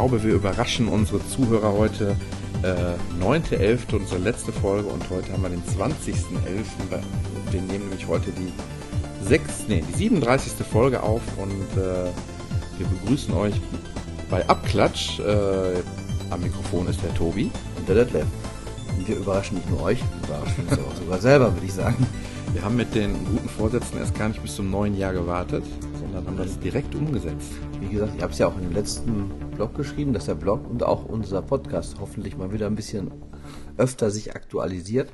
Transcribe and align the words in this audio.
glaube, 0.00 0.22
wir 0.22 0.34
überraschen 0.34 0.88
unsere 0.88 1.20
Zuhörer 1.28 1.72
heute. 1.72 2.16
Äh, 2.62 3.22
9.11. 3.22 3.96
unsere 3.96 4.18
letzte 4.18 4.50
Folge 4.50 4.88
und 4.88 5.08
heute 5.10 5.32
haben 5.32 5.42
wir 5.42 5.50
den 5.50 5.62
20.11. 5.62 6.14
Wir 7.50 7.60
nehmen 7.60 7.88
nämlich 7.88 8.06
heute 8.08 8.30
die 8.32 8.52
6, 9.22 9.64
nee, 9.68 9.84
die 9.88 9.98
37. 9.98 10.66
Folge 10.66 11.02
auf 11.02 11.22
und 11.36 11.80
äh, 11.80 12.10
wir 12.78 12.86
begrüßen 12.86 13.34
euch 13.34 13.54
bei 14.30 14.48
Abklatsch. 14.48 15.20
Äh, 15.20 15.82
am 16.30 16.40
Mikrofon 16.42 16.86
ist 16.86 17.02
der 17.02 17.12
Tobi. 17.14 17.50
Und 17.76 17.88
der 17.88 17.96
Detlef. 17.96 18.26
Und 18.96 19.08
wir 19.08 19.16
überraschen 19.16 19.56
nicht 19.56 19.70
nur 19.70 19.82
euch, 19.82 19.98
wir 19.98 20.28
überraschen 20.28 20.66
uns 20.68 20.78
auch 20.78 20.96
sogar 20.96 21.18
selber, 21.18 21.52
würde 21.54 21.66
ich 21.66 21.72
sagen. 21.72 22.06
Wir 22.52 22.64
haben 22.64 22.76
mit 22.76 22.94
den 22.94 23.12
guten 23.26 23.48
Vorsätzen 23.48 23.98
erst 23.98 24.18
gar 24.18 24.28
nicht 24.28 24.42
bis 24.42 24.56
zum 24.56 24.70
neuen 24.70 24.96
Jahr 24.96 25.12
gewartet, 25.12 25.64
sondern 26.00 26.26
haben 26.26 26.36
das 26.36 26.58
direkt 26.58 26.94
umgesetzt. 26.94 27.52
Wie 27.80 27.88
gesagt, 27.88 28.14
ich 28.16 28.22
habe 28.22 28.32
es 28.32 28.38
ja 28.38 28.48
auch 28.48 28.56
in 28.56 28.64
den 28.64 28.72
letzten 28.72 29.30
Blog 29.54 29.76
geschrieben, 29.76 30.12
dass 30.12 30.26
der 30.26 30.34
Blog 30.34 30.68
und 30.68 30.82
auch 30.82 31.04
unser 31.04 31.42
Podcast 31.42 31.96
hoffentlich 32.00 32.36
mal 32.36 32.52
wieder 32.52 32.66
ein 32.66 32.74
bisschen 32.74 33.12
öfter 33.76 34.10
sich 34.10 34.34
aktualisiert. 34.34 35.10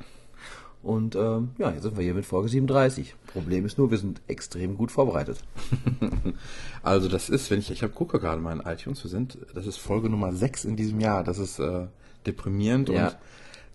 Und 0.87 1.17
ähm, 1.17 1.49
ja, 1.57 1.71
jetzt 1.71 1.83
sind 1.83 1.97
wir 1.97 2.03
hier 2.05 2.13
mit 2.13 2.25
Folge 2.25 2.47
37. 2.47 3.13
Problem 3.33 3.65
ist 3.65 3.77
nur, 3.77 3.91
wir 3.91 3.97
sind 3.97 4.21
extrem 4.29 4.77
gut 4.77 4.89
vorbereitet. 4.89 5.39
also 6.81 7.09
das 7.09 7.27
ist, 7.27 7.51
wenn 7.51 7.59
ich, 7.59 7.69
ich 7.69 7.83
hab, 7.83 7.93
gucke 7.93 8.21
gerade 8.21 8.41
mal 8.41 8.53
in 8.53 8.61
iTunes, 8.61 9.03
wir 9.03 9.11
sind, 9.11 9.37
das 9.53 9.67
ist 9.67 9.75
Folge 9.75 10.09
Nummer 10.09 10.31
6 10.31 10.63
in 10.63 10.77
diesem 10.77 11.01
Jahr. 11.01 11.25
Das 11.25 11.39
ist 11.39 11.59
äh, 11.59 11.87
deprimierend 12.25 12.87
ja. 12.87 13.07
und 13.07 13.17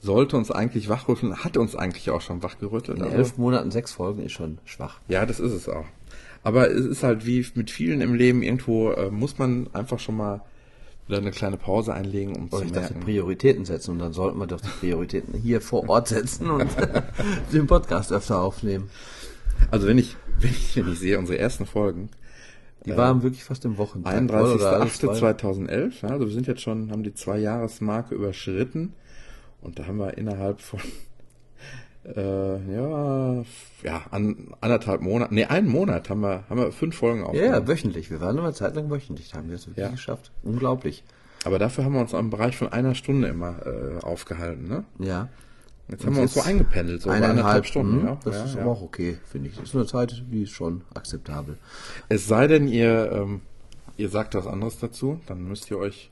sollte 0.00 0.38
uns 0.38 0.50
eigentlich 0.50 0.88
wachrütteln, 0.88 1.44
hat 1.44 1.58
uns 1.58 1.76
eigentlich 1.76 2.08
auch 2.08 2.22
schon 2.22 2.42
wachgerüttelt. 2.42 2.96
In 2.96 3.04
also, 3.04 3.16
elf 3.16 3.36
Monaten 3.36 3.70
sechs 3.70 3.92
Folgen 3.92 4.22
ist 4.22 4.32
schon 4.32 4.56
schwach. 4.64 4.98
Ja, 5.08 5.26
das 5.26 5.38
ist 5.38 5.52
es 5.52 5.68
auch. 5.68 5.84
Aber 6.42 6.70
es 6.70 6.86
ist 6.86 7.02
halt 7.02 7.26
wie 7.26 7.46
mit 7.54 7.70
vielen 7.70 8.00
im 8.00 8.14
Leben, 8.14 8.42
irgendwo 8.42 8.90
äh, 8.90 9.10
muss 9.10 9.38
man 9.38 9.68
einfach 9.74 9.98
schon 9.98 10.16
mal 10.16 10.40
wieder 11.06 11.18
eine 11.18 11.30
kleine 11.30 11.56
Pause 11.56 11.94
einlegen, 11.94 12.36
um 12.36 12.48
oh, 12.50 12.58
zu 12.58 12.64
ich 12.64 12.72
merken. 12.72 12.94
Dachte, 12.94 13.04
Prioritäten 13.04 13.64
setzen 13.64 13.92
und 13.92 13.98
dann 13.98 14.12
sollten 14.12 14.38
wir 14.38 14.46
doch 14.46 14.60
die 14.60 14.68
Prioritäten 14.68 15.38
hier 15.38 15.60
vor 15.60 15.88
Ort 15.88 16.08
setzen 16.08 16.50
und 16.50 16.68
den 17.52 17.66
Podcast 17.66 18.12
öfter 18.12 18.40
aufnehmen. 18.40 18.90
Also 19.70 19.86
wenn 19.86 19.98
ich, 19.98 20.16
wenn 20.38 20.50
ich, 20.50 20.76
wenn 20.76 20.92
ich 20.92 20.98
sehe, 20.98 21.18
unsere 21.18 21.38
ersten 21.38 21.66
Folgen, 21.66 22.10
die 22.84 22.96
waren 22.96 23.20
äh, 23.20 23.22
wirklich 23.22 23.44
fast 23.44 23.64
im 23.64 23.78
Wochentag. 23.78 24.14
31.08.2011, 24.14 26.02
ja, 26.02 26.08
also 26.08 26.26
wir 26.26 26.32
sind 26.32 26.46
jetzt 26.46 26.62
schon, 26.62 26.90
haben 26.90 27.02
die 27.02 27.14
zwei 27.14 27.38
Jahresmarke 27.38 28.14
überschritten 28.14 28.94
und 29.60 29.78
da 29.78 29.86
haben 29.86 29.98
wir 29.98 30.18
innerhalb 30.18 30.60
von 30.60 30.80
äh, 32.04 32.74
ja, 32.74 33.44
ja, 33.82 34.02
an 34.10 34.54
anderthalb 34.60 35.00
Monaten, 35.00 35.34
nee, 35.34 35.44
einen 35.44 35.68
Monat 35.68 36.10
haben 36.10 36.20
wir, 36.20 36.44
haben 36.48 36.58
wir 36.58 36.72
fünf 36.72 36.96
Folgen 36.96 37.22
aufgenommen. 37.22 37.52
Ja, 37.52 37.68
wöchentlich. 37.68 38.10
Wir 38.10 38.20
waren 38.20 38.36
immer 38.38 38.52
zeitlang 38.52 38.90
wöchentlich, 38.90 39.30
da 39.30 39.38
haben 39.38 39.48
wir 39.48 39.56
es 39.56 39.66
wirklich 39.66 39.84
ja. 39.84 39.90
geschafft. 39.90 40.32
Unglaublich. 40.42 41.04
Aber 41.44 41.58
dafür 41.58 41.84
haben 41.84 41.94
wir 41.94 42.00
uns 42.00 42.14
am 42.14 42.30
Bereich 42.30 42.56
von 42.56 42.68
einer 42.68 42.94
Stunde 42.94 43.28
immer 43.28 43.66
äh, 43.66 44.04
aufgehalten, 44.04 44.68
ne? 44.68 44.84
Ja. 44.98 45.28
Jetzt 45.88 46.06
haben 46.06 46.14
wir 46.14 46.22
uns 46.22 46.34
so 46.34 46.40
eingependelt, 46.40 47.02
so 47.02 47.10
eineinhalb 47.10 47.66
Stunden. 47.66 48.04
Mh, 48.04 48.10
ja. 48.10 48.18
Das 48.24 48.36
ja, 48.36 48.44
ist 48.44 48.54
ja. 48.54 48.62
aber 48.62 48.70
auch 48.70 48.82
okay, 48.82 49.18
finde 49.24 49.48
ich. 49.48 49.56
Das 49.56 49.68
ist 49.68 49.74
eine 49.74 49.86
Zeit, 49.86 50.24
die 50.30 50.44
ist 50.44 50.52
schon 50.52 50.82
akzeptabel. 50.94 51.58
Es 52.08 52.28
sei 52.28 52.46
denn, 52.46 52.68
ihr, 52.68 53.10
ähm, 53.12 53.40
ihr 53.96 54.08
sagt 54.08 54.34
was 54.34 54.46
anderes 54.46 54.78
dazu, 54.78 55.20
dann 55.26 55.46
müsst 55.46 55.70
ihr 55.70 55.78
euch 55.78 56.11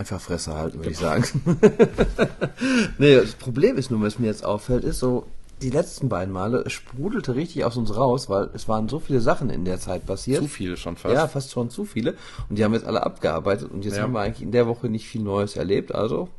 Einfach 0.00 0.18
Fresse 0.18 0.54
halten, 0.54 0.78
würde 0.78 0.92
ich 0.92 0.96
sagen. 0.96 1.24
nee, 2.98 3.16
das 3.16 3.34
Problem 3.34 3.76
ist 3.76 3.90
nur, 3.90 4.00
was 4.00 4.18
mir 4.18 4.28
jetzt 4.28 4.46
auffällt, 4.46 4.82
ist 4.82 4.98
so, 4.98 5.26
die 5.60 5.68
letzten 5.68 6.08
beiden 6.08 6.32
Male, 6.32 6.70
sprudelte 6.70 7.34
richtig 7.34 7.66
aus 7.66 7.76
uns 7.76 7.94
raus, 7.94 8.30
weil 8.30 8.48
es 8.54 8.66
waren 8.66 8.88
so 8.88 8.98
viele 8.98 9.20
Sachen 9.20 9.50
in 9.50 9.66
der 9.66 9.78
Zeit 9.78 10.06
passiert. 10.06 10.40
Zu 10.40 10.48
viele 10.48 10.78
schon 10.78 10.96
fast. 10.96 11.14
Ja, 11.14 11.28
fast 11.28 11.50
schon 11.50 11.68
zu 11.68 11.84
viele. 11.84 12.14
Und 12.48 12.58
die 12.58 12.64
haben 12.64 12.72
jetzt 12.72 12.86
alle 12.86 13.02
abgearbeitet 13.02 13.70
und 13.70 13.84
jetzt 13.84 13.98
ja. 13.98 14.04
haben 14.04 14.14
wir 14.14 14.20
eigentlich 14.20 14.40
in 14.40 14.52
der 14.52 14.66
Woche 14.66 14.88
nicht 14.88 15.06
viel 15.06 15.20
Neues 15.20 15.56
erlebt, 15.56 15.94
also 15.94 16.30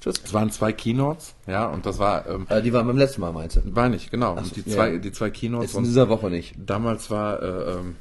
Tschüss. 0.00 0.22
Es 0.24 0.32
waren 0.32 0.52
zwei 0.52 0.72
Keynotes, 0.72 1.34
ja, 1.48 1.66
und 1.66 1.86
das 1.86 1.98
war. 1.98 2.28
Ähm, 2.28 2.46
äh, 2.48 2.62
die 2.62 2.72
waren 2.72 2.86
beim 2.86 2.96
letzten 2.96 3.22
Mal, 3.22 3.32
meinst 3.32 3.56
du? 3.56 3.74
War 3.74 3.88
nicht, 3.88 4.12
genau. 4.12 4.36
Ach, 4.38 4.44
und 4.44 4.54
die 4.54 4.64
zwei, 4.64 4.98
die 4.98 5.10
zwei 5.10 5.30
Keynotes. 5.30 5.72
Jetzt 5.72 5.78
in 5.78 5.84
dieser 5.84 6.08
Woche 6.08 6.30
nicht. 6.30 6.54
Damals 6.64 7.10
war 7.10 7.42
äh, 7.42 7.72
ähm, 7.72 7.96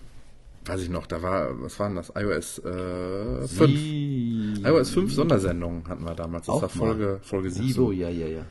weiß 0.66 0.82
ich 0.82 0.90
noch, 0.90 1.08
da 1.08 1.22
war, 1.22 1.62
was 1.62 1.80
waren 1.80 1.96
das? 1.96 2.12
iOS 2.16 2.60
äh, 2.60 3.48
5. 3.48 4.66
iOS 4.66 4.90
5 4.92 5.14
Sondersendungen 5.14 5.88
hatten 5.88 6.04
wir 6.04 6.16
damals. 6.16 6.46
Das 6.46 6.56
Auch 6.56 6.62
war 6.64 6.70
Folge, 6.70 7.06
mal. 7.06 7.20
Folge 7.22 7.52
7. 7.52 7.68
Ach 7.70 7.76
so, 7.76 7.92
ja, 7.92 8.10
ja, 8.10 8.28
ja. 8.28 8.46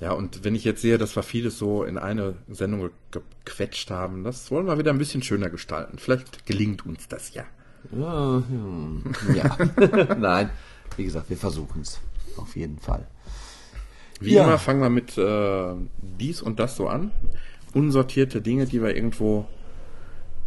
Ja, 0.00 0.12
und 0.12 0.44
wenn 0.44 0.54
ich 0.54 0.64
jetzt 0.64 0.80
sehe, 0.80 0.96
dass 0.96 1.14
wir 1.14 1.22
vieles 1.22 1.58
so 1.58 1.84
in 1.84 1.98
eine 1.98 2.34
Sendung 2.48 2.90
gequetscht 3.10 3.90
haben, 3.90 4.24
das 4.24 4.50
wollen 4.50 4.66
wir 4.66 4.78
wieder 4.78 4.92
ein 4.92 4.98
bisschen 4.98 5.22
schöner 5.22 5.50
gestalten. 5.50 5.98
Vielleicht 5.98 6.46
gelingt 6.46 6.86
uns 6.86 7.06
das 7.08 7.34
ja. 7.34 7.44
Ja, 7.92 8.42
ja. 9.34 9.58
Nein, 10.18 10.50
wie 10.96 11.04
gesagt, 11.04 11.28
wir 11.28 11.36
versuchen 11.36 11.82
es. 11.82 12.00
Auf 12.36 12.56
jeden 12.56 12.78
Fall. 12.78 13.06
Wie 14.20 14.34
ja. 14.34 14.44
immer 14.44 14.58
fangen 14.58 14.80
wir 14.80 14.90
mit 14.90 15.18
äh, 15.18 15.74
dies 16.18 16.40
und 16.40 16.60
das 16.60 16.76
so 16.76 16.88
an. 16.88 17.10
Unsortierte 17.74 18.40
Dinge, 18.40 18.66
die 18.66 18.82
wir 18.82 18.94
irgendwo 18.94 19.46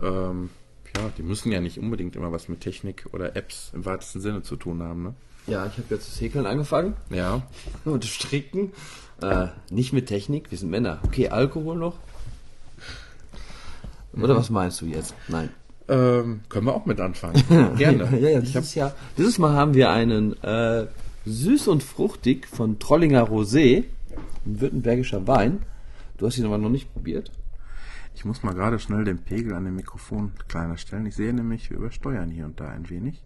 ähm, 0.01 0.49
ja, 0.95 1.09
die 1.17 1.23
müssen 1.23 1.51
ja 1.51 1.59
nicht 1.59 1.77
unbedingt 1.79 2.15
immer 2.15 2.31
was 2.31 2.49
mit 2.49 2.61
Technik 2.61 3.05
oder 3.11 3.35
Apps 3.35 3.71
im 3.73 3.85
weitesten 3.85 4.21
Sinne 4.21 4.43
zu 4.43 4.55
tun 4.55 4.83
haben, 4.83 5.03
ne? 5.03 5.13
Ja, 5.47 5.65
ich 5.65 5.73
habe 5.73 5.87
jetzt 5.89 6.09
das 6.09 6.21
Häkeln 6.21 6.45
angefangen. 6.45 6.95
Ja. 7.09 7.41
Und 7.85 8.03
das 8.03 8.11
Stricken. 8.11 8.71
Äh, 9.21 9.47
nicht 9.69 9.93
mit 9.93 10.07
Technik, 10.07 10.51
wir 10.51 10.57
sind 10.57 10.69
Männer. 10.69 10.99
Okay, 11.03 11.29
Alkohol 11.29 11.77
noch? 11.77 11.95
Oder 14.13 14.33
mhm. 14.33 14.37
was 14.37 14.49
meinst 14.49 14.81
du 14.81 14.85
jetzt? 14.85 15.13
Nein. 15.27 15.49
Ähm, 15.87 16.41
können 16.49 16.65
wir 16.65 16.73
auch 16.73 16.85
mit 16.85 16.99
anfangen. 16.99 17.43
Gerne. 17.77 18.17
ja, 18.19 18.29
ja, 18.29 18.39
dieses, 18.39 18.75
Jahr, 18.75 18.93
dieses 19.17 19.37
Mal 19.37 19.53
haben 19.53 19.73
wir 19.73 19.89
einen 19.89 20.41
äh, 20.43 20.87
süß 21.25 21.67
und 21.67 21.83
fruchtig 21.83 22.47
von 22.47 22.79
Trollinger 22.79 23.29
Rosé, 23.29 23.83
ein 24.45 24.61
württembergischer 24.61 25.27
Wein. 25.27 25.63
Du 26.17 26.25
hast 26.25 26.37
ihn 26.37 26.45
aber 26.45 26.57
noch 26.57 26.69
nicht 26.69 26.93
probiert. 26.93 27.31
Ich 28.15 28.25
muss 28.25 28.43
mal 28.43 28.53
gerade 28.53 28.79
schnell 28.79 29.03
den 29.03 29.19
Pegel 29.19 29.53
an 29.53 29.65
dem 29.65 29.75
Mikrofon 29.75 30.31
kleiner 30.47 30.77
stellen. 30.77 31.05
Ich 31.05 31.15
sehe 31.15 31.33
nämlich, 31.33 31.69
wir 31.69 31.77
übersteuern 31.77 32.29
hier 32.29 32.45
und 32.45 32.59
da 32.59 32.69
ein 32.69 32.89
wenig. 32.89 33.23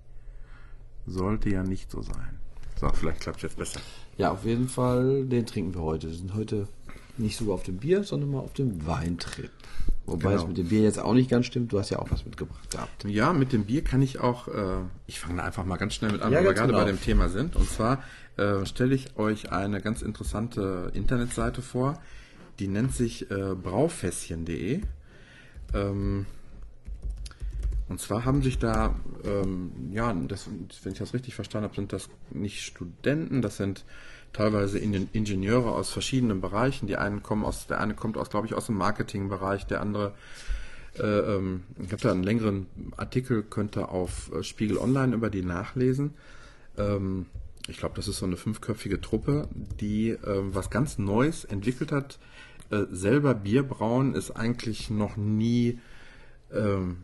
Sollte 1.05 1.49
ja 1.49 1.63
nicht 1.63 1.91
so 1.91 2.01
sein. 2.01 2.39
So, 2.79 2.89
vielleicht 2.89 3.21
klappt 3.21 3.37
es 3.37 3.43
jetzt 3.43 3.57
besser. 3.57 3.79
Ja, 4.17 4.31
auf 4.31 4.45
jeden 4.45 4.69
Fall, 4.69 5.25
den 5.25 5.45
trinken 5.45 5.73
wir 5.73 5.81
heute. 5.81 6.07
Wir 6.07 6.15
sind 6.15 6.33
heute 6.33 6.67
nicht 7.17 7.37
so 7.37 7.53
auf 7.53 7.63
dem 7.63 7.77
Bier, 7.77 8.03
sondern 8.03 8.31
mal 8.31 8.39
auf 8.39 8.53
dem 8.53 8.85
Weintrip. 8.85 9.51
Wobei 10.05 10.29
genau. 10.29 10.41
es 10.41 10.47
mit 10.47 10.57
dem 10.57 10.67
Bier 10.69 10.81
jetzt 10.81 10.99
auch 10.99 11.13
nicht 11.13 11.29
ganz 11.29 11.47
stimmt. 11.47 11.73
Du 11.73 11.79
hast 11.79 11.89
ja 11.89 11.99
auch 11.99 12.09
was 12.09 12.23
mitgebracht 12.23 12.71
gehabt. 12.71 13.03
Ja, 13.05 13.33
mit 13.33 13.51
dem 13.51 13.65
Bier 13.65 13.83
kann 13.83 14.01
ich 14.01 14.19
auch, 14.19 14.47
äh, 14.47 14.77
ich 15.05 15.19
fange 15.19 15.43
einfach 15.43 15.65
mal 15.65 15.77
ganz 15.77 15.95
schnell 15.95 16.11
mit 16.11 16.21
an, 16.21 16.31
ja, 16.31 16.39
weil 16.39 16.45
wir 16.45 16.53
gerade 16.53 16.67
genau. 16.71 16.79
bei 16.79 16.85
dem 16.85 17.01
Thema 17.01 17.27
sind. 17.29 17.55
Und 17.55 17.69
zwar 17.69 18.03
äh, 18.37 18.65
stelle 18.65 18.95
ich 18.95 19.17
euch 19.17 19.51
eine 19.51 19.81
ganz 19.81 20.01
interessante 20.01 20.91
Internetseite 20.93 21.61
vor, 21.61 21.99
die 22.59 22.67
nennt 22.67 22.93
sich 22.93 23.29
äh, 23.31 23.55
braufässchen.de. 23.55 24.81
Ähm, 25.73 26.25
und 27.89 28.01
zwar 28.01 28.25
haben 28.25 28.41
sich 28.41 28.59
da, 28.59 28.95
ähm, 29.23 29.71
ja, 29.91 30.13
das, 30.13 30.49
wenn 30.83 30.91
ich 30.91 30.99
das 30.99 31.13
richtig 31.13 31.35
verstanden 31.35 31.65
habe, 31.65 31.75
sind 31.75 31.93
das 31.93 32.09
nicht 32.31 32.61
Studenten, 32.61 33.41
das 33.41 33.57
sind 33.57 33.85
teilweise 34.33 34.77
Ingenieure 34.77 35.71
aus 35.71 35.89
verschiedenen 35.89 36.41
Bereichen. 36.41 36.87
Die 36.87 36.97
einen 36.97 37.23
kommen 37.23 37.45
aus, 37.45 37.67
der 37.67 37.79
eine 37.79 37.93
kommt 37.93 38.17
aus, 38.17 38.29
glaube 38.29 38.45
ich, 38.45 38.53
aus 38.53 38.65
dem 38.65 38.75
Marketingbereich, 38.75 39.65
der 39.67 39.81
andere, 39.81 40.13
äh, 40.99 41.03
ähm, 41.03 41.63
ich 41.81 41.91
habe 41.91 42.01
da 42.01 42.11
einen 42.11 42.23
längeren 42.23 42.67
Artikel, 42.97 43.41
könnt 43.43 43.77
ihr 43.77 43.89
auf 43.89 44.31
äh, 44.33 44.43
Spiegel 44.43 44.77
Online 44.77 45.15
über 45.15 45.29
die 45.29 45.43
nachlesen. 45.43 46.13
Ähm, 46.77 47.27
ich 47.69 47.77
glaube, 47.77 47.95
das 47.95 48.07
ist 48.07 48.19
so 48.19 48.25
eine 48.25 48.37
fünfköpfige 48.37 49.01
Truppe, 49.01 49.47
die 49.79 50.09
äh, 50.09 50.17
was 50.53 50.69
ganz 50.69 50.97
Neues 50.97 51.45
entwickelt 51.45 51.91
hat, 51.91 52.19
äh, 52.69 52.83
selber 52.91 53.33
Bier 53.33 53.63
brauen 53.63 54.13
ist 54.13 54.31
eigentlich 54.31 54.89
noch 54.89 55.17
nie, 55.17 55.79
ähm, 56.51 56.97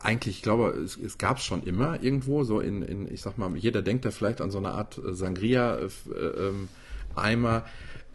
eigentlich, 0.00 0.36
ich 0.36 0.42
glaube, 0.42 0.70
es, 0.70 0.96
es 0.96 1.18
gab 1.18 1.38
es 1.38 1.44
schon 1.44 1.64
immer 1.64 2.02
irgendwo, 2.02 2.44
so 2.44 2.60
in, 2.60 2.82
in, 2.82 3.12
ich 3.12 3.22
sag 3.22 3.38
mal, 3.38 3.56
jeder 3.56 3.82
denkt 3.82 4.04
da 4.04 4.10
vielleicht 4.10 4.40
an 4.40 4.50
so 4.50 4.58
eine 4.58 4.70
Art 4.70 4.98
äh, 4.98 5.12
Sangria-Eimer, 5.12 7.64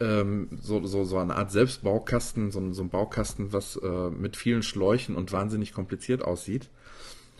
ähm, 0.00 0.48
so, 0.60 0.86
so, 0.86 1.04
so 1.04 1.18
eine 1.18 1.36
Art 1.36 1.50
Selbstbaukasten, 1.50 2.50
so, 2.50 2.72
so 2.72 2.82
ein 2.82 2.88
Baukasten, 2.88 3.52
was 3.52 3.76
äh, 3.76 4.10
mit 4.10 4.36
vielen 4.36 4.62
Schläuchen 4.62 5.16
und 5.16 5.32
wahnsinnig 5.32 5.72
kompliziert 5.72 6.22
aussieht. 6.22 6.70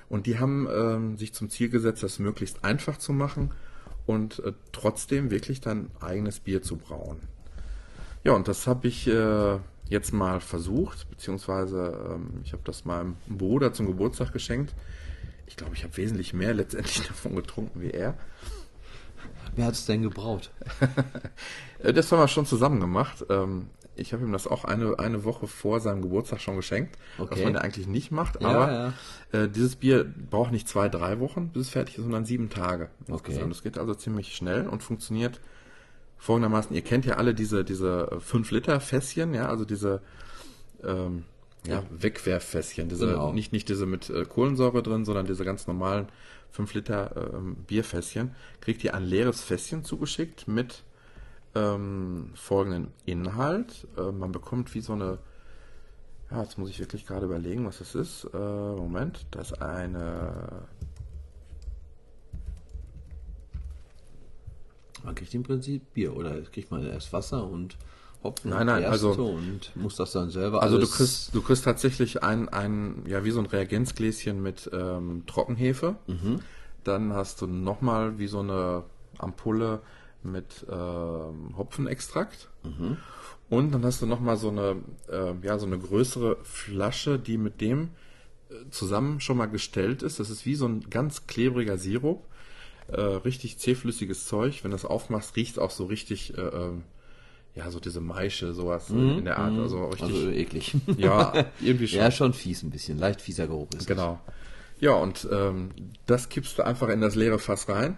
Und 0.08 0.26
die 0.26 0.38
haben 0.38 0.66
ähm, 0.72 1.16
sich 1.16 1.34
zum 1.34 1.50
Ziel 1.50 1.68
gesetzt, 1.68 2.02
das 2.02 2.18
möglichst 2.18 2.64
einfach 2.64 2.96
zu 2.96 3.12
machen 3.12 3.52
und 4.06 4.38
äh, 4.40 4.52
trotzdem 4.72 5.30
wirklich 5.30 5.60
dann 5.60 5.90
eigenes 6.00 6.40
Bier 6.40 6.62
zu 6.62 6.76
brauen. 6.76 7.20
Ja, 8.24 8.32
und 8.32 8.48
das 8.48 8.66
habe 8.66 8.88
ich, 8.88 9.06
äh, 9.06 9.58
jetzt 9.88 10.12
mal 10.12 10.40
versucht, 10.40 11.08
beziehungsweise 11.10 12.14
ähm, 12.14 12.40
ich 12.44 12.52
habe 12.52 12.62
das 12.64 12.84
meinem 12.84 13.16
Bruder 13.26 13.72
zum 13.72 13.86
Geburtstag 13.86 14.32
geschenkt. 14.32 14.74
Ich 15.46 15.56
glaube, 15.56 15.74
ich 15.74 15.84
habe 15.84 15.96
wesentlich 15.96 16.34
mehr 16.34 16.54
letztendlich 16.54 17.00
davon 17.08 17.34
getrunken 17.36 17.80
wie 17.80 17.90
er. 17.90 18.14
Wer 19.56 19.66
hat 19.66 19.74
es 19.74 19.86
denn 19.86 20.02
gebraut? 20.02 20.50
Äh, 21.80 21.92
das 21.92 22.10
haben 22.10 22.18
wir 22.18 22.26
schon 22.26 22.44
zusammen 22.44 22.80
gemacht. 22.80 23.24
Ähm, 23.30 23.68
ich 23.94 24.12
habe 24.12 24.24
ihm 24.24 24.32
das 24.32 24.48
auch 24.48 24.64
eine, 24.64 24.98
eine 24.98 25.22
Woche 25.22 25.46
vor 25.46 25.78
seinem 25.78 26.02
Geburtstag 26.02 26.40
schon 26.40 26.56
geschenkt, 26.56 26.98
okay. 27.18 27.30
was 27.30 27.44
man 27.44 27.54
ja 27.54 27.60
eigentlich 27.60 27.86
nicht 27.86 28.10
macht. 28.10 28.42
Ja, 28.42 28.48
aber 28.48 28.72
ja. 29.32 29.44
Äh, 29.44 29.48
dieses 29.48 29.76
Bier 29.76 30.04
braucht 30.04 30.50
nicht 30.50 30.68
zwei, 30.68 30.88
drei 30.88 31.20
Wochen, 31.20 31.50
bis 31.50 31.66
es 31.66 31.68
fertig 31.68 31.98
ist, 31.98 32.02
sondern 32.02 32.24
sieben 32.24 32.50
Tage. 32.50 32.90
Okay. 33.08 33.38
Das 33.48 33.62
geht 33.62 33.78
also 33.78 33.94
ziemlich 33.94 34.34
schnell 34.34 34.66
und 34.66 34.82
funktioniert 34.82 35.40
folgendermaßen. 36.18 36.74
Ihr 36.74 36.82
kennt 36.82 37.06
ja 37.06 37.14
alle 37.14 37.34
diese, 37.34 37.64
diese 37.64 38.18
5 38.20 38.50
Liter 38.50 38.80
Fässchen, 38.80 39.34
ja, 39.34 39.48
also 39.48 39.64
diese 39.64 40.02
ähm, 40.84 41.24
ja, 41.66 41.82
Wegwerffässchen, 41.90 42.88
diese, 42.88 43.06
genau. 43.06 43.32
nicht, 43.32 43.52
nicht 43.52 43.68
diese 43.68 43.86
mit 43.86 44.10
äh, 44.10 44.24
Kohlensäure 44.24 44.82
drin, 44.82 45.04
sondern 45.04 45.26
diese 45.26 45.44
ganz 45.44 45.66
normalen 45.66 46.08
5 46.50 46.74
Liter 46.74 47.16
äh, 47.16 47.40
Bierfässchen. 47.66 48.34
Kriegt 48.60 48.84
ihr 48.84 48.94
ein 48.94 49.04
leeres 49.04 49.42
Fässchen 49.42 49.84
zugeschickt 49.84 50.48
mit 50.48 50.82
ähm, 51.54 52.30
folgenden 52.34 52.92
Inhalt. 53.06 53.86
Äh, 53.96 54.12
man 54.12 54.32
bekommt 54.32 54.74
wie 54.74 54.80
so 54.80 54.92
eine, 54.92 55.18
ja, 56.30 56.42
jetzt 56.42 56.58
muss 56.58 56.70
ich 56.70 56.78
wirklich 56.78 57.06
gerade 57.06 57.26
überlegen, 57.26 57.66
was 57.66 57.78
das 57.78 57.94
ist. 57.94 58.28
Äh, 58.32 58.36
Moment, 58.36 59.26
das 59.30 59.52
ist 59.52 59.62
eine. 59.62 60.66
Man 65.04 65.14
kriegt 65.14 65.34
im 65.34 65.42
Prinzip 65.42 65.94
Bier 65.94 66.16
oder 66.16 66.40
kriegt 66.42 66.70
man 66.70 66.84
erst 66.84 67.12
Wasser 67.12 67.44
und 67.44 67.76
Hopfen 68.22 68.50
nein, 68.50 68.66
nein, 68.66 68.84
also 68.84 69.12
und 69.12 69.76
muss 69.76 69.94
das 69.94 70.10
dann 70.10 70.30
selber. 70.30 70.60
Also 70.60 70.78
du 70.78 70.88
kriegst, 70.88 71.32
du 71.34 71.40
kriegst 71.40 71.64
tatsächlich 71.64 72.22
ein, 72.24 72.48
ein, 72.48 73.04
ja 73.06 73.24
wie 73.24 73.30
so 73.30 73.38
ein 73.38 73.46
Reagenzgläschen 73.46 74.42
mit 74.42 74.68
ähm, 74.72 75.22
Trockenhefe. 75.26 75.94
Mhm. 76.08 76.40
Dann 76.82 77.12
hast 77.12 77.40
du 77.42 77.46
nochmal 77.46 78.18
wie 78.18 78.26
so 78.26 78.40
eine 78.40 78.82
Ampulle 79.18 79.82
mit 80.24 80.66
äh, 80.68 80.72
Hopfenextrakt. 81.56 82.48
Mhm. 82.64 82.96
Und 83.50 83.72
dann 83.72 83.84
hast 83.84 84.02
du 84.02 84.06
nochmal 84.06 84.36
so 84.36 84.48
eine, 84.48 84.76
äh, 85.10 85.34
ja, 85.42 85.58
so 85.58 85.66
eine 85.66 85.78
größere 85.78 86.38
Flasche, 86.42 87.18
die 87.18 87.38
mit 87.38 87.60
dem 87.60 87.90
äh, 88.50 88.68
zusammen 88.70 89.20
schon 89.20 89.36
mal 89.36 89.46
gestellt 89.46 90.02
ist. 90.02 90.18
Das 90.18 90.28
ist 90.28 90.44
wie 90.44 90.54
so 90.54 90.66
ein 90.66 90.90
ganz 90.90 91.26
klebriger 91.26 91.78
Sirup. 91.78 92.24
Äh, 92.88 93.00
richtig 93.00 93.58
zähflüssiges 93.58 94.26
Zeug. 94.26 94.64
Wenn 94.64 94.70
du 94.70 94.76
das 94.76 94.84
aufmachst, 94.84 95.36
riecht 95.36 95.58
auch 95.58 95.70
so 95.70 95.86
richtig, 95.86 96.36
äh, 96.36 96.40
ähm, 96.40 96.84
ja, 97.54 97.70
so 97.70 97.80
diese 97.80 98.00
Maische, 98.00 98.52
sowas 98.52 98.88
mhm. 98.88 99.18
in 99.18 99.24
der 99.24 99.38
Art. 99.38 99.52
Mhm. 99.52 99.60
Also 99.60 99.86
richtig. 99.86 100.02
Also 100.02 100.30
eklig. 100.30 100.76
Ja, 100.96 101.46
irgendwie 101.60 101.88
schon. 101.88 101.98
Ja, 101.98 102.10
schon 102.10 102.32
fies 102.32 102.62
ein 102.62 102.70
bisschen. 102.70 102.98
Leicht 102.98 103.20
fieser 103.20 103.46
Geruch 103.46 103.68
ist 103.76 103.86
Genau. 103.86 104.20
Ja, 104.80 104.92
und 104.92 105.28
ähm, 105.32 105.70
das 106.06 106.28
kippst 106.28 106.58
du 106.58 106.64
einfach 106.64 106.88
in 106.88 107.00
das 107.00 107.14
leere 107.14 107.38
Fass 107.38 107.68
rein 107.68 107.96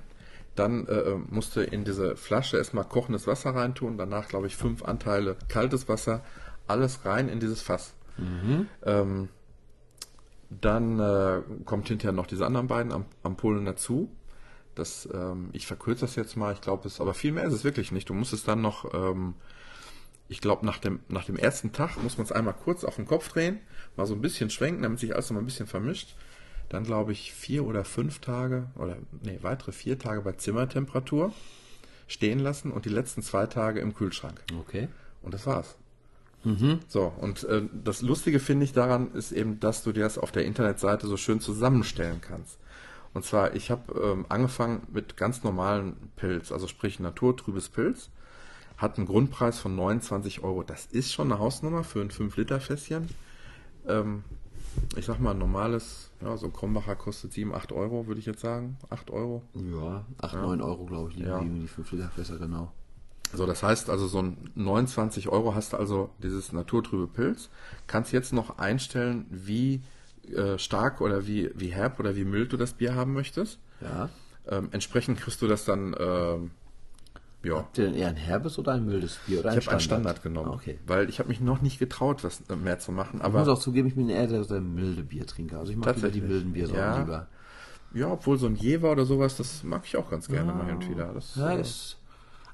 dann 0.60 0.86
äh, 0.86 0.92
äh, 0.92 1.18
musste 1.30 1.62
in 1.62 1.84
diese 1.84 2.16
Flasche 2.16 2.58
erstmal 2.58 2.84
kochendes 2.84 3.26
Wasser 3.26 3.54
reintun, 3.54 3.96
danach 3.96 4.28
glaube 4.28 4.46
ich 4.46 4.56
fünf 4.56 4.84
Anteile 4.84 5.36
kaltes 5.48 5.88
Wasser, 5.88 6.22
alles 6.66 7.04
rein 7.04 7.28
in 7.28 7.40
dieses 7.40 7.62
Fass. 7.62 7.94
Mhm. 8.18 8.68
Ähm, 8.84 9.28
dann 10.50 10.98
äh, 10.98 11.42
kommt 11.64 11.88
hinterher 11.88 12.12
noch 12.12 12.26
diese 12.26 12.44
anderen 12.44 12.66
beiden 12.66 12.92
Ampullen 13.22 13.64
dazu. 13.64 14.10
Das, 14.80 15.08
ähm, 15.12 15.50
ich 15.52 15.66
verkürze 15.66 16.02
das 16.02 16.16
jetzt 16.16 16.36
mal, 16.36 16.52
ich 16.52 16.60
glaube 16.60 16.88
es, 16.88 17.00
aber 17.00 17.14
viel 17.14 17.32
mehr 17.32 17.44
ist 17.44 17.54
es 17.54 17.64
wirklich 17.64 17.92
nicht. 17.92 18.08
Du 18.08 18.14
musst 18.14 18.32
es 18.32 18.44
dann 18.44 18.60
noch, 18.60 18.92
ähm, 18.92 19.34
ich 20.28 20.40
glaube 20.40 20.66
nach 20.66 20.78
dem, 20.78 21.00
nach 21.08 21.24
dem 21.24 21.36
ersten 21.36 21.72
Tag 21.72 22.02
muss 22.02 22.18
man 22.18 22.24
es 22.24 22.32
einmal 22.32 22.54
kurz 22.54 22.84
auf 22.84 22.96
den 22.96 23.06
Kopf 23.06 23.28
drehen, 23.28 23.60
mal 23.96 24.06
so 24.06 24.14
ein 24.14 24.20
bisschen 24.20 24.50
schwenken, 24.50 24.82
damit 24.82 24.98
sich 24.98 25.14
alles 25.14 25.30
noch 25.30 25.34
mal 25.34 25.42
ein 25.42 25.46
bisschen 25.46 25.66
vermischt 25.66 26.16
dann 26.70 26.84
glaube 26.84 27.12
ich 27.12 27.32
vier 27.34 27.66
oder 27.66 27.84
fünf 27.84 28.20
Tage 28.20 28.68
oder 28.76 28.96
nee, 29.22 29.38
weitere 29.42 29.72
vier 29.72 29.98
Tage 29.98 30.22
bei 30.22 30.32
Zimmertemperatur 30.32 31.34
stehen 32.06 32.38
lassen 32.38 32.70
und 32.70 32.86
die 32.86 32.90
letzten 32.90 33.22
zwei 33.22 33.46
Tage 33.46 33.80
im 33.80 33.92
Kühlschrank. 33.92 34.40
Okay. 34.58 34.88
Und 35.20 35.34
das 35.34 35.46
war's. 35.46 35.76
Mhm. 36.44 36.78
So, 36.88 37.12
und 37.20 37.44
äh, 37.44 37.62
das 37.84 38.02
Lustige 38.02 38.40
finde 38.40 38.64
ich 38.64 38.72
daran 38.72 39.12
ist 39.12 39.32
eben, 39.32 39.60
dass 39.60 39.82
du 39.82 39.92
dir 39.92 40.04
das 40.04 40.16
auf 40.16 40.32
der 40.32 40.44
Internetseite 40.46 41.06
so 41.06 41.16
schön 41.16 41.40
zusammenstellen 41.40 42.20
kannst. 42.20 42.56
Und 43.12 43.24
zwar, 43.24 43.54
ich 43.54 43.70
habe 43.70 43.92
ähm, 44.00 44.26
angefangen 44.28 44.86
mit 44.92 45.16
ganz 45.16 45.42
normalen 45.42 45.96
Pilz, 46.16 46.52
also 46.52 46.68
sprich 46.68 47.00
naturtrübes 47.00 47.68
Pilz, 47.68 48.10
hat 48.76 48.96
einen 48.96 49.06
Grundpreis 49.06 49.58
von 49.58 49.74
29 49.74 50.42
Euro. 50.42 50.62
Das 50.62 50.86
ist 50.86 51.12
schon 51.12 51.30
eine 51.30 51.40
Hausnummer 51.40 51.84
für 51.84 52.00
ein 52.00 52.10
5-Liter-Fässchen. 52.10 53.08
Ähm, 53.86 54.24
ich 54.96 55.06
sag 55.06 55.18
mal, 55.18 55.32
ein 55.32 55.38
normales, 55.38 56.10
ja, 56.20 56.36
so 56.36 56.46
ein 56.46 56.52
Krombacher 56.52 56.94
kostet 56.94 57.32
7, 57.32 57.52
8 57.52 57.72
Euro, 57.72 58.06
würde 58.06 58.20
ich 58.20 58.26
jetzt 58.26 58.40
sagen. 58.40 58.78
8 58.88 59.10
Euro. 59.10 59.42
Ja, 59.54 60.04
8, 60.18 60.34
ja. 60.34 60.42
9 60.42 60.62
Euro, 60.62 60.86
glaube 60.86 61.10
ich, 61.10 61.16
liegen 61.16 61.28
ja. 61.28 61.40
die 61.40 61.68
5 61.68 61.92
Liter 61.92 62.10
Fässer, 62.10 62.38
genau. 62.38 62.72
So, 63.32 63.46
das 63.46 63.62
heißt 63.62 63.90
also, 63.90 64.08
so 64.08 64.22
ein 64.22 64.50
29 64.54 65.28
Euro 65.28 65.54
hast 65.54 65.72
du 65.72 65.76
also 65.76 66.10
dieses 66.22 66.52
naturtrübe 66.52 67.06
Pilz. 67.06 67.48
Kannst 67.86 68.12
jetzt 68.12 68.32
noch 68.32 68.58
einstellen, 68.58 69.26
wie 69.30 69.82
äh, 70.28 70.58
stark 70.58 71.00
oder 71.00 71.26
wie, 71.26 71.50
wie 71.54 71.68
herb 71.68 71.98
oder 72.00 72.16
wie 72.16 72.24
mild 72.24 72.52
du 72.52 72.56
das 72.56 72.72
Bier 72.72 72.94
haben 72.94 73.12
möchtest. 73.12 73.58
Ja. 73.80 74.08
Ähm, 74.48 74.68
entsprechend 74.72 75.18
kriegst 75.18 75.42
du 75.42 75.46
das 75.46 75.64
dann 75.64 75.94
äh, 75.94 76.38
ja. 77.42 77.56
Habt 77.56 77.78
ihr 77.78 77.86
denn 77.86 77.94
eher 77.94 78.08
ein 78.08 78.16
herbes 78.16 78.58
oder 78.58 78.72
ein 78.72 78.84
mildes 78.84 79.18
Bier? 79.26 79.40
Oder 79.40 79.56
ich 79.56 79.64
habe 79.64 79.70
einen 79.70 79.80
Standard 79.80 80.22
genommen, 80.22 80.50
ah, 80.50 80.54
okay. 80.54 80.78
weil 80.86 81.08
ich 81.08 81.18
habe 81.20 81.30
mich 81.30 81.40
noch 81.40 81.62
nicht 81.62 81.78
getraut, 81.78 82.22
was 82.22 82.42
äh, 82.50 82.56
mehr 82.56 82.78
zu 82.78 82.92
machen. 82.92 83.22
Aber 83.22 83.40
ich 83.40 83.46
muss 83.46 83.58
auch 83.58 83.62
zugeben, 83.62 83.88
ich 83.88 83.94
bin 83.94 84.10
eher 84.10 84.26
der, 84.26 84.44
der 84.44 84.60
milde 84.60 85.02
Biertrinker. 85.02 85.58
Also 85.58 85.72
ich 85.72 85.78
mag 85.78 85.96
lieber 85.96 86.10
die 86.10 86.20
milden 86.20 86.52
Bier 86.52 86.68
ja. 86.68 86.98
lieber. 86.98 87.28
Ja, 87.94 88.12
obwohl 88.12 88.38
so 88.38 88.46
ein 88.46 88.56
Jever 88.56 88.92
oder 88.92 89.06
sowas, 89.06 89.36
das 89.36 89.64
mag 89.64 89.82
ich 89.84 89.96
auch 89.96 90.10
ganz 90.10 90.28
gerne 90.28 90.50
ja. 90.50 90.54
mal 90.54 90.66
hin 90.66 90.76
und 90.76 90.88
wieder. 90.88 91.12
Das, 91.14 91.34
ja, 91.36 91.52
äh, 91.52 91.60
ist, 91.62 91.96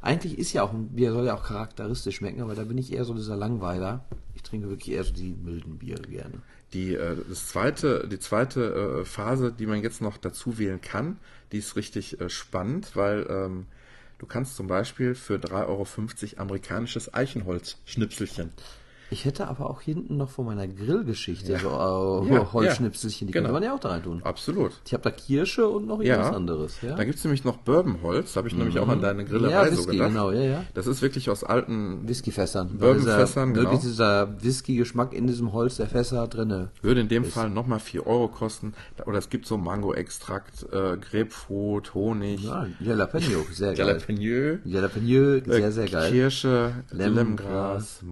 eigentlich 0.01 0.39
ist 0.39 0.53
ja 0.53 0.63
auch 0.63 0.73
ein 0.73 0.91
Bier, 0.91 1.13
soll 1.13 1.27
ja 1.27 1.35
auch 1.35 1.45
charakteristisch 1.45 2.17
schmecken, 2.17 2.41
aber 2.41 2.55
da 2.55 2.63
bin 2.63 2.79
ich 2.79 2.93
eher 2.93 3.05
so 3.05 3.13
dieser 3.13 3.37
Langweiler. 3.37 4.05
Ich 4.35 4.45
trinke 4.45 4.69
wirklich 4.69 4.95
eher 4.95 5.03
so 5.03 5.13
die 5.13 5.35
milden 5.35 5.79
Biere 5.79 6.03
gerne. 6.03 6.43
Die, 6.73 6.95
äh, 6.95 7.17
das 7.29 7.49
zweite, 7.49 8.09
die 8.09 8.19
zweite 8.19 9.01
äh, 9.01 9.05
Phase, 9.05 9.53
die 9.53 9.67
man 9.67 9.83
jetzt 9.83 10.01
noch 10.01 10.17
dazu 10.17 10.59
wählen 10.59 10.81
kann, 10.81 11.19
die 11.53 11.59
ist 11.59 11.77
richtig 11.77 12.21
äh, 12.21 12.29
spannend, 12.29 12.97
weil 12.97 13.27
ähm, 13.29 13.67
Du 14.19 14.25
kannst 14.25 14.57
zum 14.57 14.67
Beispiel 14.67 15.15
für 15.15 15.35
3,50 15.35 15.67
Euro 15.67 15.87
amerikanisches 16.41 17.13
Eichenholz-Schnipselchen 17.13 18.51
ich 19.11 19.25
hätte 19.25 19.49
aber 19.49 19.71
auch 19.71 19.81
hinten 19.81 20.17
noch 20.17 20.31
von 20.31 20.47
meiner 20.47 20.67
Grillgeschichte 20.67 21.53
ja. 21.53 21.59
so 21.59 22.27
äh, 22.29 22.35
ja, 22.35 22.53
Holzschnipselchen, 22.53 23.29
die 23.29 23.33
genau. 23.33 23.47
kann 23.47 23.55
man 23.55 23.63
ja 23.63 23.75
auch 23.75 23.81
da 23.81 23.91
rein 23.91 24.03
tun. 24.03 24.21
Absolut. 24.25 24.73
Ich 24.85 24.93
habe 24.93 25.03
da 25.03 25.11
Kirsche 25.11 25.69
und 25.69 25.87
noch 25.87 26.01
irgendwas 26.01 26.35
anderes. 26.35 26.83
Ja? 26.83 26.97
Da 26.97 27.05
gibt 27.05 27.19
es 27.19 27.25
nämlich 27.25 27.45
noch 27.45 27.59
Bourbonholz, 27.59 28.33
da 28.33 28.39
habe 28.39 28.49
ich 28.49 28.55
mhm. 28.55 28.61
nämlich 28.61 28.79
auch 28.79 28.89
an 28.89 29.01
deine 29.01 29.25
Grillerei 29.25 29.67
ja, 29.67 29.71
Whisky, 29.71 29.77
so 29.83 29.91
gedacht. 29.91 30.09
Genau, 30.09 30.31
ja, 30.33 30.43
ja. 30.43 30.65
Das 30.75 30.87
ist 30.87 31.03
wirklich 31.03 31.31
aus 31.31 31.45
alten 31.45 32.09
Whiskyfässern. 32.09 32.79
Bourbonfässern, 32.79 33.55
genau. 33.55 33.71
Wirklich 33.71 33.83
dieser 33.83 34.43
Whisky-Geschmack 34.43 35.13
in 35.13 35.27
diesem 35.27 35.53
Holz 35.53 35.77
der 35.77 35.87
Fässer 35.87 36.27
drinne. 36.27 36.71
Würde 36.83 37.01
in 37.01 37.09
dem 37.09 37.25
ist. 37.25 37.35
Fall 37.35 37.51
nochmal 37.51 37.81
4 37.81 38.07
Euro 38.07 38.29
kosten. 38.29 38.75
Oder 39.05 39.19
es 39.19 39.31
gibt 39.31 39.47
so 39.47 39.57
Mango-Extrakt, 39.57 40.67
äh, 40.73 40.97
Grapefruit, 40.97 41.95
Honig. 41.95 42.43
Ja, 42.43 42.67
Jalapeno, 42.81 43.45
sehr 43.53 43.75
geil. 43.75 43.87
Jalapeno. 43.87 44.59
Jalapeno, 44.65 45.41
sehr, 45.47 45.73
sehr 45.73 45.89
geil. 45.89 46.11
Kirsche, 46.11 46.73
Lemongras, 46.91 48.03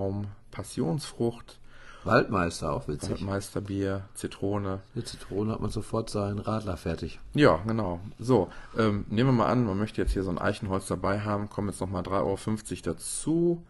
Maulbeerbaum. 0.00 0.26
Passionsfrucht. 0.50 1.58
Waldmeister 2.02 2.72
auch 2.72 2.88
witzig. 2.88 3.10
Waldmeisterbier, 3.10 4.08
Zitrone. 4.14 4.80
Mit 4.94 5.06
Zitrone 5.06 5.52
hat 5.52 5.60
man 5.60 5.70
sofort 5.70 6.08
seinen 6.08 6.38
Radler 6.38 6.78
fertig. 6.78 7.20
Ja, 7.34 7.60
genau. 7.66 8.00
So, 8.18 8.48
ähm, 8.76 9.04
nehmen 9.10 9.30
wir 9.30 9.44
mal 9.44 9.46
an, 9.46 9.64
man 9.64 9.78
möchte 9.78 10.00
jetzt 10.00 10.12
hier 10.12 10.22
so 10.22 10.30
ein 10.30 10.38
Eichenholz 10.38 10.86
dabei 10.86 11.20
haben, 11.20 11.50
kommen 11.50 11.68
jetzt 11.68 11.80
nochmal 11.80 12.02
3,50 12.02 12.86
Euro 12.86 12.94
dazu. 12.94 13.66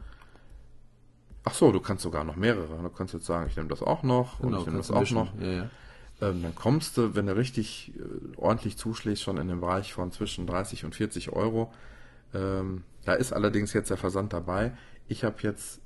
Ach 1.42 1.54
so, 1.54 1.72
du 1.72 1.80
kannst 1.80 2.04
sogar 2.04 2.22
noch 2.22 2.36
mehrere. 2.36 2.80
Du 2.82 2.88
kannst 2.90 3.14
jetzt 3.14 3.26
sagen, 3.26 3.48
ich 3.48 3.56
nehme 3.56 3.68
das 3.68 3.82
auch 3.82 4.04
noch 4.04 4.38
genau, 4.38 4.56
und 4.56 4.60
ich 4.60 4.66
nehme 4.66 4.78
das 4.78 4.90
auch 4.90 5.10
noch. 5.10 5.34
Ja, 5.40 5.46
ja. 5.46 5.70
Ähm, 6.22 6.42
dann 6.42 6.54
kommst 6.54 6.96
du, 6.98 7.14
wenn 7.14 7.26
du 7.26 7.34
richtig 7.34 7.92
äh, 7.96 8.36
ordentlich 8.36 8.76
zuschlägst, 8.76 9.22
schon 9.22 9.38
in 9.38 9.48
den 9.48 9.60
Bereich 9.60 9.92
von 9.92 10.12
zwischen 10.12 10.46
30 10.46 10.84
und 10.84 10.94
40 10.94 11.32
Euro. 11.32 11.72
Ähm, 12.32 12.84
da 13.04 13.14
ist 13.14 13.32
allerdings 13.32 13.72
jetzt 13.72 13.90
der 13.90 13.96
Versand 13.96 14.32
dabei. 14.32 14.72
Ich 15.08 15.24
habe 15.24 15.36
jetzt 15.40 15.79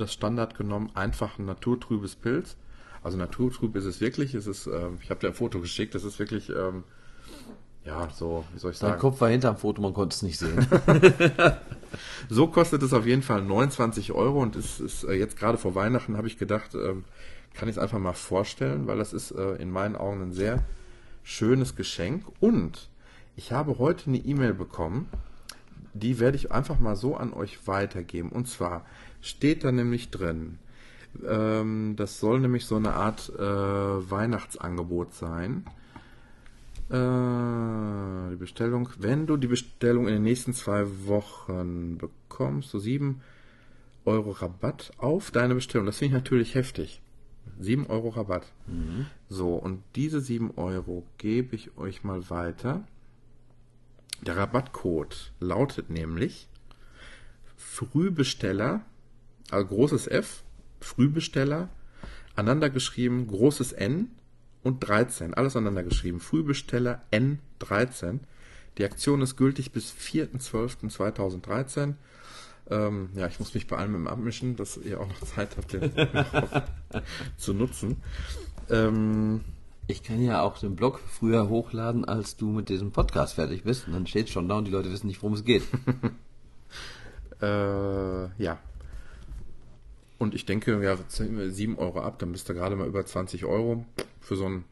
das 0.00 0.12
Standard 0.12 0.56
genommen, 0.56 0.90
einfach 0.94 1.38
ein 1.38 1.46
naturtrübes 1.46 2.16
Pilz. 2.16 2.56
Also 3.02 3.16
naturtrüb 3.16 3.76
ist 3.76 3.84
es 3.84 4.00
wirklich. 4.00 4.34
Es 4.34 4.46
ist, 4.46 4.66
ähm, 4.66 4.98
ich 5.02 5.10
habe 5.10 5.20
dir 5.20 5.28
ein 5.28 5.34
Foto 5.34 5.60
geschickt. 5.60 5.94
Das 5.94 6.04
ist 6.04 6.18
wirklich, 6.18 6.50
ähm, 6.50 6.84
ja, 7.84 8.08
so, 8.12 8.44
wie 8.52 8.58
soll 8.58 8.72
ich 8.72 8.78
sagen? 8.78 8.94
Dein 8.94 9.00
Kopf 9.00 9.20
war 9.20 9.28
hinterm 9.28 9.56
Foto, 9.56 9.80
man 9.80 9.94
konnte 9.94 10.14
es 10.14 10.22
nicht 10.22 10.38
sehen. 10.38 10.66
so 12.28 12.48
kostet 12.48 12.82
es 12.82 12.92
auf 12.92 13.06
jeden 13.06 13.22
Fall 13.22 13.42
29 13.42 14.12
Euro 14.12 14.42
und 14.42 14.56
es 14.56 14.80
ist 14.80 15.04
äh, 15.04 15.12
jetzt 15.12 15.38
gerade 15.38 15.56
vor 15.56 15.76
Weihnachten 15.76 16.16
habe 16.16 16.26
ich 16.26 16.36
gedacht, 16.36 16.74
ähm, 16.74 17.04
kann 17.54 17.68
ich 17.68 17.76
es 17.76 17.78
einfach 17.82 18.00
mal 18.00 18.12
vorstellen, 18.12 18.88
weil 18.88 18.98
das 18.98 19.12
ist 19.12 19.30
äh, 19.30 19.54
in 19.54 19.70
meinen 19.70 19.94
Augen 19.94 20.20
ein 20.20 20.32
sehr 20.32 20.64
schönes 21.22 21.76
Geschenk. 21.76 22.24
Und 22.40 22.88
ich 23.36 23.52
habe 23.52 23.78
heute 23.78 24.08
eine 24.08 24.18
E-Mail 24.18 24.54
bekommen 24.54 25.08
die 25.98 26.18
werde 26.18 26.36
ich 26.36 26.52
einfach 26.52 26.78
mal 26.78 26.96
so 26.96 27.16
an 27.16 27.32
euch 27.32 27.66
weitergeben. 27.66 28.30
Und 28.30 28.48
zwar 28.48 28.84
steht 29.20 29.64
da 29.64 29.72
nämlich 29.72 30.10
drin, 30.10 30.58
ähm, 31.26 31.94
das 31.96 32.20
soll 32.20 32.40
nämlich 32.40 32.66
so 32.66 32.76
eine 32.76 32.94
Art 32.94 33.32
äh, 33.36 33.40
Weihnachtsangebot 33.40 35.14
sein. 35.14 35.64
Äh, 36.88 38.30
die 38.30 38.36
Bestellung, 38.36 38.88
wenn 38.98 39.26
du 39.26 39.36
die 39.36 39.48
Bestellung 39.48 40.06
in 40.06 40.14
den 40.14 40.22
nächsten 40.22 40.52
zwei 40.52 40.86
Wochen 41.06 41.98
bekommst, 41.98 42.70
so 42.70 42.78
7 42.78 43.20
Euro 44.04 44.30
Rabatt 44.30 44.92
auf 44.98 45.30
deine 45.30 45.54
Bestellung. 45.54 45.86
Das 45.86 45.98
finde 45.98 46.16
ich 46.16 46.22
natürlich 46.22 46.54
heftig. 46.54 47.00
7 47.58 47.86
Euro 47.86 48.10
Rabatt. 48.10 48.52
Mhm. 48.66 49.06
So, 49.28 49.54
und 49.54 49.82
diese 49.94 50.20
7 50.20 50.52
Euro 50.56 51.04
gebe 51.18 51.56
ich 51.56 51.76
euch 51.76 52.04
mal 52.04 52.28
weiter. 52.30 52.84
Der 54.22 54.36
Rabattcode 54.36 55.32
lautet 55.40 55.90
nämlich 55.90 56.48
Frühbesteller, 57.56 58.84
also 59.50 59.66
großes 59.66 60.08
F, 60.08 60.42
Frühbesteller, 60.80 61.68
aneinander 62.34 62.70
geschrieben, 62.70 63.26
großes 63.26 63.72
N 63.72 64.10
und 64.62 64.80
13, 64.80 65.34
alles 65.34 65.56
aneinander 65.56 65.84
geschrieben. 65.84 66.20
Frühbesteller 66.20 67.02
N13. 67.12 68.20
Die 68.78 68.84
Aktion 68.84 69.22
ist 69.22 69.36
gültig 69.36 69.72
bis 69.72 69.92
4.12.2013. 69.92 71.94
Ähm, 72.68 73.10
ja, 73.14 73.26
ich 73.26 73.38
muss 73.38 73.54
mich 73.54 73.66
bei 73.66 73.76
allem 73.76 73.94
im 73.94 74.08
abmischen, 74.08 74.56
dass 74.56 74.76
ihr 74.76 75.00
auch 75.00 75.06
noch 75.06 75.20
Zeit 75.20 75.56
habt, 75.56 75.72
den 75.72 75.92
zu 77.36 77.54
nutzen. 77.54 78.02
Ähm, 78.68 79.44
ich 79.88 80.02
kann 80.02 80.22
ja 80.22 80.42
auch 80.42 80.58
den 80.58 80.74
Blog 80.74 81.00
früher 81.00 81.48
hochladen, 81.48 82.04
als 82.04 82.36
du 82.36 82.50
mit 82.50 82.68
diesem 82.68 82.90
Podcast 82.90 83.34
fertig 83.34 83.62
bist. 83.62 83.86
Und 83.86 83.92
dann 83.92 84.06
steht 84.06 84.28
schon 84.28 84.48
da 84.48 84.58
und 84.58 84.66
die 84.66 84.72
Leute 84.72 84.90
wissen 84.90 85.06
nicht, 85.06 85.22
worum 85.22 85.34
es 85.34 85.44
geht. 85.44 85.62
äh, 87.40 88.42
ja. 88.42 88.58
Und 90.18 90.34
ich 90.34 90.46
denke, 90.46 90.82
ja, 90.82 90.96
7 91.08 91.78
Euro 91.78 92.00
ab, 92.00 92.18
dann 92.18 92.32
bist 92.32 92.48
du 92.48 92.54
gerade 92.54 92.74
mal 92.74 92.88
über 92.88 93.04
20 93.04 93.44
Euro 93.44 93.84
für 94.20 94.36
so 94.36 94.46
ein 94.46 94.64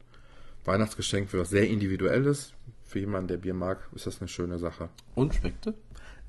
Weihnachtsgeschenk, 0.64 1.30
für 1.30 1.40
was 1.40 1.50
sehr 1.50 1.68
individuelles. 1.68 2.52
Für 2.84 2.98
jemanden, 2.98 3.28
der 3.28 3.36
Bier 3.36 3.54
mag, 3.54 3.88
ist 3.94 4.06
das 4.06 4.20
eine 4.20 4.28
schöne 4.28 4.58
Sache. 4.58 4.88
Und 5.14 5.34
schmeckte? 5.34 5.74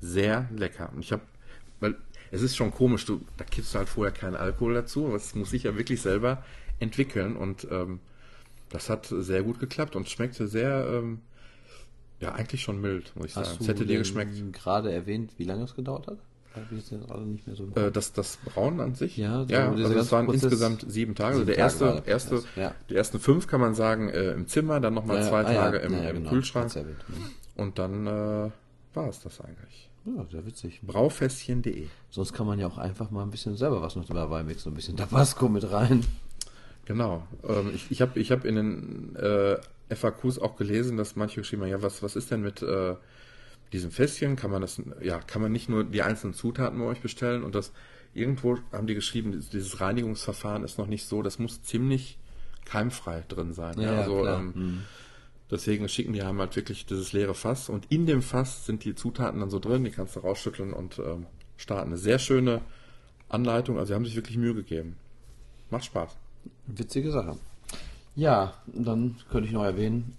Sehr 0.00 0.48
lecker. 0.54 0.90
Und 0.92 1.00
ich 1.00 1.12
habe, 1.12 1.22
weil 1.80 1.96
es 2.30 2.42
ist 2.42 2.56
schon 2.56 2.70
komisch, 2.70 3.04
du, 3.06 3.20
da 3.36 3.44
kippst 3.44 3.74
du 3.74 3.78
halt 3.78 3.88
vorher 3.88 4.12
keinen 4.12 4.36
Alkohol 4.36 4.74
dazu, 4.74 5.06
aber 5.06 5.14
das 5.14 5.34
muss 5.34 5.52
ich 5.52 5.64
ja 5.64 5.76
wirklich 5.76 6.02
selber 6.02 6.44
entwickeln 6.78 7.36
und 7.36 7.66
ähm, 7.70 8.00
das 8.68 8.90
hat 8.90 9.06
sehr 9.06 9.42
gut 9.42 9.58
geklappt 9.58 9.96
und 9.96 10.08
schmeckte 10.08 10.48
sehr, 10.48 10.86
ähm, 10.90 11.20
ja, 12.20 12.32
eigentlich 12.32 12.62
schon 12.62 12.80
mild, 12.80 13.14
muss 13.16 13.26
ich 13.26 13.36
Hast 13.36 13.46
sagen. 13.46 13.58
Es 13.60 13.68
hätte 13.68 13.86
dir 13.86 13.98
geschmeckt. 13.98 14.52
gerade 14.52 14.92
erwähnt, 14.92 15.32
wie 15.36 15.44
lange 15.44 15.64
es 15.64 15.74
gedauert 15.74 16.06
hat? 16.06 16.18
so 17.54 17.68
äh, 17.74 17.90
das, 17.90 18.12
das 18.12 18.38
Brauen 18.38 18.80
an 18.80 18.94
sich? 18.94 19.16
Ja, 19.16 19.44
so 19.44 19.52
ja 19.52 19.70
also 19.70 19.92
es 19.94 20.12
waren 20.12 20.32
insgesamt 20.32 20.84
sieben 20.88 21.14
Tage. 21.14 21.34
Also 21.34 21.44
der 21.44 21.58
erste, 21.58 21.84
Tage 21.84 22.10
erste, 22.10 22.42
ja. 22.56 22.74
die 22.88 22.96
ersten 22.96 23.20
fünf 23.20 23.46
kann 23.46 23.60
man 23.60 23.74
sagen 23.74 24.08
äh, 24.08 24.32
im 24.32 24.46
Zimmer, 24.46 24.80
dann 24.80 24.94
nochmal 24.94 25.18
ja, 25.18 25.28
zwei 25.28 25.44
ah, 25.44 25.52
Tage 25.52 25.78
im, 25.78 25.92
im 25.92 26.14
genau. 26.14 26.30
Kühlschrank. 26.30 26.74
Erwähnt, 26.74 27.04
ne? 27.08 27.16
Und 27.56 27.78
dann 27.78 28.06
äh, 28.06 28.50
war 28.94 29.08
es 29.08 29.20
das 29.20 29.40
eigentlich. 29.40 29.90
Ja, 30.06 30.24
sehr 30.30 30.46
witzig. 30.46 30.80
Braufässchen.de. 30.82 31.88
Sonst 32.10 32.32
kann 32.32 32.46
man 32.46 32.58
ja 32.58 32.68
auch 32.68 32.78
einfach 32.78 33.10
mal 33.10 33.22
ein 33.22 33.30
bisschen 33.30 33.56
selber 33.56 33.82
was 33.82 33.96
noch 33.96 34.04
dabei 34.04 34.44
mixen, 34.44 34.72
ein 34.72 34.76
bisschen 34.76 34.96
Tabasco 34.96 35.48
mit 35.48 35.70
rein. 35.70 36.04
Genau. 36.86 37.26
Ähm, 37.46 37.72
ich 37.74 37.90
ich 37.90 38.00
habe 38.00 38.18
ich 38.18 38.32
hab 38.32 38.44
in 38.44 38.54
den 38.54 39.16
äh, 39.16 39.58
FAQs 39.94 40.38
auch 40.38 40.56
gelesen, 40.56 40.96
dass 40.96 41.16
manche 41.16 41.40
geschrieben 41.40 41.62
haben, 41.62 41.70
ja, 41.70 41.82
was, 41.82 42.02
was 42.02 42.16
ist 42.16 42.30
denn 42.30 42.40
mit 42.40 42.62
äh, 42.62 42.94
diesem 43.72 43.90
Fässchen? 43.90 44.36
Kann 44.36 44.50
man 44.50 44.62
das, 44.62 44.80
ja, 45.02 45.18
kann 45.20 45.42
man 45.42 45.52
nicht 45.52 45.68
nur 45.68 45.84
die 45.84 46.02
einzelnen 46.02 46.34
Zutaten 46.34 46.78
bei 46.78 46.86
euch 46.86 47.00
bestellen 47.00 47.42
und 47.42 47.54
das 47.54 47.72
irgendwo 48.14 48.58
haben 48.72 48.86
die 48.86 48.94
geschrieben, 48.94 49.32
dieses 49.52 49.80
Reinigungsverfahren 49.80 50.64
ist 50.64 50.78
noch 50.78 50.86
nicht 50.86 51.06
so, 51.06 51.22
das 51.22 51.38
muss 51.38 51.62
ziemlich 51.62 52.18
keimfrei 52.64 53.24
drin 53.28 53.52
sein. 53.52 53.78
Ja, 53.80 53.92
ja 53.92 54.00
also 54.00 54.26
ähm, 54.26 54.52
mhm. 54.54 54.82
deswegen 55.50 55.88
schicken 55.88 56.12
die 56.12 56.22
haben 56.22 56.38
halt 56.38 56.56
wirklich 56.56 56.86
dieses 56.86 57.12
leere 57.12 57.34
Fass 57.34 57.68
und 57.68 57.86
in 57.90 58.06
dem 58.06 58.22
Fass 58.22 58.64
sind 58.64 58.84
die 58.84 58.94
Zutaten 58.94 59.40
dann 59.40 59.50
so 59.50 59.58
drin, 59.58 59.84
die 59.84 59.90
kannst 59.90 60.16
du 60.16 60.20
rausschütteln 60.20 60.72
und 60.72 60.98
ähm, 60.98 61.26
starten. 61.56 61.88
Eine 61.88 61.98
sehr 61.98 62.18
schöne 62.18 62.62
Anleitung, 63.28 63.76
also 63.76 63.88
sie 63.88 63.94
haben 63.94 64.04
sich 64.04 64.16
wirklich 64.16 64.36
Mühe 64.36 64.54
gegeben. 64.54 64.96
Macht 65.70 65.84
Spaß. 65.84 66.16
Witzige 66.66 67.10
Sache. 67.12 67.36
Ja, 68.14 68.54
dann 68.66 69.16
könnte 69.30 69.46
ich 69.46 69.52
noch 69.52 69.64
erwähnen, 69.64 70.16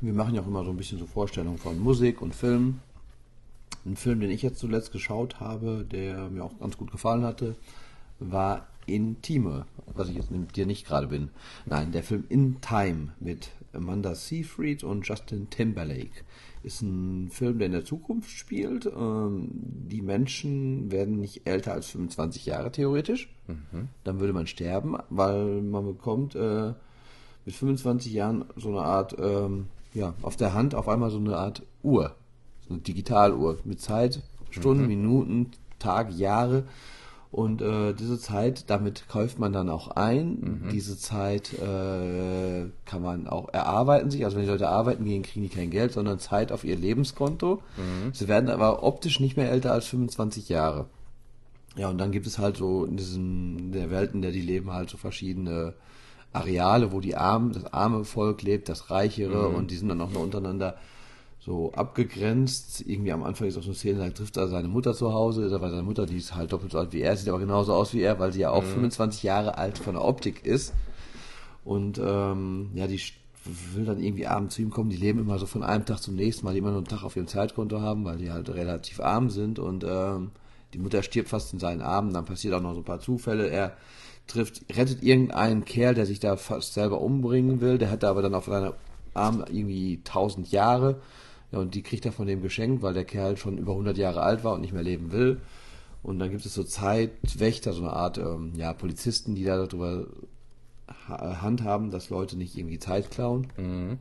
wir 0.00 0.12
machen 0.12 0.34
ja 0.34 0.42
auch 0.42 0.46
immer 0.46 0.64
so 0.64 0.70
ein 0.70 0.76
bisschen 0.76 0.98
so 0.98 1.06
Vorstellungen 1.06 1.58
von 1.58 1.78
Musik 1.78 2.20
und 2.20 2.34
Film. 2.34 2.80
Ein 3.84 3.96
Film, 3.96 4.20
den 4.20 4.30
ich 4.30 4.42
jetzt 4.42 4.58
zuletzt 4.58 4.92
geschaut 4.92 5.40
habe, 5.40 5.84
der 5.90 6.28
mir 6.28 6.44
auch 6.44 6.58
ganz 6.58 6.76
gut 6.76 6.90
gefallen 6.90 7.24
hatte, 7.24 7.54
war 8.18 8.66
Intime, 8.86 9.66
was 9.94 10.08
ich 10.08 10.16
jetzt 10.16 10.30
mit 10.30 10.56
dir 10.56 10.66
nicht 10.66 10.86
gerade 10.86 11.08
bin. 11.08 11.30
Nein, 11.66 11.92
der 11.92 12.02
Film 12.02 12.24
In 12.28 12.60
Time 12.60 13.12
mit 13.20 13.50
Amanda 13.72 14.14
Seyfried 14.14 14.84
und 14.84 15.06
Justin 15.06 15.50
Timberlake 15.50 16.24
ist 16.62 16.82
ein 16.82 17.28
Film, 17.30 17.58
der 17.58 17.66
in 17.66 17.72
der 17.72 17.84
Zukunft 17.84 18.30
spielt. 18.30 18.86
Ähm, 18.86 19.48
die 19.52 20.02
Menschen 20.02 20.90
werden 20.90 21.20
nicht 21.20 21.42
älter 21.46 21.72
als 21.72 21.86
25 21.90 22.44
Jahre 22.46 22.72
theoretisch. 22.72 23.32
Mhm. 23.46 23.88
Dann 24.02 24.18
würde 24.18 24.32
man 24.32 24.48
sterben, 24.48 24.96
weil 25.08 25.62
man 25.62 25.86
bekommt 25.86 26.34
äh, 26.34 26.72
mit 27.44 27.54
25 27.54 28.12
Jahren 28.12 28.46
so 28.56 28.70
eine 28.70 28.80
Art, 28.80 29.14
ähm, 29.20 29.66
ja, 29.94 30.14
auf 30.22 30.36
der 30.36 30.54
Hand 30.54 30.74
auf 30.74 30.88
einmal 30.88 31.10
so 31.10 31.18
eine 31.18 31.36
Art 31.36 31.62
Uhr. 31.84 32.16
So 32.66 32.74
eine 32.74 32.82
Digitaluhr 32.82 33.58
mit 33.64 33.80
Zeit, 33.80 34.22
Stunden, 34.50 34.82
mhm. 34.82 34.88
Minuten, 34.88 35.50
Tage, 35.78 36.12
Jahre. 36.14 36.64
Und 37.36 37.60
äh, 37.60 37.92
diese 37.92 38.18
Zeit, 38.18 38.70
damit 38.70 39.10
kauft 39.10 39.38
man 39.38 39.52
dann 39.52 39.68
auch 39.68 39.88
ein. 39.88 40.38
Mhm. 40.40 40.68
Diese 40.72 40.96
Zeit 40.96 41.52
äh, 41.52 42.64
kann 42.86 43.02
man 43.02 43.28
auch 43.28 43.52
erarbeiten 43.52 44.10
sich. 44.10 44.24
Also 44.24 44.38
wenn 44.38 44.44
die 44.44 44.50
Leute 44.50 44.70
arbeiten 44.70 45.04
gehen, 45.04 45.22
kriegen 45.22 45.42
die 45.42 45.54
kein 45.54 45.68
Geld, 45.68 45.92
sondern 45.92 46.18
Zeit 46.18 46.50
auf 46.50 46.64
ihr 46.64 46.76
Lebenskonto. 46.76 47.60
Mhm. 47.76 48.14
Sie 48.14 48.26
werden 48.26 48.48
aber 48.48 48.82
optisch 48.82 49.20
nicht 49.20 49.36
mehr 49.36 49.50
älter 49.50 49.72
als 49.72 49.84
25 49.84 50.48
Jahre. 50.48 50.86
Ja, 51.76 51.90
und 51.90 51.98
dann 51.98 52.10
gibt 52.10 52.26
es 52.26 52.38
halt 52.38 52.56
so 52.56 52.86
in 52.86 52.96
diesem 52.96 53.58
in 53.58 53.72
der 53.72 53.90
Welt, 53.90 54.14
in 54.14 54.22
der 54.22 54.32
die 54.32 54.40
leben, 54.40 54.72
halt 54.72 54.88
so 54.88 54.96
verschiedene 54.96 55.74
Areale, 56.32 56.90
wo 56.90 57.00
die 57.00 57.16
armen, 57.16 57.52
das 57.52 57.70
arme 57.70 58.06
Volk 58.06 58.40
lebt, 58.40 58.70
das 58.70 58.90
reichere 58.90 59.50
mhm. 59.50 59.56
und 59.56 59.70
die 59.70 59.76
sind 59.76 59.90
dann 59.90 60.00
auch 60.00 60.10
noch 60.10 60.22
untereinander 60.22 60.78
so 61.46 61.72
abgegrenzt. 61.72 62.82
Irgendwie 62.86 63.12
am 63.12 63.22
Anfang 63.22 63.46
ist 63.46 63.56
auch 63.56 63.62
so 63.62 63.68
eine 63.68 63.76
Szene, 63.76 64.00
da 64.00 64.10
trifft 64.10 64.36
er 64.36 64.48
seine 64.48 64.68
Mutter 64.68 64.92
zu 64.92 65.12
Hause, 65.12 65.44
ist 65.44 65.52
aber 65.52 65.70
seine 65.70 65.84
Mutter, 65.84 66.04
die 66.04 66.18
ist 66.18 66.34
halt 66.34 66.52
doppelt 66.52 66.72
so 66.72 66.78
alt 66.78 66.92
wie 66.92 67.00
er, 67.00 67.16
sieht 67.16 67.28
aber 67.28 67.38
genauso 67.38 67.72
aus 67.72 67.94
wie 67.94 68.00
er, 68.00 68.18
weil 68.18 68.32
sie 68.32 68.40
ja 68.40 68.50
auch 68.50 68.64
mhm. 68.64 68.72
25 68.90 69.22
Jahre 69.22 69.56
alt 69.56 69.78
von 69.78 69.94
der 69.94 70.04
Optik 70.04 70.44
ist. 70.44 70.74
Und 71.64 71.98
ähm, 72.04 72.70
ja, 72.74 72.86
die 72.88 73.00
will 73.74 73.84
dann 73.84 74.00
irgendwie 74.00 74.26
abends 74.26 74.56
zu 74.56 74.62
ihm 74.62 74.70
kommen. 74.70 74.90
Die 74.90 74.96
leben 74.96 75.20
immer 75.20 75.38
so 75.38 75.46
von 75.46 75.62
einem 75.62 75.84
Tag 75.84 75.98
zum 75.98 76.16
nächsten, 76.16 76.44
weil 76.44 76.54
die 76.54 76.58
immer 76.58 76.70
nur 76.70 76.78
einen 76.78 76.88
Tag 76.88 77.04
auf 77.04 77.16
ihrem 77.16 77.28
Zeitkonto 77.28 77.80
haben, 77.80 78.04
weil 78.04 78.18
die 78.18 78.32
halt 78.32 78.48
relativ 78.50 79.00
arm 79.00 79.30
sind. 79.30 79.60
Und 79.60 79.84
ähm, 79.88 80.32
die 80.74 80.78
Mutter 80.78 81.02
stirbt 81.04 81.28
fast 81.28 81.52
in 81.52 81.60
seinen 81.60 81.80
Armen. 81.80 82.12
Dann 82.12 82.24
passiert 82.24 82.54
auch 82.54 82.60
noch 82.60 82.74
so 82.74 82.80
ein 82.80 82.84
paar 82.84 83.00
Zufälle. 83.00 83.48
Er 83.48 83.76
trifft, 84.26 84.64
rettet 84.76 85.02
irgendeinen 85.04 85.64
Kerl, 85.64 85.94
der 85.94 86.06
sich 86.06 86.18
da 86.18 86.36
fast 86.36 86.74
selber 86.74 87.00
umbringen 87.00 87.60
will. 87.60 87.78
Der 87.78 87.90
hat 87.90 88.02
da 88.02 88.10
aber 88.10 88.22
dann 88.22 88.34
auf 88.34 88.46
seiner 88.46 88.74
Arm 89.14 89.44
irgendwie 89.48 89.98
1000 90.04 90.50
Jahre 90.50 91.00
ja, 91.56 91.62
und 91.62 91.74
die 91.74 91.82
kriegt 91.82 92.04
er 92.04 92.12
von 92.12 92.26
dem 92.26 92.42
geschenkt, 92.42 92.82
weil 92.82 92.94
der 92.94 93.04
Kerl 93.04 93.36
schon 93.36 93.58
über 93.58 93.72
100 93.72 93.96
Jahre 93.96 94.22
alt 94.22 94.44
war 94.44 94.54
und 94.54 94.60
nicht 94.60 94.72
mehr 94.72 94.82
leben 94.82 95.12
will. 95.12 95.40
Und 96.02 96.18
dann 96.18 96.30
gibt 96.30 96.46
es 96.46 96.54
so 96.54 96.62
Zeitwächter, 96.62 97.72
so 97.72 97.82
eine 97.82 97.92
Art 97.92 98.18
ähm, 98.18 98.52
ja, 98.56 98.72
Polizisten, 98.72 99.34
die 99.34 99.44
da 99.44 99.56
darüber 99.56 100.06
handhaben, 101.08 101.90
dass 101.90 102.10
Leute 102.10 102.36
nicht 102.36 102.56
irgendwie 102.56 102.78
Zeit 102.78 103.10
klauen. 103.10 103.48
Mhm. 103.56 103.98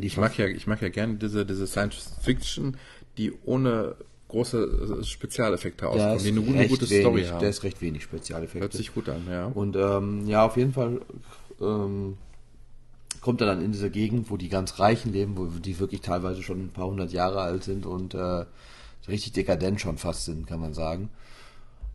Ich 0.00 0.16
mag 0.16 0.38
ja, 0.38 0.46
ich 0.46 0.66
mag 0.66 0.80
ja 0.80 0.88
gerne 0.88 1.16
diese, 1.16 1.44
diese 1.44 1.66
Science 1.66 2.14
Fiction, 2.22 2.78
die 3.18 3.32
ohne 3.44 3.96
große 4.28 5.00
äh, 5.00 5.04
Spezialeffekte 5.04 5.88
auskommen, 5.88 6.18
die 6.18 6.28
eine 6.28 6.40
gute, 6.40 6.68
gute 6.68 6.90
wenig, 6.90 7.02
Story 7.02 7.24
haben. 7.24 7.40
Der 7.40 7.50
ist 7.50 7.62
recht 7.64 7.82
wenig 7.82 8.02
Spezialeffekte. 8.04 8.60
Hört 8.60 8.72
sich 8.72 8.94
gut 8.94 9.08
an, 9.10 9.26
ja. 9.30 9.46
Und 9.46 9.76
ähm, 9.76 10.26
ja, 10.26 10.46
auf 10.46 10.56
jeden 10.56 10.72
Fall 10.72 11.02
ähm, 11.60 12.16
kommt 13.26 13.40
er 13.40 13.48
dann 13.48 13.60
in 13.60 13.72
diese 13.72 13.90
Gegend, 13.90 14.30
wo 14.30 14.36
die 14.36 14.48
ganz 14.48 14.78
Reichen 14.78 15.12
leben, 15.12 15.36
wo 15.36 15.46
die 15.46 15.80
wirklich 15.80 16.00
teilweise 16.00 16.44
schon 16.44 16.60
ein 16.60 16.70
paar 16.70 16.86
hundert 16.86 17.10
Jahre 17.12 17.40
alt 17.40 17.64
sind 17.64 17.84
und 17.84 18.14
äh, 18.14 18.44
richtig 19.08 19.32
dekadent 19.32 19.80
schon 19.80 19.98
fast 19.98 20.26
sind, 20.26 20.46
kann 20.46 20.60
man 20.60 20.74
sagen. 20.74 21.10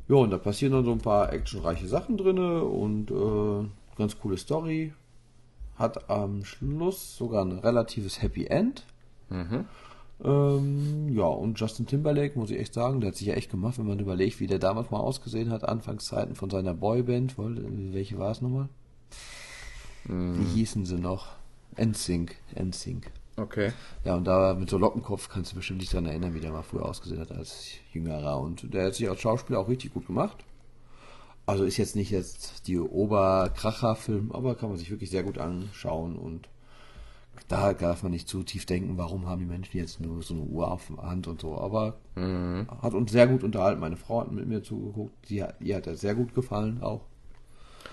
Ja, 0.10 0.18
und 0.18 0.30
da 0.32 0.38
passieren 0.38 0.74
dann 0.74 0.84
so 0.84 0.92
ein 0.92 1.00
paar 1.00 1.32
actionreiche 1.32 1.88
Sachen 1.88 2.18
drinne 2.18 2.66
und 2.66 3.12
äh, 3.12 3.66
ganz 3.98 4.20
coole 4.20 4.36
Story. 4.36 4.92
Hat 5.78 6.10
am 6.10 6.44
Schluss 6.44 7.16
sogar 7.16 7.46
ein 7.46 7.60
relatives 7.60 8.22
Happy 8.22 8.48
End. 8.48 8.84
Mhm. 9.30 9.64
Ähm, 10.26 11.16
ja, 11.16 11.28
und 11.28 11.58
Justin 11.58 11.88
Timberlake, 11.88 12.38
muss 12.38 12.52
ich 12.52 12.60
echt 12.60 12.74
sagen, 12.74 13.00
der 13.00 13.12
hat 13.12 13.16
sich 13.16 13.28
ja 13.28 13.36
echt 13.36 13.50
gemacht, 13.50 13.80
wenn 13.80 13.88
man 13.88 14.00
überlegt, 14.00 14.42
wie 14.42 14.48
der 14.48 14.60
damals 14.60 14.92
mal 14.92 15.00
ausgesehen 15.00 15.50
hat, 15.50 15.64
Anfangszeiten 15.64 16.36
von 16.36 16.50
seiner 16.50 16.74
Boyband. 16.74 17.36
Welche 17.38 18.20
war 18.20 18.32
es 18.32 18.42
nochmal? 18.42 18.68
Wie 20.06 20.46
hießen 20.46 20.86
sie 20.86 20.98
noch? 20.98 21.36
NSYNC. 21.78 22.36
NSYNC. 22.60 23.12
Okay. 23.38 23.72
Ja, 24.04 24.16
und 24.16 24.26
da 24.26 24.54
mit 24.54 24.70
so 24.70 24.78
Lockenkopf 24.78 25.30
kannst 25.30 25.52
du 25.52 25.56
bestimmt 25.56 25.80
nicht 25.80 25.94
dran 25.94 26.06
erinnern, 26.06 26.34
wie 26.34 26.40
der 26.40 26.52
mal 26.52 26.64
früher 26.64 26.86
ausgesehen 26.86 27.22
hat 27.22 27.32
als 27.32 27.70
Jüngerer. 27.94 28.40
Und 28.40 28.74
der 28.74 28.88
hat 28.88 28.96
sich 28.96 29.10
als 29.10 29.22
Schauspieler 29.22 29.60
auch 29.60 29.70
richtig 29.70 29.94
gut 29.94 30.08
gemacht. 30.08 30.44
Also 31.46 31.64
ist 31.64 31.78
jetzt 31.78 31.96
nicht 31.96 32.12
jetzt 32.12 32.68
die 32.68 32.80
Oberkracher-Film, 32.80 34.32
aber 34.32 34.56
kann 34.56 34.70
man 34.70 34.78
sich 34.78 34.92
wirklich 34.92 35.10
sehr 35.10 35.24
gut 35.24 35.38
anschauen 35.38 36.16
und 36.16 36.48
da 37.48 37.74
darf 37.74 38.04
man 38.04 38.12
nicht 38.12 38.28
zu 38.28 38.44
tief 38.44 38.66
denken, 38.66 38.98
warum 38.98 39.28
haben 39.28 39.40
die 39.40 39.46
Menschen 39.46 39.78
jetzt 39.78 40.00
nur 40.00 40.22
so 40.22 40.34
eine 40.34 40.44
Uhr 40.44 40.72
auf 40.72 40.88
der 40.88 41.04
Hand 41.04 41.28
und 41.28 41.42
so. 41.42 41.58
Aber 41.58 41.98
mhm. 42.16 42.68
hat 42.82 42.94
uns 42.94 43.12
sehr 43.12 43.28
gut 43.28 43.44
unterhalten. 43.44 43.82
Meine 43.82 43.98
Frau 43.98 44.22
hat 44.22 44.32
mit 44.32 44.48
mir 44.48 44.64
zugeguckt. 44.64 45.30
Die, 45.30 45.44
ihr 45.60 45.76
hat 45.76 45.88
er 45.88 45.98
sehr 45.98 46.16
gut 46.16 46.34
gefallen 46.34 46.82
auch. 46.82 47.02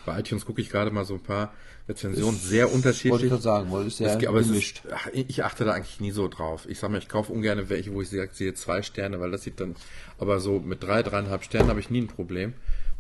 Bei 0.09 0.21
iTunes 0.21 0.47
gucke 0.47 0.61
ich 0.62 0.71
gerade 0.71 0.91
mal 0.91 1.05
so 1.05 1.15
ein 1.15 1.21
paar 1.21 1.53
Rezensionen, 1.87 2.37
ist, 2.37 2.49
sehr 2.49 2.73
unterschiedlich. 2.73 3.12
Wollte 3.12 3.27
ich 3.27 3.31
gerade 3.31 3.43
sagen, 3.43 3.73
weil 3.73 3.87
ist 3.87 3.99
sehr 3.99 4.17
es, 4.17 4.27
aber 4.27 4.43
gemischt. 4.43 4.83
Ist, 5.12 5.29
ich 5.29 5.45
achte 5.45 5.65
da 5.65 5.73
eigentlich 5.73 6.00
nie 6.00 6.12
so 6.12 6.29
drauf. 6.29 6.67
Ich 6.69 6.79
sage 6.79 6.93
mal, 6.93 6.99
ich 6.99 7.09
kaufe 7.09 7.31
ungern 7.33 7.69
welche, 7.69 7.93
wo 7.93 8.00
ich 8.00 8.09
sehe, 8.09 8.27
sehe 8.33 8.55
zwei 8.55 8.83
Sterne, 8.83 9.21
weil 9.21 9.31
das 9.31 9.43
sieht 9.43 9.61
dann, 9.61 9.77
aber 10.19 10.41
so 10.41 10.61
mit 10.61 10.83
drei, 10.83 11.03
dreieinhalb 11.03 11.45
Sternen 11.45 11.69
habe 11.69 11.81
ich 11.81 11.91
nie 11.91 12.00
ein 12.00 12.07
Problem 12.07 12.55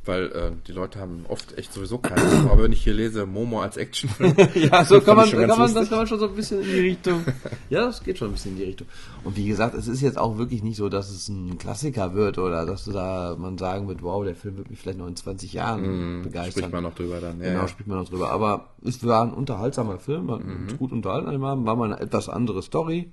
weil 0.08 0.32
äh, 0.32 0.50
die 0.66 0.72
Leute 0.72 0.98
haben 0.98 1.26
oft 1.28 1.56
echt 1.58 1.72
sowieso 1.72 1.98
keine. 1.98 2.50
Aber 2.50 2.62
wenn 2.62 2.72
ich 2.72 2.82
hier 2.82 2.94
lese 2.94 3.26
Momo 3.26 3.60
als 3.60 3.76
Actionfilm, 3.76 4.34
ja, 4.54 4.82
so 4.82 5.02
kann 5.02 5.16
man, 5.16 5.30
kann 5.30 5.46
man 5.46 5.74
das 5.74 5.88
kann 5.90 5.98
man 5.98 6.06
schon 6.06 6.18
so 6.18 6.28
ein 6.28 6.34
bisschen 6.34 6.62
in 6.62 6.66
die 6.66 6.80
Richtung. 6.80 7.24
Ja, 7.70 7.84
das 7.84 8.02
geht 8.02 8.16
schon 8.16 8.28
ein 8.28 8.32
bisschen 8.32 8.52
in 8.52 8.56
die 8.56 8.64
Richtung. 8.64 8.86
Und 9.22 9.36
wie 9.36 9.46
gesagt, 9.46 9.74
es 9.74 9.88
ist 9.88 10.00
jetzt 10.00 10.16
auch 10.16 10.38
wirklich 10.38 10.62
nicht 10.62 10.78
so, 10.78 10.88
dass 10.88 11.10
es 11.10 11.28
ein 11.28 11.58
Klassiker 11.58 12.14
wird 12.14 12.38
oder 12.38 12.64
dass 12.64 12.86
da 12.86 13.36
man 13.38 13.58
sagen 13.58 13.88
wird, 13.88 14.02
wow, 14.02 14.24
der 14.24 14.34
Film 14.34 14.56
wird 14.56 14.70
mich 14.70 14.78
vielleicht 14.78 14.98
noch 14.98 15.06
in 15.06 15.16
20 15.16 15.52
Jahren 15.52 16.20
mm, 16.20 16.22
begeistern. 16.22 16.52
Spricht 16.52 16.72
man 16.72 16.82
noch 16.82 16.94
drüber 16.94 17.20
dann. 17.20 17.38
Ja, 17.40 17.48
genau, 17.48 17.60
ja. 17.60 17.68
spricht 17.68 17.88
man 17.88 17.98
noch 17.98 18.08
drüber. 18.08 18.30
Aber 18.30 18.70
es 18.82 19.04
war 19.04 19.22
ein 19.22 19.34
unterhaltsamer 19.34 19.98
Film, 19.98 20.26
man 20.26 20.40
mhm. 20.40 20.78
gut 20.78 20.92
unterhalten 20.92 21.38
war 21.42 21.56
mal 21.56 21.92
eine 21.92 22.00
etwas 22.00 22.30
andere 22.30 22.62
Story. 22.62 23.12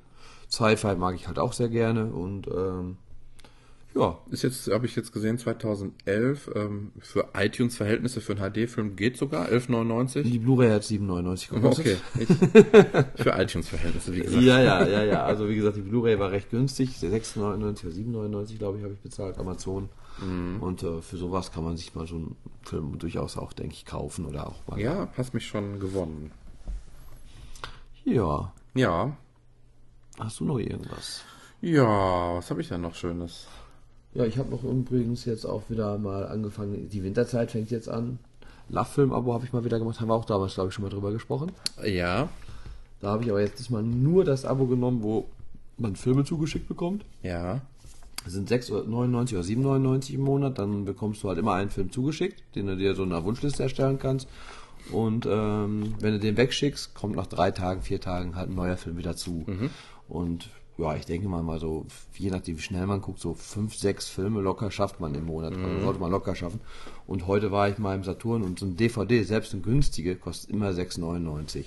Sci-Fi 0.50 0.96
mag 0.96 1.16
ich 1.16 1.28
halt 1.28 1.40
auch 1.40 1.52
sehr 1.52 1.70
gerne 1.70 2.06
und 2.06 2.48
ähm, 2.48 2.98
ja. 3.96 4.18
Ist 4.30 4.44
jetzt, 4.44 4.68
habe 4.68 4.86
ich 4.86 4.96
jetzt 4.96 5.14
gesehen, 5.14 5.38
2011, 5.38 6.52
ähm, 6.54 6.92
für 7.00 7.30
iTunes-Verhältnisse 7.34 8.22
für 8.22 8.34
einen 8.34 8.54
HD-Film 8.54 8.96
geht 8.96 9.18
sogar, 9.18 9.48
11,99. 9.48 10.24
Die 10.24 10.40
Blu-ray 10.40 10.70
hat 10.70 10.84
7,99 10.84 11.50
gekostet. 11.54 12.02
Okay. 12.14 12.26
Ich, 12.28 12.28
für 13.24 13.32
iTunes-Verhältnisse, 13.32 14.14
wie 14.14 14.22
gesagt. 14.22 14.44
Ja, 14.44 14.62
ja, 14.62 14.86
ja, 14.86 15.04
ja. 15.04 15.24
Also 15.24 15.48
wie 15.48 15.56
gesagt, 15.56 15.78
die 15.78 15.82
Blu-ray 15.82 16.20
war 16.20 16.32
recht 16.32 16.50
günstig. 16.50 16.90
6,99 16.98 17.40
oder 17.42 18.30
7,99, 18.30 18.58
glaube 18.58 18.78
ich, 18.78 18.84
habe 18.84 18.94
ich 18.94 19.00
bezahlt, 19.00 19.38
Amazon. 19.38 19.90
Mhm. 20.22 20.62
Und 20.62 20.84
äh, 20.84 21.02
für 21.02 21.18
sowas 21.18 21.52
kann 21.52 21.64
man 21.64 21.78
sich 21.78 21.96
mal 21.96 22.08
so 22.08 22.16
einen 22.16 22.36
Film 22.64 22.98
durchaus 23.00 23.38
auch, 23.38 23.54
denke 23.54 23.74
ich, 23.74 23.86
kaufen 23.86 24.26
oder 24.26 24.48
auch 24.48 24.68
mal. 24.68 24.80
Ja, 24.80 25.10
hast 25.18 25.34
mich 25.34 25.46
schon 25.46 25.80
gewonnen. 25.80 26.32
Ja. 28.04 28.54
Ja. 28.74 29.18
Hast 30.20 30.40
du 30.40 30.46
noch 30.46 30.60
irgendwas? 30.60 31.24
Ja, 31.62 32.36
was 32.36 32.50
habe 32.52 32.62
ich 32.62 32.68
denn 32.68 32.82
noch 32.82 32.96
Schönes? 32.96 33.48
Ja, 34.16 34.26
ich 34.26 34.38
habe 34.38 34.50
noch 34.50 34.64
übrigens 34.64 35.26
jetzt 35.26 35.46
auch 35.46 35.70
wieder 35.70 35.98
mal 35.98 36.26
angefangen. 36.26 36.90
Die 36.90 37.04
Winterzeit 37.04 37.52
fängt 37.52 37.70
jetzt 37.70 37.90
an. 37.90 38.18
Love-Film-Abo 38.70 39.34
habe 39.34 39.46
ich 39.46 39.52
mal 39.52 39.66
wieder 39.66 39.78
gemacht. 39.78 40.00
Haben 40.00 40.08
wir 40.08 40.16
auch 40.16 40.26
damals, 40.26 40.56
glaube 40.56 40.70
ich, 40.70 40.74
schon 40.74 40.84
mal 40.84 40.90
drüber 40.90 41.12
gesprochen. 41.12 41.52
Ja. 41.86 42.30
Da 43.02 43.10
habe 43.10 43.24
ich 43.24 43.30
aber 43.30 43.42
jetzt 43.42 43.70
mal 43.70 43.84
nur 43.84 44.24
das 44.24 44.46
Abo 44.46 44.68
genommen, 44.68 45.04
wo 45.04 45.28
man 45.78 45.98
Filme 45.98 46.24
zugeschickt 46.24 46.68
bekommt. 46.68 47.04
Ja. 47.24 47.62
Das 48.24 48.34
sind 48.34 48.50
6,99 48.50 49.34
oder 49.34 49.42
7,99 49.42 50.14
im 50.14 50.22
Monat. 50.22 50.60
Dann 50.60 50.86
bekommst 50.86 51.22
du 51.22 51.28
halt 51.28 51.38
immer 51.38 51.54
einen 51.54 51.70
Film 51.70 51.92
zugeschickt, 51.92 52.42
den 52.56 52.68
du 52.68 52.78
dir 52.78 52.96
so 52.96 53.04
eine 53.04 53.22
Wunschliste 53.24 53.64
erstellen 53.64 54.00
kannst. 54.00 54.30
Und 54.92 55.26
ähm, 55.26 55.94
wenn 56.00 56.14
du 56.14 56.20
den 56.20 56.38
wegschickst, 56.38 56.96
kommt 56.96 57.18
nach 57.18 57.28
drei 57.28 57.52
Tagen, 57.52 57.82
vier 57.82 58.00
Tagen 58.00 58.38
halt 58.38 58.50
ein 58.50 58.56
neuer 58.56 58.78
Film 58.78 58.98
wieder 58.98 59.18
zu. 59.18 59.44
Mhm. 59.46 59.70
Und 60.08 60.50
ja, 60.78 60.96
ich 60.96 61.06
denke 61.06 61.30
mal, 61.30 61.42
mal 61.42 61.60
so, 61.60 61.86
je 62.18 62.30
nachdem, 62.30 62.58
wie 62.58 62.62
schnell 62.62 62.86
man 62.86 63.02
guckt, 63.02 63.20
so 63.20 63.34
fünf, 63.34 63.76
sechs 63.76 64.10
Filme 64.10 64.42
locker 64.42 64.72
schafft 64.72 65.00
man 65.00 65.16
im 65.16 65.26
Monat. 65.26 65.54
Also 65.54 65.60
mhm. 65.60 65.72
Also 65.72 65.86
sollte 65.86 66.00
man 66.02 66.12
locker 66.12 66.36
schaffen. 66.36 66.60
Und 67.08 67.28
heute 67.28 67.52
war 67.52 67.70
ich 67.70 67.78
mal 67.78 67.96
im 67.96 68.04
Saturn 68.04 68.44
und 68.44 68.60
so 68.60 68.66
ein 68.66 68.76
DVD, 68.76 69.24
selbst 69.24 69.54
ein 69.54 69.62
günstige, 69.62 70.16
kostet 70.16 70.50
immer 70.50 70.70
6,99. 70.72 71.66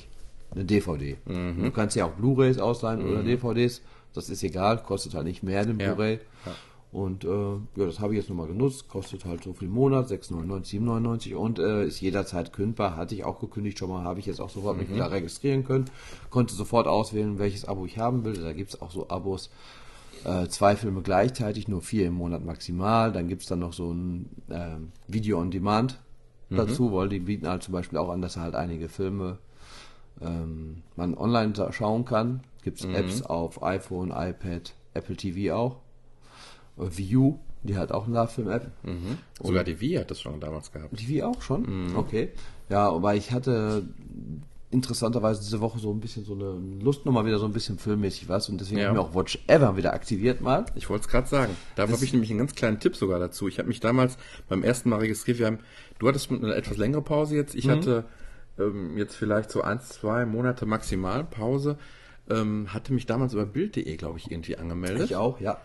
Eine 0.50 0.65
DVD. 0.65 1.17
Mhm. 1.27 1.65
Du 1.65 1.71
kannst 1.71 1.97
ja 1.97 2.05
auch 2.05 2.12
Blu-rays 2.12 2.59
ausleihen 2.59 3.03
mhm. 3.03 3.11
oder 3.11 3.23
DVDs. 3.23 3.83
Das 4.14 4.29
ist 4.29 4.42
egal, 4.42 4.83
kostet 4.83 5.14
halt 5.14 5.27
nicht 5.27 5.42
mehr 5.42 5.64
den 5.64 5.79
Blu-ray. 5.79 6.21
Ja. 6.44 6.53
Und 6.90 7.24
äh, 7.24 7.29
ja, 7.29 7.85
das 7.87 8.01
habe 8.01 8.14
ich 8.14 8.20
jetzt 8.20 8.31
nochmal 8.31 8.46
genutzt, 8.46 8.88
kostet 8.88 9.27
halt 9.27 9.44
so 9.44 9.53
viel 9.53 9.68
im 9.68 9.74
Monat, 9.74 10.07
6,99, 10.07 10.81
7,99 10.81 11.35
und 11.35 11.59
äh, 11.59 11.85
ist 11.85 12.01
jederzeit 12.01 12.53
kündbar. 12.53 12.96
Hatte 12.96 13.14
ich 13.14 13.24
auch 13.24 13.40
gekündigt 13.40 13.79
schon 13.79 13.90
mal, 13.90 14.05
habe 14.05 14.20
ich 14.20 14.27
jetzt 14.27 14.40
auch 14.40 14.48
sofort 14.48 14.77
mhm. 14.77 14.83
mich 14.83 14.94
wieder 14.94 15.11
registrieren 15.11 15.64
können. 15.64 15.85
Konnte 16.31 16.55
sofort 16.55 16.87
auswählen, 16.87 17.38
welches 17.38 17.66
Abo 17.66 17.85
ich 17.85 17.98
haben 17.98 18.24
will. 18.24 18.35
Da 18.35 18.55
gibt 18.55 18.70
es 18.70 18.81
auch 18.81 18.90
so 18.90 19.11
Abos, 19.11 19.51
äh, 20.24 20.48
zwei 20.48 20.77
Filme 20.77 21.03
gleichzeitig, 21.03 21.68
nur 21.68 21.83
vier 21.83 22.07
im 22.07 22.14
Monat 22.14 22.42
maximal. 22.42 23.12
Dann 23.12 23.29
gibt 23.29 23.42
es 23.42 23.48
dann 23.48 23.59
noch 23.59 23.74
so 23.74 23.92
ein 23.92 24.31
äh, 24.48 24.77
Video 25.09 25.38
on 25.38 25.51
Demand 25.51 26.01
mhm. 26.48 26.57
dazu, 26.57 26.92
weil 26.94 27.11
die 27.11 27.20
bieten 27.20 27.48
halt 27.48 27.62
zum 27.62 27.72
Beispiel 27.72 27.98
auch 27.98 28.09
an, 28.09 28.22
dass 28.22 28.38
halt 28.38 28.55
einige 28.55 28.88
Filme 28.88 29.38
ähm, 30.22 30.83
man 30.96 31.14
online 31.14 31.53
schauen 31.70 32.07
kann. 32.07 32.40
Gibt 32.62 32.81
es 32.81 32.87
mhm. 32.87 32.94
Apps 32.94 33.22
auf 33.22 33.62
iPhone, 33.62 34.11
iPad, 34.11 34.72
Apple 34.94 35.16
TV 35.16 35.55
auch. 35.55 35.77
View, 36.79 37.38
die 37.62 37.77
hat 37.77 37.93
auch 37.93 38.07
eine 38.07 38.14
Love-Film-App. 38.14 38.71
Mhm. 38.85 39.19
Sogar 39.43 39.64
die 39.64 39.81
Wii 39.81 39.97
hat 39.97 40.11
das 40.11 40.21
schon 40.21 40.41
damals 40.41 40.73
gehabt. 40.73 40.99
Die 40.99 41.09
Wii 41.09 41.23
auch 41.23 41.43
schon? 41.43 41.88
Mhm. 41.91 41.97
Okay. 41.97 42.31
Ja, 42.69 42.91
aber 42.91 43.14
ich 43.14 43.33
hatte 43.33 43.85
interessanterweise 44.71 45.41
diese 45.41 45.61
Woche 45.61 45.79
so 45.79 45.91
ein 45.91 46.01
bisschen 46.01 46.25
so 46.25 46.35
eine 46.35 46.53
Lust 46.83 47.07
nochmal 47.07 47.25
wieder 47.25 47.38
so 47.38 47.47
ein 47.47 47.53
bisschen 47.53 47.79
filmmäßig 47.79 48.29
was 48.29 48.51
und 48.51 48.61
deswegen 48.61 48.81
ja. 48.81 48.88
habe 48.88 48.99
ich 48.99 49.03
mir 49.03 49.09
auch 49.09 49.14
Watch 49.14 49.38
Ever 49.47 49.77
wieder 49.79 49.95
aktiviert 49.95 50.43
mal. 50.43 50.67
Ich 50.75 50.91
wollte 50.91 51.07
es 51.07 51.09
gerade 51.09 51.27
sagen. 51.27 51.57
Da 51.75 51.88
habe 51.88 52.05
ich 52.05 52.12
nämlich 52.12 52.31
einen 52.31 52.41
ganz 52.41 52.55
kleinen 52.55 52.79
Tipp 52.79 52.95
sogar 52.95 53.19
dazu. 53.19 53.49
Ich 53.49 53.59
habe 53.59 53.69
mich 53.69 53.81
damals 53.81 54.19
beim 54.49 54.62
ersten 54.62 54.91
Mal 54.91 54.99
registriert. 54.99 55.38
Wir 55.38 55.47
haben, 55.47 55.61
du 55.99 56.09
hattest 56.09 56.31
eine 56.31 56.55
etwas 56.55 56.77
längere 56.77 57.01
Pause 57.01 57.37
jetzt. 57.37 57.55
Ich 57.55 57.67
mhm. 57.67 57.71
hatte 57.71 58.05
ähm, 58.59 58.99
jetzt 58.99 59.17
vielleicht 59.17 59.51
so 59.51 59.62
ein, 59.62 59.81
zwei 59.81 60.27
Monate 60.27 60.67
maximal 60.67 61.25
Pause. 61.25 61.79
Ähm, 62.31 62.73
hatte 62.73 62.93
mich 62.93 63.07
damals 63.07 63.33
über 63.33 63.47
Bild.de, 63.47 63.97
glaube 63.97 64.19
ich, 64.19 64.31
irgendwie 64.31 64.57
angemeldet. 64.57 65.05
Ich 65.05 65.17
auch, 65.17 65.41
ja 65.41 65.59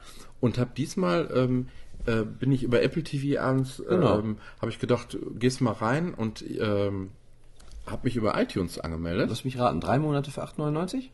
und 0.43 0.57
habe 0.57 0.71
diesmal 0.75 1.29
ähm, 1.33 1.69
äh, 2.05 2.23
bin 2.23 2.51
ich 2.51 2.63
über 2.63 2.83
Apple 2.83 3.01
TV 3.01 3.41
abends 3.41 3.81
genau. 3.87 4.19
ähm, 4.19 4.37
habe 4.59 4.71
ich 4.71 4.77
gedacht, 4.77 5.17
gehst 5.39 5.61
mal 5.61 5.71
rein 5.71 6.13
und 6.13 6.43
ähm, 6.59 7.11
habe 7.85 8.01
mich 8.03 8.17
über 8.17 8.37
iTunes 8.37 8.77
angemeldet. 8.77 9.29
Lass 9.29 9.45
mich 9.45 9.57
raten, 9.57 9.79
drei 9.79 9.99
Monate 9.99 10.31
für 10.31 10.43
8,99? 10.43 11.11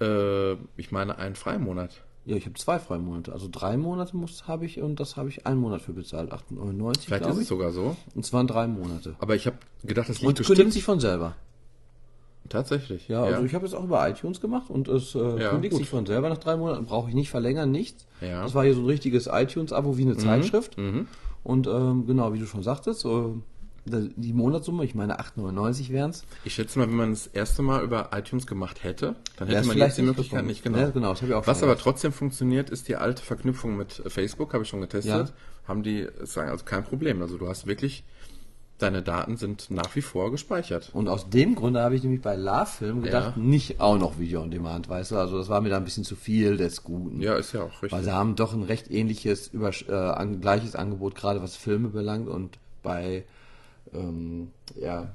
Äh, 0.00 0.56
ich 0.78 0.90
meine 0.90 1.18
einen 1.18 1.34
Freimonat. 1.34 2.02
Ja, 2.24 2.34
ich 2.36 2.46
habe 2.46 2.54
zwei 2.54 2.78
Freimonate. 2.78 3.30
Also 3.30 3.46
drei 3.52 3.76
Monate 3.76 4.16
muss 4.16 4.48
habe 4.48 4.64
ich 4.64 4.80
und 4.80 5.00
das 5.00 5.18
habe 5.18 5.28
ich 5.28 5.46
einen 5.46 5.60
Monat 5.60 5.82
für 5.82 5.92
bezahlt. 5.92 6.32
8,99 6.32 7.00
Vielleicht 7.02 7.26
ist 7.26 7.36
es 7.36 7.48
sogar 7.48 7.72
so. 7.72 7.94
Und 8.14 8.24
zwar 8.24 8.42
drei 8.44 8.66
Monate. 8.66 9.16
Aber 9.18 9.34
ich 9.36 9.46
habe 9.46 9.58
gedacht, 9.84 10.08
das 10.08 10.22
liegt 10.22 10.40
und 10.40 10.48
bestimmt 10.48 10.72
sich 10.72 10.82
von 10.82 10.98
selber. 10.98 11.36
Tatsächlich. 12.48 13.08
Ja, 13.08 13.22
also 13.22 13.44
ich 13.44 13.54
habe 13.54 13.66
es 13.66 13.74
auch 13.74 13.84
über 13.84 14.08
iTunes 14.08 14.40
gemacht 14.40 14.70
und 14.70 14.88
es 14.88 15.14
äh, 15.14 15.18
ja, 15.40 15.50
kündigt 15.50 15.72
gut. 15.72 15.80
sich 15.80 15.88
von 15.88 16.06
selber 16.06 16.28
nach 16.28 16.38
drei 16.38 16.56
Monaten. 16.56 16.86
Brauche 16.86 17.08
ich 17.08 17.14
nicht 17.14 17.30
verlängern, 17.30 17.70
nichts. 17.70 18.06
Ja. 18.20 18.42
Das 18.42 18.54
war 18.54 18.64
hier 18.64 18.74
so 18.74 18.80
ein 18.80 18.86
richtiges 18.86 19.28
iTunes-Abo 19.30 19.96
wie 19.96 20.02
eine 20.02 20.14
mhm. 20.14 20.18
Zeitschrift. 20.18 20.78
Mhm. 20.78 21.08
Und 21.42 21.66
ähm, 21.66 22.06
genau, 22.06 22.32
wie 22.32 22.38
du 22.38 22.46
schon 22.46 22.62
sagtest, 22.62 23.00
so, 23.00 23.40
die 23.86 24.32
Monatssumme, 24.32 24.84
ich 24.84 24.94
meine 24.94 25.20
8,99 25.20 25.90
wären 25.90 26.10
es. 26.10 26.24
Ich 26.44 26.54
schätze 26.54 26.78
mal, 26.78 26.88
wenn 26.88 26.96
man 26.96 27.10
das 27.10 27.28
erste 27.28 27.62
Mal 27.62 27.84
über 27.84 28.10
iTunes 28.12 28.46
gemacht 28.46 28.82
hätte, 28.82 29.14
dann 29.36 29.48
hätte 29.48 29.68
man 29.68 29.78
jetzt 29.78 29.96
die 29.96 30.02
Möglichkeit 30.02 30.44
nicht 30.44 30.64
genau. 30.64 30.78
Ja, 30.78 30.90
genau 30.90 31.14
Was 31.46 31.62
aber 31.62 31.78
trotzdem 31.78 32.12
funktioniert, 32.12 32.70
ist 32.70 32.88
die 32.88 32.96
alte 32.96 33.22
Verknüpfung 33.22 33.76
mit 33.76 34.02
Facebook, 34.08 34.54
habe 34.54 34.64
ich 34.64 34.68
schon 34.68 34.80
getestet. 34.80 35.28
Ja. 35.28 35.34
Haben 35.68 35.82
die, 35.82 36.06
sagen 36.24 36.50
also 36.50 36.64
kein 36.64 36.84
Problem. 36.84 37.22
Also 37.22 37.38
du 37.38 37.48
hast 37.48 37.66
wirklich 37.66 38.04
Deine 38.78 39.02
Daten 39.02 39.38
sind 39.38 39.70
nach 39.70 39.96
wie 39.96 40.02
vor 40.02 40.30
gespeichert. 40.30 40.90
Und 40.92 41.08
aus 41.08 41.30
dem 41.30 41.54
Grunde 41.54 41.80
habe 41.80 41.96
ich 41.96 42.02
nämlich 42.02 42.20
bei 42.20 42.36
Love 42.36 42.66
Film 42.66 43.02
gedacht, 43.02 43.36
ja. 43.36 43.42
nicht 43.42 43.80
auch 43.80 43.98
noch 43.98 44.18
Video 44.18 44.42
on 44.42 44.50
Demand, 44.50 44.88
weißt 44.88 45.12
du? 45.12 45.16
Also 45.16 45.38
das 45.38 45.48
war 45.48 45.62
mir 45.62 45.70
da 45.70 45.78
ein 45.78 45.84
bisschen 45.84 46.04
zu 46.04 46.14
viel 46.14 46.58
des 46.58 46.84
Guten. 46.84 47.22
Ja, 47.22 47.36
ist 47.36 47.54
ja 47.54 47.62
auch 47.62 47.82
richtig. 47.82 47.92
Weil 47.92 48.04
sie 48.04 48.12
haben 48.12 48.36
doch 48.36 48.52
ein 48.52 48.62
recht 48.62 48.90
ähnliches, 48.90 49.48
über, 49.48 49.70
äh, 49.88 49.92
an, 49.92 50.42
gleiches 50.42 50.76
Angebot, 50.76 51.14
gerade 51.14 51.42
was 51.42 51.56
Filme 51.56 51.88
belangt 51.88 52.28
und 52.28 52.58
bei 52.82 53.24
ähm, 53.94 54.50
ja, 54.78 55.08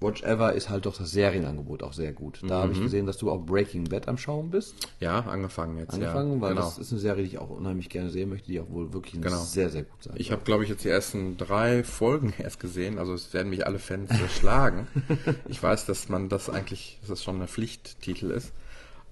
Watch 0.00 0.22
Ever 0.22 0.52
ist 0.52 0.70
halt 0.70 0.86
doch 0.86 0.96
das 0.96 1.10
Serienangebot 1.10 1.82
auch 1.82 1.92
sehr 1.92 2.12
gut. 2.12 2.40
Da 2.42 2.46
mhm. 2.46 2.62
habe 2.62 2.72
ich 2.72 2.80
gesehen, 2.80 3.06
dass 3.06 3.16
du 3.16 3.30
auch 3.30 3.44
Breaking 3.44 3.84
Bad 3.84 4.06
am 4.06 4.16
Schauen 4.16 4.50
bist. 4.50 4.74
Ja, 5.00 5.20
angefangen 5.20 5.76
jetzt. 5.78 5.94
Angefangen, 5.94 6.34
ja, 6.34 6.40
weil 6.40 6.54
genau. 6.54 6.62
das 6.62 6.78
ist 6.78 6.92
eine 6.92 7.00
Serie, 7.00 7.24
die 7.24 7.30
ich 7.30 7.38
auch 7.38 7.50
unheimlich 7.50 7.88
gerne 7.88 8.10
sehen 8.10 8.28
möchte, 8.28 8.46
die 8.46 8.60
auch 8.60 8.70
wohl 8.70 8.92
wirklich 8.92 9.20
genau. 9.20 9.42
sehr, 9.42 9.70
sehr 9.70 9.82
gut 9.82 10.02
sein 10.02 10.14
Ich 10.16 10.30
habe, 10.30 10.42
glaube 10.44 10.62
ich, 10.62 10.70
jetzt 10.70 10.84
die 10.84 10.88
ersten 10.88 11.36
drei 11.36 11.82
Folgen 11.82 12.32
erst 12.38 12.60
gesehen. 12.60 12.98
Also 12.98 13.12
es 13.12 13.34
werden 13.34 13.50
mich 13.50 13.66
alle 13.66 13.80
Fans 13.80 14.10
schlagen. 14.38 14.86
ich 15.48 15.60
weiß, 15.60 15.86
dass 15.86 16.08
man 16.08 16.28
das 16.28 16.48
eigentlich, 16.48 16.98
dass 17.00 17.10
das 17.10 17.24
schon 17.24 17.42
ein 17.42 17.48
Pflichttitel 17.48 18.30
ist. 18.30 18.52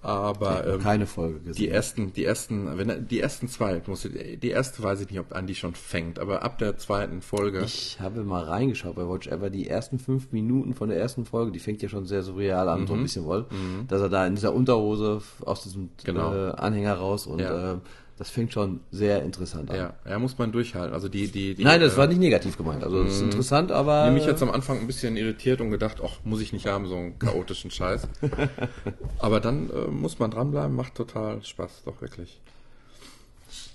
Aber 0.06 0.66
ähm, 0.66 0.80
keine 0.80 1.06
Folge 1.06 1.40
gesehen. 1.40 1.54
Die 1.54 1.68
ersten, 1.68 2.12
die 2.12 2.24
ersten, 2.24 2.78
wenn 2.78 3.08
die 3.08 3.20
ersten 3.20 3.48
zwei, 3.48 3.82
muss 3.86 4.08
die 4.08 4.48
erste 4.48 4.82
weiß 4.82 5.00
ich 5.00 5.10
nicht, 5.10 5.18
ob 5.18 5.34
Andy 5.34 5.54
schon 5.54 5.74
fängt, 5.74 6.18
aber 6.18 6.42
ab 6.42 6.58
der 6.58 6.78
zweiten 6.78 7.22
Folge. 7.22 7.62
Ich 7.64 7.98
habe 8.00 8.22
mal 8.22 8.44
reingeschaut 8.44 8.94
bei 8.94 9.08
Watch 9.08 9.26
Ever, 9.26 9.50
die 9.50 9.68
ersten 9.68 9.98
fünf 9.98 10.30
Minuten 10.32 10.74
von 10.74 10.88
der 10.88 10.98
ersten 10.98 11.24
Folge, 11.24 11.50
die 11.50 11.58
fängt 11.58 11.82
ja 11.82 11.88
schon 11.88 12.06
sehr 12.06 12.22
surreal 12.22 12.68
an, 12.68 12.82
mhm. 12.82 12.86
so 12.86 12.92
ein 12.92 12.98
mhm. 13.00 13.02
bisschen 13.02 13.24
wohl, 13.24 13.46
mhm. 13.50 13.88
dass 13.88 14.00
er 14.00 14.08
da 14.08 14.26
in 14.26 14.36
dieser 14.36 14.54
Unterhose 14.54 15.22
aus 15.44 15.64
diesem 15.64 15.90
genau. 16.04 16.32
äh, 16.32 16.50
Anhänger 16.52 16.94
raus 16.94 17.26
und 17.26 17.40
ja. 17.40 17.74
äh, 17.74 17.76
das 18.18 18.30
fängt 18.30 18.52
schon 18.52 18.80
sehr 18.90 19.22
interessant 19.22 19.70
an. 19.70 19.76
Ja, 19.76 19.94
ja 20.08 20.18
muss 20.18 20.38
man 20.38 20.50
durchhalten. 20.50 20.94
Also 20.94 21.08
die, 21.08 21.28
die, 21.28 21.54
die 21.54 21.64
Nein, 21.64 21.80
das 21.80 21.94
äh, 21.94 21.96
war 21.98 22.06
nicht 22.06 22.18
negativ 22.18 22.56
gemeint. 22.56 22.82
Also 22.82 23.02
das 23.02 23.12
ist 23.12 23.20
mhm. 23.20 23.26
interessant, 23.26 23.72
aber. 23.72 24.08
Ich 24.08 24.14
mich 24.14 24.26
jetzt 24.26 24.42
am 24.42 24.50
Anfang 24.50 24.80
ein 24.80 24.86
bisschen 24.86 25.16
irritiert 25.16 25.60
und 25.60 25.70
gedacht, 25.70 26.00
ach, 26.02 26.18
muss 26.24 26.40
ich 26.40 26.52
nicht 26.52 26.66
haben, 26.66 26.86
so 26.86 26.96
einen 26.96 27.18
chaotischen 27.18 27.70
Scheiß. 27.70 28.08
aber 29.18 29.40
dann 29.40 29.68
äh, 29.70 29.90
muss 29.90 30.18
man 30.18 30.30
dranbleiben, 30.30 30.74
macht 30.74 30.94
total 30.94 31.42
Spaß, 31.44 31.82
doch 31.84 32.00
wirklich. 32.00 32.40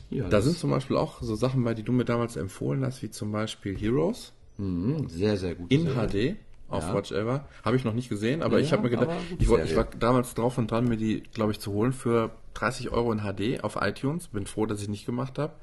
Ja, 0.10 0.28
da 0.28 0.42
sind 0.42 0.58
zum 0.58 0.72
Beispiel 0.72 0.98
auch 0.98 1.22
so 1.22 1.36
Sachen 1.36 1.64
bei, 1.64 1.74
die 1.74 1.84
du 1.84 1.92
mir 1.92 2.04
damals 2.04 2.36
empfohlen 2.36 2.84
hast, 2.84 3.02
wie 3.02 3.12
zum 3.12 3.32
Beispiel 3.32 3.78
Heroes. 3.78 4.34
Mhm, 4.58 5.08
sehr, 5.08 5.38
sehr 5.38 5.56
gut. 5.56 5.72
In 5.72 5.84
Serie. 5.84 6.34
HD 6.34 6.38
auf 6.72 6.84
ja. 6.84 6.94
Watch 6.94 7.12
Ever. 7.12 7.46
Habe 7.64 7.76
ich 7.76 7.84
noch 7.84 7.94
nicht 7.94 8.10
gesehen, 8.10 8.42
aber 8.42 8.58
ja, 8.58 8.66
ich 8.66 8.72
habe 8.72 8.84
mir 8.84 8.90
gedacht, 8.90 9.10
ich, 9.40 9.48
wollt, 9.50 9.66
ich 9.66 9.76
war 9.76 9.86
damals 10.00 10.34
drauf 10.34 10.58
und 10.58 10.72
dran, 10.72 10.88
mir 10.88 10.98
die, 10.98 11.22
glaube 11.34 11.52
ich, 11.52 11.60
zu 11.60 11.72
holen 11.74 11.94
für 11.94 12.32
30 12.54 12.92
Euro 12.92 13.12
in 13.12 13.20
HD 13.20 13.64
auf 13.64 13.78
iTunes. 13.80 14.28
Bin 14.28 14.46
froh, 14.46 14.66
dass 14.66 14.82
ich 14.82 14.90
nicht 14.90 15.06
gemacht 15.06 15.40
habe. 15.40 15.54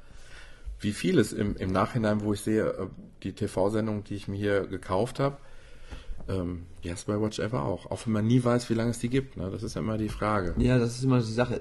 Wie 0.80 0.92
vieles 0.92 1.32
im, 1.32 1.56
im 1.56 1.72
Nachhinein, 1.72 2.22
wo 2.22 2.32
ich 2.32 2.40
sehe, 2.40 2.66
äh, 2.66 2.86
die 3.22 3.32
TV-Sendung, 3.32 4.04
die 4.04 4.14
ich 4.14 4.28
mir 4.28 4.36
hier 4.36 4.66
gekauft 4.66 5.18
habe, 5.18 5.36
ähm, 6.28 6.66
ist 6.82 7.06
bei 7.06 7.20
Watch 7.20 7.38
Ever 7.38 7.62
auch. 7.64 7.90
Auch 7.90 8.06
wenn 8.06 8.12
man 8.12 8.26
nie 8.26 8.42
weiß, 8.42 8.70
wie 8.70 8.74
lange 8.74 8.90
es 8.90 8.98
die 8.98 9.08
gibt. 9.08 9.36
Ne? 9.36 9.50
Das 9.50 9.62
ist 9.62 9.74
ja 9.74 9.80
immer 9.80 9.98
die 9.98 10.08
Frage. 10.08 10.54
Ja, 10.58 10.78
das 10.78 10.96
ist 10.96 11.04
immer 11.04 11.18
die 11.18 11.32
Sache. 11.32 11.60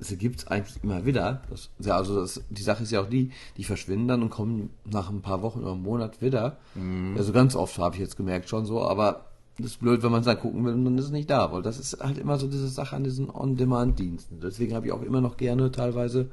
Sie 0.00 0.16
gibt 0.16 0.40
es 0.40 0.46
eigentlich 0.46 0.82
immer 0.84 1.04
wieder. 1.04 1.42
Das, 1.50 1.70
ja, 1.80 1.96
also 1.96 2.20
das, 2.20 2.40
die 2.50 2.62
Sache 2.62 2.84
ist 2.84 2.92
ja 2.92 3.00
auch 3.00 3.08
die, 3.08 3.32
die 3.56 3.64
verschwinden 3.64 4.06
dann 4.06 4.22
und 4.22 4.30
kommen 4.30 4.70
nach 4.84 5.10
ein 5.10 5.22
paar 5.22 5.42
Wochen 5.42 5.60
oder 5.60 5.72
einem 5.72 5.82
Monat 5.82 6.22
wieder. 6.22 6.58
Mhm. 6.74 7.14
Also 7.16 7.32
ganz 7.32 7.56
oft 7.56 7.78
habe 7.78 7.96
ich 7.96 8.00
jetzt 8.00 8.16
gemerkt 8.16 8.48
schon 8.48 8.64
so, 8.64 8.82
aber 8.82 9.27
das 9.58 9.72
ist 9.72 9.80
blöd, 9.80 10.02
wenn 10.02 10.12
man 10.12 10.20
es 10.20 10.26
dann 10.26 10.38
gucken 10.38 10.64
will 10.64 10.72
und 10.72 10.84
dann 10.84 10.98
ist 10.98 11.06
es 11.06 11.10
nicht 11.10 11.28
da, 11.30 11.52
weil 11.52 11.62
das 11.62 11.80
ist 11.80 12.00
halt 12.00 12.18
immer 12.18 12.38
so 12.38 12.46
diese 12.46 12.68
Sache 12.68 12.94
an 12.94 13.02
diesen 13.02 13.28
On-Demand-Diensten. 13.28 14.40
Deswegen 14.40 14.74
habe 14.74 14.86
ich 14.86 14.92
auch 14.92 15.02
immer 15.02 15.20
noch 15.20 15.36
gerne 15.36 15.72
teilweise. 15.72 16.28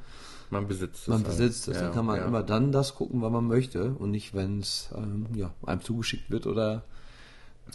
Man 0.52 0.68
besitzt 0.68 1.02
es. 1.04 1.08
Man 1.08 1.18
halt. 1.18 1.28
besitzt 1.28 1.68
es. 1.68 1.78
Ja, 1.78 1.84
dann 1.84 1.92
kann 1.94 2.06
man 2.06 2.18
ja. 2.18 2.26
immer 2.26 2.44
dann 2.44 2.72
das 2.72 2.94
gucken, 2.94 3.24
wann 3.24 3.34
man 3.34 3.48
möchte 3.48 3.94
und 3.94 4.12
nicht, 4.12 4.36
wenn 4.36 4.60
es 4.60 4.90
ähm, 4.96 5.26
ja, 5.34 5.52
einem 5.66 5.82
zugeschickt 5.82 6.30
wird 6.30 6.46
oder 6.46 6.84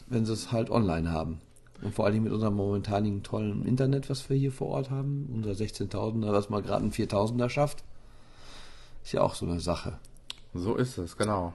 wenn 0.09 0.25
sie 0.25 0.33
es 0.33 0.53
halt 0.53 0.71
online 0.71 1.11
haben. 1.11 1.41
Und 1.83 1.95
vor 1.95 2.07
allem 2.07 2.23
mit 2.23 2.33
unserem 2.33 2.55
momentanigen 2.55 3.23
tollen 3.23 3.65
Internet, 3.65 4.09
was 4.09 4.29
wir 4.31 4.37
hier 4.37 4.53
vor 4.53 4.69
Ort 4.69 4.91
haben, 4.91 5.31
unser 5.35 5.53
16.000er, 5.53 6.31
was 6.31 6.51
mal 6.51 6.63
gerade 6.63 6.85
ein 6.85 6.93
4.000er 6.93 7.49
schafft, 7.49 7.83
ist 9.03 9.13
ja 9.13 9.23
auch 9.23 9.35
so 9.35 9.47
eine 9.47 9.61
Sache. 9.61 9.99
So 10.55 10.77
ist 10.77 10.99
es, 10.99 11.17
genau. 11.17 11.55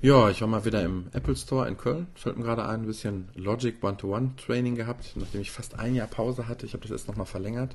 Ja, 0.00 0.30
ich 0.30 0.40
war 0.40 0.48
mal 0.48 0.64
wieder 0.64 0.82
im 0.84 1.08
Apple 1.12 1.34
Store 1.34 1.66
in 1.66 1.76
Köln. 1.76 2.06
Fällt 2.14 2.36
mir 2.36 2.44
gerade 2.44 2.64
ein, 2.64 2.82
ein 2.82 2.86
bisschen 2.86 3.28
Logic 3.34 3.82
One-to-One-Training 3.82 4.76
gehabt, 4.76 5.14
nachdem 5.16 5.40
ich 5.40 5.50
fast 5.50 5.76
ein 5.76 5.96
Jahr 5.96 6.06
Pause 6.06 6.46
hatte. 6.46 6.66
Ich 6.66 6.74
habe 6.74 6.82
das 6.82 6.92
jetzt 6.92 7.08
nochmal 7.08 7.26
verlängert. 7.26 7.74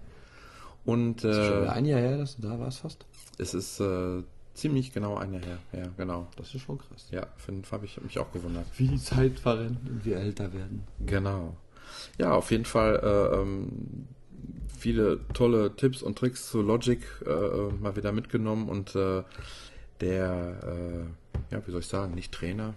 Und, 0.86 1.26
äh, 1.26 1.32
ist 1.32 1.48
schon 1.48 1.68
ein 1.68 1.86
Jahr 1.86 2.00
her, 2.00 2.18
dass 2.18 2.38
du 2.38 2.44
da 2.44 2.58
warst 2.60 2.80
fast? 2.80 3.06
Es 3.38 3.54
ist 3.54 3.82
äh, 3.82 4.24
ziemlich 4.54 4.94
genau 4.94 5.18
ein 5.18 5.34
Jahr 5.34 5.44
her. 5.44 5.58
Ja, 5.74 5.90
genau. 5.98 6.28
Das 6.38 6.56
ist 6.56 6.62
schon 6.62 6.78
krass. 6.78 7.08
Ja, 7.12 7.28
habe 7.72 7.86
ich 7.86 8.02
mich 8.02 8.18
auch 8.20 8.32
gewundert. 8.32 8.68
Wie 8.78 8.88
die 8.88 9.00
Zeit 9.00 9.40
verrennt 9.40 9.90
und 9.90 10.06
wir 10.06 10.18
älter 10.18 10.54
werden. 10.54 10.84
Genau. 11.06 11.58
Ja, 12.18 12.32
auf 12.32 12.52
jeden 12.52 12.66
Fall 12.66 13.02
äh, 13.04 13.42
ähm, 13.42 14.08
viele 14.78 15.20
tolle 15.34 15.76
Tipps 15.76 16.02
und 16.02 16.18
Tricks 16.18 16.50
zu 16.50 16.62
Logic 16.62 17.02
äh, 17.26 17.74
mal 17.82 17.98
wieder 17.98 18.14
mitgenommen 18.14 18.70
und 18.70 18.96
äh, 18.96 19.24
der 20.00 20.64
äh, 20.64 21.23
ja, 21.52 21.62
wie 21.66 21.72
soll 21.72 21.82
ich 21.82 21.88
sagen, 21.88 22.14
nicht 22.16 22.32
Trainer. 22.32 22.74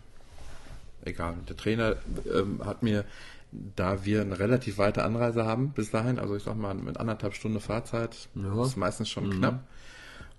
Egal. 1.04 1.34
Der 1.48 1.56
Trainer 1.56 1.96
ähm, 2.32 2.64
hat 2.64 2.82
mir, 2.82 3.04
da 3.52 4.04
wir 4.04 4.22
eine 4.22 4.38
relativ 4.38 4.78
weite 4.78 5.04
Anreise 5.04 5.44
haben 5.44 5.70
bis 5.70 5.90
dahin, 5.90 6.18
also 6.18 6.34
ich 6.34 6.42
sag 6.42 6.56
mal 6.56 6.74
mit 6.74 6.98
anderthalb 6.98 7.34
Stunden 7.34 7.60
Fahrzeit, 7.60 8.28
ja. 8.34 8.64
ist 8.64 8.76
meistens 8.76 9.08
schon 9.08 9.28
mhm. 9.28 9.30
knapp. 9.32 9.60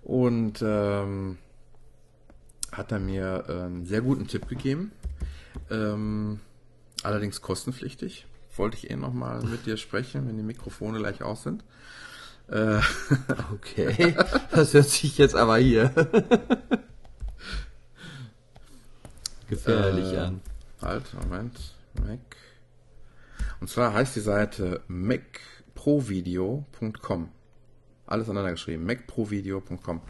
Und 0.02 0.62
ähm, 0.62 1.38
hat 2.72 2.92
er 2.92 3.00
mir 3.00 3.44
äh, 3.48 3.52
einen 3.52 3.86
sehr 3.86 4.02
guten 4.02 4.26
Tipp 4.26 4.48
gegeben. 4.48 4.92
Ähm, 5.70 6.40
allerdings 7.02 7.40
kostenpflichtig. 7.40 8.26
Wollte 8.56 8.76
ich 8.76 8.90
eh 8.90 8.96
nochmal 8.96 9.42
mit 9.42 9.66
dir 9.66 9.76
sprechen, 9.76 10.26
wenn 10.26 10.36
die 10.36 10.42
Mikrofone 10.42 10.98
gleich 10.98 11.22
aus 11.22 11.44
sind. 11.44 11.64
Äh, 12.48 12.80
okay, 13.52 14.16
das 14.50 14.74
hört 14.74 14.88
sich 14.88 15.18
jetzt 15.18 15.36
aber 15.36 15.58
hier. 15.58 15.92
Gefährlich 19.48 20.12
äh, 20.12 20.18
an. 20.18 20.40
Halt, 20.80 21.12
Moment. 21.14 21.74
Mac. 22.06 22.20
Und 23.60 23.68
zwar 23.68 23.92
heißt 23.92 24.16
die 24.16 24.20
Seite 24.20 24.80
macprovideo.com. 24.88 27.28
Alles 28.06 28.28
aneinander 28.28 28.52
geschrieben. 28.52 28.84
macprovideo.com. 28.84 30.00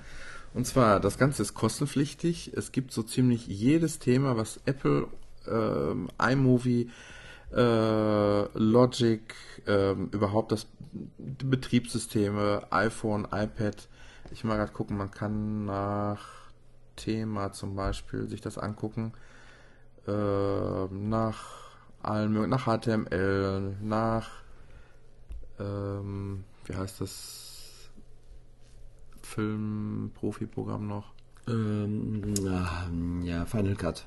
Und 0.54 0.66
zwar, 0.66 1.00
das 1.00 1.18
Ganze 1.18 1.42
ist 1.42 1.54
kostenpflichtig. 1.54 2.52
Es 2.54 2.72
gibt 2.72 2.92
so 2.92 3.02
ziemlich 3.02 3.46
jedes 3.46 3.98
Thema, 3.98 4.36
was 4.36 4.60
Apple, 4.66 5.08
ähm, 5.46 6.08
iMovie, 6.20 6.90
äh, 7.54 8.58
Logic, 8.58 9.34
ähm, 9.66 10.08
überhaupt 10.12 10.52
das 10.52 10.66
Betriebssysteme, 11.18 12.66
iPhone, 12.70 13.26
iPad. 13.30 13.88
Ich 14.30 14.44
mal 14.44 14.56
gerade 14.56 14.72
gucken, 14.72 14.96
man 14.96 15.10
kann 15.10 15.64
nach 15.64 16.28
Thema 16.96 17.52
zum 17.52 17.76
Beispiel 17.76 18.28
sich 18.28 18.40
das 18.40 18.58
angucken. 18.58 19.12
Äh, 20.08 20.86
nach 20.94 21.38
allen 22.02 22.32
möglichen, 22.32 22.50
nach 22.50 22.64
HTML, 22.66 23.76
nach 23.82 24.30
ähm, 25.58 26.44
wie 26.64 26.74
heißt 26.74 27.00
das 27.02 27.90
Film-Profi-Programm 29.22 30.86
noch? 30.86 31.12
Ähm, 31.46 33.22
ja, 33.22 33.44
Final 33.44 33.74
Cut. 33.74 34.06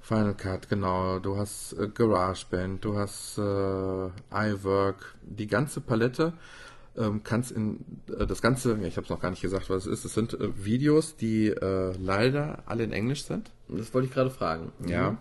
Final 0.00 0.34
Cut, 0.34 0.68
genau. 0.68 1.18
Du 1.18 1.36
hast 1.36 1.72
äh, 1.72 1.88
GarageBand, 1.88 2.84
du 2.84 2.96
hast 2.96 3.38
äh, 3.38 4.10
iWork, 4.32 5.16
die 5.22 5.46
ganze 5.46 5.80
Palette 5.80 6.34
ähm, 6.96 7.22
kannst 7.24 7.50
in 7.52 7.84
äh, 8.08 8.26
das 8.26 8.42
Ganze, 8.42 8.78
ja, 8.80 8.86
ich 8.86 8.96
habe 8.96 9.04
es 9.04 9.10
noch 9.10 9.20
gar 9.20 9.30
nicht 9.30 9.42
gesagt, 9.42 9.70
was 9.70 9.86
es 9.86 10.00
ist. 10.00 10.04
Es 10.04 10.14
sind 10.14 10.34
äh, 10.34 10.64
Videos, 10.64 11.16
die 11.16 11.48
äh, 11.48 11.92
leider 11.98 12.62
alle 12.66 12.84
in 12.84 12.92
Englisch 12.92 13.24
sind. 13.24 13.50
Das 13.68 13.92
wollte 13.94 14.08
ich 14.08 14.14
gerade 14.14 14.30
fragen. 14.30 14.72
Ja. 14.86 15.12
Mhm. 15.12 15.18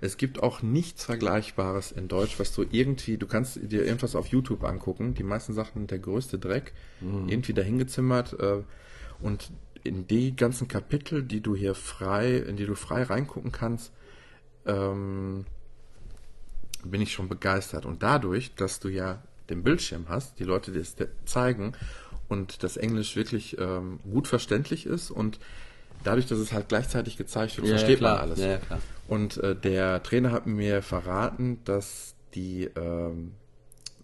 Es 0.00 0.16
gibt 0.16 0.42
auch 0.42 0.62
nichts 0.62 1.04
Vergleichbares 1.04 1.92
in 1.92 2.08
Deutsch, 2.08 2.40
was 2.40 2.52
du 2.52 2.64
irgendwie, 2.68 3.18
du 3.18 3.28
kannst 3.28 3.56
dir 3.62 3.84
irgendwas 3.84 4.16
auf 4.16 4.26
YouTube 4.26 4.64
angucken. 4.64 5.14
Die 5.14 5.22
meisten 5.22 5.52
Sachen 5.52 5.74
sind 5.74 5.92
der 5.92 6.00
größte 6.00 6.40
Dreck, 6.40 6.72
mhm. 7.00 7.28
irgendwie 7.28 7.54
dahingezimmert. 7.54 8.38
Äh, 8.40 8.62
und 9.20 9.52
in 9.84 10.08
die 10.08 10.34
ganzen 10.34 10.66
Kapitel, 10.66 11.22
die 11.22 11.40
du 11.40 11.54
hier 11.54 11.74
frei, 11.74 12.36
in 12.36 12.56
die 12.56 12.66
du 12.66 12.74
frei 12.74 13.04
reingucken 13.04 13.52
kannst, 13.52 13.92
ähm, 14.66 15.44
bin 16.84 17.00
ich 17.00 17.12
schon 17.12 17.28
begeistert. 17.28 17.86
Und 17.86 18.02
dadurch, 18.02 18.54
dass 18.56 18.80
du 18.80 18.88
ja 18.88 19.22
den 19.52 19.62
Bildschirm 19.62 20.06
hast, 20.08 20.38
die 20.38 20.44
Leute 20.44 20.72
dir 20.72 20.80
es 20.80 20.96
zeigen 21.24 21.72
und 22.28 22.62
das 22.62 22.76
Englisch 22.76 23.16
wirklich 23.16 23.58
ähm, 23.58 24.00
gut 24.10 24.26
verständlich 24.28 24.86
ist 24.86 25.10
und 25.10 25.38
dadurch, 26.04 26.26
dass 26.26 26.38
es 26.38 26.52
halt 26.52 26.68
gleichzeitig 26.68 27.16
gezeigt 27.16 27.56
wird, 27.56 27.68
ja, 27.68 27.76
versteht 27.76 28.00
ja, 28.00 28.10
man 28.10 28.18
alles. 28.18 28.38
Ja, 28.40 28.58
und 29.08 29.36
äh, 29.38 29.54
der 29.54 30.02
Trainer 30.02 30.32
hat 30.32 30.46
mir 30.46 30.82
verraten, 30.82 31.58
dass 31.64 32.14
die 32.34 32.64
ähm, 32.76 33.32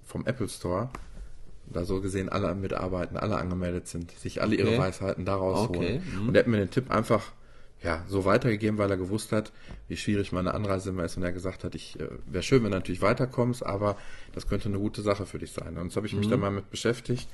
vom 0.05 0.27
Apple 0.27 0.49
Store 0.49 0.91
da 1.67 1.85
so 1.85 2.01
gesehen 2.01 2.29
alle 2.29 2.55
mitarbeiten, 2.55 3.17
alle 3.17 3.37
angemeldet 3.37 3.89
sind, 3.89 4.11
sich 4.13 4.41
alle 4.41 4.55
okay. 4.55 4.65
ihre 4.65 4.79
Weisheiten 4.79 5.25
daraus 5.25 5.69
okay. 5.69 5.79
holen. 5.79 6.03
Mhm. 6.15 6.29
Und 6.29 6.35
er 6.35 6.41
hat 6.41 6.47
mir 6.47 6.59
den 6.59 6.71
Tipp 6.71 6.91
einfach 6.91 7.33
ja, 7.83 8.05
so 8.09 8.25
weitergegeben, 8.25 8.79
weil 8.79 8.91
er 8.91 8.97
gewusst 8.97 9.31
hat, 9.31 9.53
wie 9.87 9.97
schwierig 9.97 10.33
meine 10.33 10.53
Anreise 10.55 10.91
immer 10.91 11.05
ist 11.05 11.17
und 11.17 11.23
er 11.23 11.33
gesagt 11.33 11.63
hat, 11.63 11.75
ich 11.75 11.99
äh, 12.01 12.09
wäre 12.27 12.43
schön, 12.43 12.65
wenn 12.65 12.73
du 12.73 12.79
natürlich 12.79 13.03
weiterkommst, 13.03 13.65
aber 13.65 13.97
das 14.33 14.49
könnte 14.49 14.69
eine 14.69 14.79
gute 14.79 15.03
Sache 15.03 15.27
für 15.27 15.39
dich 15.39 15.53
sein. 15.53 15.79
Und 15.79 15.93
so 15.93 15.97
habe 15.97 16.07
ich 16.07 16.15
mich 16.15 16.27
mhm. 16.27 16.31
dann 16.33 16.41
mal 16.41 16.51
mit 16.51 16.71
beschäftigt 16.71 17.29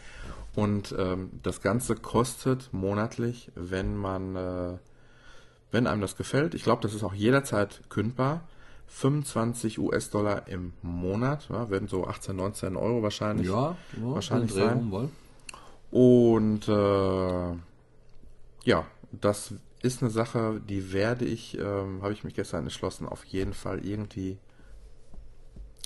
und 0.55 0.95
ähm, 0.99 1.31
das 1.43 1.63
Ganze 1.63 1.97
kostet 1.97 2.73
monatlich, 2.73 3.51
wenn 3.55 3.97
man, 3.97 4.37
äh, 4.37 4.79
wenn 5.71 5.87
einem 5.87 6.03
das 6.03 6.17
gefällt, 6.17 6.55
ich 6.55 6.63
glaube, 6.63 6.83
das 6.83 6.95
ist 6.95 7.05
auch 7.05 7.15
jederzeit 7.15 7.81
kündbar, 7.89 8.43
25 8.89 9.79
US-Dollar 9.79 10.47
im 10.47 10.75
Monat, 10.83 11.49
ja, 11.49 11.71
werden 11.71 11.89
so 11.89 12.07
18, 12.07 12.37
19 12.37 12.77
Euro 12.77 13.03
wahrscheinlich, 13.03 13.49
ja, 13.49 13.77
ja 13.97 14.15
wahrscheinlich 14.15 14.53
sein. 14.53 15.11
Und 15.91 16.69
äh, 16.69 17.57
ja, 18.65 18.87
das 19.11 19.55
ist 19.85 20.03
eine 20.03 20.11
Sache, 20.11 20.61
die 20.67 20.93
werde 20.93 21.25
ich, 21.25 21.59
ähm, 21.59 22.03
habe 22.03 22.13
ich 22.13 22.25
mich 22.25 22.35
gestern 22.35 22.65
entschlossen, 22.65 23.07
auf 23.07 23.25
jeden 23.25 23.53
Fall 23.53 23.85
irgendwie 23.85 24.39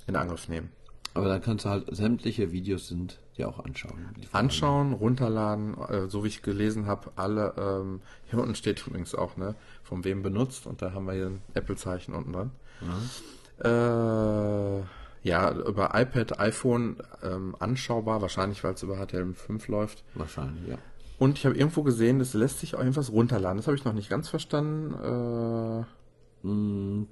in 0.06 0.16
Angriff 0.16 0.48
nehmen. 0.48 0.70
Aber 1.14 1.28
dann 1.28 1.42
kannst 1.42 1.64
du 1.64 1.70
halt 1.70 1.94
sämtliche 1.94 2.52
Videos 2.52 2.86
sind 2.86 3.18
dir 3.36 3.48
auch 3.48 3.64
anschauen. 3.64 4.14
Anschauen, 4.32 4.92
runterladen, 4.92 5.76
äh, 5.88 6.08
so 6.08 6.22
wie 6.22 6.28
ich 6.28 6.42
gelesen 6.42 6.86
habe, 6.86 7.10
alle, 7.16 7.54
ähm, 7.56 8.00
hier 8.26 8.38
unten 8.38 8.54
steht 8.54 8.86
übrigens 8.86 9.14
auch, 9.14 9.36
ne, 9.36 9.54
von 9.82 10.04
wem 10.04 10.22
benutzt 10.22 10.66
und 10.66 10.80
da 10.80 10.92
haben 10.92 11.06
wir 11.06 11.14
hier 11.14 11.26
ein 11.26 11.42
Apple-Zeichen 11.54 12.14
unten 12.14 12.32
dran. 12.32 12.50
Mhm. 12.80 13.64
Äh, 13.64 14.82
ja, 15.22 15.50
über 15.52 15.90
iPad, 15.94 16.38
iPhone 16.38 16.98
ähm, 17.22 17.56
anschaubar, 17.58 18.22
wahrscheinlich, 18.22 18.62
weil 18.62 18.74
es 18.74 18.82
über 18.82 18.96
HTML5 18.96 19.70
läuft. 19.70 20.04
Wahrscheinlich, 20.14 20.68
ja. 20.68 20.78
Und 21.18 21.38
ich 21.38 21.46
habe 21.46 21.56
irgendwo 21.56 21.82
gesehen, 21.82 22.18
das 22.18 22.34
lässt 22.34 22.60
sich 22.60 22.74
auch 22.74 22.80
irgendwas 22.80 23.10
runterladen. 23.10 23.56
Das 23.56 23.66
habe 23.66 23.76
ich 23.76 23.84
noch 23.84 23.92
nicht 23.92 24.08
ganz 24.08 24.28
verstanden. 24.28 25.86
Äh, 26.44 26.46
mm. 26.46 27.06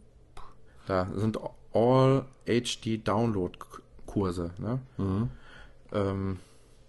Da 0.87 1.09
sind 1.17 1.39
All 1.73 2.25
HD 2.47 3.07
Download 3.07 3.59
Kurse. 4.07 4.53
Ne? 4.59 4.81
Mhm. 4.97 5.31
Ähm, 5.93 6.39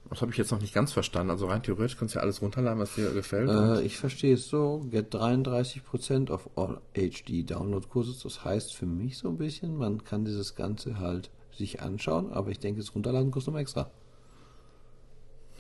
das 0.10 0.21
habe 0.21 0.32
ich 0.32 0.38
jetzt 0.38 0.51
noch 0.51 0.62
nicht 0.62 0.73
ganz 0.73 0.93
verstanden. 0.93 1.32
Also 1.32 1.47
rein 1.47 1.63
theoretisch 1.63 1.97
kannst 1.97 2.15
du 2.15 2.19
ja 2.19 2.23
alles 2.23 2.41
runterladen, 2.41 2.80
was 2.80 2.95
dir 2.95 3.12
gefällt. 3.12 3.49
Äh, 3.49 3.82
ich 3.82 3.97
verstehe 3.97 4.36
es 4.36 4.47
so. 4.47 4.86
Get 4.89 5.13
33% 5.13 6.32
auf 6.32 6.49
All 6.56 6.80
HD 6.93 7.49
Download 7.49 7.86
Kurses. 7.88 8.19
Das 8.19 8.45
heißt 8.45 8.73
für 8.73 8.86
mich 8.86 9.17
so 9.17 9.27
ein 9.27 9.38
bisschen, 9.38 9.75
man 9.75 10.03
kann 10.03 10.23
dieses 10.23 10.56
Ganze 10.56 10.99
halt 10.99 11.30
sich 11.51 11.82
anschauen, 11.82 12.32
aber 12.32 12.51
ich 12.51 12.60
denke, 12.60 12.80
das 12.80 12.93
Runterladen 12.93 13.32
kostet 13.32 13.53
noch 13.53 13.60
extra. 13.60 13.89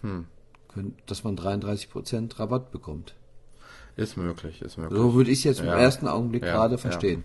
Hm. 0.01 0.27
Dass 1.05 1.23
man 1.23 1.37
33% 1.37 2.39
Rabatt 2.39 2.71
bekommt. 2.71 3.15
Ist 3.95 4.15
möglich, 4.15 4.61
ist 4.61 4.77
möglich. 4.77 4.97
So 4.97 5.13
würde 5.15 5.31
ich 5.31 5.39
es 5.39 5.43
jetzt 5.43 5.59
ja. 5.59 5.73
im 5.73 5.79
ersten 5.79 6.07
Augenblick 6.07 6.43
ja, 6.43 6.51
gerade 6.51 6.77
verstehen. 6.77 7.23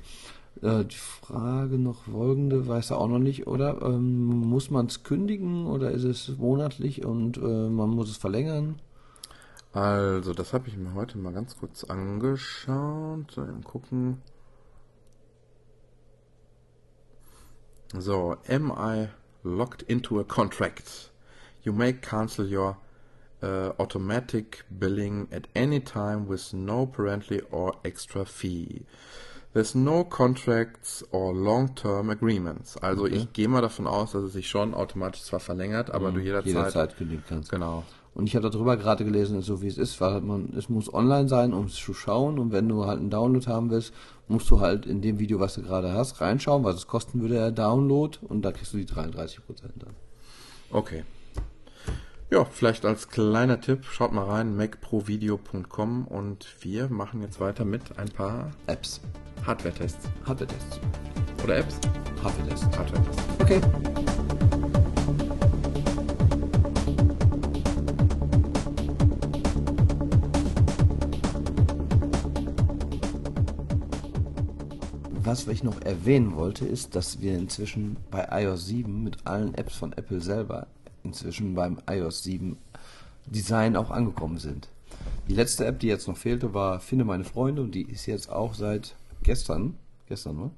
Ja. 0.62 0.80
Äh, 0.80 0.84
die 0.84 0.96
Frage 0.96 1.78
noch 1.78 2.04
folgende, 2.04 2.66
weiß 2.66 2.90
er 2.90 2.98
auch 2.98 3.08
noch 3.08 3.18
nicht, 3.18 3.46
oder? 3.46 3.82
Ähm, 3.82 4.26
muss 4.26 4.70
man 4.70 4.86
es 4.86 5.02
kündigen 5.02 5.66
oder 5.66 5.90
ist 5.90 6.04
es 6.04 6.36
monatlich 6.38 7.04
und 7.04 7.36
äh, 7.36 7.68
man 7.68 7.90
muss 7.90 8.10
es 8.10 8.16
verlängern? 8.16 8.80
Also, 9.72 10.34
das 10.34 10.52
habe 10.52 10.68
ich 10.68 10.76
mir 10.76 10.94
heute 10.94 11.18
mal 11.18 11.32
ganz 11.32 11.56
kurz 11.56 11.84
angeschaut. 11.84 13.30
So, 13.30 13.46
gucken. 13.64 14.22
So, 17.98 18.36
am 18.48 18.70
I 18.70 19.08
locked 19.42 19.82
into 19.82 20.20
a 20.20 20.24
contract? 20.24 21.10
You 21.62 21.72
may 21.72 21.92
cancel 21.92 22.46
your 22.46 22.76
uh, 23.42 23.72
automatic 23.78 24.64
billing 24.70 25.28
at 25.32 25.48
any 25.54 25.80
time 25.80 26.28
with 26.28 26.52
no 26.52 26.86
parental 26.86 27.40
or 27.50 27.74
extra 27.84 28.24
fee. 28.24 28.84
There's 29.52 29.74
no 29.74 30.04
contracts 30.04 31.04
or 31.10 31.34
long-term 31.34 32.08
agreements. 32.08 32.76
Also 32.78 33.04
okay. 33.04 33.16
ich 33.16 33.32
gehe 33.34 33.48
mal 33.48 33.60
davon 33.60 33.86
aus, 33.86 34.12
dass 34.12 34.22
es 34.22 34.32
sich 34.32 34.48
schon 34.48 34.72
automatisch 34.72 35.22
zwar 35.22 35.40
verlängert, 35.40 35.90
aber 35.90 36.10
mhm, 36.10 36.14
du 36.14 36.20
jederzeit, 36.20 36.46
jederzeit 36.46 36.96
kündigen 36.96 37.24
kannst. 37.28 37.50
Genau. 37.50 37.84
Und 38.14 38.26
ich 38.26 38.36
habe 38.36 38.48
darüber 38.48 38.76
gerade 38.76 39.04
gelesen, 39.04 39.40
so 39.40 39.62
wie 39.62 39.68
es 39.68 39.78
ist, 39.78 40.00
weil 40.00 40.20
man, 40.20 40.54
es 40.56 40.68
muss 40.68 40.92
online 40.92 41.28
sein, 41.28 41.52
um 41.54 41.66
es 41.66 41.74
zu 41.74 41.94
schauen. 41.94 42.38
Und 42.38 42.52
wenn 42.52 42.68
du 42.68 42.84
halt 42.86 42.98
einen 42.98 43.10
Download 43.10 43.46
haben 43.46 43.70
willst, 43.70 43.92
musst 44.28 44.50
du 44.50 44.60
halt 44.60 44.86
in 44.86 45.00
dem 45.00 45.18
Video, 45.18 45.40
was 45.40 45.54
du 45.54 45.62
gerade 45.62 45.92
hast, 45.92 46.20
reinschauen, 46.20 46.64
was 46.64 46.76
es 46.76 46.86
kosten 46.86 47.22
würde, 47.22 47.34
der 47.34 47.52
Download. 47.52 48.18
Und 48.22 48.42
da 48.42 48.52
kriegst 48.52 48.72
du 48.74 48.78
die 48.78 48.86
33 48.86 49.44
Prozent 49.44 49.74
dann. 49.78 49.94
Okay. 50.70 51.04
Ja, 52.32 52.46
vielleicht 52.46 52.86
als 52.86 53.08
kleiner 53.08 53.60
Tipp, 53.60 53.84
schaut 53.84 54.10
mal 54.10 54.24
rein, 54.24 54.56
macprovideo.com 54.56 56.06
und 56.06 56.46
wir 56.62 56.88
machen 56.88 57.20
jetzt 57.20 57.40
weiter 57.40 57.66
mit 57.66 57.98
ein 57.98 58.08
paar 58.08 58.52
Apps. 58.66 59.02
Hardware-Tests. 59.46 60.08
Hardware-Tests. 60.24 60.80
Oder 61.44 61.58
Apps? 61.58 61.78
Hardware-Tests. 62.24 62.78
Hardware-Tests. 62.78 63.22
Okay. 63.38 63.60
Was 75.22 75.46
ich 75.48 75.62
noch 75.62 75.82
erwähnen 75.82 76.34
wollte, 76.36 76.64
ist, 76.64 76.96
dass 76.96 77.20
wir 77.20 77.34
inzwischen 77.34 77.98
bei 78.10 78.26
iOS 78.42 78.68
7 78.68 79.02
mit 79.02 79.26
allen 79.26 79.52
Apps 79.52 79.76
von 79.76 79.92
Apple 79.92 80.22
selber 80.22 80.68
inzwischen 81.04 81.54
beim 81.54 81.78
iOS 81.88 82.22
7 82.22 82.58
Design 83.26 83.76
auch 83.76 83.90
angekommen 83.90 84.38
sind. 84.38 84.68
Die 85.28 85.34
letzte 85.34 85.66
App, 85.66 85.78
die 85.78 85.86
jetzt 85.86 86.08
noch 86.08 86.16
fehlte, 86.16 86.54
war 86.54 86.80
Finde 86.80 87.04
meine 87.04 87.24
Freunde 87.24 87.62
und 87.62 87.74
die 87.74 87.82
ist 87.82 88.06
jetzt 88.06 88.30
auch 88.30 88.54
seit 88.54 88.94
gestern, 89.22 89.76
gestern, 90.06 90.36
ne? 90.36 90.50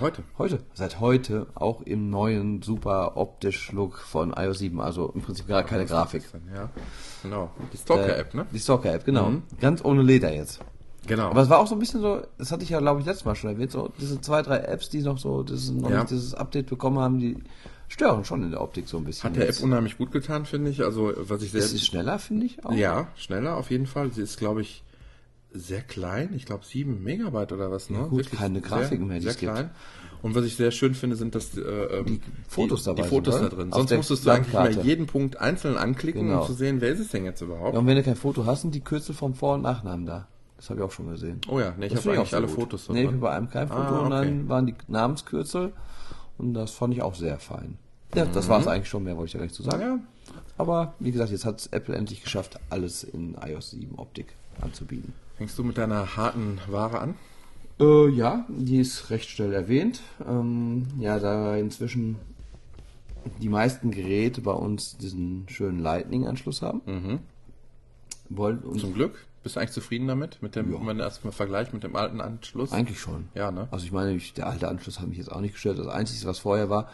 heute. 0.00 0.22
Heute. 0.38 0.60
Seit 0.72 1.00
heute 1.00 1.46
auch 1.54 1.82
im 1.82 2.08
neuen 2.08 2.62
super 2.62 3.16
optisch 3.16 3.72
Look 3.72 3.98
von 3.98 4.32
iOS 4.32 4.60
7. 4.60 4.80
Also 4.80 5.12
im 5.14 5.20
Prinzip 5.20 5.46
gar 5.48 5.64
keine 5.64 5.84
Grafik. 5.84 6.22
Ja, 6.54 6.70
genau. 7.22 7.50
Die 7.72 7.76
Stalker-App, 7.76 8.34
ne? 8.34 8.46
Die 8.52 8.58
Stalker-App, 8.58 9.04
genau. 9.04 9.30
Mhm. 9.30 9.42
Ganz 9.60 9.84
ohne 9.84 10.02
Leder 10.02 10.32
jetzt. 10.32 10.60
Genau. 11.06 11.28
Aber 11.28 11.42
es 11.42 11.50
war 11.50 11.58
auch 11.58 11.66
so 11.66 11.74
ein 11.74 11.78
bisschen 11.78 12.00
so, 12.00 12.22
das 12.38 12.52
hatte 12.52 12.62
ich 12.62 12.70
ja, 12.70 12.78
glaube 12.78 13.00
ich, 13.00 13.06
letztes 13.06 13.24
Mal 13.24 13.34
schon 13.34 13.50
erwähnt, 13.50 13.70
so 13.70 13.90
diese 13.98 14.20
zwei, 14.20 14.42
drei 14.42 14.58
Apps, 14.58 14.88
die 14.88 15.02
noch 15.02 15.18
so 15.18 15.42
dieses, 15.42 15.70
noch 15.70 15.90
ja. 15.90 16.04
dieses 16.04 16.34
Update 16.34 16.66
bekommen 16.66 16.98
haben, 16.98 17.18
die 17.18 17.36
stören 17.90 18.24
schon 18.24 18.42
in 18.42 18.52
der 18.52 18.62
Optik 18.62 18.88
so 18.88 18.96
ein 18.96 19.04
bisschen. 19.04 19.30
Hat 19.30 19.36
der 19.36 19.48
App 19.48 19.60
unheimlich 19.60 19.98
gut 19.98 20.12
getan, 20.12 20.46
finde 20.46 20.70
ich. 20.70 20.82
Also, 20.82 21.12
was 21.16 21.42
ich 21.42 21.50
sehr. 21.50 21.60
Ist 21.60 21.70
sie 21.70 21.78
schneller, 21.78 22.18
finde 22.18 22.46
ich 22.46 22.64
auch? 22.64 22.72
Ja, 22.72 23.08
schneller 23.16 23.56
auf 23.56 23.70
jeden 23.70 23.86
Fall. 23.86 24.10
Sie 24.12 24.22
ist, 24.22 24.38
glaube 24.38 24.62
ich, 24.62 24.82
sehr 25.52 25.82
klein. 25.82 26.32
Ich 26.34 26.46
glaube, 26.46 26.64
sieben 26.64 27.02
Megabyte 27.02 27.52
oder 27.52 27.70
was, 27.70 27.90
ne? 27.90 27.98
Ja, 27.98 28.04
gut, 28.04 28.18
Wirklich 28.18 28.38
keine 28.38 28.60
Grafiken 28.60 29.08
mehr, 29.08 29.18
die 29.18 29.24
sehr 29.24 29.34
klein. 29.34 29.66
Gibt. 29.66 30.22
Und 30.22 30.34
was 30.34 30.44
ich 30.44 30.54
sehr 30.54 30.70
schön 30.70 30.94
finde, 30.94 31.16
sind, 31.16 31.34
dass 31.34 31.56
äh, 31.56 31.60
ähm, 31.62 32.04
die 32.06 32.20
Fotos 32.46 32.84
dabei 32.84 33.02
die 33.02 33.08
Fotos 33.08 33.34
sind, 33.36 33.52
da 33.52 33.56
drin. 33.56 33.72
Sonst 33.72 33.96
musstest 33.96 34.26
du 34.26 34.30
eigentlich 34.30 34.52
mal 34.52 34.70
jeden 34.84 35.06
Punkt 35.06 35.40
einzeln 35.40 35.76
anklicken, 35.76 36.26
genau. 36.26 36.42
um 36.42 36.46
zu 36.46 36.52
sehen, 36.52 36.80
wer 36.80 36.90
ist 36.90 37.00
es 37.00 37.08
denn 37.08 37.24
jetzt 37.24 37.40
überhaupt. 37.40 37.72
Ja, 37.72 37.80
und 37.80 37.86
wenn 37.86 37.96
du 37.96 38.02
kein 38.02 38.16
Foto 38.16 38.44
hast, 38.44 38.62
sind 38.62 38.74
die 38.74 38.80
Kürzel 38.80 39.14
vom 39.14 39.34
Vor- 39.34 39.54
und 39.54 39.62
Nachnamen 39.62 40.06
da. 40.06 40.28
Das 40.58 40.68
habe 40.68 40.80
ich 40.80 40.86
auch 40.86 40.92
schon 40.92 41.08
gesehen. 41.08 41.40
Oh 41.48 41.58
ja, 41.58 41.74
nee, 41.78 41.86
ich 41.86 41.96
habe 41.96 42.12
eigentlich 42.12 42.34
alle 42.34 42.46
gut. 42.46 42.54
Fotos. 42.54 42.88
Nee, 42.90 43.02
ich 43.02 43.06
habe 43.06 43.16
bei 43.16 43.30
einem 43.30 43.48
kein 43.48 43.68
Foto 43.68 43.80
ah, 43.80 43.96
okay. 43.96 44.04
und 44.04 44.10
dann 44.10 44.48
waren 44.50 44.66
die 44.66 44.74
Namenskürzel 44.88 45.72
und 46.40 46.54
das 46.54 46.72
fand 46.72 46.94
ich 46.94 47.02
auch 47.02 47.14
sehr 47.14 47.38
fein. 47.38 47.78
Ja, 48.14 48.24
das 48.24 48.46
mhm. 48.46 48.50
war 48.50 48.60
es 48.60 48.66
eigentlich 48.66 48.88
schon, 48.88 49.04
mehr 49.04 49.16
wollte 49.16 49.28
ich 49.28 49.32
ja 49.34 49.38
gar 49.38 49.44
nicht 49.44 49.54
zu 49.54 49.62
sagen. 49.62 49.82
Ja. 49.82 49.98
Aber 50.58 50.94
wie 50.98 51.12
gesagt, 51.12 51.30
jetzt 51.30 51.44
hat 51.44 51.60
es 51.60 51.66
Apple 51.68 51.94
endlich 51.94 52.22
geschafft, 52.22 52.58
alles 52.70 53.04
in 53.04 53.36
iOS 53.40 53.70
7 53.70 53.94
Optik 53.96 54.34
anzubieten. 54.60 55.12
Fängst 55.36 55.58
du 55.58 55.64
mit 55.64 55.78
deiner 55.78 56.16
harten 56.16 56.58
Ware 56.68 56.98
an? 56.98 57.14
Äh, 57.78 58.10
ja, 58.10 58.44
die 58.48 58.78
ist 58.78 59.10
recht 59.10 59.28
schnell 59.30 59.52
erwähnt. 59.52 60.00
Ähm, 60.28 60.86
ja, 60.98 61.18
da 61.18 61.56
inzwischen 61.56 62.16
die 63.40 63.48
meisten 63.48 63.90
Geräte 63.90 64.40
bei 64.40 64.52
uns 64.52 64.96
diesen 64.98 65.46
schönen 65.48 65.80
Lightning-Anschluss 65.80 66.62
haben. 66.62 66.80
Mhm. 66.86 67.18
Zum 68.78 68.94
Glück. 68.94 69.26
Bist 69.42 69.56
du 69.56 69.60
eigentlich 69.60 69.72
zufrieden 69.72 70.06
damit? 70.06 70.42
Mit 70.42 70.54
dem, 70.54 70.70
ja. 70.70 70.78
wenn 70.78 70.86
man 70.86 70.98
erstmal 70.98 71.32
vergleicht 71.32 71.72
mit 71.72 71.82
dem 71.82 71.96
alten 71.96 72.20
Anschluss? 72.20 72.72
Eigentlich 72.72 73.00
schon. 73.00 73.28
Ja, 73.34 73.50
ne? 73.50 73.68
Also 73.70 73.86
ich 73.86 73.92
meine, 73.92 74.18
der 74.36 74.46
alte 74.46 74.68
Anschluss 74.68 75.00
hat 75.00 75.08
mich 75.08 75.18
jetzt 75.18 75.32
auch 75.32 75.40
nicht 75.40 75.54
gestört. 75.54 75.78
Das 75.78 75.88
Einzige, 75.88 76.26
was 76.26 76.40
vorher 76.40 76.68
war, 76.68 76.88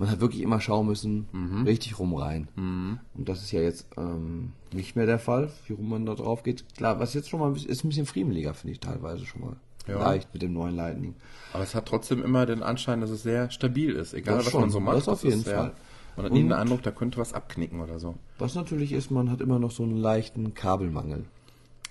man 0.00 0.10
hat 0.10 0.20
wirklich 0.20 0.40
immer 0.40 0.62
schauen 0.62 0.86
müssen, 0.86 1.28
mhm. 1.30 1.64
richtig 1.64 1.98
rum 1.98 2.14
rein. 2.14 2.48
Mhm. 2.56 3.00
Und 3.14 3.28
das 3.28 3.42
ist 3.42 3.52
ja 3.52 3.60
jetzt 3.60 3.86
ähm, 3.98 4.52
nicht 4.72 4.96
mehr 4.96 5.04
der 5.04 5.18
Fall, 5.18 5.50
wie 5.66 5.74
rum 5.74 5.90
man 5.90 6.06
da 6.06 6.14
drauf 6.14 6.42
geht. 6.42 6.64
Klar, 6.74 6.98
was 6.98 7.12
jetzt 7.12 7.28
schon 7.28 7.38
mal 7.38 7.54
ist 7.54 7.84
ein 7.84 7.88
bisschen 7.88 8.06
friemeliger, 8.06 8.54
finde 8.54 8.72
ich 8.72 8.80
teilweise 8.80 9.26
schon 9.26 9.42
mal. 9.42 9.56
Ja. 9.86 9.98
Leicht 9.98 10.32
mit 10.32 10.40
dem 10.40 10.54
neuen 10.54 10.74
Lightning. 10.74 11.14
Aber 11.52 11.64
es 11.64 11.74
hat 11.74 11.86
trotzdem 11.86 12.22
immer 12.22 12.46
den 12.46 12.62
Anschein, 12.62 13.02
dass 13.02 13.10
es 13.10 13.22
sehr 13.22 13.50
stabil 13.50 13.90
ist, 13.90 14.14
egal 14.14 14.38
das 14.38 14.46
was 14.46 14.52
schon. 14.52 14.60
man 14.62 14.70
so 14.70 14.80
macht. 14.80 14.96
Das 14.96 15.08
auf 15.08 15.22
jeden 15.22 15.44
Fall. 15.44 15.72
man 16.16 16.26
hat 16.26 16.32
nie 16.32 16.42
den 16.42 16.52
Eindruck, 16.52 16.82
da 16.82 16.92
könnte 16.92 17.18
was 17.18 17.34
abknicken 17.34 17.80
oder 17.80 17.98
so. 17.98 18.14
Was 18.38 18.54
natürlich 18.54 18.92
ist, 18.92 19.10
man 19.10 19.30
hat 19.30 19.42
immer 19.42 19.58
noch 19.58 19.70
so 19.70 19.82
einen 19.82 19.96
leichten 19.96 20.54
Kabelmangel. 20.54 21.26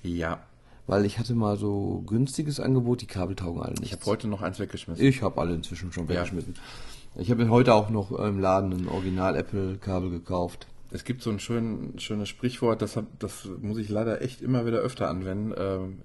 Ja. 0.03 0.39
Weil 0.87 1.05
ich 1.05 1.19
hatte 1.19 1.35
mal 1.35 1.55
so 1.57 2.03
günstiges 2.07 2.59
Angebot, 2.59 3.01
die 3.01 3.07
Kabel 3.07 3.35
taugen 3.35 3.61
alle 3.61 3.73
nicht. 3.73 3.83
Ich 3.83 3.93
habe 3.93 4.05
heute 4.05 4.27
noch 4.27 4.41
eins 4.41 4.59
weggeschmissen. 4.59 5.05
Ich 5.05 5.21
habe 5.21 5.39
alle 5.39 5.53
inzwischen 5.53 5.91
schon 5.91 6.09
weggeschmissen. 6.09 6.55
Ja. 6.55 7.21
Ich 7.21 7.29
habe 7.29 7.43
mir 7.43 7.51
heute 7.51 7.73
auch 7.73 7.89
noch 7.89 8.11
im 8.11 8.39
Laden 8.39 8.71
ein 8.71 8.87
Original 8.87 9.35
Apple 9.35 9.77
Kabel 9.77 10.09
gekauft. 10.09 10.67
Es 10.91 11.03
gibt 11.03 11.21
so 11.21 11.29
ein 11.29 11.39
schön, 11.39 11.93
schönes 11.99 12.29
Sprichwort, 12.29 12.81
das, 12.81 12.99
das 13.19 13.47
muss 13.61 13.77
ich 13.77 13.89
leider 13.89 14.21
echt 14.21 14.41
immer 14.41 14.65
wieder 14.65 14.77
öfter 14.77 15.09
anwenden. 15.09 15.53
Ähm, 15.57 15.99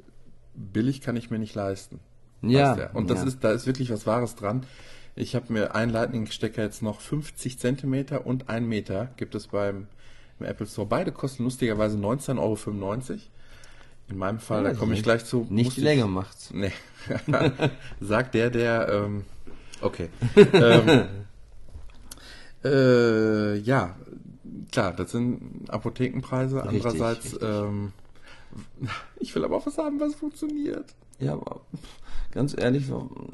billig 0.54 1.00
kann 1.00 1.16
ich 1.16 1.30
mir 1.30 1.38
nicht 1.38 1.54
leisten. 1.54 2.00
Ja. 2.42 2.90
Und 2.92 3.08
das 3.08 3.20
ja. 3.20 3.28
ist, 3.28 3.42
da 3.42 3.52
ist 3.52 3.66
wirklich 3.66 3.90
was 3.90 4.06
Wahres 4.06 4.34
dran. 4.34 4.66
Ich 5.16 5.34
habe 5.34 5.52
mir 5.52 5.74
einen 5.74 5.92
Lightning-Stecker 5.92 6.62
jetzt 6.62 6.82
noch 6.82 7.00
50 7.00 7.58
Zentimeter 7.58 8.26
und 8.26 8.50
1 8.50 8.66
Meter 8.66 9.10
gibt 9.16 9.34
es 9.34 9.46
beim 9.46 9.86
im 10.40 10.46
Apple 10.46 10.66
Store. 10.66 10.86
Beide 10.86 11.12
kosten 11.12 11.44
lustigerweise 11.44 11.96
19,95 11.96 12.38
Euro. 12.38 13.18
In 14.08 14.18
meinem 14.18 14.38
Fall, 14.38 14.64
ja, 14.64 14.70
da 14.70 14.76
komme 14.76 14.94
ich 14.94 15.02
gleich 15.02 15.24
zu. 15.24 15.46
Nicht 15.48 15.76
die 15.76 15.80
Länge 15.80 16.06
macht's. 16.06 16.52
Nee. 16.52 16.72
Sagt 18.00 18.34
der, 18.34 18.50
der 18.50 18.88
ähm, 18.88 19.24
Okay. 19.84 20.08
ähm, 20.36 21.08
äh, 22.64 23.56
ja, 23.58 23.96
klar, 24.72 24.94
das 24.94 25.12
sind 25.12 25.66
Apothekenpreise. 25.68 26.64
Richtig, 26.64 26.84
Andererseits, 26.86 27.34
richtig. 27.34 27.42
Ähm, 27.48 27.92
ich 29.20 29.34
will 29.34 29.44
aber 29.44 29.56
auch 29.56 29.66
was 29.66 29.76
haben, 29.76 30.00
was 30.00 30.14
funktioniert. 30.14 30.94
Ja, 31.18 31.34
aber 31.34 31.60
ganz 32.32 32.56
ehrlich, 32.56 32.90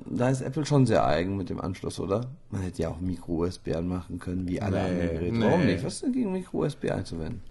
da 0.07 0.29
ist 0.29 0.41
Apple 0.41 0.67
schon 0.67 0.87
sehr 0.87 1.07
eigen 1.07 1.37
mit 1.37 1.51
dem 1.51 1.61
Anschluss, 1.61 2.01
oder? 2.01 2.27
Man 2.51 2.63
hätte 2.63 2.83
ja 2.83 2.89
auch 2.89 3.01
Micro-USB 3.01 3.77
anmachen 3.77 4.19
können, 4.19 4.49
wie 4.49 4.61
alle 4.61 4.77
nee, 4.77 4.83
anderen 4.83 5.11
Geräte. 5.11 5.37
Nee. 5.37 5.45
Warum 5.45 5.67
nicht? 5.67 5.85
Was 5.85 5.95
ist 5.95 6.03
denn 6.03 6.13
gegen 6.13 6.33
Micro-USB 6.33 6.91
einzuwenden? 6.91 7.43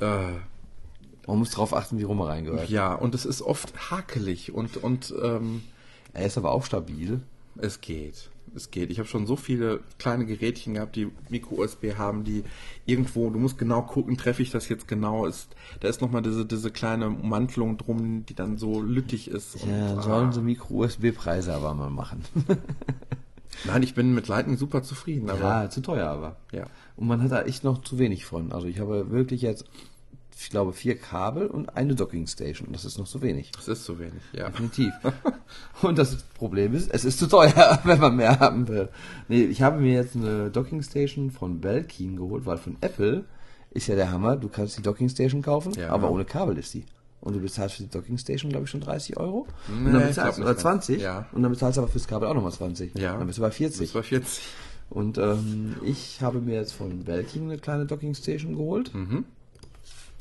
Äh, 0.00 0.32
man 1.26 1.38
muss 1.38 1.50
darauf 1.50 1.74
achten, 1.74 1.98
wie 1.98 2.04
rum 2.04 2.20
er 2.20 2.28
reingehört. 2.28 2.68
Ja, 2.68 2.94
und 2.94 3.14
es 3.14 3.24
ist 3.24 3.42
oft 3.42 3.90
hakelig 3.90 4.52
und, 4.52 4.76
und 4.76 5.14
ähm, 5.22 5.62
er 6.12 6.26
ist 6.26 6.38
aber 6.38 6.52
auch 6.52 6.64
stabil. 6.64 7.20
Es 7.56 7.80
geht 7.80 8.30
es 8.54 8.70
geht. 8.70 8.90
Ich 8.90 8.98
habe 8.98 9.08
schon 9.08 9.26
so 9.26 9.36
viele 9.36 9.80
kleine 9.98 10.26
Gerätchen 10.26 10.74
gehabt, 10.74 10.96
die 10.96 11.10
Micro-USB 11.28 11.96
haben, 11.96 12.24
die 12.24 12.44
irgendwo, 12.86 13.30
du 13.30 13.38
musst 13.38 13.58
genau 13.58 13.82
gucken, 13.82 14.16
treffe 14.16 14.42
ich 14.42 14.50
das 14.50 14.68
jetzt 14.68 14.88
genau, 14.88 15.26
ist, 15.26 15.48
da 15.80 15.88
ist 15.88 16.00
nochmal 16.00 16.22
diese, 16.22 16.44
diese 16.44 16.70
kleine 16.70 17.10
Mantelung 17.10 17.78
drum, 17.78 18.24
die 18.26 18.34
dann 18.34 18.58
so 18.58 18.80
lüttig 18.80 19.30
ist. 19.30 19.64
Ja, 19.66 19.94
und, 19.94 20.02
sollen 20.02 20.28
ah. 20.28 20.32
sie 20.32 20.40
Micro-USB-Preise 20.42 21.54
aber 21.54 21.74
mal 21.74 21.90
machen. 21.90 22.24
Nein, 23.64 23.82
ich 23.82 23.94
bin 23.94 24.14
mit 24.14 24.28
Lightning 24.28 24.56
super 24.56 24.82
zufrieden. 24.82 25.28
Aber 25.28 25.40
ja, 25.40 25.70
zu 25.70 25.82
teuer 25.82 26.08
aber. 26.08 26.36
Ja. 26.52 26.66
Und 26.96 27.08
man 27.08 27.22
hat 27.22 27.32
da 27.32 27.42
echt 27.42 27.64
noch 27.64 27.82
zu 27.82 27.98
wenig 27.98 28.24
von. 28.24 28.52
Also 28.52 28.66
ich 28.66 28.78
habe 28.78 29.10
wirklich 29.10 29.42
jetzt 29.42 29.64
ich 30.38 30.50
glaube, 30.50 30.72
vier 30.72 30.96
Kabel 30.96 31.46
und 31.46 31.76
eine 31.76 31.94
Docking 31.94 32.26
Station. 32.26 32.68
Das 32.72 32.84
ist 32.84 32.98
noch 32.98 33.06
zu 33.06 33.22
wenig. 33.22 33.52
Das 33.52 33.68
ist 33.68 33.84
zu 33.84 33.98
wenig, 33.98 34.22
ja. 34.32 34.48
Definitiv. 34.48 34.92
und 35.82 35.98
das 35.98 36.16
Problem 36.34 36.74
ist, 36.74 36.90
es 36.92 37.04
ist 37.04 37.18
zu 37.18 37.26
teuer, 37.26 37.80
wenn 37.84 38.00
man 38.00 38.16
mehr 38.16 38.40
haben 38.40 38.68
will. 38.68 38.88
Nee, 39.28 39.44
ich 39.44 39.62
habe 39.62 39.80
mir 39.80 39.94
jetzt 39.94 40.16
eine 40.16 40.50
Docking 40.50 40.82
Station 40.82 41.30
von 41.30 41.60
Belkin 41.60 42.16
geholt, 42.16 42.46
weil 42.46 42.58
von 42.58 42.76
Apple 42.80 43.24
ist 43.70 43.86
ja 43.86 43.94
der 43.94 44.10
Hammer. 44.10 44.36
Du 44.36 44.48
kannst 44.48 44.78
die 44.78 44.82
Docking 44.82 45.08
Station 45.08 45.42
kaufen, 45.42 45.72
ja. 45.74 45.90
aber 45.90 46.10
ohne 46.10 46.24
Kabel 46.24 46.58
ist 46.58 46.74
die. 46.74 46.84
Und 47.20 47.34
du 47.34 47.40
bezahlst 47.40 47.76
für 47.76 47.82
die 47.82 47.90
Docking 47.90 48.16
Station, 48.16 48.50
glaube 48.50 48.64
ich, 48.64 48.70
schon 48.70 48.80
30 48.80 49.18
Euro. 49.18 49.46
Nee, 49.68 49.88
und 49.88 49.92
dann 49.92 50.06
bezahlst 50.06 50.38
du, 50.38 50.42
oder 50.42 50.56
20. 50.56 51.02
Ja. 51.02 51.26
Und 51.32 51.42
dann 51.42 51.52
bezahlst 51.52 51.76
du 51.76 51.82
aber 51.82 51.90
fürs 51.90 52.08
Kabel 52.08 52.28
auch 52.28 52.34
nochmal 52.34 52.52
20. 52.52 52.98
Ja. 52.98 53.12
Und 53.12 53.18
dann 53.18 53.26
bist 53.26 53.38
du 53.38 53.42
bei 53.42 53.50
40. 53.50 53.80
Bist 53.80 53.92
bei 53.92 54.02
40. 54.02 54.42
Und 54.88 55.18
ähm, 55.18 55.76
ich 55.84 56.22
habe 56.22 56.40
mir 56.40 56.54
jetzt 56.54 56.72
von 56.72 57.04
Belkin 57.04 57.44
eine 57.44 57.58
kleine 57.58 57.86
Docking 57.86 58.14
Station 58.14 58.56
geholt. 58.56 58.92
Mhm. 58.94 59.24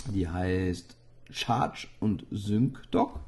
Die 0.08 0.28
heißt 0.28 0.96
Charge 1.30 1.88
und 2.00 2.26
Sync 2.32 2.82
Dock. 2.92 3.20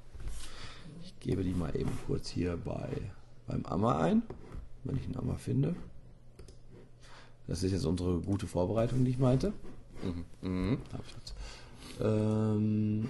Ich 1.04 1.20
gebe 1.20 1.44
die 1.44 1.54
mal 1.54 1.76
eben 1.76 1.92
kurz 2.08 2.30
hier 2.30 2.58
bei, 2.58 2.90
beim 3.48 3.66
Amma 3.66 4.00
ein, 4.00 4.24
wenn 4.84 4.98
ich 4.98 5.06
einen 5.06 5.18
Amma 5.18 5.36
finde. 5.36 5.76
Das 7.48 7.64
ist 7.64 7.72
jetzt 7.72 7.86
unsere 7.86 8.20
gute 8.22 8.48
Vorbereitung, 8.48 9.04
die 9.04 9.12
ich 9.12 9.20
meinte. 9.20 9.54
Mhm. 10.42 10.50
Mhm. 10.50 10.78
Ähm, 12.00 13.10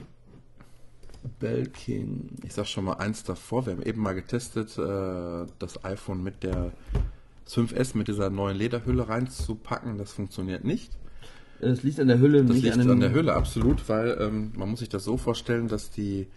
Belkin. 1.39 2.29
Ich 2.43 2.53
sag 2.53 2.67
schon 2.67 2.85
mal 2.85 2.93
eins 2.93 3.23
davor. 3.23 3.65
Wir 3.65 3.73
haben 3.73 3.83
eben 3.83 4.01
mal 4.01 4.13
getestet, 4.13 4.77
äh, 4.77 5.45
das 5.59 5.83
iPhone 5.85 6.23
mit 6.23 6.43
der 6.43 6.71
5S 7.47 7.95
mit 7.97 8.07
dieser 8.07 8.29
neuen 8.29 8.57
Lederhülle 8.57 9.07
reinzupacken. 9.07 9.97
Das 9.97 10.13
funktioniert 10.13 10.63
nicht. 10.63 10.91
Es 11.61 11.83
liegt 11.83 11.99
an 11.99 12.07
der 12.07 12.19
Hülle, 12.19 12.43
das 12.43 12.55
nicht 12.55 12.63
liegt 12.63 12.79
an, 12.79 12.89
an 12.89 12.99
der 12.99 13.13
Hülle, 13.13 13.33
absolut, 13.33 13.87
weil 13.87 14.17
ähm, 14.19 14.51
man 14.55 14.69
muss 14.69 14.79
sich 14.79 14.89
das 14.89 15.03
so 15.03 15.17
vorstellen, 15.17 15.67
dass 15.67 15.91
die 15.91 16.27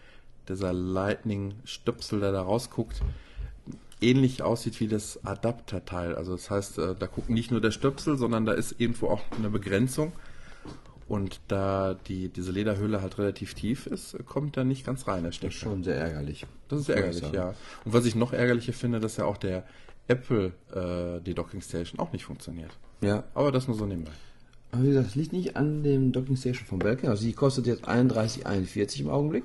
dieser 0.48 0.72
Lightning-Stöpsel, 0.72 2.20
der 2.20 2.32
da 2.32 2.42
rausguckt, 2.42 3.00
ähnlich 4.00 4.42
aussieht 4.42 4.78
wie 4.80 4.88
das 4.88 5.24
Adapterteil. 5.24 6.14
Also 6.14 6.32
das 6.32 6.50
heißt, 6.50 6.78
äh, 6.78 6.94
da 6.98 7.06
guckt 7.06 7.30
nicht 7.30 7.50
nur 7.50 7.60
der 7.60 7.70
Stöpsel, 7.70 8.18
sondern 8.18 8.44
da 8.44 8.52
ist 8.52 8.74
irgendwo 8.78 9.08
auch 9.08 9.22
eine 9.38 9.48
Begrenzung. 9.48 10.12
Und 11.06 11.40
da 11.48 11.94
die, 12.06 12.28
diese 12.28 12.50
Lederhülle 12.50 13.02
halt 13.02 13.18
relativ 13.18 13.54
tief 13.54 13.87
ist, 13.87 14.16
kommt 14.24 14.56
da 14.56 14.64
nicht 14.64 14.87
ganz 14.87 15.06
rein, 15.06 15.22
der 15.22 15.32
Stecker. 15.32 15.48
Das 15.48 15.54
ist 15.56 15.60
schon 15.60 15.84
sehr 15.84 15.96
ärgerlich. 15.96 16.46
Das 16.68 16.80
ist 16.80 16.88
ärgerlich, 16.88 17.30
ja. 17.32 17.54
Und 17.84 17.92
was 17.92 18.06
ich 18.06 18.14
noch 18.14 18.32
ärgerlicher 18.32 18.72
finde, 18.72 19.00
dass 19.00 19.18
ja 19.18 19.26
auch 19.26 19.37
der 19.37 19.64
Apple, 20.08 20.52
äh, 20.74 21.20
die 21.22 21.34
Docking 21.34 21.60
Station, 21.60 22.00
auch 22.00 22.12
nicht 22.12 22.24
funktioniert. 22.24 22.70
Ja. 23.02 23.24
Aber 23.34 23.52
das 23.52 23.68
nur 23.68 23.76
so 23.76 23.84
nebenbei. 23.84 24.12
Wie 24.82 24.88
gesagt, 24.88 25.08
das 25.08 25.14
liegt 25.14 25.32
nicht 25.32 25.56
an 25.56 25.82
dem 25.82 26.12
Docking 26.12 26.37
Station 26.37 26.66
von 26.66 26.78
Belkin. 26.78 27.08
Also 27.08 27.24
die 27.24 27.32
kostet 27.32 27.66
jetzt 27.66 27.88
31,41 27.88 29.00
im 29.00 29.10
Augenblick. 29.10 29.44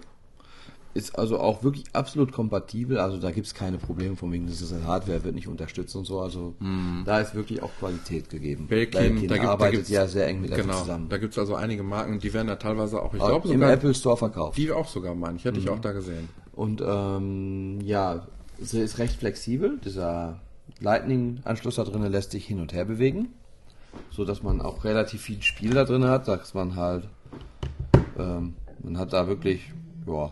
Ist 0.95 1.17
also 1.19 1.39
auch 1.39 1.63
wirklich 1.63 1.85
absolut 1.93 2.31
kompatibel. 2.31 2.97
Also 2.97 3.17
da 3.17 3.29
gibt 3.29 3.45
es 3.45 3.53
keine 3.53 3.77
Probleme 3.77 4.15
von 4.15 4.31
wegen, 4.31 4.47
das 4.47 4.59
ist 4.59 4.73
eine 4.73 4.87
Hardware, 4.87 5.23
wird 5.23 5.35
nicht 5.35 5.47
unterstützt 5.47 5.95
und 5.95 6.05
so. 6.05 6.19
Also 6.19 6.55
mm. 6.59 7.03
da 7.05 7.19
ist 7.19 7.35
wirklich 7.35 7.61
auch 7.61 7.69
Qualität 7.77 8.29
gegeben. 8.29 8.67
Belkin, 8.67 9.19
Belkin 9.21 9.27
da 9.27 9.51
arbeitet 9.51 9.87
da 9.87 9.93
ja 9.93 10.07
sehr 10.07 10.27
eng 10.27 10.41
mit 10.41 10.53
genau, 10.53 10.79
zusammen. 10.79 11.07
Da 11.07 11.17
gibt 11.17 11.33
es 11.33 11.39
also 11.39 11.53
einige 11.53 11.83
Marken, 11.83 12.19
die 12.19 12.33
werden 12.33 12.47
da 12.47 12.55
teilweise 12.55 13.01
auch, 13.03 13.13
ich 13.13 13.19
glaube 13.19 13.47
sogar... 13.47 13.69
Im 13.69 13.75
Apple 13.75 13.93
Store 13.93 14.17
verkauft. 14.17 14.57
Die 14.57 14.71
auch 14.71 14.87
sogar, 14.87 15.13
meine 15.13 15.37
ich. 15.37 15.45
Hätte 15.45 15.59
mm. 15.59 15.63
ich 15.63 15.69
auch 15.69 15.79
da 15.79 15.91
gesehen. 15.91 16.27
Und 16.53 16.81
ähm, 16.85 17.79
ja, 17.81 18.27
sie 18.59 18.81
ist 18.81 18.97
recht 18.97 19.13
flexibel. 19.13 19.79
Dieser 19.85 20.41
Lightning-Anschluss 20.79 21.75
da 21.75 21.83
drin 21.83 22.01
lässt 22.11 22.31
sich 22.31 22.45
hin 22.45 22.59
und 22.59 22.73
her 22.73 22.85
bewegen 22.85 23.29
so 24.11 24.25
dass 24.25 24.43
man 24.43 24.61
auch 24.61 24.83
relativ 24.83 25.21
viel 25.21 25.41
Spiel 25.41 25.73
da 25.73 25.83
drin 25.83 26.05
hat, 26.05 26.27
dass 26.27 26.53
man 26.53 26.75
halt, 26.75 27.07
ähm, 28.17 28.55
man 28.83 28.97
hat 28.97 29.13
da 29.13 29.27
wirklich, 29.27 29.71
ja, 30.07 30.31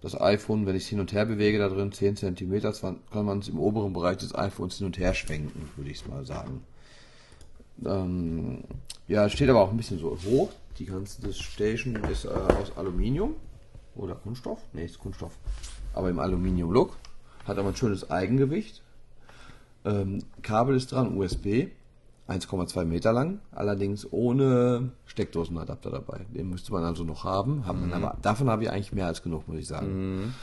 das 0.00 0.20
iPhone, 0.20 0.66
wenn 0.66 0.76
ich 0.76 0.84
es 0.84 0.88
hin 0.88 1.00
und 1.00 1.12
her 1.12 1.26
bewege, 1.26 1.58
da 1.58 1.68
drin 1.68 1.90
10 1.90 2.16
cm, 2.16 2.60
kann 3.10 3.24
man 3.24 3.40
es 3.40 3.48
im 3.48 3.58
oberen 3.58 3.92
Bereich 3.92 4.18
des 4.18 4.34
iPhones 4.34 4.78
hin 4.78 4.86
und 4.86 4.98
her 4.98 5.14
schwenken, 5.14 5.68
würde 5.76 5.90
ich 5.90 5.98
es 6.00 6.06
mal 6.06 6.24
sagen. 6.24 6.62
Ähm, 7.84 8.64
ja, 9.06 9.28
steht 9.28 9.48
aber 9.48 9.62
auch 9.62 9.70
ein 9.70 9.76
bisschen 9.76 9.98
so 9.98 10.16
hoch. 10.26 10.50
Die 10.78 10.86
ganze 10.86 11.32
Station 11.32 11.96
ist 12.04 12.24
äh, 12.24 12.28
aus 12.28 12.76
Aluminium 12.76 13.34
oder 13.96 14.14
Kunststoff. 14.14 14.60
Ne, 14.72 14.84
ist 14.84 14.98
Kunststoff. 14.98 15.32
Aber 15.94 16.10
im 16.10 16.18
Aluminium-Look. 16.18 16.96
Hat 17.44 17.58
aber 17.58 17.70
ein 17.70 17.76
schönes 17.76 18.10
Eigengewicht. 18.10 18.82
Ähm, 19.84 20.22
Kabel 20.42 20.76
ist 20.76 20.92
dran, 20.92 21.16
USB. 21.16 21.68
1,2 22.28 22.84
Meter 22.84 23.12
lang, 23.12 23.40
allerdings 23.52 24.06
ohne 24.12 24.90
Steckdosenadapter 25.06 25.90
dabei. 25.90 26.26
Den 26.34 26.50
müsste 26.50 26.72
man 26.72 26.84
also 26.84 27.04
noch 27.04 27.24
haben. 27.24 27.66
haben 27.66 27.86
mhm. 27.86 27.92
aber, 27.94 28.16
davon 28.20 28.50
habe 28.50 28.64
ich 28.64 28.70
eigentlich 28.70 28.92
mehr 28.92 29.06
als 29.06 29.22
genug, 29.22 29.48
muss 29.48 29.58
ich 29.58 29.66
sagen. 29.66 30.16
Mhm. 30.16 30.34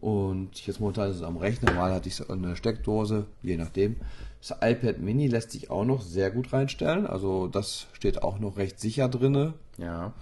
Und 0.00 0.66
jetzt 0.66 0.80
momentan 0.80 1.10
ist 1.10 1.16
es 1.16 1.22
am 1.22 1.36
Rechner. 1.36 1.72
Mal 1.72 1.92
hatte 1.92 2.08
ich 2.08 2.30
eine 2.30 2.56
Steckdose, 2.56 3.26
je 3.42 3.56
nachdem. 3.56 3.96
Das 4.40 4.56
iPad 4.62 4.98
Mini 4.98 5.28
lässt 5.28 5.50
sich 5.50 5.70
auch 5.70 5.84
noch 5.84 6.00
sehr 6.00 6.30
gut 6.30 6.52
reinstellen. 6.52 7.06
Also 7.06 7.48
das 7.48 7.86
steht 7.92 8.22
auch 8.22 8.38
noch 8.38 8.56
recht 8.56 8.80
sicher 8.80 9.08
drinne. 9.08 9.54
Ja. 9.76 10.12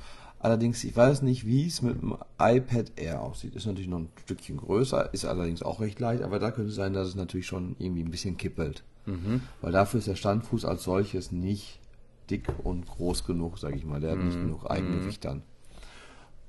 Allerdings, 0.41 0.85
ich 0.85 0.97
weiß 0.97 1.23
nicht, 1.23 1.47
wie 1.47 1.67
es 1.67 1.83
mit 1.83 2.01
dem 2.01 2.17
iPad 2.39 2.93
Air 2.97 3.23
aussieht. 3.23 3.57
Ist 3.57 3.67
natürlich 3.67 3.89
noch 3.89 3.99
ein 3.99 4.09
Stückchen 4.23 4.57
größer, 4.57 5.13
ist 5.13 5.25
allerdings 5.25 5.63
auch 5.63 5.81
recht 5.81 5.99
leicht, 5.99 6.23
aber 6.23 6.39
da 6.39 6.53
könnte 6.53 6.71
es 6.71 6.77
sein, 6.77 6.93
dass 6.93 7.09
es 7.09 7.17
natürlich 7.17 7.47
schon 7.47 7.75
irgendwie 7.79 8.03
ein 8.05 8.11
bisschen 8.11 8.37
kippelt. 8.37 8.85
Mhm. 9.07 9.43
Weil 9.61 9.73
dafür 9.73 9.99
ist 9.99 10.07
der 10.07 10.15
Standfuß 10.15 10.65
als 10.65 10.85
solches 10.85 11.33
nicht 11.33 11.81
dick 12.31 12.47
und 12.63 12.87
groß 12.87 13.25
genug, 13.25 13.59
sage 13.59 13.77
ich 13.77 13.85
mal. 13.85 14.01
Der 14.01 14.15
mhm. 14.15 14.19
hat 14.19 14.27
nicht 14.27 14.39
mhm. 14.39 14.43
genug 14.43 14.71
Eigengewicht 14.71 15.25
dann. 15.25 15.43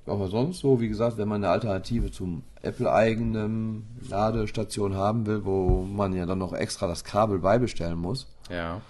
Aber 0.05 0.27
sonst 0.27 0.59
so, 0.59 0.79
wie 0.81 0.89
gesagt, 0.89 1.17
wenn 1.17 1.27
man 1.27 1.43
eine 1.43 1.51
Alternative 1.51 2.11
zum 2.11 2.43
Apple-eigenen 2.61 3.85
Ladestation 4.09 4.95
haben 4.95 5.25
will, 5.25 5.45
wo 5.45 5.83
man 5.83 6.13
ja 6.13 6.25
dann 6.25 6.39
noch 6.39 6.53
extra 6.53 6.87
das 6.87 7.03
Kabel 7.03 7.39
beibestellen 7.39 7.97
muss, 7.97 8.27
ja. 8.49 8.81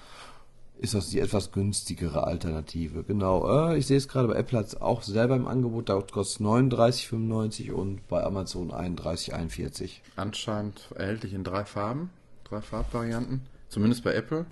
Ist 0.80 0.94
das 0.94 1.10
die 1.10 1.20
etwas 1.20 1.52
günstigere 1.52 2.26
Alternative. 2.26 3.04
Genau, 3.04 3.72
äh, 3.72 3.78
ich 3.78 3.88
sehe 3.88 3.98
es 3.98 4.08
gerade 4.08 4.30
bei 4.30 4.36
Apple 4.36 4.60
hat 4.60 4.68
es 4.68 4.82
auch 4.82 5.04
selber 5.04 5.36
im 5.36 5.48
Angebot, 5.48 5.90
da 5.90 6.02
kostet 6.02 6.42
es 6.42 6.46
39,95 6.46 7.72
und 7.72 8.08
bei 8.08 8.24
Amazon 8.24 8.72
31,41. 8.72 10.00
Anscheinend 10.16 10.90
erhältlich 10.96 11.34
in 11.34 11.44
drei 11.44 11.66
Farben, 11.66 12.10
drei 12.46 12.62
Farbvarianten. 12.62 13.42
Zumindest 13.68 14.04
bei 14.04 14.14
Apple. 14.14 14.46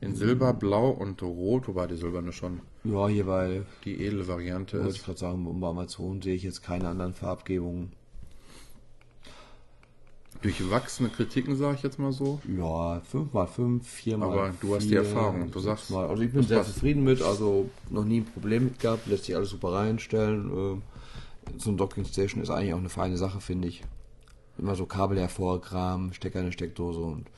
In 0.00 0.16
Silber, 0.16 0.52
Blau 0.52 0.90
und 0.90 1.22
Rot, 1.22 1.68
wobei 1.68 1.86
die 1.86 1.96
Silberne 1.96 2.32
schon 2.32 2.60
ja, 2.82 3.08
hier 3.08 3.24
bei 3.24 3.62
die 3.84 4.04
edle 4.04 4.28
Variante 4.28 4.76
ist. 4.78 4.96
ich 4.96 5.04
gerade 5.04 5.18
sagen, 5.18 5.60
bei 5.60 5.66
Amazon 5.68 6.20
sehe 6.20 6.34
ich 6.34 6.42
jetzt 6.42 6.62
keine 6.62 6.88
anderen 6.88 7.14
Farbgebungen. 7.14 7.92
Durchwachsene 10.44 11.08
Kritiken, 11.08 11.56
sage 11.56 11.76
ich 11.76 11.82
jetzt 11.82 11.98
mal 11.98 12.12
so. 12.12 12.38
Ja, 12.46 13.00
5x5, 13.10 13.80
4x4. 13.80 14.22
Aber 14.22 14.52
du 14.60 14.74
hast 14.74 14.84
die 14.90 14.94
Erfahrung, 14.94 15.50
du 15.50 15.58
sagst 15.58 15.90
mal. 15.90 16.06
Also 16.06 16.22
ich 16.22 16.32
bin 16.32 16.42
sehr 16.42 16.58
passt. 16.58 16.74
zufrieden 16.74 17.02
mit, 17.02 17.22
also 17.22 17.70
noch 17.88 18.04
nie 18.04 18.20
ein 18.20 18.26
Problem 18.26 18.64
mit 18.64 18.78
gehabt, 18.78 19.06
lässt 19.06 19.24
sich 19.24 19.34
alles 19.34 19.48
super 19.48 19.72
reinstellen. 19.72 20.50
Ähm, 20.54 20.82
so 21.56 21.70
ein 21.70 21.78
Docking 21.78 22.04
Station 22.04 22.42
ist 22.42 22.50
eigentlich 22.50 22.74
auch 22.74 22.78
eine 22.78 22.90
feine 22.90 23.16
Sache, 23.16 23.40
finde 23.40 23.68
ich 23.68 23.84
immer 24.58 24.74
so 24.74 24.84
Kabel 24.84 25.18
hervorkramen, 25.18 26.12
Stecker 26.12 26.40
in 26.40 26.44
eine 26.44 26.52
Steckdose 26.52 27.00
und 27.00 27.28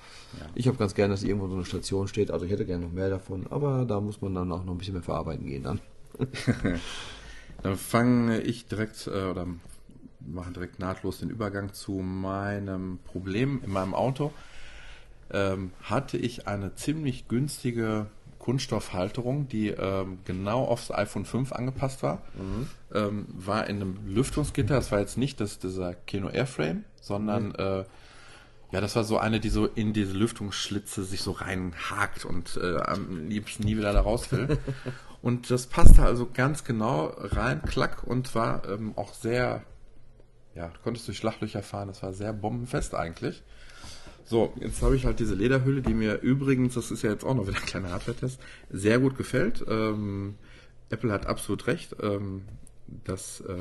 ja. 0.41 0.47
ich 0.57 0.67
habe 0.67 0.77
ganz 0.77 0.95
gerne, 0.97 1.15
dass 1.15 1.23
irgendwo 1.23 1.47
so 1.47 1.55
eine 1.55 1.65
Station 1.65 2.09
steht. 2.09 2.33
Also 2.33 2.45
ich 2.45 2.51
hätte 2.51 2.67
gerne 2.67 2.87
noch 2.87 2.93
mehr 2.93 3.09
davon, 3.09 3.47
aber 3.51 3.85
da 3.85 4.01
muss 4.01 4.21
man 4.21 4.35
dann 4.35 4.51
auch 4.51 4.65
noch 4.65 4.75
ein 4.75 4.79
bisschen 4.79 4.95
mehr 4.95 5.03
verarbeiten 5.05 5.47
gehen 5.47 5.63
dann. 5.63 5.81
dann 7.63 7.77
fange 7.77 8.41
ich 8.41 8.67
direkt 8.67 9.07
äh, 9.07 9.31
oder 9.31 9.47
mache 10.27 10.53
direkt 10.53 10.79
nahtlos 10.79 11.19
den 11.19 11.31
Übergang 11.31 11.73
zu 11.73 11.93
meinem 11.93 12.99
Problem 13.05 13.61
in 13.65 13.73
meinem 13.73 13.95
Auto. 13.95 14.33
Ähm, 15.31 15.73
hatte 15.83 16.17
ich 16.19 16.47
eine 16.47 16.75
ziemlich 16.75 17.29
günstige 17.29 18.07
Kunststoffhalterung, 18.39 19.49
die 19.49 19.71
ähm, 19.71 20.19
genau 20.25 20.65
aufs 20.65 20.93
iPhone 20.93 21.25
5 21.25 21.53
angepasst 21.53 22.05
war. 22.05 22.23
Mhm. 22.35 22.69
Ähm, 22.95 23.27
war 23.35 23.67
in 23.67 23.77
einem 23.77 23.99
Lüftungsgitter, 24.07 24.77
das 24.77 24.93
war 24.93 25.01
jetzt 25.01 25.19
nicht 25.19 25.41
das, 25.41 25.59
dieser 25.59 25.95
Kino 25.95 26.29
Airframe, 26.29 26.85
sondern 27.01 27.49
mhm. 27.49 27.55
äh, 27.59 27.85
ja, 28.73 28.81
das 28.81 28.97
war 28.97 29.05
so 29.05 29.19
eine, 29.19 29.41
die 29.41 29.49
so 29.49 29.67
in 29.67 29.93
diese 29.93 30.13
Lüftungsschlitze 30.13 31.05
sich 31.05 31.23
so 31.23 31.33
reinhakt 31.33 32.25
und 32.25 32.57
äh, 32.61 32.77
am 32.79 33.29
liebsten 33.29 33.65
nie 33.65 33.77
wieder 33.77 33.93
da 33.93 34.01
raus 34.01 34.31
will. 34.33 34.59
und 35.23 35.51
das 35.51 35.67
passte 35.67 36.03
also 36.03 36.29
ganz 36.33 36.65
genau 36.65 37.15
rein, 37.17 37.63
klack, 37.63 38.05
und 38.05 38.35
war 38.35 38.69
ähm, 38.69 38.93
auch 38.97 39.15
sehr, 39.15 39.63
ja, 40.57 40.69
du 40.69 40.79
konntest 40.83 41.07
durch 41.07 41.19
Schlachlöcher 41.19 41.63
fahren, 41.63 41.89
das 41.89 42.03
war 42.03 42.13
sehr 42.13 42.33
bombenfest 42.33 42.95
eigentlich. 42.95 43.43
So, 44.25 44.53
jetzt 44.59 44.83
habe 44.83 44.97
ich 44.97 45.05
halt 45.05 45.21
diese 45.21 45.35
Lederhülle, 45.35 45.83
die 45.83 45.95
mir 45.95 46.21
übrigens, 46.21 46.75
das 46.75 46.91
ist 46.91 47.03
ja 47.03 47.11
jetzt 47.11 47.25
auch 47.25 47.35
noch 47.35 47.47
wieder 47.47 47.59
ein 47.59 47.67
kleiner 47.67 47.91
Hardware-Test, 47.91 48.41
sehr 48.71 48.99
gut 48.99 49.17
gefällt. 49.17 49.65
Ähm, 49.69 50.35
Apple 50.91 51.13
hat 51.13 51.27
absolut 51.27 51.69
recht. 51.69 51.95
Ähm, 52.03 52.43
das 53.05 53.41
äh, 53.43 53.55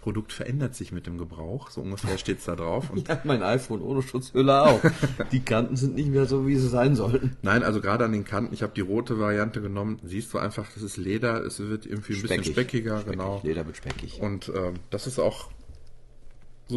Produkt 0.00 0.32
verändert 0.32 0.74
sich 0.74 0.92
mit 0.92 1.06
dem 1.06 1.18
Gebrauch, 1.18 1.70
so 1.70 1.82
ungefähr 1.82 2.16
steht 2.18 2.38
es 2.38 2.46
da 2.46 2.56
drauf. 2.56 2.88
Und 2.88 3.06
ja, 3.06 3.20
mein 3.24 3.42
iPhone 3.42 3.82
ohne 3.82 4.00
Schutzhülle 4.00 4.62
auch. 4.62 4.80
die 5.32 5.40
Kanten 5.40 5.76
sind 5.76 5.94
nicht 5.94 6.08
mehr 6.08 6.24
so, 6.24 6.46
wie 6.46 6.56
sie 6.56 6.68
sein 6.68 6.96
sollten. 6.96 7.36
Nein, 7.42 7.62
also 7.62 7.82
gerade 7.82 8.06
an 8.06 8.12
den 8.12 8.24
Kanten, 8.24 8.54
ich 8.54 8.62
habe 8.62 8.72
die 8.74 8.80
rote 8.80 9.18
Variante 9.18 9.60
genommen, 9.60 9.98
siehst 10.02 10.32
du 10.32 10.38
einfach, 10.38 10.68
das 10.72 10.82
ist 10.82 10.96
Leder, 10.96 11.44
es 11.44 11.60
wird 11.60 11.84
irgendwie 11.84 12.14
ein 12.14 12.18
speckig. 12.20 12.38
bisschen 12.38 12.52
speckiger, 12.54 13.00
speckig, 13.00 13.18
genau. 13.18 13.40
Leder 13.44 13.66
wird 13.66 13.76
speckig. 13.76 14.20
Und 14.22 14.50
ähm, 14.54 14.74
das 14.88 15.06
ist 15.06 15.18
auch 15.18 15.50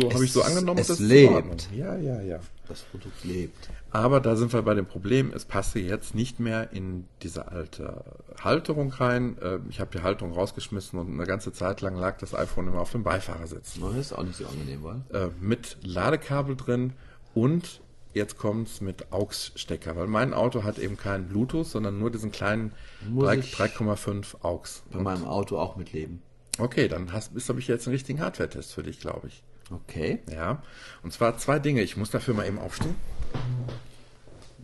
so 0.02 0.12
habe 0.12 0.26
ich 0.26 0.32
so 0.32 0.42
angenommen. 0.42 0.80
Es 0.80 1.00
lebt. 1.00 1.70
Ja, 1.76 1.96
ja, 1.98 2.22
ja. 2.22 2.40
Das 2.68 2.82
Produkt 2.82 3.24
lebt. 3.24 3.70
Aber 3.92 4.20
da 4.20 4.36
sind 4.36 4.54
wir 4.54 4.62
bei 4.62 4.74
dem 4.74 4.86
Problem, 4.86 5.32
es 5.36 5.46
passe 5.46 5.80
jetzt 5.80 6.16
nicht 6.16 6.40
mehr 6.40 6.72
in 6.72 7.06
diese 7.22 7.52
alte 7.52 8.04
Halterung 8.42 8.92
rein. 8.92 9.38
Ähm, 9.42 9.66
ich 9.70 9.80
habe 9.80 9.92
die 9.96 10.02
Halterung 10.02 10.34
rausgeschmissen 10.34 10.98
und 10.98 11.12
eine 11.12 11.26
ganze 11.26 11.54
Zeit 11.54 11.82
lang 11.82 11.96
lag 11.96 12.18
das 12.18 12.34
iPhone 12.34 12.68
immer 12.68 12.80
auf 12.80 12.92
dem 12.92 13.04
Beifahrersitz. 13.04 13.80
Das 13.80 13.96
ist 13.96 14.14
auch 14.14 14.24
nicht 14.24 14.38
so 14.38 14.48
angenehm, 14.48 14.84
weil? 14.84 15.02
Äh, 15.14 15.30
mit 15.40 15.78
Ladekabel 15.84 16.56
drin 16.56 16.94
und 17.36 17.82
jetzt 18.14 18.38
kommt 18.38 18.68
es 18.70 18.82
mit 18.82 19.12
AUX-Stecker, 19.12 19.96
weil 19.96 20.08
mein 20.08 20.34
Auto 20.34 20.64
hat 20.64 20.80
eben 20.80 20.98
keinen 20.98 21.28
Bluetooth, 21.28 21.68
sondern 21.68 22.00
nur 22.00 22.12
diesen 22.12 22.32
kleinen 22.32 22.72
3,5 23.16 24.42
AUX. 24.42 24.84
Bei 24.92 25.00
meinem 25.00 25.26
Auto 25.26 25.58
auch 25.58 25.76
mitleben. 25.76 26.22
Okay, 26.60 26.88
dann 26.88 27.12
hast, 27.12 27.32
habe 27.50 27.60
ich 27.60 27.68
jetzt 27.68 27.88
einen 27.88 27.96
richtigen 27.96 28.22
Hardware-Test 28.22 28.74
für 28.74 28.84
dich, 28.84 29.00
glaube 29.00 29.28
ich. 29.28 29.44
Okay. 29.74 30.20
Ja. 30.32 30.62
Und 31.02 31.14
zwar 31.14 31.38
zwei 31.38 31.60
Dinge. 31.60 31.82
Ich 31.82 31.98
muss 31.98 32.12
dafür 32.12 32.34
mal 32.34 32.48
eben 32.48 32.60
aufstehen. 32.60 32.96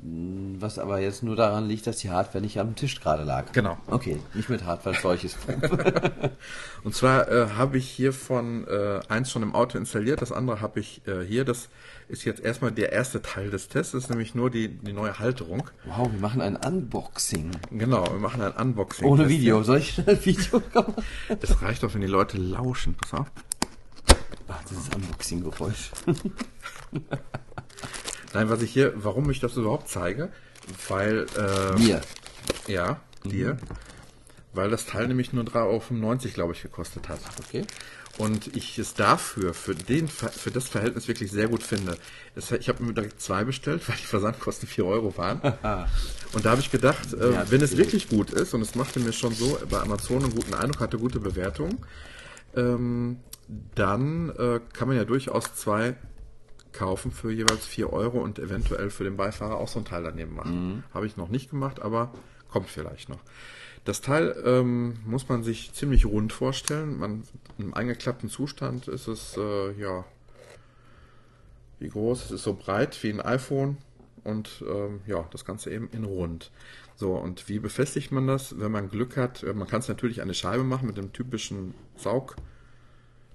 Was 0.02 0.80
aber 0.80 1.00
jetzt 1.00 1.24
nur 1.24 1.36
daran 1.36 1.68
liegt, 1.68 1.86
dass 1.88 1.98
die 1.98 2.10
Hardware 2.10 2.42
nicht 2.42 2.60
am 2.60 2.76
Tisch 2.76 3.02
gerade 3.02 3.24
lag. 3.24 3.52
Genau. 3.52 3.78
Okay, 3.88 4.20
nicht 4.34 4.50
mit 4.50 4.66
Hardware 4.66 4.96
solches. 4.96 5.38
und 6.84 6.96
zwar 6.96 7.30
äh, 7.30 7.50
habe 7.58 7.78
ich 7.78 7.90
hier 7.90 8.14
von 8.14 8.66
äh, 8.68 9.02
eins 9.10 9.30
schon 9.30 9.44
im 9.44 9.54
Auto 9.54 9.78
installiert, 9.78 10.22
das 10.22 10.32
andere 10.32 10.62
habe 10.62 10.80
ich 10.80 11.02
äh, 11.06 11.26
hier. 11.26 11.44
Das 11.44 11.68
ist 12.08 12.24
jetzt 12.24 12.42
erstmal 12.42 12.72
der 12.72 12.94
erste 12.94 13.22
Teil 13.22 13.50
des 13.50 13.68
Tests, 13.68 13.92
das 13.92 14.04
ist 14.04 14.10
nämlich 14.10 14.36
nur 14.36 14.50
die, 14.50 14.70
die 14.70 14.94
neue 14.94 15.20
Halterung. 15.20 15.70
Wow, 15.86 16.10
wir 16.12 16.20
machen 16.20 16.42
ein 16.42 16.56
Unboxing. 16.56 17.52
Genau, 17.72 18.06
wir 18.06 18.20
machen 18.20 18.42
ein 18.42 18.54
Unboxing. 18.54 19.06
Ohne 19.06 19.28
Video, 19.28 19.64
soll 19.64 19.80
ich 19.80 19.98
ein 20.08 20.26
Video 20.26 20.62
machen? 20.74 20.94
Es 21.42 21.62
reicht 21.62 21.84
doch, 21.84 21.94
wenn 21.94 22.02
die 22.02 22.08
Leute 22.08 22.38
lauschen. 22.38 22.96
Pass 22.96 23.14
auf. 23.14 23.28
Ach, 24.50 24.64
dieses 24.70 24.90
Unboxing-Geräusch. 24.90 25.92
Nein, 28.34 28.50
was 28.50 28.62
ich 28.62 28.72
hier, 28.72 28.94
warum 28.96 29.30
ich 29.30 29.40
das 29.40 29.56
überhaupt 29.58 29.90
zeige, 29.90 30.30
weil. 30.88 31.26
Äh, 31.38 31.80
Mir. 31.80 32.02
Ja, 32.68 33.00
dir. 33.24 33.54
Mhm. 33.54 33.60
Weil 34.54 34.70
das 34.72 34.88
Teil 34.88 35.08
nämlich 35.08 35.32
nur 35.32 35.44
3,95 35.44 35.56
Euro, 35.66 35.80
glaube 36.34 36.54
ich, 36.54 36.64
gekostet 36.64 37.08
hat. 37.08 37.20
Okay. 37.40 37.66
Und 38.18 38.56
ich 38.56 38.78
es 38.80 38.96
dafür, 38.96 39.54
für, 39.54 39.76
den, 39.76 40.08
für 40.08 40.52
das 40.52 40.68
Verhältnis 40.68 41.08
wirklich 41.08 41.32
sehr 41.32 41.48
gut 41.48 41.64
finde. 41.64 41.98
Es, 42.36 42.52
ich 42.52 42.68
habe 42.68 42.84
mir 42.84 42.94
direkt 42.94 43.22
zwei 43.22 43.44
bestellt, 43.44 43.82
weil 43.88 43.96
die 43.96 44.06
Versandkosten 44.06 44.68
4 44.68 44.86
Euro 44.86 45.16
waren. 45.18 45.40
und 46.34 46.46
da 46.46 46.52
habe 46.52 46.62
ich 46.62 46.72
gedacht, 46.72 47.14
äh, 47.14 47.34
ja, 47.34 47.46
wenn 47.50 47.62
es 47.62 47.78
wirklich 47.78 48.10
gut 48.10 48.32
ist, 48.32 48.54
und 48.54 48.62
es 48.62 48.76
machte 48.76 49.00
mir 49.00 49.14
schon 49.14 49.34
so 49.34 49.60
bei 49.70 49.80
Amazon 49.80 50.24
einen 50.24 50.36
guten 50.36 50.56
Eindruck, 50.56 50.82
hatte 50.82 50.98
gute 50.98 51.20
Bewertungen, 51.20 51.78
ähm, 52.56 53.20
dann 53.76 54.30
äh, 54.38 54.60
kann 54.74 54.88
man 54.88 54.98
ja 54.98 55.06
durchaus 55.06 55.56
zwei 55.56 55.96
kaufen 56.72 57.12
für 57.12 57.32
jeweils 57.32 57.66
4 57.66 57.92
Euro 57.92 58.20
und 58.20 58.38
eventuell 58.38 58.92
für 58.92 59.04
den 59.04 59.18
Beifahrer 59.18 59.58
auch 59.58 59.68
so 59.68 59.80
ein 59.80 59.86
Teil 59.86 60.04
daneben 60.04 60.36
machen. 60.36 60.68
Mhm. 60.68 60.84
Habe 60.94 61.08
ich 61.08 61.18
noch 61.18 61.30
nicht 61.30 61.50
gemacht, 61.50 61.82
aber 61.82 62.14
kommt 62.48 62.70
vielleicht 62.70 63.10
noch. 63.10 63.20
Das 63.86 64.02
Teil 64.02 64.36
ähm, 64.46 64.98
muss 65.06 65.30
man 65.30 65.42
sich 65.42 65.74
ziemlich 65.74 66.06
rund 66.06 66.32
vorstellen. 66.32 67.00
Man, 67.00 67.24
Im 67.58 67.74
eingeklappten 67.74 68.30
Zustand 68.30 68.88
ist 68.88 69.08
es, 69.08 69.36
äh, 69.36 69.72
ja, 69.80 70.06
wie 71.80 71.90
groß? 71.90 72.26
Es 72.26 72.32
ist 72.32 72.44
so 72.44 72.54
breit 72.54 73.02
wie 73.04 73.10
ein 73.10 73.22
iPhone 73.22 73.78
und 74.24 74.64
ähm, 74.70 75.02
ja, 75.08 75.28
das 75.32 75.46
Ganze 75.46 75.72
eben 75.72 75.90
in 75.92 76.04
rund. 76.04 76.52
So, 76.98 77.14
und 77.14 77.48
wie 77.48 77.60
befestigt 77.60 78.12
man 78.12 78.28
das, 78.28 78.60
wenn 78.60 78.72
man 78.72 78.90
Glück 78.90 79.16
hat? 79.16 79.44
Man 79.56 79.68
kann 79.68 79.80
es 79.80 79.88
natürlich 79.88 80.22
eine 80.22 80.34
Scheibe 80.34 80.64
machen 80.64 80.86
mit 80.86 80.98
dem 80.98 81.14
typischen 81.14 81.74
Saug. 81.96 82.36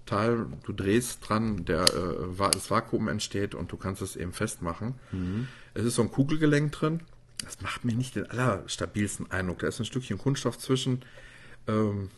Teil, 0.06 0.46
du 0.64 0.72
drehst 0.72 1.28
dran, 1.28 1.64
der, 1.64 1.82
äh, 1.82 2.50
das 2.52 2.70
Vakuum 2.70 3.08
entsteht 3.08 3.54
und 3.54 3.72
du 3.72 3.76
kannst 3.76 4.02
es 4.02 4.16
eben 4.16 4.32
festmachen. 4.32 4.94
Mhm. 5.12 5.48
Es 5.74 5.84
ist 5.84 5.96
so 5.96 6.02
ein 6.02 6.10
Kugelgelenk 6.10 6.72
drin. 6.72 7.00
Das 7.42 7.60
macht 7.60 7.84
mir 7.84 7.94
nicht 7.94 8.16
den 8.16 8.30
allerstabilsten 8.30 9.30
Eindruck. 9.30 9.60
Da 9.60 9.68
ist 9.68 9.78
ein 9.80 9.84
Stückchen 9.84 10.18
Kunststoff 10.18 10.58
zwischen. 10.58 11.02
Ähm, 11.66 12.10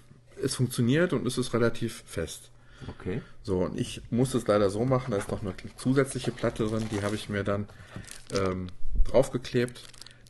es 0.43 0.55
funktioniert 0.55 1.13
und 1.13 1.27
es 1.27 1.39
ist 1.39 1.55
relativ 1.55 2.03
fest. 2.07 2.51
Okay. 2.89 3.23
So, 3.43 3.65
und 3.65 3.79
ich 3.79 4.03
muss 4.11 4.35
es 4.35 4.47
leider 4.47 4.69
so 4.71 4.85
machen, 4.85 5.13
da 5.13 5.17
ist 5.17 5.31
noch 5.31 5.41
eine 5.41 5.55
zusätzliche 5.77 6.31
Platte 6.31 6.67
drin, 6.67 6.87
die 6.91 7.03
habe 7.03 7.15
ich 7.15 7.29
mir 7.29 7.43
dann 7.43 7.67
ähm, 8.35 8.69
draufgeklebt. 9.05 9.83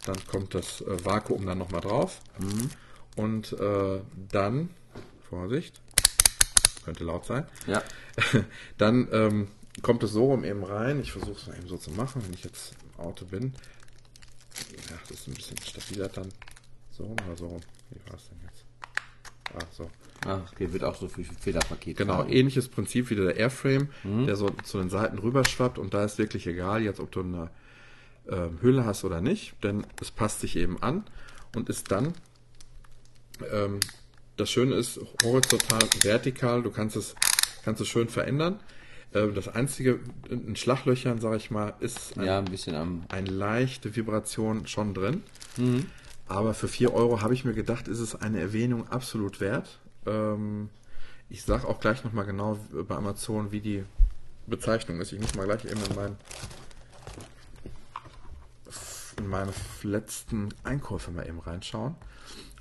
Dann 0.04 0.16
kommt 0.28 0.54
das 0.54 0.80
äh, 0.82 1.04
Vakuum 1.04 1.44
dann 1.46 1.58
nochmal 1.58 1.80
drauf. 1.80 2.20
Mhm. 2.38 2.70
Und 3.16 3.52
äh, 3.54 4.00
dann, 4.30 4.70
Vorsicht, 5.28 5.80
könnte 6.86 7.04
laut 7.04 7.26
sein. 7.26 7.46
Ja. 7.66 7.82
Dann 8.78 9.08
ähm, 9.12 9.48
kommt 9.82 10.02
es 10.02 10.12
so 10.12 10.26
rum 10.26 10.44
eben 10.44 10.64
rein. 10.64 11.00
Ich 11.00 11.12
versuche 11.12 11.32
es 11.38 11.46
mal 11.46 11.56
eben 11.58 11.68
so 11.68 11.76
zu 11.76 11.90
machen, 11.90 12.22
wenn 12.24 12.32
ich 12.32 12.44
jetzt 12.44 12.74
im 12.94 13.04
Auto 13.04 13.26
bin. 13.26 13.52
Ja, 14.88 14.96
das 15.08 15.18
ist 15.18 15.28
ein 15.28 15.34
bisschen 15.34 15.58
stabiler 15.58 16.08
dann. 16.08 16.28
So 16.90 17.04
rum 17.04 17.16
oder 17.26 17.36
so 17.36 17.46
rum. 17.48 17.60
Wie 17.90 18.10
war 18.10 18.16
es 18.16 18.28
denn 18.30 18.38
jetzt? 18.44 18.64
Ah, 19.54 19.66
so. 19.70 19.90
Ah, 20.24 20.40
okay, 20.50 20.72
wird 20.72 20.82
auch 20.82 20.94
so 20.94 21.08
für 21.08 21.24
Federpaket. 21.24 21.98
Genau, 21.98 22.14
fahren. 22.14 22.30
ähnliches 22.30 22.68
Prinzip 22.68 23.10
wie 23.10 23.16
der 23.16 23.36
Airframe, 23.36 23.88
mhm. 24.02 24.26
der 24.26 24.36
so 24.36 24.48
zu 24.64 24.78
den 24.78 24.88
Seiten 24.88 25.18
rüberschwappt 25.18 25.78
und 25.78 25.92
da 25.92 26.04
ist 26.04 26.18
wirklich 26.18 26.46
egal, 26.46 26.82
jetzt 26.82 27.00
ob 27.00 27.12
du 27.12 27.20
eine 27.20 27.50
äh, 28.26 28.48
Hülle 28.62 28.86
hast 28.86 29.04
oder 29.04 29.20
nicht, 29.20 29.62
denn 29.62 29.86
es 30.00 30.10
passt 30.10 30.40
sich 30.40 30.56
eben 30.56 30.82
an 30.82 31.04
und 31.54 31.68
ist 31.68 31.90
dann 31.92 32.14
ähm, 33.52 33.78
das 34.36 34.50
Schöne 34.50 34.74
ist 34.74 35.00
horizontal, 35.24 35.80
vertikal, 36.02 36.62
du 36.62 36.70
kannst 36.70 36.96
es, 36.96 37.14
kannst 37.64 37.80
es 37.80 37.88
schön 37.88 38.08
verändern. 38.08 38.60
Ähm, 39.14 39.34
das 39.34 39.48
einzige 39.48 40.00
in 40.28 40.56
Schlaglöchern, 40.56 41.20
sage 41.20 41.36
ich 41.36 41.50
mal, 41.50 41.74
ist 41.80 42.18
ein, 42.18 42.24
ja, 42.24 42.38
ein 42.38 42.46
bisschen 42.46 42.74
am 42.74 43.04
eine 43.08 43.30
leichte 43.30 43.96
Vibration 43.96 44.66
schon 44.66 44.94
drin. 44.94 45.22
Mhm. 45.56 45.86
Aber 46.28 46.54
für 46.54 46.68
4 46.68 46.92
Euro 46.92 47.22
habe 47.22 47.34
ich 47.34 47.44
mir 47.44 47.54
gedacht, 47.54 47.88
ist 47.88 48.00
es 48.00 48.14
eine 48.16 48.40
Erwähnung 48.40 48.88
absolut 48.88 49.40
wert. 49.40 49.78
Ähm, 50.06 50.70
ich 51.28 51.42
sage 51.42 51.66
auch 51.66 51.80
gleich 51.80 52.04
nochmal 52.04 52.26
genau 52.26 52.58
bei 52.88 52.94
Amazon, 52.94 53.52
wie 53.52 53.60
die 53.60 53.84
Bezeichnung 54.46 55.00
ist. 55.00 55.12
Ich 55.12 55.20
muss 55.20 55.34
mal 55.34 55.46
gleich 55.46 55.64
eben 55.64 55.80
in 55.88 55.96
meinen 55.96 56.16
in 59.18 59.28
meine 59.28 59.52
letzten 59.82 60.50
Einkäufe 60.62 61.10
mal 61.10 61.26
eben 61.26 61.40
reinschauen. 61.40 61.94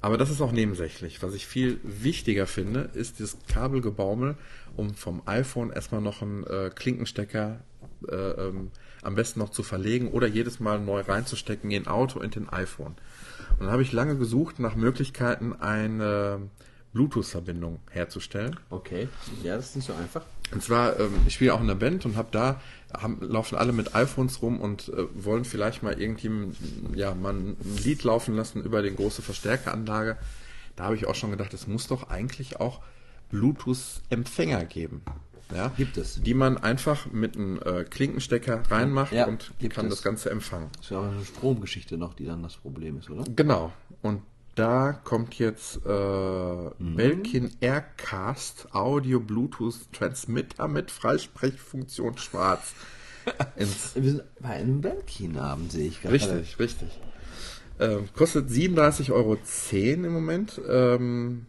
Aber 0.05 0.19
das 0.19 0.29
ist 0.29 0.39
auch 0.39 0.51
nebensächlich. 0.51 1.23
Was 1.23 1.33
ich 1.33 1.47
viel 1.47 1.79
wichtiger 1.81 2.45
finde, 2.45 2.91
ist 2.93 3.19
das 3.19 3.37
Kabelgebaumel, 3.47 4.37
um 4.75 4.93
vom 4.93 5.23
iPhone 5.25 5.71
erstmal 5.71 5.99
noch 5.99 6.21
einen 6.21 6.43
äh, 6.43 6.69
Klinkenstecker 6.69 7.59
äh, 8.07 8.15
ähm, 8.15 8.69
am 9.01 9.15
besten 9.15 9.39
noch 9.39 9.49
zu 9.49 9.63
verlegen 9.63 10.09
oder 10.09 10.27
jedes 10.27 10.59
Mal 10.59 10.79
neu 10.79 11.01
reinzustecken 11.01 11.71
in 11.71 11.87
Auto 11.87 12.19
und 12.19 12.35
in 12.35 12.47
iPhone. 12.49 12.93
Und 13.53 13.61
dann 13.61 13.71
habe 13.71 13.81
ich 13.81 13.93
lange 13.93 14.15
gesucht 14.15 14.59
nach 14.59 14.75
Möglichkeiten, 14.75 15.53
eine 15.53 16.51
Bluetooth-Verbindung 16.93 17.79
herzustellen. 17.89 18.59
Okay, 18.69 19.07
ja, 19.41 19.55
das 19.55 19.69
ist 19.69 19.75
nicht 19.77 19.87
so 19.87 19.93
einfach. 19.93 20.21
Und 20.51 20.61
zwar, 20.61 20.99
ähm, 20.99 21.13
ich 21.25 21.33
spiele 21.33 21.51
auch 21.55 21.61
in 21.61 21.67
der 21.67 21.73
Band 21.73 22.05
und 22.05 22.15
habe 22.15 22.27
da, 22.29 22.61
haben, 22.93 23.19
laufen 23.21 23.57
alle 23.57 23.71
mit 23.71 23.95
iPhones 23.95 24.41
rum 24.41 24.59
und 24.59 24.89
äh, 24.89 25.05
wollen 25.13 25.45
vielleicht 25.45 25.83
mal 25.83 25.99
irgendwie 25.99 26.31
ja, 26.93 27.13
mal 27.13 27.33
ein 27.33 27.57
Lied 27.83 28.03
laufen 28.03 28.35
lassen 28.35 28.63
über 28.63 28.81
die 28.81 28.95
große 28.95 29.21
Verstärkeranlage. 29.21 30.17
Da 30.75 30.85
habe 30.85 30.95
ich 30.95 31.07
auch 31.07 31.15
schon 31.15 31.31
gedacht, 31.31 31.53
es 31.53 31.67
muss 31.67 31.87
doch 31.87 32.09
eigentlich 32.09 32.59
auch 32.59 32.81
Bluetooth-Empfänger 33.29 34.65
geben. 34.65 35.01
Ja, 35.53 35.71
gibt 35.77 35.97
es. 35.97 36.21
Die 36.21 36.33
man 36.33 36.57
einfach 36.57 37.11
mit 37.11 37.35
einem 37.35 37.59
äh, 37.63 37.83
Klinkenstecker 37.83 38.63
reinmacht 38.69 39.13
ja, 39.13 39.27
und 39.27 39.51
kann 39.69 39.85
es. 39.85 39.95
das 39.95 40.01
Ganze 40.01 40.31
empfangen. 40.31 40.69
Das 40.73 40.85
ist 40.85 40.91
ja 40.91 40.99
auch 40.99 41.03
eine 41.11 41.23
Stromgeschichte 41.23 41.97
noch, 41.97 42.13
die 42.15 42.25
dann 42.25 42.41
das 42.41 42.57
Problem 42.57 42.97
ist, 42.97 43.09
oder? 43.09 43.23
Genau. 43.35 43.71
Und 44.01 44.21
da 44.55 44.93
kommt 44.93 45.37
jetzt 45.37 45.81
äh, 45.85 45.89
mhm. 45.89 46.95
Belkin 46.95 47.51
Aircast 47.59 48.73
Audio 48.73 49.19
Bluetooth 49.19 49.91
Transmitter 49.91 50.67
mit 50.67 50.91
Freisprechfunktion 50.91 52.17
schwarz. 52.17 52.73
Ins 53.57 53.95
Wir 53.95 54.11
sind 54.11 54.23
bei 54.39 54.49
einem 54.49 54.81
Belkin-Abend, 54.81 55.71
sehe 55.71 55.87
ich 55.87 56.01
gerade. 56.01 56.13
Richtig, 56.13 56.59
richtig. 56.59 56.99
Ähm, 57.79 58.07
kostet 58.15 58.49
37,10 58.49 59.11
Euro 59.11 59.37
im 60.05 60.13
Moment. 60.13 60.61
Ähm, 60.67 61.45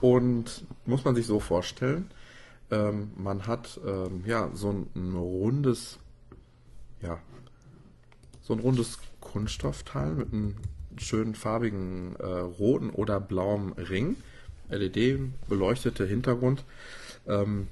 und 0.00 0.64
muss 0.86 1.04
man 1.04 1.14
sich 1.14 1.26
so 1.26 1.38
vorstellen, 1.38 2.10
ähm, 2.70 3.12
man 3.16 3.46
hat 3.46 3.78
ähm, 3.86 4.24
ja 4.26 4.50
so 4.54 4.70
ein, 4.70 4.86
ein, 4.96 5.14
rundes, 5.14 5.98
ja, 7.02 7.20
so 8.40 8.54
ein 8.54 8.58
rundes 8.58 8.98
Kunststoffteil 9.20 10.14
mit 10.14 10.32
einem 10.32 10.56
schönen 10.98 11.34
farbigen 11.34 12.16
äh, 12.16 12.24
roten 12.24 12.90
oder 12.90 13.20
blauen 13.20 13.72
Ring, 13.72 14.16
LED 14.68 15.20
beleuchtete 15.48 16.06
Hintergrund. 16.06 16.64
Ähm, 17.26 17.68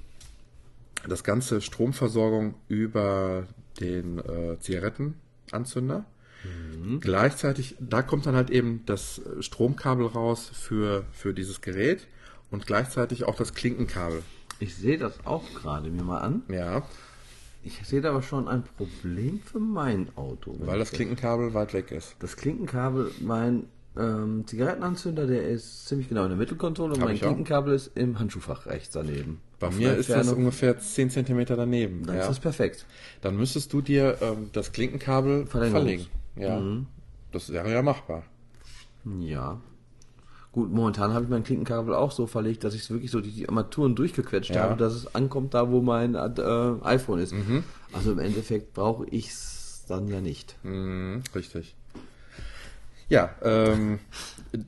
das 1.07 1.23
ganze 1.23 1.61
Stromversorgung 1.61 2.55
über 2.67 3.47
den 3.79 4.19
äh, 4.19 4.59
Zigarettenanzünder. 4.59 6.05
Mhm. 6.43 6.99
Gleichzeitig, 6.99 7.75
da 7.79 8.01
kommt 8.01 8.25
dann 8.25 8.35
halt 8.35 8.49
eben 8.49 8.83
das 8.85 9.21
Stromkabel 9.39 10.05
raus 10.05 10.49
für, 10.53 11.05
für 11.11 11.33
dieses 11.33 11.61
Gerät 11.61 12.07
und 12.49 12.67
gleichzeitig 12.67 13.23
auch 13.23 13.35
das 13.35 13.53
Klinkenkabel. 13.53 14.23
Ich 14.59 14.75
sehe 14.75 14.97
das 14.97 15.25
auch 15.25 15.43
gerade 15.55 15.89
mir 15.89 16.03
mal 16.03 16.19
an. 16.19 16.43
Ja. 16.49 16.83
Ich 17.63 17.79
sehe 17.87 18.01
da 18.01 18.09
aber 18.09 18.21
schon 18.21 18.47
ein 18.47 18.63
Problem 18.63 19.39
für 19.39 19.59
mein 19.59 20.07
Auto. 20.15 20.55
Weil 20.59 20.79
das 20.79 20.91
Klinkenkabel 20.91 21.53
weit 21.53 21.73
weg 21.73 21.91
ist. 21.91 22.15
Das 22.19 22.35
Klinkenkabel, 22.35 23.11
mein 23.19 23.67
ähm, 23.97 24.45
Zigarettenanzünder, 24.47 25.27
der 25.27 25.47
ist 25.47 25.87
ziemlich 25.87 26.09
genau 26.09 26.23
in 26.23 26.29
der 26.29 26.37
Mittelkonsole 26.37 26.93
und 26.93 27.01
mein 27.01 27.17
Klinkenkabel 27.17 27.73
ist 27.73 27.91
im 27.95 28.17
Handschuhfach 28.17 28.65
rechts 28.65 28.91
daneben. 28.91 29.41
Bei 29.59 29.67
Auf 29.67 29.77
mir 29.77 29.95
ist 29.95 30.09
das 30.09 30.31
ungefähr 30.31 30.79
10 30.79 31.11
cm 31.11 31.45
daneben. 31.45 32.05
Dann 32.05 32.15
ja. 32.15 32.21
ist 32.21 32.29
das 32.29 32.39
perfekt. 32.39 32.85
Dann 33.21 33.35
müsstest 33.35 33.71
du 33.73 33.81
dir 33.81 34.17
ähm, 34.21 34.49
das 34.53 34.71
Klinkenkabel 34.71 35.45
verlegen. 35.45 36.07
Ja. 36.35 36.59
Mhm. 36.59 36.87
Das 37.31 37.51
wäre 37.51 37.71
ja 37.71 37.81
machbar. 37.81 38.23
Ja. 39.19 39.61
Gut, 40.51 40.69
momentan 40.69 41.13
habe 41.13 41.23
ich 41.23 41.29
mein 41.29 41.43
Klinkenkabel 41.43 41.95
auch 41.95 42.11
so 42.11 42.27
verlegt, 42.27 42.65
dass 42.65 42.73
ich 42.73 42.81
es 42.81 42.89
wirklich 42.89 43.09
so 43.09 43.21
die, 43.21 43.31
die 43.31 43.47
Armaturen 43.47 43.95
durchgequetscht 43.95 44.53
ja. 44.53 44.63
habe, 44.63 44.75
dass 44.75 44.93
es 44.93 45.15
ankommt 45.15 45.53
da, 45.53 45.71
wo 45.71 45.81
mein 45.81 46.15
äh, 46.15 46.75
iPhone 46.83 47.19
ist. 47.19 47.31
Mhm. 47.31 47.63
Also 47.93 48.11
im 48.11 48.19
Endeffekt 48.19 48.73
brauche 48.73 49.05
ich 49.07 49.29
es 49.29 49.85
dann 49.87 50.09
ja 50.09 50.19
nicht. 50.19 50.55
Mhm, 50.63 51.23
richtig. 51.33 51.73
Ja, 53.07 53.33
ähm, 53.41 53.99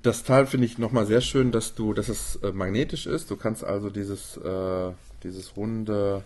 das 0.01 0.23
Teil 0.23 0.45
finde 0.45 0.65
ich 0.65 0.77
nochmal 0.77 1.05
sehr 1.05 1.21
schön, 1.21 1.51
dass 1.51 1.75
du, 1.75 1.93
dass 1.93 2.07
es 2.07 2.37
äh, 2.37 2.53
magnetisch 2.53 3.05
ist. 3.05 3.29
Du 3.29 3.35
kannst 3.35 3.63
also 3.63 3.89
dieses, 3.89 4.37
äh, 4.37 4.91
dieses 5.23 5.57
runde, 5.57 6.23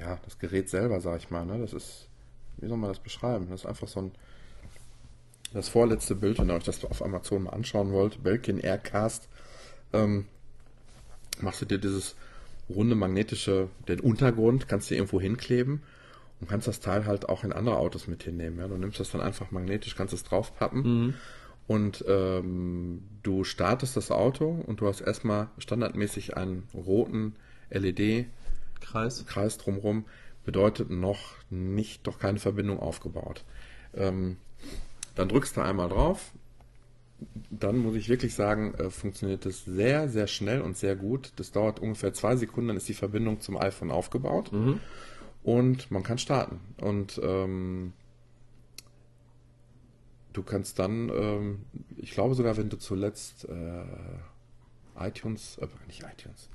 ja, 0.00 0.18
das 0.24 0.38
Gerät 0.38 0.68
selber, 0.68 1.00
sag 1.00 1.18
ich 1.18 1.30
mal, 1.30 1.44
ne, 1.44 1.58
das 1.58 1.72
ist, 1.72 2.08
wie 2.58 2.66
soll 2.66 2.78
man 2.78 2.90
das 2.90 2.98
beschreiben? 2.98 3.46
Das 3.50 3.60
ist 3.60 3.66
einfach 3.66 3.88
so 3.88 4.00
ein 4.00 4.12
das 5.56 5.68
vorletzte 5.68 6.14
Bild, 6.14 6.38
wenn 6.38 6.50
ihr 6.50 6.54
euch 6.54 6.64
das 6.64 6.84
auf 6.84 7.02
Amazon 7.02 7.44
mal 7.44 7.50
anschauen 7.50 7.92
wollt, 7.92 8.22
Belkin 8.22 8.58
Aircast, 8.58 9.28
ähm, 9.92 10.26
machst 11.40 11.60
du 11.62 11.66
dir 11.66 11.78
dieses 11.78 12.16
runde 12.68 12.94
magnetische, 12.94 13.68
den 13.88 14.00
Untergrund, 14.00 14.68
kannst 14.68 14.90
du 14.90 14.94
irgendwo 14.94 15.20
hinkleben 15.20 15.82
und 16.40 16.48
kannst 16.48 16.68
das 16.68 16.80
Teil 16.80 17.06
halt 17.06 17.28
auch 17.28 17.44
in 17.44 17.52
andere 17.52 17.78
Autos 17.78 18.08
mit 18.08 18.22
hinnehmen. 18.22 18.58
Ja? 18.58 18.68
Du 18.68 18.76
nimmst 18.76 19.00
das 19.00 19.10
dann 19.10 19.20
einfach 19.20 19.50
magnetisch, 19.50 19.94
kannst 19.96 20.14
es 20.14 20.24
draufpappen 20.24 20.82
mhm. 20.82 21.14
und 21.66 22.04
ähm, 22.08 23.02
du 23.22 23.44
startest 23.44 23.96
das 23.96 24.10
Auto 24.10 24.62
und 24.66 24.80
du 24.80 24.88
hast 24.88 25.00
erstmal 25.00 25.48
standardmäßig 25.58 26.36
einen 26.36 26.64
roten 26.74 27.34
LED-Kreis 27.70 29.24
Kreis 29.26 29.58
drumherum, 29.58 30.04
bedeutet 30.44 30.90
noch 30.90 31.34
nicht, 31.50 32.06
doch 32.06 32.18
keine 32.18 32.38
Verbindung 32.38 32.78
aufgebaut. 32.78 33.44
Ähm, 33.94 34.36
dann 35.16 35.28
drückst 35.28 35.56
du 35.56 35.62
einmal 35.62 35.88
drauf. 35.88 36.32
Dann 37.50 37.78
muss 37.78 37.96
ich 37.96 38.08
wirklich 38.08 38.34
sagen, 38.34 38.74
äh, 38.74 38.90
funktioniert 38.90 39.46
es 39.46 39.64
sehr, 39.64 40.08
sehr 40.08 40.26
schnell 40.26 40.60
und 40.60 40.76
sehr 40.76 40.94
gut. 40.94 41.32
Das 41.36 41.50
dauert 41.50 41.80
ungefähr 41.80 42.12
zwei 42.12 42.36
Sekunden, 42.36 42.68
dann 42.68 42.76
ist 42.76 42.88
die 42.88 42.94
Verbindung 42.94 43.40
zum 43.40 43.56
iPhone 43.56 43.90
aufgebaut. 43.90 44.52
Mhm. 44.52 44.80
Und 45.42 45.90
man 45.90 46.02
kann 46.02 46.18
starten. 46.18 46.60
Und 46.78 47.20
ähm, 47.22 47.94
du 50.34 50.42
kannst 50.42 50.78
dann, 50.78 51.08
ähm, 51.08 51.64
ich 51.96 52.10
glaube 52.10 52.34
sogar, 52.34 52.56
wenn 52.58 52.68
du 52.68 52.76
zuletzt 52.76 53.48
äh, 53.48 53.84
iTunes, 54.98 55.56
äh, 55.58 55.68
nicht 55.86 56.02
iTunes, 56.02 56.50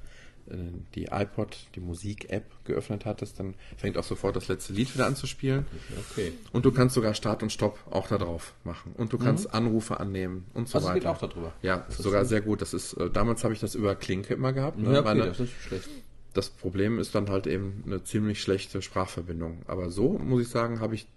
die 0.96 1.06
iPod, 1.06 1.58
die 1.76 1.80
Musik-App 1.80 2.46
geöffnet 2.66 3.06
hattest, 3.06 3.39
dann 3.39 3.56
fängt 3.78 3.98
auch 3.98 4.04
sofort 4.04 4.36
das 4.36 4.48
letzte 4.48 4.74
Lied 4.74 4.94
wieder 4.94 5.06
an 5.06 5.16
zu 5.16 5.28
spielen. 5.28 5.66
Okay. 6.12 6.34
Und 6.52 6.66
du 6.66 6.72
kannst 6.72 6.96
sogar 6.96 7.14
Start 7.14 7.44
und 7.44 7.52
Stopp 7.52 7.80
auch 7.89 8.08
da 8.08 8.18
drauf 8.18 8.54
machen. 8.64 8.94
Und 8.98 9.14
du 9.14 9.18
kannst 9.18 9.48
mhm. 9.50 9.56
Anrufe 9.56 10.00
annehmen 10.00 10.46
und 10.54 10.68
so 10.68 10.78
also 10.78 10.89
weiter. 10.89 11.00
Das 11.00 11.20
geht 11.20 11.24
auch 11.24 11.30
darüber. 11.30 11.54
Ja, 11.62 11.86
das 11.88 11.98
sogar 11.98 12.26
sehr 12.26 12.42
gut. 12.42 12.62
Das 12.62 12.74
ist, 12.74 12.94
äh, 12.94 13.10
damals 13.10 13.44
habe 13.44 13.54
ich 13.54 13.60
das 13.60 13.76
über 13.76 13.96
Klinke 13.96 14.34
immer 14.34 14.54
gehabt. 14.54 14.78
Ne? 14.78 14.94
Ja, 14.94 15.00
okay, 15.00 15.04
Meine, 15.04 15.26
das 15.26 15.39
ist 15.39 15.54
schlecht. 15.54 15.89
Das 16.34 16.50
Problem 16.50 17.00
ist 17.00 17.14
dann 17.14 17.30
halt 17.30 17.46
eben 17.48 17.84
eine 17.86 18.04
ziemlich 18.04 18.42
schlechte 18.42 18.82
Sprachverbindung. 18.82 19.64
Aber 19.68 19.89
so, 19.89 20.18
muss 20.18 20.42
ich 20.42 20.48
sagen, 20.48 20.80
habe 20.80 20.96
ich 20.96 21.08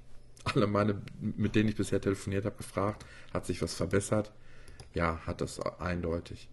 alle 0.44 0.66
meine, 0.66 1.00
mit 1.20 1.54
denen 1.54 1.68
ich 1.68 1.76
bisher 1.76 2.00
telefoniert 2.00 2.44
habe, 2.44 2.56
gefragt, 2.56 3.04
hat 3.32 3.46
sich 3.46 3.62
was 3.62 3.74
verbessert? 3.74 4.32
Ja, 4.92 5.20
hat 5.26 5.40
das 5.40 5.60
eindeutig. 5.60 6.48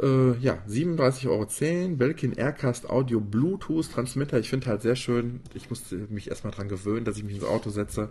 Äh, 0.00 0.36
ja, 0.38 0.58
37,10 0.68 1.28
Euro. 1.28 1.96
Belkin 1.96 2.32
Aircast 2.32 2.88
Audio 2.90 3.20
Bluetooth 3.20 3.90
Transmitter. 3.90 4.38
Ich 4.38 4.50
finde 4.50 4.66
halt 4.66 4.82
sehr 4.82 4.96
schön, 4.96 5.40
ich 5.54 5.70
musste 5.70 5.96
mich 6.10 6.28
erstmal 6.28 6.52
dran 6.52 6.68
gewöhnen, 6.68 7.04
dass 7.04 7.16
ich 7.16 7.24
mich 7.24 7.36
ins 7.36 7.44
Auto 7.44 7.70
setze, 7.70 8.10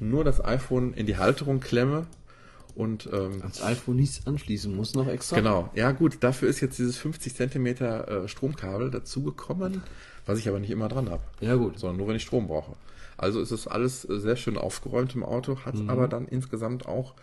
nur 0.00 0.24
das 0.24 0.44
iPhone 0.44 0.92
in 0.94 1.06
die 1.06 1.16
Halterung 1.16 1.60
klemme 1.60 2.06
und 2.74 3.08
ähm, 3.12 3.42
als 3.42 3.62
iPhone 3.62 3.96
nichts 3.96 4.26
anschließen 4.26 4.74
muss 4.74 4.94
noch 4.94 5.06
extra. 5.06 5.36
Genau, 5.36 5.70
ja 5.74 5.92
gut, 5.92 6.18
dafür 6.20 6.48
ist 6.48 6.60
jetzt 6.60 6.78
dieses 6.78 6.96
50 6.96 7.34
Zentimeter 7.34 8.24
äh, 8.24 8.28
Stromkabel 8.28 8.90
dazugekommen, 8.90 9.82
was 10.26 10.38
ich 10.38 10.48
aber 10.48 10.58
nicht 10.58 10.70
immer 10.70 10.88
dran 10.88 11.10
habe. 11.10 11.22
Ja 11.40 11.54
gut. 11.54 11.78
Sondern 11.78 11.98
nur, 11.98 12.08
wenn 12.08 12.16
ich 12.16 12.22
Strom 12.22 12.48
brauche. 12.48 12.72
Also 13.16 13.40
ist 13.40 13.52
es 13.52 13.68
alles 13.68 14.08
äh, 14.08 14.18
sehr 14.18 14.36
schön 14.36 14.58
aufgeräumt 14.58 15.14
im 15.14 15.22
Auto, 15.22 15.58
hat 15.64 15.76
mhm. 15.76 15.88
aber 15.88 16.08
dann 16.08 16.26
insgesamt 16.26 16.86
auch 16.86 17.14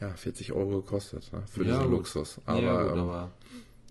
ja, 0.00 0.10
40 0.10 0.52
Euro 0.52 0.82
gekostet 0.82 1.32
ne, 1.32 1.42
für 1.46 1.64
ja, 1.64 1.72
diesen 1.72 1.84
gut. 1.84 1.98
Luxus. 1.98 2.40
Aber, 2.44 2.60
ja, 2.60 2.82
gut, 2.82 2.92
ähm, 2.92 2.98
aber, 2.98 3.30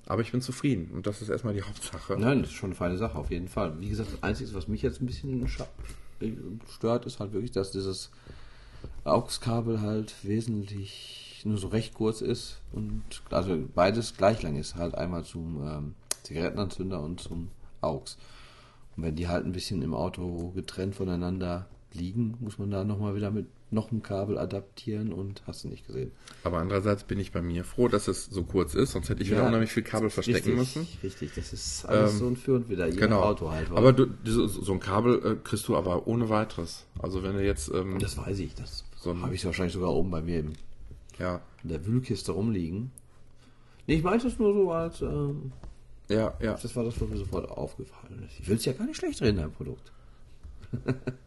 aber, 0.05 0.21
ich 0.21 0.31
bin 0.31 0.41
zufrieden 0.41 0.91
und 0.93 1.07
das 1.07 1.21
ist 1.21 1.29
erstmal 1.29 1.53
die 1.53 1.63
Hauptsache. 1.63 2.17
Nein, 2.17 2.41
das 2.41 2.51
ist 2.51 2.55
schon 2.55 2.69
eine 2.69 2.75
feine 2.75 2.97
Sache, 2.97 3.17
auf 3.17 3.31
jeden 3.31 3.47
Fall. 3.47 3.79
Wie 3.79 3.89
gesagt, 3.89 4.13
das 4.13 4.23
Einzige, 4.23 4.53
was 4.53 4.67
mich 4.67 4.81
jetzt 4.81 5.01
ein 5.01 5.07
bisschen 5.07 5.47
stört, 5.47 7.05
ist 7.05 7.19
halt 7.19 7.33
wirklich, 7.33 7.51
dass 7.51 7.71
dieses 7.71 8.11
AUX-Kabel 9.03 9.81
halt 9.81 10.13
wesentlich 10.23 11.41
nur 11.45 11.57
so 11.57 11.67
recht 11.67 11.93
kurz 11.93 12.21
ist 12.21 12.61
und 12.71 13.03
also 13.29 13.57
beides 13.73 14.17
gleich 14.17 14.41
lang 14.41 14.57
ist, 14.57 14.75
halt 14.75 14.95
einmal 14.95 15.23
zum 15.23 15.63
ähm, 15.63 15.95
Zigarettenanzünder 16.23 17.01
und 17.01 17.19
zum 17.19 17.49
AUX. 17.81 18.17
Und 18.97 19.03
wenn 19.03 19.15
die 19.15 19.27
halt 19.27 19.45
ein 19.45 19.51
bisschen 19.51 19.81
im 19.81 19.93
Auto 19.93 20.51
getrennt 20.55 20.95
voneinander 20.95 21.67
liegen, 21.93 22.35
muss 22.39 22.57
man 22.57 22.71
da 22.71 22.83
nochmal 22.83 23.15
wieder 23.15 23.31
mit 23.31 23.47
noch 23.75 23.91
ein 23.91 24.01
Kabel 24.01 24.39
adaptieren 24.39 25.13
und 25.13 25.43
hast 25.45 25.63
du 25.63 25.67
nicht 25.67 25.85
gesehen. 25.85 26.11
Aber 26.43 26.57
andererseits 26.57 27.03
bin 27.03 27.19
ich 27.19 27.31
bei 27.31 27.41
mir 27.41 27.63
froh, 27.63 27.87
dass 27.87 28.07
es 28.07 28.25
so 28.25 28.43
kurz 28.43 28.73
ist, 28.73 28.93
sonst 28.93 29.09
hätte 29.09 29.21
ich 29.21 29.29
ja, 29.29 29.35
wieder 29.35 29.47
unheimlich 29.47 29.71
viel 29.71 29.83
Kabel 29.83 30.09
verstecken 30.09 30.57
richtig, 30.57 30.75
müssen. 30.75 30.87
Richtig, 31.03 31.33
das 31.35 31.53
ist 31.53 31.85
alles 31.85 32.13
ähm, 32.13 32.17
so 32.17 32.27
ein 32.27 32.35
Für 32.37 32.55
und 32.55 32.69
Wider, 32.69 32.87
je 32.87 32.95
genau. 32.95 33.21
Auto 33.21 33.51
halt. 33.51 33.69
Aber 33.71 33.93
du, 33.93 34.07
so 34.47 34.73
ein 34.73 34.79
Kabel 34.79 35.23
äh, 35.23 35.35
kriegst 35.43 35.67
du 35.67 35.75
aber 35.75 36.07
ohne 36.07 36.29
weiteres. 36.29 36.85
Also 36.99 37.21
wenn 37.21 37.33
du 37.33 37.45
jetzt... 37.45 37.69
Ähm, 37.71 37.99
das 37.99 38.17
weiß 38.17 38.39
ich, 38.39 38.55
das 38.55 38.85
so 38.95 39.15
habe 39.21 39.35
ich 39.35 39.45
wahrscheinlich 39.45 39.73
sogar 39.73 39.93
oben 39.93 40.09
bei 40.09 40.21
mir 40.21 40.39
im, 40.39 40.53
ja. 41.19 41.41
in 41.61 41.69
der 41.69 41.85
Wühlkiste 41.85 42.31
rumliegen. 42.31 42.91
Nee, 43.85 43.97
ich 43.97 44.03
meinte 44.03 44.27
es 44.27 44.39
nur 44.39 44.53
so 44.53 44.71
als... 44.71 45.01
Ähm, 45.01 45.51
ja, 46.07 46.33
ja. 46.39 46.53
Das 46.53 46.75
war 46.75 46.83
das, 46.83 46.99
was 47.01 47.09
mir 47.09 47.17
sofort 47.17 47.49
aufgefallen 47.49 48.23
ist. 48.27 48.39
Ich 48.39 48.47
will 48.47 48.55
es 48.55 48.65
ja 48.65 48.73
gar 48.73 48.85
nicht 48.85 48.97
schlecht 48.97 49.21
reden, 49.21 49.37
dein 49.37 49.51
Produkt. 49.51 49.91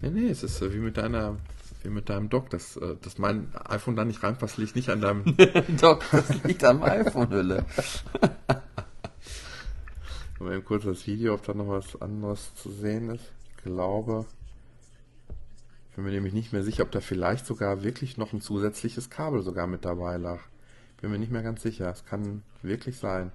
Nee, 0.00 0.10
nee, 0.10 0.30
es 0.30 0.42
ist 0.42 0.62
äh, 0.62 0.72
wie 0.72 0.78
mit 0.78 0.96
deiner, 0.96 1.36
wie 1.82 1.90
mit 1.90 2.08
deinem 2.08 2.30
Dock, 2.30 2.48
dass, 2.50 2.76
äh, 2.76 2.96
dass 3.02 3.18
mein 3.18 3.54
iPhone 3.66 3.96
da 3.96 4.04
nicht 4.04 4.22
reinpasst, 4.22 4.56
liegt 4.56 4.76
nicht 4.76 4.88
an 4.88 5.00
deinem 5.00 5.36
Dock, 5.80 6.04
das 6.10 6.42
liegt 6.44 6.64
am 6.64 6.82
iPhone-Hülle. 6.82 7.66
Mal 10.40 10.54
eben 10.54 10.64
kurz 10.64 10.84
das 10.84 11.06
Video, 11.06 11.34
ob 11.34 11.44
da 11.44 11.52
noch 11.52 11.68
was 11.68 12.00
anderes 12.00 12.54
zu 12.54 12.70
sehen 12.70 13.10
ist. 13.10 13.30
Ich 13.50 13.64
glaube, 13.64 14.24
ich 15.90 15.96
bin 15.96 16.04
mir 16.04 16.12
nämlich 16.12 16.32
nicht 16.32 16.54
mehr 16.54 16.62
sicher, 16.62 16.84
ob 16.84 16.90
da 16.92 17.00
vielleicht 17.00 17.44
sogar 17.44 17.82
wirklich 17.82 18.16
noch 18.16 18.32
ein 18.32 18.40
zusätzliches 18.40 19.10
Kabel 19.10 19.42
sogar 19.42 19.66
mit 19.66 19.84
dabei 19.84 20.16
lag. 20.16 20.40
Bin 21.02 21.10
mir 21.10 21.18
nicht 21.18 21.30
mehr 21.30 21.42
ganz 21.42 21.62
sicher. 21.62 21.90
Es 21.90 22.06
kann 22.06 22.42
wirklich 22.62 22.96
sein. 22.96 23.32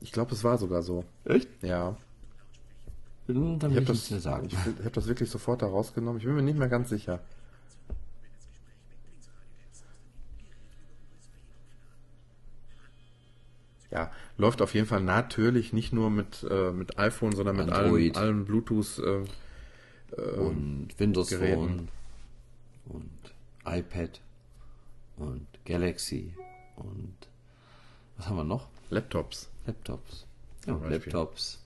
Ich 0.00 0.10
glaube, 0.10 0.32
es 0.32 0.42
war 0.42 0.58
sogar 0.58 0.82
so. 0.82 1.04
Echt? 1.24 1.48
Ja. 1.62 1.96
Dann 3.34 3.56
Ich 3.56 3.62
will 3.62 3.68
habe 3.70 3.80
ich 3.80 3.86
das, 3.86 3.96
nichts 3.96 4.10
mehr 4.10 4.20
sagen. 4.20 4.46
ich, 4.46 4.54
ich 4.78 4.84
hab 4.84 4.92
das 4.92 5.06
wirklich 5.06 5.30
sofort 5.30 5.62
da 5.62 5.66
rausgenommen. 5.66 6.18
Ich 6.18 6.24
bin 6.24 6.34
mir 6.34 6.42
nicht 6.42 6.58
mehr 6.58 6.68
ganz 6.68 6.88
sicher. 6.88 7.20
Ja, 13.90 14.12
läuft 14.38 14.62
auf 14.62 14.74
jeden 14.74 14.86
Fall 14.86 15.02
natürlich 15.02 15.72
nicht 15.72 15.92
nur 15.92 16.10
mit, 16.10 16.46
äh, 16.48 16.70
mit 16.70 16.98
iPhone, 16.98 17.32
sondern 17.32 17.56
mit 17.56 17.70
allen, 17.70 17.84
Android. 17.86 18.16
allen 18.16 18.44
Bluetooth. 18.44 18.98
Äh, 18.98 19.24
und 20.38 20.88
Windows 20.98 21.28
Geräten. 21.28 21.54
Phone 21.54 21.88
und 22.86 23.10
iPad 23.64 24.20
und 25.18 25.46
Galaxy 25.64 26.34
und 26.76 27.14
was 28.16 28.26
haben 28.26 28.36
wir 28.36 28.44
noch? 28.44 28.66
Laptops. 28.90 29.48
Laptops. 29.66 30.26
Ja. 30.66 30.74
Laptops, 30.88 31.62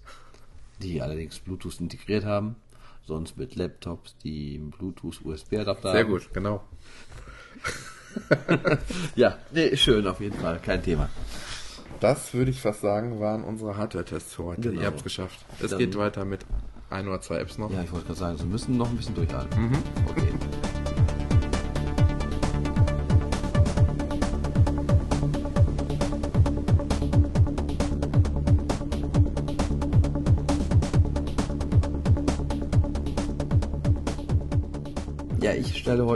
die 0.82 1.00
allerdings 1.02 1.38
Bluetooth 1.38 1.80
integriert 1.80 2.24
haben. 2.24 2.56
Sonst 3.06 3.36
mit 3.36 3.54
Laptops, 3.56 4.16
die 4.24 4.58
Bluetooth-USB-Adapter 4.58 5.92
Sehr 5.92 6.00
haben. 6.04 6.10
gut, 6.10 6.32
genau. 6.32 6.62
Ja, 9.16 9.38
nee, 9.52 9.76
schön 9.76 10.06
auf 10.06 10.20
jeden 10.20 10.38
Fall, 10.38 10.60
kein 10.60 10.82
Thema. 10.82 11.08
Das 12.00 12.32
würde 12.34 12.50
ich 12.52 12.60
fast 12.60 12.80
sagen, 12.80 13.18
waren 13.20 13.42
unsere 13.44 13.76
Hardware-Tests 13.76 14.34
für 14.34 14.44
heute. 14.44 14.68
Genau. 14.70 14.80
Ihr 14.80 14.86
habt 14.86 14.98
es 14.98 15.02
geschafft. 15.04 15.44
Es 15.60 15.70
Dann- 15.70 15.78
geht 15.80 15.96
weiter 15.96 16.24
mit 16.24 16.44
ein 16.90 17.08
oder 17.08 17.20
zwei 17.20 17.38
Apps 17.38 17.58
noch. 17.58 17.70
Ja, 17.72 17.82
ich 17.82 17.90
wollte 17.92 18.06
gerade 18.06 18.18
sagen, 18.18 18.38
Sie 18.38 18.46
müssen 18.46 18.76
noch 18.76 18.88
ein 18.88 18.96
bisschen 18.96 19.14
durchhalten. 19.16 19.72
Okay. 20.08 20.32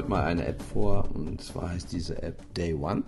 Heute 0.08 0.20
mal 0.20 0.24
eine 0.24 0.46
App 0.46 0.62
vor 0.62 1.08
und 1.14 1.42
zwar 1.42 1.70
heißt 1.70 1.92
diese 1.92 2.22
App 2.22 2.54
Day 2.54 2.72
One. 2.74 3.02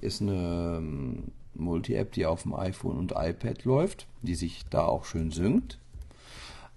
Ist 0.00 0.20
eine 0.20 0.76
ähm, 0.78 1.24
Multi-App, 1.54 2.12
die 2.12 2.26
auf 2.26 2.42
dem 2.42 2.54
iPhone 2.54 2.98
und 2.98 3.12
iPad 3.16 3.64
läuft, 3.64 4.06
die 4.22 4.34
sich 4.34 4.64
da 4.68 4.84
auch 4.84 5.06
schön 5.06 5.30
synkt. 5.30 5.78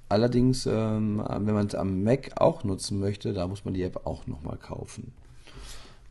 Allerdings, 0.08 0.66
ähm, 0.66 1.22
wenn 1.28 1.54
man 1.54 1.68
es 1.68 1.76
am 1.76 2.04
Mac 2.04 2.32
auch 2.38 2.64
nutzen 2.64 3.00
möchte, 3.00 3.34
da 3.34 3.48
muss 3.48 3.66
man 3.66 3.74
die 3.74 3.84
App 3.84 4.06
auch 4.06 4.26
nochmal 4.26 4.58
kaufen. 4.58 5.12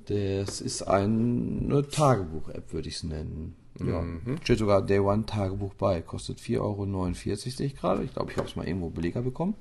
Das 0.06 0.60
ist 0.60 0.82
eine 0.82 1.88
Tagebuch-App, 1.88 2.72
würde 2.72 2.88
ich 2.88 2.96
es 2.96 3.02
nennen. 3.04 3.56
Ja, 3.80 4.04
steht 4.42 4.58
sogar 4.58 4.82
Day 4.82 4.98
One 4.98 5.24
Tagebuch 5.24 5.74
bei. 5.74 6.02
Kostet 6.02 6.40
4,49 6.40 6.60
Euro, 6.60 7.36
sehe 7.36 7.66
ich 7.66 7.76
gerade. 7.76 8.02
Ich 8.02 8.12
glaube, 8.12 8.32
ich 8.32 8.36
habe 8.36 8.48
es 8.48 8.56
mal 8.56 8.66
irgendwo 8.66 8.90
billiger 8.90 9.22
bekommen. 9.22 9.54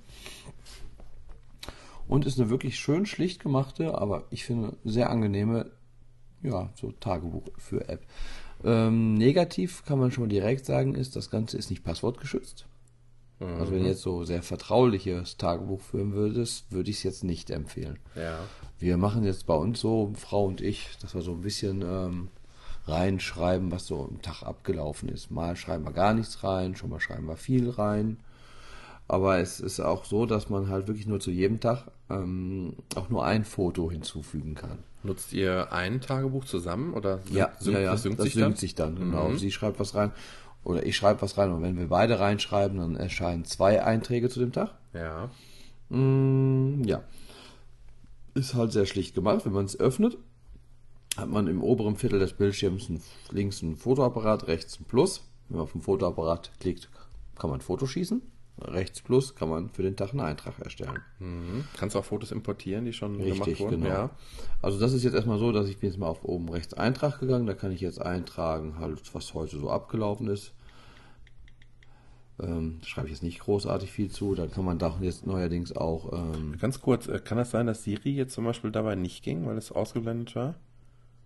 Und 2.07 2.25
ist 2.25 2.39
eine 2.39 2.49
wirklich 2.49 2.79
schön 2.79 3.05
schlicht 3.05 3.41
gemachte, 3.41 3.97
aber 3.97 4.25
ich 4.29 4.45
finde 4.45 4.77
sehr 4.85 5.09
angenehme, 5.09 5.71
ja, 6.41 6.69
so 6.75 6.91
Tagebuch 6.91 7.43
für 7.57 7.89
App. 7.89 8.05
Ähm, 8.63 9.15
negativ 9.15 9.83
kann 9.85 9.99
man 9.99 10.11
schon 10.11 10.23
mal 10.23 10.29
direkt 10.29 10.65
sagen, 10.65 10.95
ist, 10.95 11.15
das 11.15 11.29
Ganze 11.29 11.57
ist 11.57 11.69
nicht 11.69 11.83
passwortgeschützt. 11.83 12.65
Also 13.39 13.71
wenn 13.71 13.83
du 13.83 13.89
jetzt 13.89 14.01
so 14.01 14.23
sehr 14.23 14.41
vertrauliches 14.41 15.37
Tagebuch 15.37 15.81
führen 15.81 16.13
würdest, 16.13 16.71
würde 16.71 16.89
ich 16.89 16.97
es 16.97 17.03
jetzt 17.03 17.23
nicht 17.23 17.51
empfehlen. 17.51 17.99
Ja. 18.15 18.39
Wir 18.79 18.97
machen 18.97 19.23
jetzt 19.23 19.45
bei 19.45 19.53
uns 19.53 19.79
so, 19.79 20.11
Frau 20.15 20.45
und 20.45 20.59
ich, 20.59 20.89
dass 21.01 21.13
wir 21.13 21.21
so 21.21 21.33
ein 21.33 21.41
bisschen 21.41 21.83
ähm, 21.83 22.29
reinschreiben, 22.85 23.71
was 23.71 23.85
so 23.85 24.05
am 24.05 24.23
Tag 24.23 24.41
abgelaufen 24.41 25.09
ist. 25.09 25.29
Mal 25.29 25.55
schreiben 25.55 25.85
wir 25.85 25.93
gar 25.93 26.15
nichts 26.15 26.43
rein, 26.43 26.75
schon 26.75 26.89
mal 26.89 26.99
schreiben 26.99 27.27
wir 27.27 27.37
viel 27.37 27.69
rein. 27.69 28.17
Aber 29.07 29.37
es 29.37 29.59
ist 29.59 29.79
auch 29.79 30.05
so, 30.05 30.25
dass 30.25 30.49
man 30.49 30.69
halt 30.69 30.87
wirklich 30.87 31.05
nur 31.05 31.19
zu 31.19 31.29
jedem 31.29 31.59
Tag 31.59 31.91
ähm, 32.09 32.75
auch 32.95 33.09
nur 33.09 33.25
ein 33.25 33.43
Foto 33.45 33.91
hinzufügen 33.91 34.55
kann. 34.55 34.79
Nutzt 35.03 35.33
ihr 35.33 35.71
ein 35.71 36.01
Tagebuch 36.01 36.45
zusammen 36.45 36.93
oder 36.93 37.19
Ja, 37.31 37.51
synkt- 37.59 37.71
ja, 37.73 37.79
ja, 37.79 37.91
das 37.91 38.03
synkt 38.03 38.19
das 38.19 38.25
sich 38.25 38.33
synkt 38.33 38.47
dann? 38.49 38.55
sich 38.55 38.75
dann, 38.75 38.95
genau. 38.95 39.35
Sie 39.35 39.51
schreibt 39.51 39.79
was 39.79 39.93
rein 39.95 40.11
oder 40.63 40.85
ich 40.85 40.95
schreibe 40.97 41.21
was 41.21 41.37
rein 41.37 41.51
und 41.51 41.61
wenn 41.61 41.77
wir 41.77 41.87
beide 41.87 42.19
reinschreiben, 42.19 42.77
dann 42.77 42.95
erscheinen 42.95 43.45
zwei 43.45 43.83
Einträge 43.83 44.29
zu 44.29 44.39
dem 44.39 44.51
Tag. 44.51 44.73
Ja. 44.93 45.29
Mm, 45.89 46.83
ja. 46.83 47.03
Ist 48.33 48.53
halt 48.53 48.71
sehr 48.71 48.85
schlicht 48.85 49.15
gemacht. 49.15 49.45
Wenn 49.45 49.53
man 49.53 49.65
es 49.65 49.79
öffnet, 49.79 50.17
hat 51.15 51.29
man 51.29 51.47
im 51.47 51.63
oberen 51.63 51.95
Viertel 51.95 52.19
des 52.19 52.33
Bildschirms 52.33 52.89
ein, 52.89 53.01
links 53.31 53.61
ein 53.61 53.75
Fotoapparat, 53.75 54.47
rechts 54.47 54.79
ein 54.79 54.85
Plus. 54.85 55.23
Wenn 55.49 55.57
man 55.57 55.63
auf 55.63 55.71
den 55.71 55.81
Fotoapparat 55.81 56.51
klickt, 56.59 56.89
kann 57.37 57.49
man 57.49 57.59
ein 57.59 57.63
Foto 57.63 57.85
schießen. 57.87 58.21
Rechts 58.59 59.01
Plus 59.01 59.35
kann 59.35 59.49
man 59.49 59.69
für 59.69 59.83
den 59.83 59.95
Tag 59.95 60.11
einen 60.11 60.21
Eintrag 60.21 60.59
erstellen. 60.59 60.99
Mhm. 61.19 61.65
Kannst 61.77 61.95
du 61.95 61.99
auch 61.99 62.05
Fotos 62.05 62.31
importieren, 62.31 62.85
die 62.85 62.93
schon 62.93 63.17
gemacht 63.17 63.47
Richtig, 63.47 63.59
wurden? 63.59 63.81
genau. 63.81 63.93
Ja. 63.93 64.09
Also 64.61 64.79
das 64.79 64.93
ist 64.93 65.03
jetzt 65.03 65.13
erstmal 65.13 65.37
so, 65.37 65.51
dass 65.51 65.67
ich 65.67 65.77
bin 65.77 65.89
jetzt 65.89 65.99
mal 65.99 66.07
auf 66.07 66.23
oben 66.23 66.49
rechts 66.49 66.73
Eintrag 66.73 67.19
gegangen. 67.19 67.45
Da 67.45 67.53
kann 67.53 67.71
ich 67.71 67.81
jetzt 67.81 68.01
eintragen, 68.01 68.79
halt, 68.79 69.13
was 69.13 69.33
heute 69.33 69.57
so 69.59 69.69
abgelaufen 69.69 70.27
ist. 70.27 70.53
Ähm, 72.39 72.79
schreibe 72.83 73.07
ich 73.07 73.13
jetzt 73.13 73.23
nicht 73.23 73.39
großartig 73.39 73.91
viel 73.91 74.09
zu. 74.09 74.35
Dann 74.35 74.51
kann 74.51 74.65
man 74.65 74.79
da 74.79 74.95
jetzt 75.01 75.25
neuerdings 75.25 75.75
auch 75.75 76.13
ähm, 76.13 76.55
Ganz 76.59 76.81
kurz, 76.81 77.07
äh, 77.07 77.19
kann 77.19 77.37
das 77.37 77.51
sein, 77.51 77.67
dass 77.67 77.83
Siri 77.83 78.11
jetzt 78.11 78.33
zum 78.33 78.45
Beispiel 78.45 78.71
dabei 78.71 78.95
nicht 78.95 79.23
ging, 79.23 79.45
weil 79.45 79.57
es 79.57 79.71
ausgeblendet 79.71 80.35
war? 80.35 80.55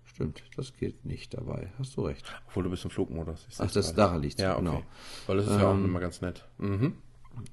Stimmt, 0.03 0.43
das 0.57 0.75
geht 0.75 1.05
nicht 1.05 1.33
dabei. 1.33 1.69
Hast 1.79 1.95
du 1.95 2.01
recht. 2.01 2.25
Obwohl 2.47 2.63
du 2.63 2.69
bist 2.69 2.83
im 2.83 2.91
Flugmodus. 2.91 3.47
Ach, 3.59 3.71
das 3.71 3.93
daran 3.93 4.21
liegt. 4.21 4.39
Ja, 4.39 4.53
okay. 4.53 4.65
genau. 4.65 4.83
Weil 5.27 5.37
das 5.37 5.47
ist 5.47 5.57
ja 5.57 5.71
auch 5.71 5.75
immer 5.75 5.99
ganz 6.01 6.21
nett. 6.21 6.45
Mhm. 6.57 6.95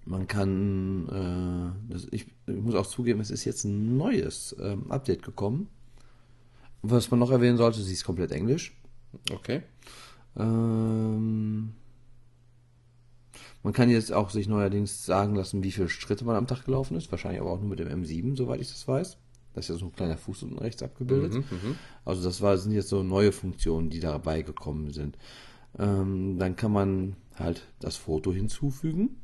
Man 0.04 0.26
kann, 0.26 1.08
äh, 1.08 1.92
das, 1.92 2.06
ich, 2.10 2.26
ich 2.46 2.56
muss 2.56 2.74
auch 2.74 2.86
zugeben, 2.86 3.20
es 3.20 3.30
ist 3.30 3.44
jetzt 3.44 3.64
ein 3.64 3.96
neues 3.96 4.56
ähm, 4.60 4.90
Update 4.90 5.22
gekommen. 5.22 5.68
Was 6.82 7.10
man 7.10 7.20
noch 7.20 7.30
erwähnen 7.30 7.56
sollte, 7.56 7.80
sie 7.80 7.92
ist 7.92 8.04
komplett 8.04 8.32
Englisch. 8.32 8.76
Okay. 9.32 9.62
Ähm, 10.36 11.74
man 13.62 13.72
kann 13.72 13.90
jetzt 13.90 14.12
auch 14.12 14.30
sich 14.30 14.48
neuerdings 14.48 15.04
sagen 15.04 15.34
lassen, 15.34 15.62
wie 15.62 15.72
viele 15.72 15.88
Schritte 15.88 16.24
man 16.24 16.36
am 16.36 16.46
Tag 16.46 16.64
gelaufen 16.64 16.96
ist. 16.96 17.10
Wahrscheinlich 17.10 17.40
aber 17.40 17.50
auch 17.50 17.60
nur 17.60 17.68
mit 17.68 17.80
dem 17.80 17.88
M7, 17.88 18.36
soweit 18.36 18.60
ich 18.60 18.68
das 18.68 18.86
weiß. 18.86 19.16
Da 19.54 19.60
ist 19.60 19.68
ja 19.68 19.74
so 19.74 19.86
ein 19.86 19.92
kleiner 19.92 20.16
Fuß 20.16 20.44
unten 20.44 20.58
rechts 20.58 20.82
abgebildet. 20.82 21.34
Also 22.04 22.22
das 22.22 22.40
war, 22.40 22.56
sind 22.58 22.72
jetzt 22.72 22.88
so 22.88 23.02
neue 23.02 23.32
Funktionen, 23.32 23.90
die 23.90 24.00
dabei 24.00 24.42
gekommen 24.42 24.92
sind. 24.92 25.18
Ähm, 25.78 26.38
dann 26.38 26.54
kann 26.54 26.72
man 26.72 27.16
halt 27.34 27.66
das 27.80 27.96
Foto 27.96 28.32
hinzufügen. 28.32 29.16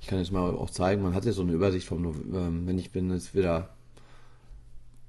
Ich 0.00 0.06
kann 0.06 0.18
jetzt 0.18 0.32
mal 0.32 0.54
auch 0.54 0.70
zeigen, 0.70 1.02
man 1.02 1.14
hat 1.14 1.24
ja 1.24 1.32
so 1.32 1.42
eine 1.42 1.52
Übersicht 1.52 1.86
vom, 1.86 2.02
Nov- 2.02 2.22
ähm, 2.32 2.66
wenn 2.66 2.78
ich 2.78 2.90
bin 2.90 3.10
jetzt 3.10 3.34
wieder, 3.34 3.70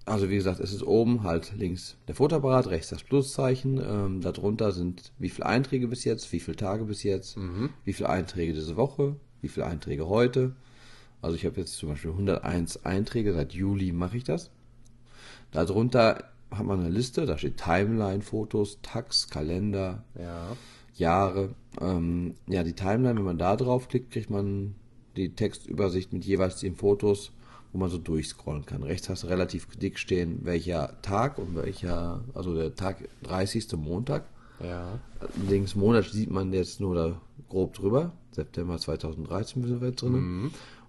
also 0.05 0.29
wie 0.29 0.35
gesagt, 0.35 0.59
es 0.59 0.73
ist 0.73 0.83
oben 0.83 1.23
halt 1.23 1.53
links 1.55 1.95
der 2.07 2.15
Fotoapparat, 2.15 2.67
rechts 2.67 2.89
das 2.89 3.03
Pluszeichen, 3.03 3.79
ähm, 3.83 4.21
darunter 4.21 4.71
sind 4.71 5.11
wie 5.19 5.29
viele 5.29 5.45
Einträge 5.45 5.87
bis 5.87 6.03
jetzt, 6.03 6.31
wie 6.33 6.39
viele 6.39 6.57
Tage 6.57 6.85
bis 6.85 7.03
jetzt, 7.03 7.37
wie 7.85 7.93
viele 7.93 8.09
Einträge 8.09 8.53
diese 8.53 8.75
Woche, 8.75 9.15
wie 9.41 9.47
viele 9.47 9.65
Einträge 9.67 10.07
heute. 10.07 10.53
Also 11.21 11.35
ich 11.35 11.45
habe 11.45 11.59
jetzt 11.59 11.75
zum 11.75 11.89
Beispiel 11.89 12.11
101 12.11 12.83
Einträge, 12.83 13.33
seit 13.33 13.53
Juli 13.53 13.91
mache 13.91 14.17
ich 14.17 14.23
das. 14.23 14.49
Darunter 15.51 16.23
hat 16.49 16.65
man 16.65 16.79
eine 16.79 16.89
Liste, 16.89 17.25
da 17.25 17.37
steht 17.37 17.57
Timeline, 17.57 18.21
Fotos, 18.21 18.79
Tags, 18.81 19.29
Kalender, 19.29 20.03
Ja. 20.19 20.55
Jahre. 20.93 21.49
Ähm, 21.79 22.35
ja, 22.47 22.63
die 22.63 22.73
Timeline, 22.73 23.17
wenn 23.17 23.25
man 23.25 23.37
da 23.37 23.55
drauf 23.55 23.87
klickt, 23.87 24.11
kriegt 24.11 24.29
man 24.29 24.75
die 25.15 25.33
Textübersicht 25.33 26.13
mit 26.13 26.25
jeweils 26.25 26.59
den 26.59 26.75
Fotos, 26.75 27.31
wo 27.71 27.79
man 27.79 27.89
so 27.89 27.97
durchscrollen 27.97 28.65
kann. 28.65 28.83
Rechts 28.83 29.09
hast 29.09 29.23
du 29.23 29.27
relativ 29.27 29.67
dick 29.77 29.99
stehen, 29.99 30.39
welcher 30.43 31.01
Tag 31.01 31.37
und 31.37 31.55
welcher, 31.55 32.23
also 32.33 32.55
der 32.55 32.75
Tag 32.75 33.07
30. 33.23 33.73
Montag. 33.77 34.25
Ja. 34.63 34.99
Links 35.49 35.75
Monat 35.75 36.05
sieht 36.05 36.29
man 36.29 36.53
jetzt 36.53 36.79
nur 36.79 36.95
da 36.95 37.21
grob 37.49 37.73
drüber. 37.73 38.11
September 38.31 38.77
2013 38.77 39.63
sind 39.63 39.81
wir 39.81 39.89
jetzt 39.89 40.01
drin. 40.01 40.13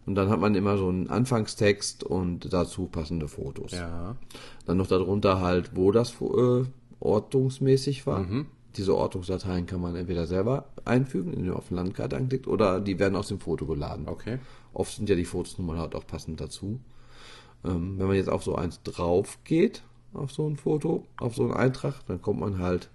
Und 0.05 0.16
dann 0.16 0.28
hat 0.28 0.40
man 0.40 0.55
immer 0.55 0.76
so 0.76 0.88
einen 0.88 1.09
Anfangstext 1.09 2.05
und 2.05 2.53
dazu 2.53 2.86
passende 2.86 3.28
Fotos. 3.28 3.72
Ja. 3.72 4.16
Dann 4.66 4.76
noch 4.76 4.88
darunter 4.88 5.40
halt, 5.40 5.76
wo 5.76 5.92
das 5.92 6.12
äh, 6.20 6.64
ortungsmäßig 7.00 8.07
war. 8.07 8.20
Diese 8.76 8.96
Ortungsdateien 8.96 9.66
kann 9.66 9.80
man 9.80 9.96
entweder 9.96 10.26
selber 10.26 10.66
einfügen, 10.84 11.32
indem 11.32 11.48
man 11.48 11.56
auf 11.58 11.70
Landkarte 11.70 12.16
anklickt, 12.16 12.46
oder 12.48 12.80
die 12.80 12.98
werden 12.98 13.16
aus 13.16 13.28
dem 13.28 13.38
Foto 13.40 13.66
geladen. 13.66 14.08
Okay. 14.08 14.38
Oft 14.72 14.96
sind 14.96 15.08
ja 15.08 15.14
die 15.14 15.24
Fotos 15.26 15.58
nun 15.58 15.66
mal 15.66 15.78
halt 15.78 15.94
auch 15.94 16.06
passend 16.06 16.40
dazu. 16.40 16.80
Ähm, 17.64 17.98
wenn 17.98 18.06
man 18.06 18.16
jetzt 18.16 18.30
auf 18.30 18.42
so 18.42 18.54
eins 18.54 18.82
drauf 18.82 19.38
geht, 19.44 19.82
auf 20.14 20.32
so 20.32 20.48
ein 20.48 20.56
Foto, 20.56 21.06
auf 21.18 21.34
so 21.34 21.42
einen 21.44 21.52
Eintrag, 21.54 22.04
dann 22.06 22.20
kommt 22.22 22.40
man 22.40 22.58
halt, 22.58 22.90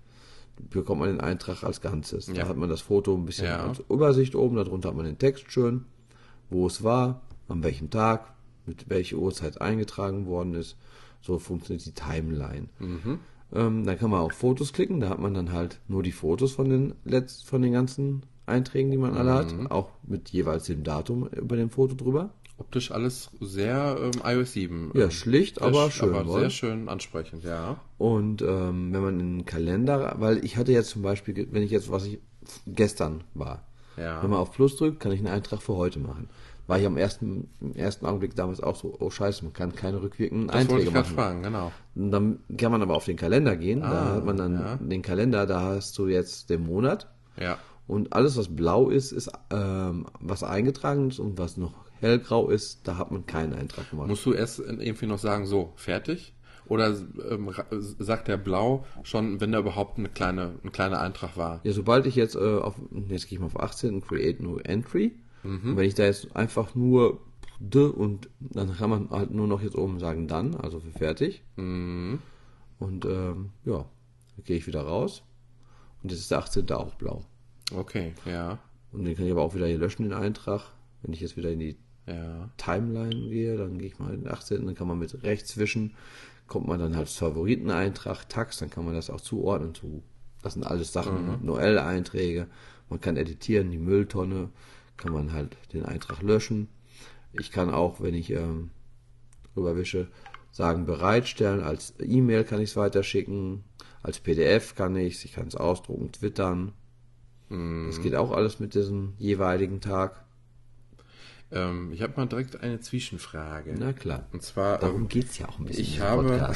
bekommt 0.69 0.99
man 1.01 1.09
den 1.09 1.21
Eintrag 1.21 1.63
als 1.63 1.79
Ganzes. 1.81 2.25
Da 2.25 2.33
Ja. 2.33 2.47
hat 2.47 2.57
man 2.57 2.69
das 2.69 2.81
Foto 2.81 3.13
ein 3.15 3.25
bisschen 3.25 3.45
Ja. 3.47 3.67
als 3.67 3.79
Übersicht 3.89 4.35
oben, 4.35 4.55
darunter 4.55 4.89
hat 4.89 4.95
man 4.95 5.05
den 5.05 5.19
Text 5.19 5.51
schön, 5.51 5.85
wo 6.49 6.65
es 6.67 6.83
war, 6.83 7.21
an 7.47 7.63
welchem 7.63 7.89
Tag, 7.91 8.33
mit 8.65 8.89
welcher 8.89 9.17
Uhrzeit 9.17 9.61
eingetragen 9.61 10.25
worden 10.25 10.53
ist. 10.55 10.75
So 11.21 11.39
funktioniert 11.39 11.85
die 11.85 11.93
Timeline. 11.93 12.67
Ähm, 13.53 13.85
dann 13.85 13.97
kann 13.97 14.09
man 14.11 14.21
auf 14.21 14.33
Fotos 14.33 14.73
klicken, 14.73 14.99
da 14.99 15.09
hat 15.09 15.19
man 15.19 15.33
dann 15.33 15.51
halt 15.53 15.79
nur 15.87 16.03
die 16.03 16.11
Fotos 16.11 16.51
von 16.51 16.69
den 16.69 16.95
Letz 17.05 17.41
von 17.41 17.61
den 17.61 17.71
ganzen 17.71 18.23
Einträgen, 18.45 18.91
die 18.91 18.97
man 18.97 19.15
alle 19.15 19.33
hat, 19.33 19.53
Mhm. 19.55 19.67
auch 19.67 19.89
mit 20.03 20.29
jeweils 20.29 20.65
dem 20.65 20.83
Datum 20.83 21.27
über 21.27 21.55
dem 21.55 21.69
Foto 21.69 21.95
drüber. 21.95 22.29
Optisch 22.59 22.91
alles 22.91 23.29
sehr 23.39 23.97
ähm, 24.01 24.11
iOS 24.25 24.53
7. 24.53 24.91
Ja, 24.95 25.03
ähm, 25.05 25.11
schlicht, 25.11 25.57
sehr 25.59 25.67
aber 25.67 25.85
sch- 25.85 25.91
schön. 25.91 26.13
Aber 26.15 26.39
sehr 26.39 26.49
schön 26.49 26.89
ansprechend, 26.89 27.43
ja. 27.43 27.79
Und 27.97 28.41
ähm, 28.41 28.91
wenn 28.93 29.01
man 29.01 29.19
in 29.19 29.37
den 29.37 29.45
Kalender, 29.45 30.15
weil 30.17 30.43
ich 30.43 30.57
hatte 30.57 30.71
jetzt 30.71 30.89
zum 30.89 31.01
Beispiel, 31.03 31.47
wenn 31.51 31.61
ich 31.63 31.71
jetzt, 31.71 31.91
was 31.91 32.05
ich 32.05 32.19
gestern 32.65 33.23
war, 33.33 33.63
Ja. 33.95 34.21
wenn 34.23 34.29
man 34.29 34.39
auf 34.39 34.51
Plus 34.51 34.75
drückt, 34.75 34.99
kann 34.99 35.11
ich 35.11 35.19
einen 35.19 35.27
Eintrag 35.27 35.61
für 35.61 35.75
heute 35.75 35.99
machen. 35.99 36.29
War 36.67 36.77
ich 36.79 36.85
am 36.85 36.97
ersten, 36.97 37.47
im 37.61 37.73
ersten 37.75 38.05
Augenblick 38.05 38.35
damals 38.35 38.61
auch 38.61 38.75
so, 38.75 38.93
oh 38.99 39.09
scheiße, 39.09 39.43
man 39.45 39.53
kann 39.53 39.73
keine 39.73 40.01
rückwirkenden 40.01 40.47
Das 40.47 40.57
Einträge 40.57 40.91
machen. 40.91 41.15
fragen, 41.15 41.43
genau. 41.43 41.71
Und 41.95 42.11
dann 42.11 42.39
kann 42.57 42.71
man 42.73 42.81
aber 42.81 42.95
auf 42.95 43.05
den 43.05 43.15
Kalender 43.15 43.55
gehen, 43.55 43.79
da 43.81 43.87
Ah, 43.91 44.15
hat 44.15 44.25
man 44.25 44.35
dann 44.37 44.53
ja. 44.59 44.75
den 44.75 45.01
Kalender, 45.01 45.45
da 45.45 45.61
hast 45.61 45.97
du 45.97 46.07
jetzt 46.07 46.49
den 46.49 46.65
Monat 46.65 47.07
Ja. 47.39 47.57
und 47.87 48.11
alles, 48.13 48.35
was 48.37 48.53
blau 48.53 48.89
ist, 48.89 49.13
ist 49.13 49.31
ähm, 49.49 50.07
was 50.19 50.43
eingetragen 50.43 51.07
ist 51.09 51.19
und 51.19 51.37
was 51.37 51.55
noch 51.55 51.73
hellgrau 52.01 52.49
ist, 52.49 52.81
da 52.87 52.97
hat 52.97 53.11
man 53.11 53.25
keinen 53.25 53.53
Eintrag 53.53 53.89
gemacht. 53.89 54.07
Musst 54.09 54.25
du 54.25 54.33
erst 54.33 54.59
irgendwie 54.59 55.07
noch 55.07 55.19
sagen, 55.19 55.45
so, 55.45 55.71
fertig? 55.77 56.33
Oder 56.67 56.93
ähm, 57.31 57.49
sagt 57.97 58.27
der 58.27 58.35
Blau 58.35 58.83
schon, 59.03 59.39
wenn 59.39 59.53
da 59.53 59.59
überhaupt 59.59 59.97
eine 59.97 60.09
kleine, 60.09 60.51
ein 60.65 60.73
kleiner 60.73 60.99
Eintrag 60.99 61.37
war? 61.37 61.61
Ja, 61.63 61.71
sobald 61.71 62.05
ich 62.07 62.15
jetzt 62.15 62.35
äh, 62.35 62.39
auf, 62.57 62.75
jetzt 63.07 63.29
gehe 63.29 63.37
ich 63.37 63.39
mal 63.39 63.45
auf 63.45 63.57
18, 63.57 64.01
Create 64.01 64.41
New 64.41 64.57
Entry. 64.57 65.13
Und 65.55 65.77
wenn 65.77 65.85
ich 65.85 65.95
da 65.95 66.03
jetzt 66.03 66.35
einfach 66.35 66.75
nur 66.75 67.19
D 67.59 67.79
und 67.79 68.29
dann 68.39 68.75
kann 68.75 68.89
man 68.89 69.09
halt 69.09 69.31
nur 69.31 69.47
noch 69.47 69.61
jetzt 69.61 69.75
oben 69.75 69.99
sagen 69.99 70.27
dann, 70.27 70.55
also 70.55 70.79
für 70.79 70.91
fertig. 70.91 71.43
Mhm. 71.55 72.19
Und 72.79 73.05
ähm, 73.05 73.49
ja, 73.65 73.85
dann 74.35 74.43
gehe 74.45 74.57
ich 74.57 74.67
wieder 74.67 74.81
raus. 74.81 75.23
Und 76.03 76.11
jetzt 76.11 76.21
ist 76.21 76.31
der 76.31 76.39
18. 76.39 76.71
auch 76.71 76.93
blau. 76.95 77.25
Okay, 77.73 78.13
ja. 78.25 78.59
Und 78.91 79.05
den 79.05 79.15
kann 79.15 79.25
ich 79.25 79.31
aber 79.31 79.41
auch 79.41 79.55
wieder 79.55 79.67
hier 79.67 79.79
löschen, 79.79 80.03
den 80.03 80.13
Eintrag. 80.13 80.71
Wenn 81.01 81.13
ich 81.13 81.21
jetzt 81.21 81.37
wieder 81.37 81.49
in 81.51 81.59
die 81.59 81.77
Ja. 82.05 82.49
Timeline 82.57 83.29
gehe, 83.29 83.57
dann 83.57 83.77
gehe 83.77 83.87
ich 83.87 83.99
mal 83.99 84.13
in 84.13 84.21
den 84.21 84.31
18. 84.31 84.65
Dann 84.65 84.75
kann 84.75 84.87
man 84.87 84.99
mit 84.99 85.23
rechts 85.23 85.57
wischen, 85.57 85.95
kommt 86.47 86.67
man 86.67 86.79
dann 86.79 86.95
halt 86.95 87.09
Favoriteneintrag, 87.09 88.29
Tax, 88.29 88.59
dann 88.59 88.69
kann 88.69 88.85
man 88.85 88.93
das 88.93 89.09
auch 89.09 89.19
zuordnen 89.19 89.75
zu. 89.75 90.03
Das 90.41 90.53
sind 90.53 90.63
alles 90.63 90.93
Sachen, 90.93 91.45
Noel-Einträge. 91.45 92.47
Man 92.89 93.01
kann 93.01 93.17
editieren, 93.17 93.71
die 93.71 93.77
Mülltonne, 93.77 94.49
kann 94.97 95.13
man 95.13 95.31
halt 95.31 95.57
den 95.73 95.85
Eintrag 95.85 96.21
löschen. 96.21 96.67
Ich 97.33 97.51
kann 97.51 97.69
auch, 97.69 98.01
wenn 98.01 98.13
ich 98.13 98.31
ähm, 98.31 98.71
rüberwische, 99.55 100.07
sagen 100.51 100.85
bereitstellen. 100.85 101.61
Als 101.61 101.93
E-Mail 101.99 102.43
kann 102.43 102.61
ich 102.61 102.71
es 102.71 102.75
weiterschicken. 102.75 103.63
Als 104.01 104.19
PDF 104.19 104.75
kann 104.75 104.95
ich 104.95 105.23
ich 105.25 105.33
kann 105.33 105.47
es 105.47 105.55
ausdrucken, 105.55 106.11
twittern. 106.11 106.73
Das 107.49 108.01
geht 108.01 108.15
auch 108.15 108.31
alles 108.31 108.59
mit 108.59 108.73
diesem 108.73 109.13
jeweiligen 109.19 109.79
Tag. 109.79 110.25
Ähm, 111.49 111.93
ich 111.93 112.01
habe 112.01 112.13
mal 112.17 112.25
direkt 112.25 112.61
eine 112.61 112.81
Zwischenfrage. 112.81 113.73
Na 113.79 113.93
klar. 113.93 114.25
Und 114.33 114.43
zwar, 114.43 114.79
Darum 114.79 115.03
ähm, 115.03 115.07
geht's 115.07 115.37
ja 115.37 115.47
auch 115.47 115.57
ein 115.57 115.65
bisschen. 115.65 115.83
ich 115.83 116.01
habe, 116.01 116.53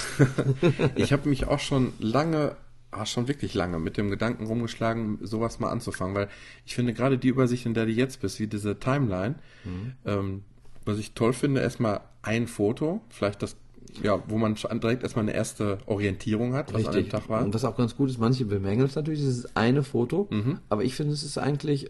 ich 0.95 1.13
habe 1.13 1.29
mich 1.29 1.47
auch 1.47 1.59
schon 1.59 1.93
lange, 1.99 2.57
ah, 2.91 3.05
schon 3.05 3.27
wirklich 3.27 3.53
lange 3.53 3.79
mit 3.79 3.97
dem 3.97 4.09
Gedanken 4.09 4.45
rumgeschlagen, 4.45 5.19
sowas 5.21 5.59
mal 5.59 5.69
anzufangen, 5.69 6.13
weil 6.15 6.27
ich 6.65 6.75
finde 6.75 6.93
gerade 6.93 7.17
die 7.17 7.29
Übersicht, 7.29 7.65
in 7.65 7.73
der 7.73 7.85
du 7.85 7.91
jetzt 7.91 8.19
bist, 8.21 8.39
wie 8.39 8.47
diese 8.47 8.79
Timeline, 8.79 9.35
Mhm. 9.63 9.93
ähm, 10.05 10.43
was 10.85 10.97
ich 10.97 11.13
toll 11.13 11.33
finde, 11.33 11.61
erstmal 11.61 12.01
ein 12.21 12.47
Foto, 12.47 13.01
vielleicht 13.09 13.41
das, 13.43 13.55
ja, 14.03 14.21
wo 14.27 14.37
man 14.37 14.57
schon 14.57 14.79
direkt 14.79 15.03
erstmal 15.03 15.23
eine 15.23 15.33
erste 15.33 15.77
Orientierung 15.85 16.53
hat, 16.53 16.73
was 16.73 16.85
an 16.85 16.93
dem 16.95 17.09
Tag 17.09 17.29
war. 17.29 17.43
Und 17.43 17.53
was 17.53 17.63
auch 17.65 17.77
ganz 17.77 17.95
gut 17.95 18.09
ist, 18.09 18.17
manche 18.19 18.45
bemängeln 18.45 18.87
es 18.87 18.95
natürlich, 18.95 19.19
dieses 19.19 19.55
eine 19.55 19.83
Foto, 19.83 20.27
Mhm. 20.29 20.59
aber 20.69 20.83
ich 20.83 20.95
finde, 20.95 21.13
es 21.13 21.23
ist 21.23 21.37
eigentlich 21.37 21.89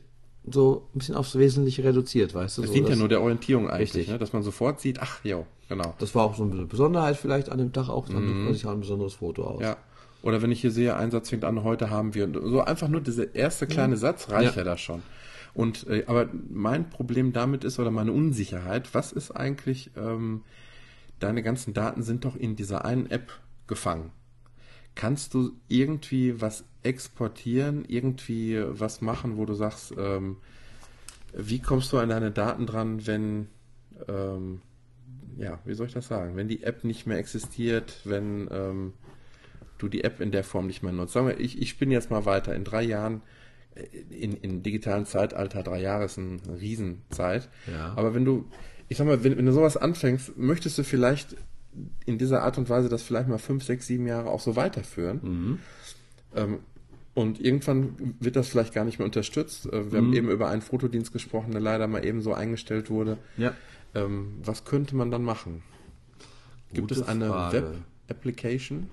so 0.52 0.88
ein 0.96 1.00
bisschen 1.00 1.16
aufs 1.16 1.38
Wesentliche 1.38 1.84
reduziert, 1.84 2.34
weißt 2.34 2.58
du? 2.58 2.62
Es 2.64 2.70
so, 2.70 2.74
dient 2.74 2.90
ja 2.90 2.96
nur 2.96 3.08
der 3.08 3.22
Orientierung 3.22 3.70
eigentlich, 3.70 3.94
Richtig. 3.94 4.10
ne? 4.10 4.18
dass 4.18 4.34
man 4.34 4.42
sofort 4.44 4.82
sieht, 4.82 5.00
ach, 5.00 5.24
jo, 5.24 5.46
genau. 5.70 5.94
Das 6.00 6.16
war 6.16 6.24
auch 6.26 6.36
so 6.36 6.44
eine 6.44 6.66
Besonderheit 6.66 7.16
vielleicht 7.18 7.50
an 7.50 7.60
dem 7.60 7.72
Tag 7.74 7.90
auch, 7.90 8.08
dann 8.08 8.28
sucht 8.28 8.38
man 8.38 8.54
sich 8.54 8.66
halt 8.66 8.78
ein 8.78 8.82
besonderes 8.82 9.14
Foto 9.14 9.44
aus. 9.44 9.60
Mhm. 9.60 9.66
Ja. 9.66 9.78
Oder 10.22 10.42
wenn 10.42 10.52
ich 10.52 10.62
hier 10.62 10.72
sehe, 10.72 10.96
Einsatz 10.96 11.30
fängt 11.30 11.44
an, 11.44 11.64
heute 11.64 11.90
haben 11.90 12.14
wir. 12.14 12.30
So 12.34 12.62
einfach 12.62 12.88
nur 12.88 13.02
dieser 13.02 13.34
erste 13.34 13.66
kleine 13.68 13.98
Satz 13.98 14.30
reicht 14.30 14.56
ja, 14.56 14.62
Ja. 14.62 14.64
da 14.64 14.78
schon. 14.78 15.02
Und 15.54 15.88
äh, 15.88 16.04
aber 16.08 16.30
mein 16.50 16.90
Problem 16.90 17.34
damit 17.34 17.64
ist 17.64 17.80
oder 17.80 17.92
meine 17.92 18.12
Unsicherheit, 18.12 18.94
was 18.94 19.12
ist 19.12 19.32
eigentlich, 19.32 19.92
ähm, 19.98 20.44
deine 21.20 21.44
ganzen 21.44 21.74
Daten 21.74 22.04
sind 22.04 22.24
doch 22.26 22.36
in 22.36 22.56
dieser 22.56 22.86
einen 22.86 23.10
App 23.10 23.32
gefangen. 23.68 24.12
Kannst 24.96 25.34
du 25.34 25.52
irgendwie 25.68 26.40
was 26.42 26.66
exportieren, 26.84 27.86
irgendwie 27.88 28.62
was 28.68 29.02
machen, 29.02 29.38
wo 29.38 29.46
du 29.46 29.54
sagst, 29.54 29.94
ähm, 29.98 30.38
wie 31.34 31.60
kommst 31.60 31.92
du 31.94 31.98
an 31.98 32.10
deine 32.10 32.32
Daten 32.32 32.66
dran, 32.66 33.08
wenn 33.08 33.48
ähm, 34.08 34.62
ja, 35.38 35.60
wie 35.66 35.74
soll 35.74 35.88
ich 35.88 35.94
das 35.94 36.08
sagen? 36.08 36.36
Wenn 36.36 36.48
die 36.48 36.64
App 36.64 36.84
nicht 36.84 37.08
mehr 37.08 37.18
existiert, 37.18 38.02
wenn 38.04 38.48
ähm, 38.52 38.94
du 39.82 39.88
die 39.88 40.04
App 40.04 40.22
in 40.22 40.32
der 40.32 40.44
Form 40.44 40.68
nicht 40.68 40.84
mehr 40.84 40.92
nutzt. 40.92 41.14
Sagen 41.14 41.28
wir, 41.28 41.40
ich, 41.40 41.62
ich 41.62 41.78
bin 41.78 41.92
jetzt 41.92 42.12
mal 42.12 42.26
weiter. 42.26 42.56
In 42.56 42.64
drei 42.64 42.84
Jahren, 42.84 43.22
äh, 43.76 43.84
in, 44.10 44.38
in 44.38 44.64
digitalen 44.64 45.06
Zeitalter, 45.06 45.64
drei 45.64 45.82
Jahre 45.82 46.06
ist 46.06 46.18
eine 46.18 46.40
Riesenzeit. 46.60 47.50
Ja. 47.72 47.94
Aber 47.96 48.14
wenn 48.14 48.26
du, 48.26 48.46
ich 48.88 48.98
sag 48.98 49.08
mal, 49.08 49.24
wenn, 49.24 49.38
wenn 49.38 49.46
du 49.46 49.54
sowas 49.54 49.78
anfängst, 49.78 50.38
möchtest 50.38 50.78
du 50.78 50.84
vielleicht 50.84 51.36
in 52.06 52.18
dieser 52.18 52.44
Art 52.44 52.58
und 52.58 52.70
Weise 52.70 52.90
das 52.90 53.02
vielleicht 53.02 53.30
mal 53.30 53.38
fünf, 53.38 53.64
sechs, 53.64 53.88
sieben 53.88 54.06
Jahre 54.06 54.30
auch 54.30 54.42
so 54.42 54.56
weiterführen. 54.56 55.60
Ähm, 56.36 56.60
und 57.14 57.42
irgendwann 57.42 58.16
wird 58.20 58.36
das 58.36 58.50
vielleicht 58.50 58.74
gar 58.74 58.86
nicht 58.86 59.00
mehr 59.00 59.06
unterstützt. 59.06 59.66
Äh, 59.68 59.92
Wir 59.92 60.00
haben 60.00 60.14
eben 60.14 60.30
über 60.30 60.50
einen 60.50 60.62
Fotodienst 60.62 61.12
gesprochen, 61.12 61.52
der 61.52 61.62
leider 61.62 61.88
mal 61.88 62.06
eben 62.06 62.22
so 62.22 62.34
eingestellt 62.34 62.90
wurde. 62.90 63.18
Ja. 63.38 63.54
Ähm, 63.96 64.36
was 64.44 64.64
könnte 64.64 64.96
man 64.96 65.12
dann 65.12 65.24
machen? 65.24 65.64
Gibt 66.74 66.90
Gute 66.90 67.02
es 67.02 67.08
eine. 67.08 67.30
Web-Application? 67.52 68.90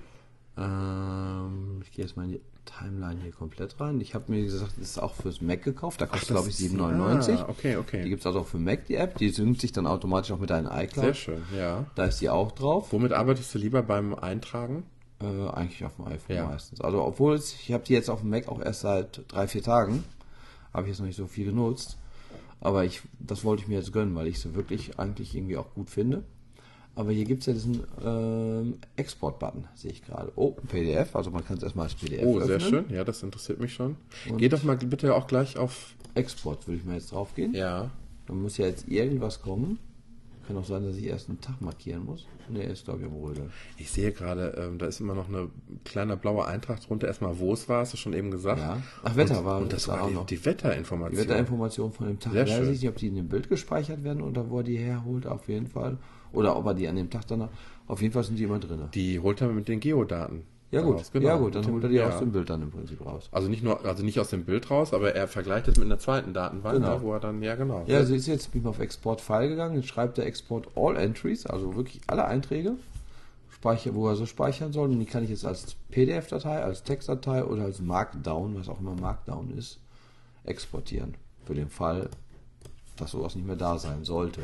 Ähm, 0.59 1.81
ich 1.83 1.93
gehe 1.93 2.05
jetzt 2.05 2.17
mal 2.17 2.25
in 2.25 2.33
die 2.33 2.41
Timeline 2.65 3.21
hier 3.21 3.33
komplett 3.33 3.81
rein. 3.81 4.01
Ich 4.01 4.15
habe 4.15 4.31
mir 4.31 4.43
gesagt, 4.43 4.73
das 4.79 4.91
ist 4.91 4.99
auch 4.99 5.15
fürs 5.15 5.41
Mac 5.41 5.63
gekauft. 5.63 6.01
Da 6.01 6.07
kostet, 6.07 6.29
glaube 6.31 6.49
ich, 6.49 6.57
7,99. 6.57 7.37
Ah, 7.39 7.47
okay, 7.49 7.71
Die 7.73 7.77
okay. 7.77 8.09
gibt 8.09 8.21
es 8.21 8.27
also 8.27 8.41
auch 8.41 8.47
für 8.47 8.59
Mac, 8.59 8.85
die 8.87 8.97
App. 8.97 9.17
Die 9.19 9.31
synkt 9.31 9.61
sich 9.61 9.73
dann 9.73 9.87
automatisch 9.87 10.33
auch 10.33 10.39
mit 10.39 10.51
deinem 10.51 10.67
iCloud. 10.71 11.05
Sehr 11.07 11.15
schön, 11.15 11.43
ja. 11.57 11.87
Da 11.95 12.05
ist 12.07 12.21
die 12.21 12.29
auch 12.29 12.53
drauf. 12.53 12.93
Womit 12.93 13.13
arbeitest 13.13 13.55
du 13.55 13.59
lieber 13.59 13.83
beim 13.83 14.15
Eintragen? 14.15 14.85
Äh, 15.21 15.49
eigentlich 15.49 15.85
auf 15.85 15.97
dem 15.97 16.07
iPhone 16.07 16.37
Ja. 16.37 16.47
meistens. 16.47 16.81
Also 16.81 17.03
obwohl 17.03 17.35
es, 17.35 17.53
ich 17.55 17.73
habe 17.73 17.85
die 17.85 17.93
jetzt 17.95 18.11
auf 18.11 18.21
dem 18.21 18.31
Mac 18.31 18.49
auch 18.49 18.61
erst 18.61 18.81
seit 18.83 19.23
drei, 19.29 19.49
vier 19.49 19.63
Tagen. 19.63 20.05
Habe 20.75 20.83
ich 20.85 20.89
jetzt 20.91 20.99
noch 21.01 21.07
nicht 21.07 21.17
so 21.17 21.27
viel 21.27 21.47
genutzt. 21.47 21.97
Aber 22.61 22.85
ich, 22.85 23.03
das 23.21 23.45
wollte 23.45 23.63
ich 23.63 23.69
mir 23.69 23.77
jetzt 23.79 23.93
gönnen, 23.93 24.15
weil 24.15 24.27
ich 24.27 24.41
sie 24.41 24.55
wirklich 24.55 24.99
eigentlich 24.99 25.35
irgendwie 25.35 25.57
auch 25.57 25.73
gut 25.75 25.91
finde. 25.91 26.25
Aber 26.99 27.13
hier 27.13 27.25
gibt 27.27 27.43
es 27.43 27.47
ja 27.47 27.53
diesen 27.53 27.85
ähm, 28.05 28.75
Export-Button, 28.97 29.69
sehe 29.77 29.93
ich 29.93 30.05
gerade. 30.05 30.33
Oh, 30.35 30.57
PDF, 30.67 31.15
also 31.15 31.31
man 31.31 31.45
kann 31.45 31.57
es 31.57 31.63
erstmal 31.63 31.85
als 31.85 31.95
PDF 31.95 32.27
Oh, 32.27 32.41
sehr 32.41 32.57
öffnen. 32.57 32.87
schön. 32.87 32.97
Ja, 32.97 33.05
das 33.05 33.23
interessiert 33.23 33.61
mich 33.61 33.73
schon. 33.73 33.95
Geh 34.37 34.49
doch 34.49 34.65
mal 34.65 34.77
bitte 34.77 35.15
auch 35.15 35.29
gleich 35.29 35.57
auf. 35.57 35.95
Export 36.17 36.67
würde 36.67 36.79
ich 36.81 36.85
mal 36.85 36.95
jetzt 36.95 37.13
drauf 37.13 37.37
gehen. 37.37 37.55
Ja. 37.55 37.93
Dann 38.27 38.43
muss 38.43 38.57
ja 38.59 38.67
jetzt 38.67 38.89
irgendwas 38.89 39.41
kommen. 39.43 39.79
Kann 40.49 40.57
auch 40.57 40.65
sein, 40.65 40.83
dass 40.83 40.97
ich 40.97 41.05
erst 41.05 41.29
einen 41.29 41.41
Tag 41.41 41.61
markieren 41.61 42.05
muss. 42.05 42.27
Ne, 42.49 42.65
ist 42.65 42.87
glaube 42.87 43.01
ich 43.03 43.07
am 43.07 43.15
Rödeln. 43.15 43.53
Ich 43.77 43.93
sehe 43.93 44.11
gerade, 44.11 44.55
ähm, 44.59 44.79
da 44.79 44.87
ist 44.87 44.99
immer 44.99 45.15
noch 45.15 45.29
eine 45.29 45.51
kleiner 45.85 46.17
blauer 46.17 46.49
Eintrag 46.49 46.81
drunter. 46.81 47.07
Erstmal, 47.07 47.39
wo 47.39 47.53
es 47.53 47.69
war, 47.69 47.81
hast 47.83 47.93
du 47.93 47.97
schon 47.97 48.13
eben 48.13 48.33
gesagt. 48.33 48.59
Ja. 48.61 48.83
Ach, 49.05 49.15
Wetter 49.15 49.39
und, 49.39 49.45
war 49.45 49.59
Und 49.61 49.73
das 49.73 49.85
da 49.85 49.93
war 49.93 50.03
auch 50.03 50.09
die, 50.09 50.15
noch. 50.15 50.27
die 50.27 50.35
Die 50.37 50.45
Wetterinformation. 50.47 51.21
Wetterinformationen 51.21 51.93
von 51.93 52.07
dem 52.09 52.19
Tag. 52.19 52.33
Sehr 52.33 52.45
Ich 52.47 52.53
weiß 52.59 52.69
nicht, 52.69 52.89
ob 52.89 52.97
die 52.97 53.07
in 53.07 53.15
dem 53.15 53.29
Bild 53.29 53.49
gespeichert 53.49 54.03
werden 54.03 54.21
oder 54.23 54.51
wo 54.51 54.59
er 54.59 54.65
die 54.65 54.79
herholt, 54.79 55.29
auf 55.29 55.47
jeden 55.49 55.69
Fall. 55.69 55.99
Oder 56.33 56.57
ob 56.57 56.67
er 56.67 56.75
die 56.75 56.89
an 56.89 56.97
dem 56.97 57.11
Tag 57.11 57.27
danach. 57.27 57.49
Auf 57.87 58.03
jeden 58.03 58.13
Fall 58.13 58.25
sind 58.25 58.37
die 58.39 58.45
immer 58.45 58.59
drin. 58.59 58.83
Die 58.95 59.19
holt 59.19 59.41
er 59.41 59.49
mit 59.49 59.69
den 59.69 59.81
Geodaten. 59.81 60.43
Ja 60.71 60.83
gut, 60.83 60.97
raus. 60.97 61.11
Genau. 61.11 61.27
ja 61.27 61.37
gut, 61.37 61.55
dann 61.55 61.67
holt 61.73 61.83
er 61.85 61.89
die 61.89 61.95
Ja. 61.97 62.09
aus 62.11 62.19
dem 62.19 62.31
Bild 62.31 62.51
dann 62.51 62.61
im 62.61 62.71
Prinzip 62.71 63.05
raus. 63.05 63.31
Also 63.33 63.49
nicht 63.49 63.65
nur, 63.65 63.83
also 63.87 64.05
nicht 64.05 64.21
aus 64.21 64.29
dem 64.29 64.45
Bild 64.45 64.71
raus, 64.71 64.93
aber 64.93 65.15
er 65.15 65.27
vergleicht 65.27 65.67
es 65.69 65.77
mit 65.79 65.87
einer 65.87 65.99
zweiten 65.99 66.35
Datenbank, 66.35 66.75
Genau. 66.77 67.01
wo 67.01 67.15
er 67.15 67.21
dann, 67.21 67.43
ja 67.43 67.55
genau. 67.55 67.85
Ja, 67.87 67.97
also 67.97 68.15
ist 68.15 68.27
jetzt 68.27 68.53
bin 68.53 68.61
ich 68.61 68.67
auf 68.69 68.79
Export 68.79 69.23
File 69.23 69.49
gegangen, 69.49 69.77
jetzt 69.77 69.89
schreibt 69.89 70.19
er 70.19 70.27
Export 70.27 70.69
All 70.77 70.97
Entries, 70.97 71.47
also 71.47 71.75
wirklich 71.75 72.03
alle 72.07 72.27
Einträge, 72.27 72.73
speicher, 73.51 73.95
wo 73.95 74.09
er 74.09 74.17
so 74.17 74.27
speichern 74.27 74.73
soll. 74.75 74.91
Und 74.91 75.01
die 75.01 75.07
kann 75.07 75.25
ich 75.25 75.31
jetzt 75.31 75.47
als 75.47 75.75
PDF-Datei, 75.91 76.61
als 76.63 76.83
Textdatei 76.83 77.45
oder 77.45 77.63
als 77.65 77.81
Markdown, 77.81 78.55
was 78.55 78.69
auch 78.69 78.81
immer 78.81 78.95
Markdown 78.95 79.57
ist, 79.57 79.79
exportieren. 80.45 81.15
Für 81.47 81.55
den 81.55 81.71
Fall, 81.71 82.11
dass 82.97 83.13
sowas 83.13 83.35
nicht 83.37 83.47
mehr 83.47 83.57
da 83.57 83.79
sein 83.79 84.05
sollte. 84.05 84.43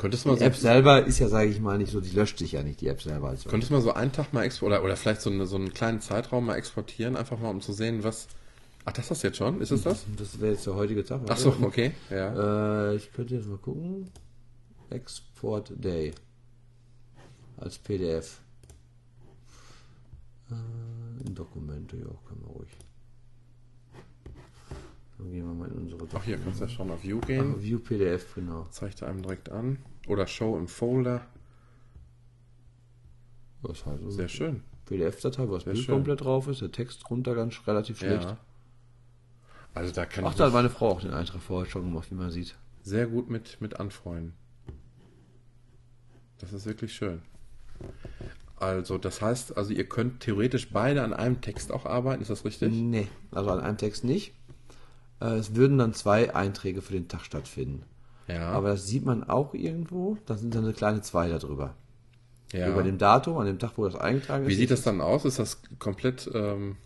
Könntest 0.00 0.24
du 0.24 0.30
mal 0.30 0.36
Die 0.36 0.40
so, 0.40 0.46
App 0.46 0.56
selber 0.56 1.04
ist 1.04 1.18
ja, 1.18 1.28
sage 1.28 1.50
ich 1.50 1.60
mal, 1.60 1.76
nicht 1.76 1.92
so, 1.92 2.00
die 2.00 2.16
löscht 2.16 2.38
sich 2.38 2.52
ja 2.52 2.62
nicht, 2.62 2.80
die 2.80 2.88
App 2.88 3.02
selber. 3.02 3.28
Also. 3.28 3.50
könntest 3.50 3.68
du 3.68 3.74
mal 3.74 3.82
so 3.82 3.92
einen 3.92 4.12
Tag 4.12 4.32
mal 4.32 4.44
exportieren, 4.44 4.80
oder, 4.80 4.84
oder 4.86 4.96
vielleicht 4.96 5.20
so, 5.20 5.28
eine, 5.28 5.44
so 5.44 5.56
einen 5.56 5.74
kleinen 5.74 6.00
Zeitraum 6.00 6.46
mal 6.46 6.54
exportieren, 6.54 7.16
einfach 7.16 7.38
mal 7.38 7.50
um 7.50 7.60
zu 7.60 7.74
sehen, 7.74 8.02
was. 8.02 8.26
Ach, 8.86 8.92
das 8.92 9.04
ist 9.04 9.10
das 9.10 9.22
jetzt 9.24 9.36
schon? 9.36 9.60
Ist 9.60 9.72
es 9.72 9.82
das? 9.82 10.06
Das 10.16 10.40
wäre 10.40 10.52
jetzt 10.52 10.66
der 10.66 10.74
heutige 10.74 11.04
Tag. 11.04 11.20
Ach 11.28 11.36
so, 11.36 11.54
okay. 11.60 11.92
Ja. 12.08 12.92
Äh, 12.92 12.96
ich 12.96 13.12
könnte 13.12 13.34
jetzt 13.34 13.46
mal 13.46 13.58
gucken. 13.58 14.08
Export 14.88 15.70
Day. 15.76 16.12
Als 17.58 17.76
PDF. 17.76 18.40
Äh, 20.50 21.30
Dokumente, 21.30 21.98
ja, 21.98 22.06
können 22.26 22.40
wir 22.40 22.54
ruhig. 22.54 22.70
Dann 25.18 25.30
gehen 25.30 25.46
wir 25.46 25.52
mal 25.52 25.68
in 25.68 25.74
unsere 25.74 25.98
Dokumente. 25.98 26.16
Ach, 26.16 26.24
hier 26.24 26.38
kannst 26.38 26.60
du 26.60 26.64
ja 26.64 26.70
schon 26.70 26.90
auf 26.90 27.02
View 27.02 27.20
gehen. 27.20 27.54
Ach, 27.54 27.62
View 27.62 27.78
PDF, 27.80 28.34
genau. 28.34 28.64
Zeigt 28.70 29.02
er 29.02 29.08
einem 29.08 29.20
direkt 29.20 29.50
an. 29.50 29.76
Oder 30.06 30.26
Show 30.26 30.56
im 30.56 30.68
Folder. 30.68 31.26
Das 33.62 33.84
halt 33.84 34.00
Sehr 34.10 34.28
schön. 34.28 34.62
PDF-Datei, 34.86 35.48
wo 35.48 35.54
das 35.54 35.64
Bild 35.64 35.78
schön. 35.78 35.94
komplett 35.94 36.22
drauf 36.22 36.48
ist, 36.48 36.62
der 36.62 36.72
Text 36.72 37.04
drunter 37.08 37.34
ganz 37.34 37.60
relativ 37.66 37.98
schlecht. 37.98 38.24
Ja. 38.24 38.38
Also 39.74 39.92
da 39.92 40.06
kann 40.06 40.24
Ach, 40.24 40.34
da 40.34 40.46
hat 40.46 40.52
meine 40.52 40.70
Frau 40.70 40.88
auch 40.90 41.00
den 41.00 41.12
Eintrag 41.12 41.40
vorher 41.40 41.70
schon 41.70 41.82
gemacht, 41.82 42.10
wie 42.10 42.16
man 42.16 42.30
sieht. 42.30 42.56
Sehr 42.82 43.06
gut 43.06 43.30
mit, 43.30 43.60
mit 43.60 43.78
anfreuen. 43.78 44.32
Das 46.38 46.52
ist 46.52 46.66
wirklich 46.66 46.94
schön. 46.94 47.22
Also, 48.56 48.98
das 48.98 49.22
heißt, 49.22 49.56
also 49.56 49.72
ihr 49.72 49.88
könnt 49.88 50.20
theoretisch 50.20 50.70
beide 50.70 51.02
an 51.02 51.12
einem 51.12 51.40
Text 51.40 51.72
auch 51.72 51.86
arbeiten, 51.86 52.22
ist 52.22 52.30
das 52.30 52.44
richtig? 52.44 52.72
Nee, 52.72 53.08
also 53.30 53.50
an 53.50 53.60
einem 53.60 53.78
Text 53.78 54.04
nicht. 54.04 54.34
Äh, 55.20 55.36
es 55.36 55.54
würden 55.54 55.78
dann 55.78 55.94
zwei 55.94 56.34
Einträge 56.34 56.82
für 56.82 56.92
den 56.92 57.08
Tag 57.08 57.24
stattfinden. 57.24 57.84
Ja. 58.32 58.50
Aber 58.50 58.68
das 58.68 58.86
sieht 58.86 59.04
man 59.04 59.24
auch 59.24 59.54
irgendwo. 59.54 60.18
Da 60.26 60.36
sind 60.36 60.54
dann 60.54 60.64
eine 60.64 60.72
kleine 60.72 61.00
zwei 61.02 61.28
darüber. 61.28 61.74
Ja. 62.52 62.68
Über 62.68 62.82
dem 62.82 62.98
Datum, 62.98 63.38
an 63.38 63.46
dem 63.46 63.58
Tag, 63.58 63.72
wo 63.76 63.84
das 63.84 63.94
eingetragen 63.94 64.44
ist. 64.44 64.50
Wie 64.50 64.54
sieht 64.54 64.70
das 64.70 64.82
dann 64.82 65.00
aus? 65.00 65.24
Ist 65.24 65.38
das 65.38 65.62
komplett. 65.78 66.30
Ähm 66.34 66.76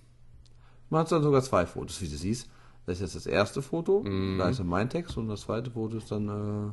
man 0.90 1.00
hat 1.00 1.12
dann 1.12 1.22
sogar 1.22 1.42
zwei 1.42 1.66
Fotos, 1.66 2.00
wie 2.02 2.08
du 2.08 2.16
siehst. 2.16 2.48
Das 2.86 2.96
ist 2.96 3.00
jetzt 3.00 3.16
das 3.16 3.26
erste 3.26 3.62
Foto, 3.62 4.02
mm. 4.02 4.38
da 4.38 4.50
ist 4.50 4.60
dann 4.60 4.66
mein 4.66 4.90
Text 4.90 5.16
und 5.16 5.28
das 5.28 5.40
zweite 5.42 5.70
Foto 5.70 5.96
ist 5.96 6.10
dann 6.10 6.28
äh, 6.28 6.70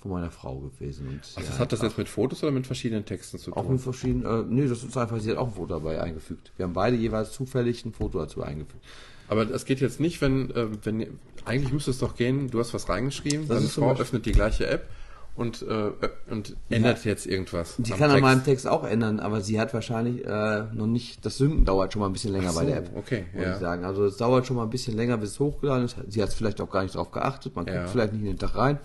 von 0.00 0.10
meiner 0.10 0.30
Frau 0.30 0.58
gewesen. 0.58 1.08
Und 1.08 1.20
Ach, 1.36 1.42
das 1.42 1.58
hat 1.58 1.72
das 1.72 1.82
jetzt 1.82 1.98
mit 1.98 2.08
Fotos 2.08 2.42
oder 2.42 2.52
mit 2.52 2.66
verschiedenen 2.66 3.04
Texten 3.04 3.38
zu 3.38 3.50
tun? 3.50 3.62
Auch 3.62 3.68
mit 3.68 3.80
verschiedenen, 3.80 4.24
äh, 4.24 4.44
nee, 4.48 4.66
das 4.66 4.82
ist 4.82 4.96
einfach, 4.96 5.20
sie 5.20 5.30
hat 5.30 5.36
auch 5.36 5.48
ein 5.48 5.54
Foto 5.54 5.74
dabei 5.74 6.00
eingefügt. 6.00 6.52
Wir 6.56 6.64
haben 6.64 6.72
beide 6.72 6.96
jeweils 6.96 7.32
zufällig 7.32 7.84
ein 7.84 7.92
Foto 7.92 8.18
dazu 8.18 8.42
eingefügt. 8.42 8.82
Aber 9.28 9.44
das 9.44 9.64
geht 9.64 9.80
jetzt 9.80 10.00
nicht, 10.00 10.20
wenn, 10.20 10.50
äh, 10.50 10.66
wenn, 10.84 11.18
eigentlich 11.44 11.72
müsste 11.72 11.90
es 11.90 11.98
doch 11.98 12.16
gehen, 12.16 12.50
du 12.50 12.58
hast 12.60 12.74
was 12.74 12.88
reingeschrieben, 12.88 13.48
deine 13.48 13.66
Frau 13.66 13.92
öffnet 13.92 14.26
die 14.26 14.32
gleiche 14.32 14.66
App 14.66 14.88
und, 15.36 15.62
äh, 15.62 15.90
und 16.30 16.56
ändert 16.70 17.04
ja. 17.04 17.10
jetzt 17.10 17.26
irgendwas. 17.26 17.74
Die 17.78 17.92
kann 17.92 18.10
an 18.10 18.20
meinem 18.20 18.44
Text 18.44 18.66
auch 18.66 18.84
ändern, 18.84 19.20
aber 19.20 19.42
sie 19.42 19.60
hat 19.60 19.74
wahrscheinlich 19.74 20.24
äh, 20.24 20.64
noch 20.72 20.86
nicht, 20.86 21.24
das 21.26 21.36
Synken 21.36 21.64
dauert 21.64 21.92
schon 21.92 22.00
mal 22.00 22.06
ein 22.06 22.12
bisschen 22.12 22.32
länger 22.32 22.50
so, 22.50 22.60
bei 22.60 22.66
der 22.66 22.78
App. 22.78 22.90
Okay, 22.96 23.26
ja. 23.34 23.52
ich 23.52 23.58
sagen. 23.58 23.84
Also 23.84 24.04
es 24.04 24.16
dauert 24.16 24.46
schon 24.46 24.56
mal 24.56 24.62
ein 24.62 24.70
bisschen 24.70 24.96
länger, 24.96 25.18
bis 25.18 25.32
es 25.32 25.40
hochgeladen 25.40 25.84
ist. 25.84 25.96
Sie 26.08 26.22
hat 26.22 26.32
vielleicht 26.32 26.60
auch 26.60 26.70
gar 26.70 26.82
nicht 26.82 26.94
darauf 26.94 27.10
geachtet, 27.10 27.54
man 27.54 27.66
guckt 27.66 27.76
ja. 27.76 27.86
vielleicht 27.86 28.12
nicht 28.12 28.22
in 28.22 28.28
den 28.28 28.38
Tag 28.38 28.56
rein. 28.56 28.78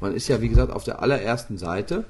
Man 0.00 0.14
ist 0.14 0.28
ja, 0.28 0.40
wie 0.40 0.48
gesagt, 0.48 0.72
auf 0.72 0.84
der 0.84 1.00
allerersten 1.00 1.56
Seite, 1.56 2.04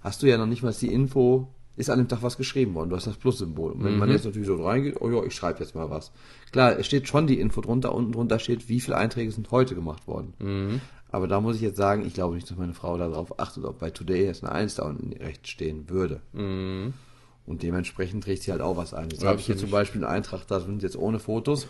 hast 0.00 0.22
du 0.22 0.26
ja 0.26 0.38
noch 0.38 0.46
nicht 0.46 0.62
mal 0.62 0.72
die 0.72 0.92
Info, 0.92 1.48
ist 1.76 1.90
an 1.90 1.98
dem 1.98 2.08
Tag 2.08 2.22
was 2.22 2.36
geschrieben 2.36 2.74
worden. 2.74 2.90
Du 2.90 2.96
hast 2.96 3.06
das 3.06 3.16
Plus-Symbol. 3.16 3.72
Und 3.72 3.84
wenn 3.84 3.94
mhm. 3.94 3.98
man 3.98 4.10
jetzt 4.10 4.24
natürlich 4.24 4.46
so 4.46 4.62
reingeht, 4.62 5.00
oh 5.00 5.10
ja, 5.10 5.22
ich 5.24 5.34
schreibe 5.34 5.60
jetzt 5.60 5.74
mal 5.74 5.90
was. 5.90 6.12
Klar, 6.52 6.78
es 6.78 6.86
steht 6.86 7.08
schon 7.08 7.26
die 7.26 7.40
Info 7.40 7.60
drunter, 7.60 7.94
unten 7.94 8.12
drunter 8.12 8.38
steht, 8.38 8.68
wie 8.68 8.80
viele 8.80 8.96
Einträge 8.96 9.32
sind 9.32 9.50
heute 9.50 9.74
gemacht 9.74 10.06
worden. 10.06 10.34
Mhm. 10.38 10.80
Aber 11.10 11.28
da 11.28 11.40
muss 11.40 11.56
ich 11.56 11.62
jetzt 11.62 11.76
sagen, 11.76 12.04
ich 12.06 12.14
glaube 12.14 12.34
nicht, 12.34 12.50
dass 12.50 12.56
meine 12.56 12.74
Frau 12.74 12.96
darauf 12.96 13.38
achtet, 13.38 13.64
ob 13.64 13.78
bei 13.78 13.90
Today 13.90 14.24
jetzt 14.24 14.44
eine 14.44 14.52
1 14.52 14.76
da 14.76 14.84
unten 14.84 15.12
rechts 15.12 15.48
stehen 15.48 15.88
würde. 15.88 16.20
Mhm. 16.32 16.94
Und 17.46 17.62
dementsprechend 17.62 18.24
trägt 18.24 18.42
sie 18.42 18.52
halt 18.52 18.62
auch 18.62 18.76
was 18.76 18.94
ein. 18.94 19.10
Jetzt 19.10 19.24
habe 19.24 19.38
ich 19.38 19.46
hier 19.46 19.56
zum 19.56 19.70
Beispiel 19.70 20.04
einen 20.04 20.12
Eintrag, 20.12 20.46
da 20.46 20.60
sind 20.60 20.82
jetzt 20.82 20.96
ohne 20.96 21.18
Fotos. 21.18 21.68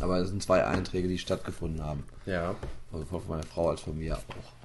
Aber 0.00 0.18
es 0.18 0.28
sind 0.28 0.42
zwei 0.42 0.64
Einträge, 0.64 1.08
die 1.08 1.18
stattgefunden 1.18 1.84
haben. 1.84 2.04
Ja. 2.26 2.54
Also 2.92 3.04
von 3.04 3.20
meiner 3.28 3.42
Frau 3.42 3.70
als 3.70 3.80
von 3.80 3.98
mir 3.98 4.16
auch. 4.16 4.57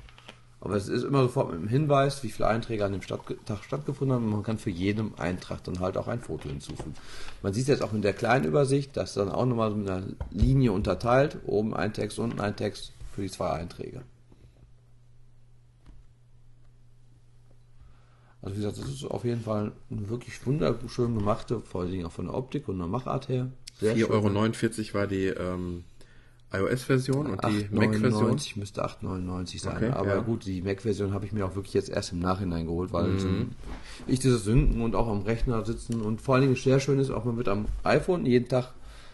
Aber 0.63 0.77
es 0.77 0.87
ist 0.87 1.03
immer 1.03 1.23
sofort 1.23 1.51
mit 1.51 1.59
dem 1.59 1.67
Hinweis, 1.67 2.23
wie 2.23 2.29
viele 2.29 2.47
Einträge 2.47 2.85
an 2.85 2.93
dem 2.93 3.01
Stadt 3.01 3.19
Tag 3.45 3.65
stattgefunden 3.65 4.15
haben. 4.15 4.23
Und 4.23 4.31
man 4.31 4.43
kann 4.43 4.57
für 4.57 4.69
jedem 4.69 5.13
Eintrag 5.17 5.61
dann 5.65 5.81
halt 5.81 5.97
auch 5.97 6.07
ein 6.07 6.21
Foto 6.21 6.47
hinzufügen. 6.47 6.95
Man 7.41 7.51
sieht 7.51 7.67
jetzt 7.67 7.83
auch 7.83 7.91
in 7.91 8.01
der 8.01 8.13
kleinen 8.13 8.45
Übersicht, 8.45 8.95
dass 8.95 9.13
dann 9.13 9.29
auch 9.29 9.45
nochmal 9.45 9.71
mit 9.71 9.89
einer 9.89 10.05
Linie 10.31 10.71
unterteilt. 10.71 11.37
Oben 11.45 11.73
ein 11.73 11.91
Text, 11.91 12.17
unten 12.17 12.39
ein 12.39 12.55
Text 12.55 12.93
für 13.13 13.23
die 13.23 13.29
zwei 13.29 13.49
Einträge. 13.49 14.03
Also 18.41 18.55
wie 18.55 18.61
gesagt, 18.61 18.77
das 18.77 18.87
ist 18.87 19.03
auf 19.03 19.25
jeden 19.25 19.41
Fall 19.41 19.73
eine 19.91 20.07
wirklich 20.07 20.45
wunderschön 20.45 21.17
gemachte, 21.17 21.59
vor 21.59 21.81
allen 21.81 21.91
Dingen 21.91 22.05
auch 22.05 22.11
von 22.13 22.27
der 22.27 22.35
Optik 22.35 22.69
und 22.69 22.77
der 22.77 22.87
Machart 22.87 23.27
her. 23.27 23.51
4,49 23.81 24.07
Euro 24.09 24.93
war 24.93 25.07
die 25.07 25.25
ähm, 25.25 25.83
iOS-Version 26.53 27.27
und 27.27 27.43
die 27.45 27.67
Mac-Version. 27.71 28.39
müsste 28.55 28.85
8,99 28.85 29.59
sein. 29.59 29.77
Okay, 29.77 29.89
aber 29.89 30.15
ja. 30.15 30.21
gut, 30.21 30.45
die 30.45 30.61
Mac-Version 30.61 31.13
habe 31.13 31.25
ich 31.25 31.31
mir 31.31 31.45
auch 31.45 31.55
wirklich 31.55 31.73
jetzt 31.73 31.89
erst 31.89 32.11
im 32.11 32.19
Nachhinein 32.19 32.67
geholt, 32.67 32.93
weil 32.93 33.07
mhm. 33.07 33.51
ich 34.07 34.19
dieses 34.19 34.43
Synken 34.43 34.81
und 34.81 34.95
auch 34.95 35.07
am 35.07 35.23
Rechner 35.23 35.65
sitzen 35.65 36.01
und 36.01 36.21
vor 36.21 36.35
allen 36.35 36.43
Dingen 36.43 36.55
sehr 36.55 36.79
schön 36.79 36.99
ist, 36.99 37.09
auch 37.09 37.25
man 37.25 37.37
wird 37.37 37.47
am 37.47 37.65
iPhone 37.83 38.25
jeden 38.25 38.47
Tag 38.47 38.73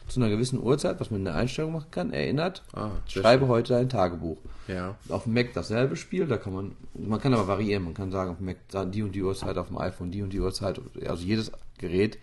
zu 0.10 0.20
einer 0.20 0.30
gewissen 0.30 0.62
Uhrzeit, 0.62 1.00
was 1.00 1.12
man 1.12 1.22
in 1.22 1.26
der 1.26 1.36
Einstellung 1.36 1.74
machen 1.74 1.92
kann, 1.92 2.12
erinnert, 2.12 2.64
ah, 2.74 2.90
schreibe 3.08 3.46
schön. 3.46 3.50
heute 3.50 3.78
ein 3.78 3.90
Tagebuch. 3.90 4.38
Ja. 4.68 4.96
Auf 5.08 5.24
dem 5.24 5.34
Mac 5.34 5.54
dasselbe 5.54 5.96
Spiel, 5.96 6.28
da 6.28 6.38
kann 6.38 6.54
man, 6.54 6.72
man 6.94 7.22
kann 7.22 7.34
aber 7.34 7.48
variieren, 7.48 7.84
man 7.84 7.94
kann 7.94 8.12
sagen, 8.12 8.32
auf 8.32 8.38
dem 8.38 8.48
Mac 8.48 8.58
die 8.92 9.04
und 9.04 9.14
die 9.14 9.24
Uhrzeit, 9.24 9.58
auf 9.58 9.68
dem 9.68 9.78
iPhone 9.78 10.12
die 10.12 10.22
und 10.22 10.34
die 10.34 10.40
Uhrzeit, 10.40 10.82
also 11.06 11.24
jedes 11.24 11.52
Gerät, 11.78 12.18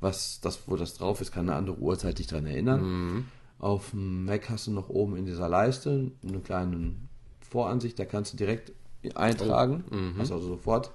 was 0.00 0.40
das, 0.40 0.60
wo 0.66 0.76
das 0.76 0.94
drauf 0.94 1.20
ist, 1.20 1.32
kann 1.32 1.48
eine 1.48 1.58
andere 1.58 1.78
Uhrzeit 1.78 2.18
dich 2.18 2.26
daran 2.26 2.46
erinnern. 2.46 2.82
Mhm. 2.82 3.24
Auf 3.58 3.90
dem 3.90 4.24
Mac 4.24 4.48
hast 4.50 4.66
du 4.66 4.70
noch 4.70 4.88
oben 4.88 5.16
in 5.16 5.26
dieser 5.26 5.48
Leiste 5.48 6.12
eine 6.26 6.38
kleine 6.40 6.94
Voransicht, 7.40 7.98
da 7.98 8.04
kannst 8.04 8.32
du 8.32 8.36
direkt 8.36 8.72
eintragen, 9.14 9.84
oh. 9.90 9.94
mhm. 9.94 10.14
also 10.18 10.38
sofort 10.38 10.90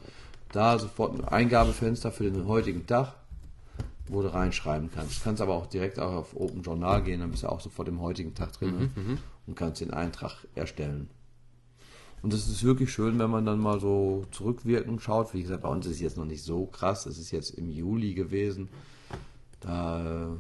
da 0.52 0.78
sofort 0.78 1.20
ein 1.20 1.26
Eingabefenster 1.26 2.12
für 2.12 2.30
den 2.30 2.48
heutigen 2.48 2.86
Tag 2.86 3.16
wo 4.08 4.22
du 4.22 4.34
reinschreiben 4.34 4.90
kannst. 4.94 5.20
Du 5.20 5.24
kannst 5.24 5.42
aber 5.42 5.54
auch 5.54 5.68
direkt 5.68 6.00
auch 6.00 6.14
auf 6.14 6.36
Open 6.36 6.62
Journal 6.62 7.02
gehen, 7.04 7.22
dann 7.22 7.32
bist 7.32 7.44
du 7.44 7.48
auch 7.48 7.62
sofort 7.62 7.88
im 7.88 8.02
heutigen 8.02 8.34
Tag 8.34 8.54
drin 8.54 8.92
mhm, 8.96 9.04
mhm, 9.04 9.18
und 9.48 9.56
kannst 9.56 9.82
den 9.82 9.92
Eintrag 9.92 10.46
erstellen. 10.56 11.10
Und 12.22 12.32
das 12.32 12.48
ist 12.48 12.64
wirklich 12.64 12.92
schön, 12.92 13.20
wenn 13.20 13.30
man 13.30 13.46
dann 13.46 13.60
mal 13.60 13.82
so 13.82 14.26
zurückwirkend 14.32 15.02
schaut. 15.02 15.34
Wie 15.34 15.42
gesagt, 15.42 15.64
bei 15.64 15.70
uns 15.70 15.86
ist 15.86 15.94
es 15.94 16.00
jetzt 16.00 16.18
noch 16.18 16.26
nicht 16.26 16.44
so 16.44 16.66
krass. 16.66 17.06
Es 17.06 17.18
ist 17.18 17.32
jetzt 17.32 17.50
im 17.52 17.70
Juli 17.70 18.14
gewesen. 18.14 18.70
Da, 19.60 20.38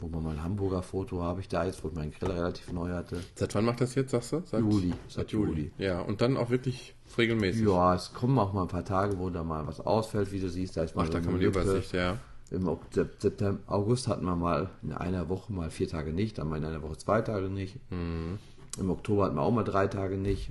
wo 0.00 0.08
man 0.08 0.22
mal 0.22 0.30
ein 0.30 0.42
Hamburger 0.42 0.82
Foto 0.82 1.22
habe 1.22 1.40
ich 1.40 1.48
da 1.48 1.64
jetzt, 1.64 1.82
wo 1.82 1.88
ich 1.88 1.94
meinen 1.94 2.12
Grill 2.12 2.30
relativ 2.30 2.72
neu 2.72 2.90
hatte. 2.90 3.20
Seit 3.34 3.54
wann 3.54 3.64
macht 3.64 3.80
das 3.80 3.94
jetzt, 3.94 4.12
sagst 4.12 4.32
du? 4.32 4.42
Seit 4.44 4.60
Juli. 4.60 4.94
Seit 5.08 5.32
Juli. 5.32 5.50
Juli. 5.50 5.72
Ja, 5.78 6.00
und 6.00 6.20
dann 6.20 6.36
auch 6.36 6.50
wirklich 6.50 6.94
regelmäßig. 7.16 7.66
Ja, 7.66 7.94
es 7.94 8.12
kommen 8.12 8.38
auch 8.38 8.52
mal 8.52 8.62
ein 8.62 8.68
paar 8.68 8.84
Tage, 8.84 9.18
wo 9.18 9.30
da 9.30 9.42
mal 9.42 9.66
was 9.66 9.80
ausfällt, 9.80 10.32
wie 10.32 10.40
du 10.40 10.48
siehst. 10.48 10.76
Da 10.76 10.84
ist 10.84 10.94
mal 10.94 11.02
Ach, 11.02 11.06
so 11.06 11.12
da 11.14 11.20
kann 11.20 11.32
man 11.32 11.40
die 11.40 11.46
Übersicht, 11.46 11.92
ja. 11.92 12.18
Im 12.50 12.78
September, 12.90 13.60
August 13.66 14.08
hatten 14.08 14.24
wir 14.24 14.36
mal 14.36 14.70
in 14.82 14.92
einer 14.92 15.28
Woche 15.28 15.52
mal 15.52 15.70
vier 15.70 15.88
Tage 15.88 16.12
nicht, 16.14 16.38
dann 16.38 16.48
mal 16.48 16.56
in 16.56 16.64
einer 16.64 16.82
Woche 16.82 16.96
zwei 16.96 17.20
Tage 17.20 17.50
nicht. 17.50 17.78
Mhm. 17.90 18.38
Im 18.78 18.90
Oktober 18.90 19.24
hatten 19.24 19.36
wir 19.36 19.42
auch 19.42 19.50
mal 19.52 19.64
drei 19.64 19.86
Tage 19.86 20.16
nicht. 20.16 20.50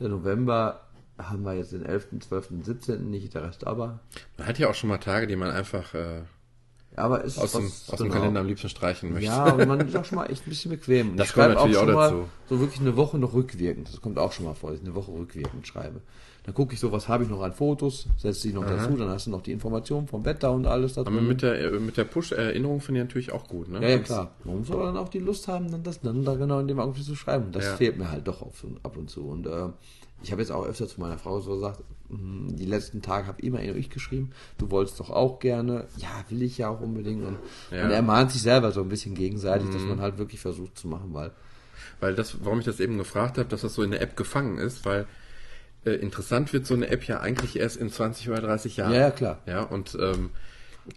Der 0.00 0.08
November 0.08 0.80
haben 1.18 1.44
wir 1.44 1.54
jetzt 1.54 1.72
den 1.72 1.84
11., 1.84 2.20
12., 2.20 2.48
17. 2.62 3.10
nicht, 3.10 3.34
der 3.34 3.44
Rest 3.44 3.66
aber. 3.66 4.00
Man 4.38 4.48
hat 4.48 4.58
ja 4.58 4.68
auch 4.68 4.74
schon 4.74 4.88
mal 4.88 4.98
Tage, 4.98 5.26
die 5.26 5.36
man 5.36 5.50
einfach 5.50 5.94
äh, 5.94 6.22
aber 6.98 7.24
ist 7.24 7.38
aus, 7.38 7.52
dem, 7.52 7.66
aus 7.66 7.86
dem 7.86 7.98
genau. 7.98 8.14
Kalender 8.14 8.40
am 8.40 8.46
liebsten 8.46 8.68
streichen 8.68 9.12
möchte. 9.12 9.26
Ja, 9.26 9.52
und 9.52 9.66
man 9.66 9.80
ist 9.80 9.96
auch 9.96 10.04
schon 10.04 10.16
mal 10.16 10.26
echt 10.26 10.46
ein 10.46 10.50
bisschen 10.50 10.70
bequem. 10.70 11.16
das 11.16 11.32
kommt 11.32 11.54
natürlich 11.54 11.76
auch, 11.76 11.82
auch 11.82 11.86
dazu. 11.86 12.24
so 12.48 12.60
wirklich 12.60 12.80
eine 12.80 12.96
Woche 12.96 13.18
noch 13.18 13.32
rückwirkend. 13.34 13.88
Das 13.92 14.00
kommt 14.00 14.18
auch 14.18 14.32
schon 14.32 14.44
mal 14.44 14.54
vor, 14.54 14.70
dass 14.70 14.80
ich 14.80 14.84
eine 14.84 14.94
Woche 14.94 15.12
rückwirkend 15.12 15.66
schreibe. 15.66 16.00
Dann 16.48 16.54
gucke 16.54 16.72
ich 16.72 16.80
so, 16.80 16.90
was 16.92 17.08
habe 17.08 17.24
ich 17.24 17.28
noch 17.28 17.42
an 17.42 17.52
Fotos, 17.52 18.06
setze 18.16 18.48
die 18.48 18.54
noch 18.54 18.64
Aha. 18.64 18.76
dazu, 18.76 18.96
dann 18.96 19.10
hast 19.10 19.26
du 19.26 19.30
noch 19.30 19.42
die 19.42 19.52
Informationen 19.52 20.08
vom 20.08 20.24
Wetter 20.24 20.50
und 20.50 20.66
alles 20.66 20.94
dazu. 20.94 21.10
Aber 21.10 21.20
mit 21.20 21.42
der, 21.42 21.60
äh, 21.60 21.78
mit 21.78 21.98
der 21.98 22.04
Push-Erinnerung 22.04 22.80
finde 22.80 23.02
ich 23.02 23.06
natürlich 23.06 23.32
auch 23.32 23.46
gut, 23.46 23.68
ne? 23.68 23.82
Ja, 23.82 23.88
ja, 23.90 23.98
klar. 23.98 24.30
Man 24.44 24.60
muss 24.60 24.70
aber 24.70 24.84
dann 24.84 24.96
auch 24.96 25.10
die 25.10 25.18
Lust 25.18 25.46
haben, 25.46 25.70
dann 25.70 25.82
das 25.82 26.00
dann 26.00 26.24
da 26.24 26.36
genau 26.36 26.60
in 26.60 26.68
dem 26.68 26.80
Augenblick 26.80 27.04
zu 27.04 27.16
schreiben. 27.16 27.46
Und 27.46 27.54
das 27.54 27.66
ja. 27.66 27.76
fehlt 27.76 27.98
mir 27.98 28.10
halt 28.10 28.26
doch 28.26 28.40
auf, 28.40 28.64
ab 28.82 28.96
und 28.96 29.10
zu. 29.10 29.26
Und 29.26 29.46
äh, 29.46 29.68
ich 30.22 30.32
habe 30.32 30.40
jetzt 30.40 30.50
auch 30.50 30.64
öfter 30.64 30.88
zu 30.88 31.00
meiner 31.00 31.18
Frau 31.18 31.38
so 31.40 31.56
gesagt, 31.56 31.82
die 32.10 32.64
letzten 32.64 33.02
Tage 33.02 33.26
habe 33.26 33.42
immer 33.42 33.60
ich 33.60 33.90
geschrieben, 33.90 34.30
du 34.56 34.70
wolltest 34.70 34.98
doch 34.98 35.10
auch 35.10 35.40
gerne, 35.40 35.86
ja, 35.98 36.24
will 36.30 36.42
ich 36.42 36.56
ja 36.58 36.68
auch 36.70 36.80
unbedingt. 36.80 37.24
Und, 37.24 37.36
ja. 37.70 37.84
und 37.84 37.90
er 37.90 38.02
mahnt 38.02 38.30
sich 38.30 38.40
selber 38.40 38.72
so 38.72 38.80
ein 38.80 38.88
bisschen 38.88 39.14
gegenseitig, 39.14 39.68
mhm. 39.68 39.72
dass 39.72 39.82
man 39.82 40.00
halt 40.00 40.18
wirklich 40.18 40.40
versucht 40.40 40.78
zu 40.78 40.88
machen, 40.88 41.12
weil. 41.12 41.32
Weil 42.00 42.14
das, 42.14 42.44
warum 42.44 42.60
ich 42.60 42.64
das 42.64 42.78
eben 42.78 42.96
gefragt 42.96 43.38
habe, 43.38 43.48
dass 43.48 43.62
das 43.62 43.74
so 43.74 43.82
in 43.82 43.90
der 43.90 44.00
App 44.00 44.16
gefangen 44.16 44.58
ist, 44.58 44.84
weil 44.84 45.06
äh, 45.84 45.92
interessant 45.92 46.52
wird 46.52 46.64
so 46.64 46.74
eine 46.74 46.88
App 46.88 47.04
ja 47.04 47.20
eigentlich 47.20 47.58
erst 47.58 47.76
in 47.76 47.90
20 47.90 48.28
oder 48.30 48.40
30 48.40 48.76
Jahren. 48.76 48.92
Ja, 48.92 49.00
ja 49.00 49.10
klar. 49.10 49.42
Ja, 49.46 49.62
und 49.62 49.98
ähm, 50.00 50.30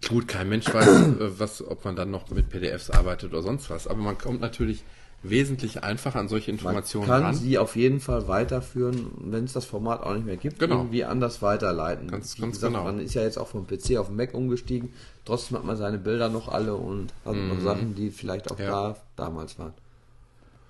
gut, 0.07 0.27
kein 0.27 0.47
Mensch 0.47 0.71
weiß, 0.71 0.87
äh, 0.87 1.39
was, 1.39 1.65
ob 1.65 1.85
man 1.85 1.95
dann 1.95 2.11
noch 2.11 2.29
mit 2.29 2.49
PDFs 2.49 2.89
arbeitet 2.89 3.31
oder 3.31 3.41
sonst 3.41 3.69
was. 3.69 3.87
Aber 3.87 3.99
man 3.99 4.17
kommt 4.17 4.41
natürlich 4.41 4.83
wesentlich 5.23 5.83
einfacher 5.83 6.19
an 6.19 6.27
solche 6.27 6.49
Informationen 6.49 7.07
man 7.07 7.17
kann 7.17 7.25
ran. 7.27 7.35
sie 7.35 7.57
auf 7.57 7.75
jeden 7.75 7.99
Fall 7.99 8.27
weiterführen, 8.27 9.11
wenn 9.19 9.43
es 9.43 9.53
das 9.53 9.65
Format 9.65 10.01
auch 10.01 10.13
nicht 10.15 10.25
mehr 10.25 10.37
gibt, 10.37 10.59
genau. 10.59 10.77
irgendwie 10.77 11.03
anders 11.03 11.41
weiterleiten. 11.41 12.07
Ganz, 12.07 12.35
ganz 12.37 12.55
gesagt, 12.55 12.73
genau. 12.73 12.85
Man 12.85 12.99
ist 12.99 13.13
ja 13.13 13.21
jetzt 13.21 13.37
auch 13.37 13.47
vom 13.47 13.67
PC 13.67 13.97
auf 13.97 14.07
den 14.07 14.15
Mac 14.15 14.33
umgestiegen, 14.33 14.93
trotzdem 15.25 15.57
hat 15.57 15.65
man 15.65 15.77
seine 15.77 15.99
Bilder 15.99 16.29
noch 16.29 16.47
alle 16.47 16.75
und 16.75 17.13
hat 17.23 17.35
mhm. 17.35 17.49
noch 17.49 17.59
Sachen, 17.61 17.93
die 17.95 18.09
vielleicht 18.09 18.51
auch 18.51 18.59
ja. 18.59 18.69
da 18.69 18.97
damals 19.15 19.59
waren. 19.59 19.73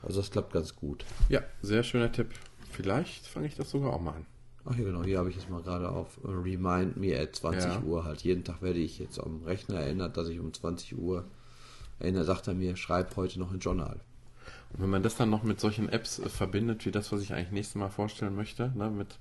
Also 0.03 0.19
das 0.19 0.31
klappt 0.31 0.53
ganz 0.53 0.75
gut. 0.75 1.05
Ja, 1.29 1.41
sehr 1.61 1.83
schöner 1.83 2.11
Tipp. 2.11 2.29
Vielleicht 2.71 3.27
fange 3.27 3.47
ich 3.47 3.55
das 3.55 3.69
sogar 3.69 3.93
auch 3.93 4.01
mal 4.01 4.15
an. 4.15 4.25
Ach 4.65 4.75
ja, 4.75 4.83
genau, 4.83 5.03
hier 5.03 5.17
habe 5.17 5.29
ich 5.29 5.35
jetzt 5.35 5.49
mal 5.49 5.61
gerade 5.61 5.89
auf 5.89 6.19
äh, 6.23 6.27
Remind 6.27 6.97
Me 6.97 7.17
at 7.19 7.35
20 7.35 7.63
Ja. 7.63 7.81
Uhr 7.81 8.05
halt. 8.05 8.21
Jeden 8.21 8.43
Tag 8.43 8.61
werde 8.61 8.79
ich 8.79 8.99
jetzt 8.99 9.19
am 9.19 9.43
Rechner 9.43 9.79
erinnert, 9.79 10.17
dass 10.17 10.27
ich 10.27 10.39
um 10.39 10.53
20 10.53 10.97
Uhr 10.97 11.25
erinnert, 11.99 12.25
sagt 12.25 12.47
er 12.47 12.53
mir, 12.53 12.75
schreib 12.75 13.15
heute 13.15 13.39
noch 13.39 13.51
ein 13.51 13.59
Journal. 13.59 13.99
Und 14.73 14.81
wenn 14.83 14.89
man 14.89 15.03
das 15.03 15.15
dann 15.15 15.29
noch 15.29 15.43
mit 15.43 15.59
solchen 15.59 15.89
Apps 15.89 16.19
äh, 16.19 16.29
verbindet, 16.29 16.85
wie 16.85 16.91
das, 16.91 17.11
was 17.11 17.21
ich 17.21 17.33
eigentlich 17.33 17.51
nächstes 17.51 17.75
Mal 17.75 17.89
vorstellen 17.89 18.35
möchte, 18.35 18.71
ne, 18.75 18.89
mit 18.89 19.17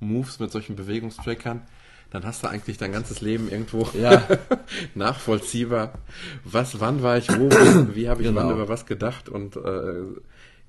Moves, 0.00 0.38
mit 0.40 0.50
solchen 0.50 0.76
Bewegungstrackern, 0.76 1.62
dann 2.10 2.24
hast 2.26 2.42
du 2.42 2.48
eigentlich 2.48 2.76
dein 2.76 2.92
ganzes 2.92 3.20
Leben 3.20 3.48
irgendwo 3.50 3.88
Ja. 3.98 4.22
nachvollziehbar. 4.94 5.92
Was, 6.44 6.80
wann 6.80 7.02
war 7.02 7.16
ich 7.18 7.28
wo, 7.30 7.48
wie, 7.50 7.96
wie 7.96 8.08
habe 8.08 8.22
ich 8.22 8.28
Genau. 8.28 8.40
wann 8.42 8.50
über 8.54 8.68
was 8.68 8.86
gedacht 8.86 9.28
und 9.28 9.56
äh, 9.56 10.02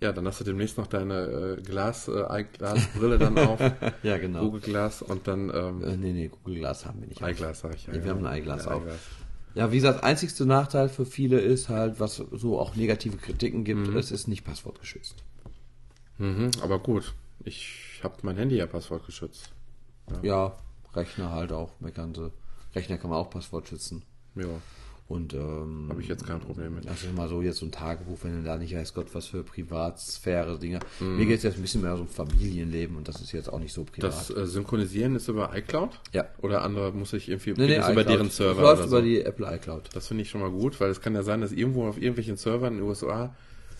ja, 0.02 0.12
dann 0.12 0.28
hast 0.28 0.40
du 0.42 0.44
demnächst 0.44 0.78
noch 0.78 0.88
deine 0.88 1.58
äh, 1.58 1.62
Glas, 1.62 2.08
äh, 2.10 2.12
Eyeglass-Brille 2.30 3.18
dann 3.20 3.38
auf, 3.38 3.60
Ja, 4.04 4.18
genau. 4.18 4.42
Google 4.42 4.62
Glass 4.62 5.02
und 5.02 5.28
dann 5.28 5.50
ähm, 5.54 5.84
Äh, 5.84 5.98
nee, 5.98 6.12
nee, 6.14 6.28
Google 6.30 6.56
Glass 6.60 6.86
haben 6.86 7.00
wir 7.02 7.08
nicht. 7.08 7.22
Eyeglass, 7.22 7.62
sag 7.62 7.76
ich 7.76 7.86
ja. 7.88 7.94
Nee, 7.94 8.00
wir 8.00 8.08
ja. 8.08 8.14
haben 8.14 8.26
ein 8.26 8.34
Eyeglass 8.34 8.66
Ja, 8.66 8.72
auch. 8.72 8.82
Eyeglass. 8.82 9.00
Ja, 9.56 9.72
wie 9.72 9.76
gesagt, 9.76 10.04
einzigste 10.04 10.46
Nachteil 10.46 10.90
für 10.90 11.06
viele 11.06 11.40
ist 11.40 11.70
halt, 11.70 12.00
was 12.00 12.16
so 12.32 12.60
auch 12.60 12.76
negative 12.76 13.18
Kritiken 13.18 13.64
gibt, 13.64 13.88
Mhm. 13.88 13.98
es 13.98 14.12
ist 14.12 14.28
nicht 14.28 14.44
passwortgeschützt. 14.44 15.16
Mhm, 16.18 16.50
aber 16.62 16.80
gut, 16.80 17.14
ich 17.44 18.00
habe 18.04 18.16
mein 18.24 18.38
Handy 18.38 18.56
ja 18.58 18.66
passwortgeschützt. 18.66 19.52
Ja, 20.22 20.56
Rechner 20.96 21.32
halt 21.32 21.52
auch, 21.52 21.70
meckern 21.80 22.14
sie. 22.14 22.32
Rechner 22.76 22.98
kann 22.98 23.10
man 23.12 23.20
auch 23.20 23.30
Passwort 23.30 23.68
schützen. 23.68 24.04
Ja, 24.36 24.46
Und 25.14 25.36
ähm, 25.36 25.86
habe 25.90 26.02
ich 26.02 26.08
jetzt 26.08 26.26
kein 26.26 26.40
Problem 26.40 26.74
mit. 26.74 26.88
Also 26.88 27.06
mal 27.16 27.30
so 27.30 27.44
jetzt 27.44 27.60
so 27.60 27.68
ein 27.68 27.72
Tagebuch, 27.72 28.18
wenn 28.24 28.38
du 28.38 28.44
da 28.44 28.58
nicht 28.58 28.76
weiß 28.76 28.96
Gott 28.96 29.14
was 29.14 29.28
für 29.28 29.44
Privatsphäre 29.44 30.58
Dinge. 30.58 30.80
Mhm. 31.00 31.18
Mir 31.18 31.28
geht 31.28 31.38
es 31.38 31.44
jetzt 31.44 31.56
ein 31.58 31.62
bisschen 31.62 31.84
mehr 31.84 31.96
so 31.96 32.02
um 32.02 32.08
Familienleben 32.08 32.98
und 32.98 33.08
das 33.08 33.22
ist 33.22 33.32
jetzt 33.32 33.48
auch 33.48 33.60
nicht 33.60 33.74
so 33.74 33.84
privat. 33.84 34.10
Das 34.10 34.32
äh, 34.36 34.48
Synchronisieren 34.48 35.16
ist 35.16 35.28
über 35.28 35.56
iCloud? 35.56 36.00
Ja. 36.14 36.26
Oder 36.42 36.64
andere 36.64 36.92
muss 36.94 37.14
ich 37.14 37.30
irgendwie 37.30 37.52
nee, 37.52 37.68
nee, 37.68 37.76
ist 37.76 37.90
über 37.90 38.02
iCloud. 38.02 38.10
deren 38.10 38.30
Server 38.32 38.62
Das 38.64 38.80
läuft 38.80 38.80
oder 38.80 38.88
über 38.88 38.98
so. 38.98 39.04
die 39.04 39.22
Apple 39.22 39.56
iCloud. 39.56 39.90
Das 39.94 40.08
finde 40.08 40.24
ich 40.24 40.32
schon 40.32 40.42
mal 40.42 40.50
gut, 40.50 40.82
weil 40.82 40.90
es 40.90 41.00
kann 41.00 41.14
ja 41.14 41.22
sein, 41.22 41.42
dass 41.42 41.52
irgendwo 41.52 41.88
auf 41.88 41.98
irgendwelchen 41.98 42.36
Servern 42.38 42.74
in 42.74 42.80
den 42.80 42.88
USA, 42.90 43.36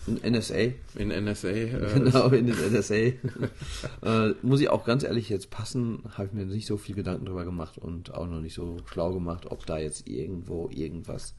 Ein 0.06 0.32
NSA. 0.32 0.54
in 0.96 1.08
NSA, 1.08 1.48
äh, 1.48 1.68
Genau, 1.94 2.28
in 2.28 2.46
den 2.46 2.56
NSA. 2.72 2.94
äh, 4.02 4.34
muss 4.42 4.60
ich 4.60 4.68
auch 4.68 4.84
ganz 4.84 5.02
ehrlich 5.02 5.28
jetzt 5.28 5.50
passen, 5.50 6.02
habe 6.16 6.26
ich 6.28 6.32
mir 6.32 6.44
nicht 6.44 6.66
so 6.66 6.76
viel 6.76 6.94
Gedanken 6.94 7.24
drüber 7.26 7.44
gemacht 7.44 7.78
und 7.78 8.12
auch 8.14 8.26
noch 8.26 8.40
nicht 8.40 8.54
so 8.54 8.76
schlau 8.86 9.12
gemacht, 9.12 9.46
ob 9.50 9.64
da 9.66 9.78
jetzt 9.78 10.06
irgendwo 10.08 10.68
irgendwas 10.70 11.34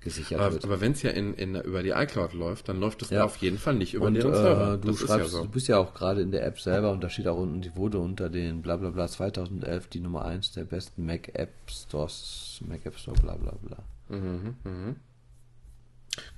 gesichert 0.00 0.38
aber, 0.38 0.52
wird. 0.52 0.64
aber 0.64 0.82
wenn 0.82 0.92
es 0.92 1.00
ja 1.00 1.12
in, 1.12 1.32
in, 1.32 1.54
über 1.54 1.82
die 1.82 1.88
iCloud 1.92 2.34
läuft, 2.34 2.68
dann 2.68 2.78
läuft 2.78 3.00
es 3.00 3.08
Ja. 3.08 3.24
auf 3.24 3.36
jeden 3.38 3.56
Fall 3.56 3.74
nicht 3.76 3.94
über 3.94 4.04
Und 4.08 4.12
deren 4.14 4.34
äh, 4.34 4.36
Server. 4.36 4.76
du 4.76 4.88
das 4.88 5.00
ist 5.00 5.06
schreibst, 5.06 5.32
ja 5.32 5.38
so. 5.38 5.42
du 5.44 5.48
bist 5.48 5.66
ja 5.68 5.78
auch 5.78 5.94
gerade 5.94 6.20
in 6.20 6.30
der 6.30 6.44
App 6.46 6.60
selber 6.60 6.90
und 6.92 7.02
da 7.02 7.08
steht 7.08 7.26
auch 7.26 7.38
unten, 7.38 7.62
die 7.62 7.74
wurde 7.74 7.98
unter 7.98 8.28
den 8.28 8.60
blablabla 8.60 9.08
2011 9.08 9.86
die 9.88 10.00
Nummer 10.00 10.26
1 10.26 10.52
der 10.52 10.64
besten 10.64 11.06
Mac 11.06 11.30
App 11.32 11.54
Stores, 11.70 12.60
Mac 12.68 12.84
App 12.84 12.98
Store, 12.98 13.18
bla 13.18 13.34
bla 13.36 13.52
bla. 13.62 13.78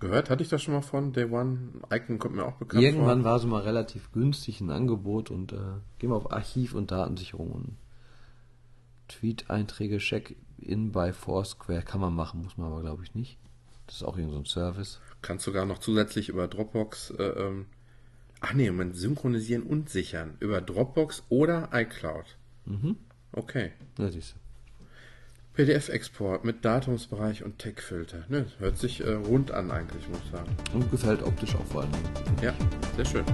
Gehört, 0.01 0.31
hatte 0.31 0.43
ich 0.43 0.49
das 0.49 0.62
schon 0.62 0.74
mal 0.74 0.83
von 0.83 1.12
Day 1.12 1.24
One? 1.24 1.70
Icon 1.93 2.18
kommt 2.18 2.35
mir 2.37 2.45
auch 2.45 2.55
bekannt 2.57 2.83
Irgendwann 2.83 3.22
vor. 3.22 3.31
war 3.31 3.41
sie 3.41 3.47
mal 3.47 3.62
relativ 3.62 4.12
günstig 4.12 4.61
ein 4.61 4.70
Angebot 4.70 5.31
und 5.31 5.53
äh, 5.53 5.57
gehen 5.99 6.11
wir 6.11 6.16
auf 6.16 6.33
Archiv 6.33 6.74
und 6.74 6.91
Datensicherung 6.91 7.51
und 7.53 7.77
Tweet-Einträge, 9.09 9.99
Check-in 9.99 10.93
bei 10.93 11.12
Foursquare 11.12 11.83
kann 11.83 12.01
man 12.01 12.14
machen, 12.14 12.43
muss 12.43 12.57
man 12.57 12.72
aber 12.72 12.81
glaube 12.81 13.03
ich 13.05 13.14
nicht. 13.14 13.39
Das 13.87 13.97
ist 13.97 14.03
auch 14.03 14.16
irgendein 14.16 14.33
so 14.33 14.39
ein 14.41 14.47
Service. 14.47 15.01
Kannst 15.22 15.45
sogar 15.45 15.64
noch 15.64 15.79
zusätzlich 15.79 16.29
über 16.29 16.49
Dropbox, 16.49 17.11
äh, 17.11 17.22
ähm, 17.22 17.66
ach 18.41 18.53
nee, 18.53 18.70
man 18.70 18.95
synchronisieren 18.95 19.62
und 19.62 19.89
sichern. 19.91 20.37
Über 20.41 20.61
Dropbox 20.61 21.22
oder 21.29 21.70
iCloud. 21.72 22.37
Mhm. 22.64 22.97
Okay. 23.33 23.72
Ja, 23.99 24.11
siehst 24.11 24.35
du. 24.35 24.46
PDF-Export 25.57 26.45
mit 26.45 26.67
Datumsbereich 26.67 27.43
und 27.43 27.59
Tech-Filter. 27.59 28.27
Ne, 28.29 28.45
hört 28.59 28.77
sich 28.77 29.03
äh, 29.03 29.15
rund 29.15 29.53
an 29.53 29.71
eigentlich, 29.71 30.07
muss 30.11 30.19
ich 30.23 30.31
sagen. 30.31 30.55
Und 30.75 30.91
gefällt 30.91 31.23
optisch 31.23 31.55
auch 31.55 31.65
vor 31.65 31.81
allem. 31.81 31.91
Ja, 32.43 32.53
sehr 32.95 33.07
schön. 33.07 33.25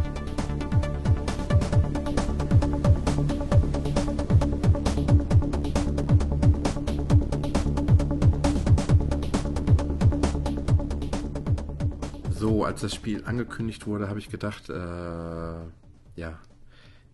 So, 12.31 12.65
als 12.65 12.83
das 12.83 12.95
Spiel 12.95 13.25
angekündigt 13.25 13.89
wurde, 13.89 14.09
habe 14.09 14.21
ich 14.21 14.31
gedacht, 14.31 14.71
äh, 14.71 14.73
ja, 14.73 16.39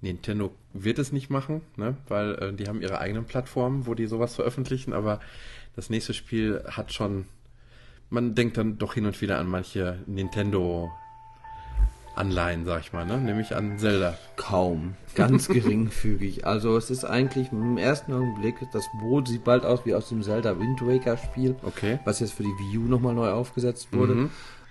Nintendo 0.01 0.53
wird 0.73 0.99
es 0.99 1.13
nicht 1.13 1.31
machen, 1.31 1.63
ne? 1.77 1.97
weil 2.09 2.35
äh, 2.35 2.53
die 2.53 2.69
haben 2.69 2.83
ihre 2.83 2.99
eigenen 2.99 3.25
Plattformen, 3.25 3.87
wo 3.87 3.95
die 3.95 4.07
sowas 4.07 4.35
veröffentlichen, 4.35 4.93
aber 4.93 5.21
das 5.75 5.91
nächste 5.91 6.15
Spiel 6.15 6.63
hat 6.69 6.93
schon, 6.93 7.27
man 8.11 8.35
denkt 8.35 8.57
dann 8.57 8.79
doch 8.79 8.95
hin 8.95 9.07
und 9.07 9.21
wieder 9.21 9.39
an 9.39 9.49
manche 9.49 9.99
Nintendo 10.07 10.91
Anleihen, 12.19 12.65
sag 12.65 12.81
ich 12.81 12.93
mal, 12.93 13.07
ne? 13.07 13.17
nämlich 13.19 13.55
an 13.55 13.79
Zelda. 13.79 14.19
Kaum. 14.37 14.95
Ganz 15.15 15.49
geringfügig. 15.49 16.47
Also 16.47 16.77
es 16.77 16.91
ist 16.91 17.05
eigentlich 17.05 17.53
im 17.53 17.79
ersten 17.79 18.13
Augenblick, 18.13 18.57
das 18.73 18.85
Boot 19.01 19.29
sieht 19.29 19.45
bald 19.45 19.65
aus 19.65 19.87
wie 19.87 19.95
aus 19.95 20.09
dem 20.09 20.23
Zelda 20.23 20.59
Wind 20.59 20.83
Waker 20.83 21.17
Spiel. 21.17 21.55
Okay. 21.63 22.01
Was 22.05 22.19
jetzt 22.21 22.33
für 22.33 22.43
die 22.43 22.49
Wii 22.49 22.79
U 22.79 22.89
nochmal 22.89 23.15
neu 23.15 23.31
aufgesetzt 23.31 23.89
wurde. 23.93 24.31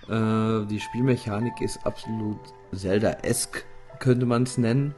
Äh, 0.10 0.66
die 0.68 0.80
Spielmechanik 0.80 1.62
ist 1.62 1.86
absolut 1.86 2.40
Zelda-esque, 2.74 3.64
könnte 4.00 4.26
man 4.26 4.44
es 4.44 4.58
nennen. 4.58 4.94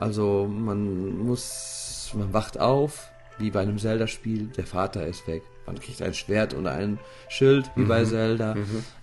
Also 0.00 0.50
man 0.50 1.24
muss, 1.24 2.10
man 2.14 2.32
wacht 2.32 2.58
auf, 2.58 3.10
wie 3.38 3.50
bei 3.50 3.60
einem 3.60 3.78
Zelda-Spiel, 3.78 4.46
der 4.56 4.66
Vater 4.66 5.06
ist 5.06 5.26
weg. 5.28 5.42
Man 5.66 5.78
kriegt 5.78 6.02
ein 6.02 6.14
Schwert 6.14 6.52
und 6.54 6.66
ein 6.66 6.98
Schild, 7.28 7.70
wie 7.76 7.84
bei 7.84 8.04
Zelda. 8.04 8.54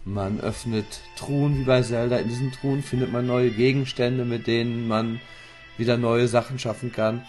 Man 0.04 0.42
öffnet 0.42 0.86
Truhen, 1.18 1.60
wie 1.60 1.64
bei 1.64 1.82
Zelda. 1.82 2.18
In 2.18 2.28
diesen 2.28 2.52
Truhen 2.52 2.84
findet 2.84 3.12
man 3.12 3.26
neue 3.26 3.52
Gegenstände, 3.52 4.26
mit 4.26 4.48
denen 4.48 4.88
man 4.88 5.22
wieder 5.78 5.98
neue 5.98 6.28
Sachen 6.28 6.60
schaffen 6.60 6.92
kann. 6.92 7.24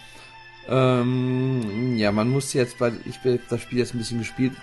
Ähm, 0.67 1.95
ja, 1.97 2.11
man 2.11 2.29
muss 2.29 2.53
jetzt 2.53 2.79
bei, 2.79 2.91
ich 3.05 3.19
bin 3.21 3.39
das 3.49 3.61
Spiel 3.61 3.79
jetzt 3.79 3.93
ein 3.93 3.99
bisschen 3.99 4.19
gespielt. 4.19 4.53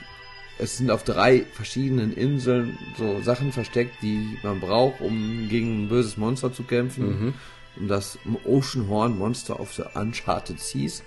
Es 0.59 0.79
sind 0.79 0.91
auf 0.91 1.05
drei 1.05 1.45
verschiedenen 1.53 2.13
Inseln 2.13 2.79
so 2.99 3.21
Sachen 3.23 3.53
versteckt, 3.53 4.03
die 4.03 4.39
man 4.43 4.61
braucht, 4.61 5.01
um 5.01 5.49
gegen 5.49 5.85
ein 5.85 5.89
böses 5.89 6.17
Monster 6.17 6.53
zu 6.53 6.65
kämpfen. 6.65 7.35
Um 7.79 7.89
das 7.89 8.19
Ocean 8.45 8.89
Horn 8.89 9.19
Monster 9.19 9.61
of 9.61 9.73
the 9.75 9.83
Uncharted 9.95 10.61
Seas. 10.61 11.03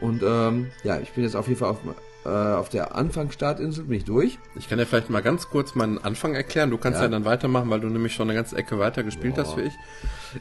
Und 0.00 0.22
ähm, 0.22 0.70
ja, 0.82 0.98
ich 1.00 1.10
bin 1.12 1.24
jetzt 1.24 1.36
auf 1.36 1.46
jeden 1.46 1.58
Fall 1.60 1.70
auf, 1.70 1.78
äh, 2.24 2.28
auf 2.28 2.68
der 2.70 2.94
Anfangsstartinsel, 2.94 3.84
bin 3.84 3.98
ich 3.98 4.04
durch. 4.04 4.38
Ich 4.56 4.68
kann 4.68 4.78
dir 4.78 4.86
vielleicht 4.86 5.10
mal 5.10 5.20
ganz 5.20 5.48
kurz 5.48 5.74
meinen 5.74 5.98
Anfang 5.98 6.34
erklären. 6.34 6.70
Du 6.70 6.78
kannst 6.78 6.98
ja, 6.98 7.04
Ja. 7.04 7.10
dann 7.10 7.24
weitermachen, 7.26 7.68
weil 7.70 7.80
du 7.80 7.88
nämlich 7.88 8.14
schon 8.14 8.28
eine 8.30 8.34
ganze 8.36 8.56
Ecke 8.56 8.78
weiter 8.78 9.02
gespielt 9.02 9.36
Ja. 9.36 9.44
hast 9.44 9.56
wie 9.58 9.62
ich. 9.62 9.74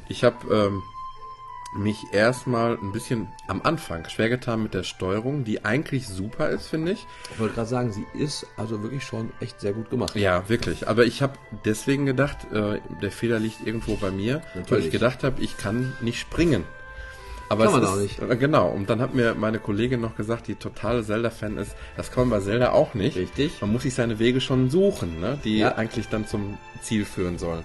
Ich 0.07 0.24
habe 0.24 0.38
ähm, 0.53 0.82
mich 1.74 2.04
erstmal 2.14 2.78
ein 2.82 2.92
bisschen 2.92 3.28
am 3.48 3.62
Anfang 3.64 4.08
schwer 4.10 4.30
getan 4.30 4.64
mit 4.64 4.74
der 4.74 4.84
Steuerung, 4.84 5.44
die 5.44 5.64
eigentlich 5.66 6.08
super 6.08 6.50
ist, 6.50 6.68
finde 6.68 6.94
ich. 6.94 7.06
Ich 7.34 7.40
wollte 7.40 7.56
gerade 7.56 7.70
sagen, 7.70 7.92
sie 7.94 8.06
ist 8.18 8.48
also 8.58 8.82
wirklich 8.82 9.04
schon 9.04 9.32
echt 9.40 9.60
sehr 9.62 9.74
gut 9.74 9.90
gemacht. 9.92 10.16
Ja, 10.16 10.50
wirklich. 10.50 10.88
Aber 10.88 11.06
ich 11.06 11.22
habe 11.22 11.34
deswegen 11.66 12.06
gedacht, 12.08 12.38
äh, 12.52 12.80
der 13.02 13.12
Fehler 13.12 13.38
liegt 13.40 13.66
irgendwo 13.66 13.96
bei 13.98 14.10
mir, 14.10 14.42
weil 14.54 14.62
Natürlich. 14.64 14.86
ich 14.86 14.92
gedacht 14.92 15.24
habe, 15.24 15.42
ich 15.44 15.58
kann 15.58 15.94
nicht 16.02 16.20
springen. 16.20 16.64
Aber 17.52 17.64
Kann 17.66 17.74
man 17.74 17.84
ist, 17.84 17.90
auch 17.90 17.96
nicht. 17.98 18.20
Äh, 18.22 18.36
Genau. 18.38 18.70
Und 18.70 18.90
dann 18.90 19.02
hat 19.02 19.14
mir 19.16 19.34
meine 19.36 19.60
Kollegin 19.60 20.02
noch 20.02 20.16
gesagt, 20.16 20.48
die 20.48 20.56
totale 20.56 21.04
Zelda-Fan 21.04 21.58
ist, 21.58 21.76
das 21.98 22.12
kann 22.12 22.28
man 22.30 22.40
bei 22.40 22.46
Zelda 22.46 22.72
auch 22.72 22.94
nicht. 22.94 23.18
Richtig. 23.18 23.62
Man 23.62 23.72
muss 23.72 23.84
sich 23.84 23.94
seine 23.96 24.20
Wege 24.20 24.40
schon 24.42 24.70
suchen, 24.70 25.20
ne? 25.20 25.40
die 25.44 25.60
Ja. 25.60 25.76
eigentlich 25.76 26.08
dann 26.10 26.28
zum 26.28 26.58
Ziel 26.82 27.06
führen 27.06 27.38
sollen. 27.40 27.64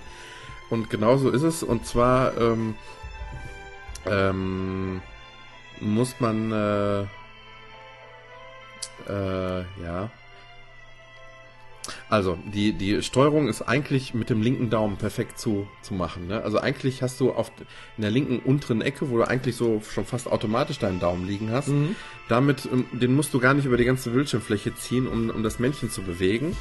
Und 0.71 0.89
genau 0.89 1.19
so 1.19 1.29
ist 1.31 1.43
es. 1.43 1.63
Und 1.63 1.87
zwar 1.87 2.37
ähm, 2.39 2.75
ähm, 4.07 5.03
muss 5.81 6.21
man 6.21 6.53
äh, 6.53 7.07
äh, 9.09 9.65
ja. 9.83 10.11
Also, 12.09 12.39
die, 12.47 12.73
die 12.73 13.03
Steuerung 13.03 13.49
ist 13.49 13.61
eigentlich 13.61 14.15
mit 14.15 14.31
dem 14.31 14.41
linken 14.41 14.71
Daumen 14.71 14.97
perfekt 14.97 15.39
zu, 15.39 15.69
zu 15.83 15.93
machen. 15.93 16.29
Ne? 16.29 16.41
Also 16.43 16.59
eigentlich 16.59 17.03
hast 17.03 17.21
du 17.21 17.33
auf, 17.33 17.53
in 17.99 18.03
der 18.03 18.11
linken 18.11 18.39
unteren 18.39 18.81
Ecke, 18.81 19.11
wo 19.11 19.19
du 19.19 19.29
eigentlich 19.29 19.57
so 19.57 19.83
schon 19.83 20.07
fast 20.07 20.27
automatisch 20.31 20.79
deinen 20.79 20.99
Daumen 20.99 21.27
liegen 21.27 21.51
hast, 21.51 21.71
damit, 22.29 22.67
ähm, 22.73 22.87
den 22.93 23.15
musst 23.15 23.35
du 23.35 23.41
gar 23.41 23.53
nicht 23.53 23.67
über 23.67 23.77
die 23.77 23.85
ganze 23.85 24.11
Bildschirmfläche 24.11 24.75
ziehen, 24.75 25.07
um, 25.07 25.29
um 25.29 25.43
das 25.43 25.59
Männchen 25.59 25.91
zu 25.91 26.03
bewegen, 26.03 26.57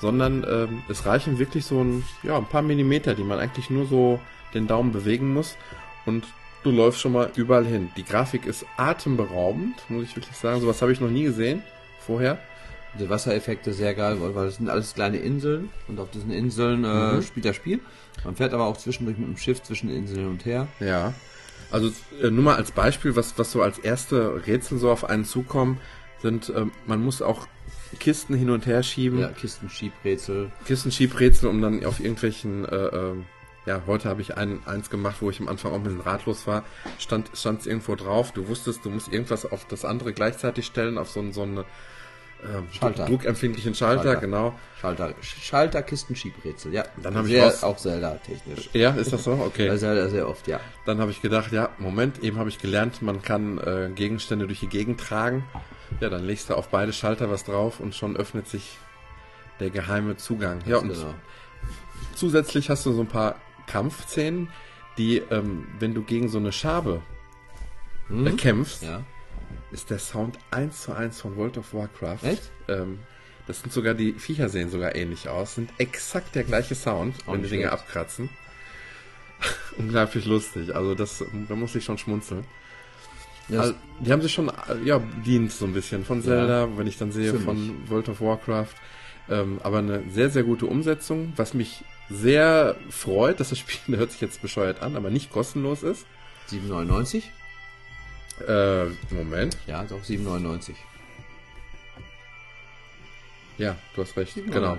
sondern 0.00 0.44
ähm, 0.48 0.82
es 0.88 1.06
reichen 1.06 1.38
wirklich 1.38 1.64
so 1.64 1.80
ein, 1.80 2.02
ja, 2.24 2.36
ein 2.36 2.46
paar 2.46 2.62
Millimeter, 2.62 3.14
die 3.14 3.24
man 3.24 3.38
eigentlich 3.38 3.70
nur 3.70 3.86
so 3.86 4.18
den 4.54 4.66
Daumen 4.66 4.90
bewegen 4.90 5.32
muss 5.32 5.56
und 6.04 6.24
du 6.64 6.70
läufst 6.72 7.00
schon 7.00 7.12
mal 7.12 7.30
überall 7.36 7.64
hin. 7.64 7.90
Die 7.96 8.04
Grafik 8.04 8.46
ist 8.46 8.66
atemberaubend, 8.76 9.74
muss 9.88 10.04
ich 10.04 10.16
wirklich 10.16 10.36
sagen. 10.36 10.60
Sowas 10.60 10.82
habe 10.82 10.92
ich 10.92 11.00
noch 11.00 11.10
nie 11.10 11.24
gesehen 11.24 11.62
vorher. 12.00 12.38
Die 12.98 13.08
Wassereffekte 13.10 13.72
sehr 13.72 13.94
geil, 13.94 14.18
weil 14.20 14.46
das 14.46 14.56
sind 14.56 14.68
alles 14.68 14.94
kleine 14.94 15.18
Inseln 15.18 15.70
und 15.88 15.98
auf 15.98 16.10
diesen 16.10 16.30
Inseln 16.30 16.84
äh, 16.84 17.14
Mhm. 17.14 17.22
spielt 17.22 17.44
das 17.44 17.56
Spiel. 17.56 17.80
Man 18.24 18.36
fährt 18.36 18.52
aber 18.54 18.66
auch 18.66 18.76
zwischendurch 18.76 19.18
mit 19.18 19.26
dem 19.28 19.36
Schiff 19.36 19.62
zwischen 19.62 19.90
Inseln 19.90 20.20
hin 20.20 20.28
und 20.28 20.44
her. 20.44 20.68
Ja. 20.80 21.12
Also 21.72 21.90
äh, 22.22 22.30
nur 22.30 22.44
mal 22.44 22.54
als 22.56 22.70
Beispiel, 22.70 23.16
was, 23.16 23.36
was 23.36 23.50
so 23.50 23.62
als 23.62 23.78
erste 23.80 24.46
Rätsel 24.46 24.78
so 24.78 24.90
auf 24.92 25.04
einen 25.04 25.24
zukommen, 25.24 25.80
sind, 26.22 26.50
äh, 26.50 26.66
man 26.86 27.02
muss 27.02 27.20
auch 27.20 27.48
Kisten 27.98 28.34
hin 28.34 28.50
und 28.50 28.66
her 28.66 28.82
schieben. 28.84 29.18
Ja, 29.18 29.28
Kistenschiebrätsel. 29.28 30.52
Kistenschiebrätsel, 30.64 31.48
um 31.48 31.60
dann 31.60 31.84
auf 31.84 31.98
irgendwelchen, 32.00 32.64
äh, 32.64 32.76
äh, 32.76 33.14
ja, 33.66 33.82
heute 33.86 34.08
habe 34.08 34.20
ich 34.20 34.36
ein, 34.36 34.60
eins 34.66 34.90
gemacht, 34.90 35.16
wo 35.20 35.30
ich 35.30 35.40
am 35.40 35.48
Anfang 35.48 35.72
auch 35.72 35.76
ein 35.76 35.82
bisschen 35.82 36.00
ratlos 36.00 36.46
war, 36.46 36.64
stand 36.98 37.30
es 37.32 37.66
irgendwo 37.66 37.94
drauf, 37.94 38.32
du 38.32 38.48
wusstest, 38.48 38.84
du 38.84 38.90
musst 38.90 39.12
irgendwas 39.12 39.50
auf 39.50 39.66
das 39.66 39.84
andere 39.84 40.12
gleichzeitig 40.12 40.66
stellen, 40.66 40.98
auf 40.98 41.10
so, 41.10 41.20
ein, 41.20 41.32
so 41.32 41.42
eine 41.42 41.64
ähm, 42.44 42.68
Schalter. 42.72 43.06
druckempfindlichen 43.06 43.74
Schalter, 43.74 44.02
Schalter, 44.02 44.20
genau. 44.20 44.54
Schalter, 44.80 45.14
Schalter 45.22 45.82
Kistenschiebrätsel, 45.82 46.74
ja. 46.74 46.84
Dann 47.02 47.14
habe 47.14 47.28
ich 47.28 47.40
raus, 47.40 47.62
auch 47.62 47.76
Zelda 47.78 48.18
technisch. 48.26 48.68
Ja, 48.74 48.90
ist 48.90 49.12
das 49.12 49.24
so? 49.24 49.32
Okay. 49.32 49.68
Bei 49.68 49.76
Zelda 49.78 50.08
sehr 50.08 50.28
oft, 50.28 50.46
ja. 50.46 50.60
Dann 50.84 50.98
habe 50.98 51.10
ich 51.10 51.22
gedacht, 51.22 51.52
ja, 51.52 51.70
Moment, 51.78 52.22
eben 52.22 52.38
habe 52.38 52.50
ich 52.50 52.58
gelernt, 52.58 53.00
man 53.00 53.22
kann 53.22 53.58
äh, 53.58 53.90
Gegenstände 53.94 54.46
durch 54.46 54.60
die 54.60 54.68
Gegend 54.68 55.00
tragen. 55.00 55.44
Ja, 56.00 56.10
dann 56.10 56.24
legst 56.24 56.50
du 56.50 56.54
auf 56.54 56.68
beide 56.68 56.92
Schalter 56.92 57.30
was 57.30 57.44
drauf 57.44 57.80
und 57.80 57.94
schon 57.94 58.16
öffnet 58.16 58.46
sich 58.46 58.78
der 59.60 59.70
geheime 59.70 60.16
Zugang. 60.16 60.60
Ja, 60.66 60.78
und 60.78 60.88
genau. 60.88 61.14
zusätzlich 62.14 62.68
hast 62.68 62.84
du 62.84 62.92
so 62.92 63.00
ein 63.00 63.06
paar 63.06 63.36
Kampfszenen, 63.66 64.48
die, 64.98 65.18
ähm, 65.18 65.66
wenn 65.78 65.94
du 65.94 66.02
gegen 66.02 66.28
so 66.28 66.38
eine 66.38 66.52
Schabe 66.52 67.02
hm? 68.08 68.26
äh, 68.26 68.32
kämpfst, 68.32 68.82
ja 68.82 69.02
ist 69.74 69.90
der 69.90 69.98
Sound 69.98 70.38
eins 70.50 70.82
zu 70.82 70.92
eins 70.92 71.20
von 71.20 71.36
World 71.36 71.58
of 71.58 71.74
Warcraft. 71.74 72.22
Echt? 72.22 72.50
Ähm, 72.68 73.00
das 73.46 73.60
sind 73.60 73.72
sogar, 73.72 73.92
die 73.92 74.12
Viecher 74.14 74.48
sehen 74.48 74.70
sogar 74.70 74.94
ähnlich 74.94 75.28
aus, 75.28 75.56
sind 75.56 75.70
exakt 75.76 76.34
der 76.34 76.44
gleiche 76.44 76.74
Sound, 76.74 77.14
wenn 77.26 77.42
die 77.42 77.48
Dinge 77.48 77.72
abkratzen. 77.72 78.30
Unglaublich 79.76 80.24
lustig. 80.24 80.74
Also 80.74 80.94
das, 80.94 81.22
da 81.48 81.54
muss 81.54 81.74
ich 81.74 81.84
schon 81.84 81.98
schmunzeln. 81.98 82.44
Ja, 83.48 83.60
also, 83.60 83.74
die 84.00 84.10
haben 84.10 84.22
sich 84.22 84.32
schon, 84.32 84.50
ja, 84.84 84.98
dient 85.26 85.52
so 85.52 85.66
ein 85.66 85.74
bisschen 85.74 86.06
von 86.06 86.22
Zelda, 86.22 86.62
ja, 86.62 86.78
wenn 86.78 86.86
ich 86.86 86.96
dann 86.96 87.12
sehe 87.12 87.26
ziemlich. 87.26 87.44
von 87.44 87.90
World 87.90 88.08
of 88.08 88.20
Warcraft. 88.22 88.74
Ähm, 89.28 89.58
aber 89.62 89.78
eine 89.78 90.02
sehr, 90.10 90.30
sehr 90.30 90.44
gute 90.44 90.66
Umsetzung, 90.66 91.34
was 91.36 91.52
mich 91.52 91.84
sehr 92.10 92.76
freut, 92.90 93.40
dass 93.40 93.50
das 93.50 93.58
Spiel, 93.58 93.96
hört 93.98 94.12
sich 94.12 94.20
jetzt 94.20 94.42
bescheuert 94.42 94.82
an, 94.82 94.96
aber 94.96 95.10
nicht 95.10 95.30
kostenlos 95.32 95.82
ist. 95.82 96.06
7,99? 96.50 97.22
Äh, 98.46 98.86
Moment. 99.14 99.56
Ja, 99.66 99.82
auch 99.82 100.04
7,99. 100.04 100.74
Ja, 103.56 103.76
du 103.94 104.02
hast 104.02 104.16
recht. 104.16 104.34
7, 104.34 104.50
genau. 104.50 104.76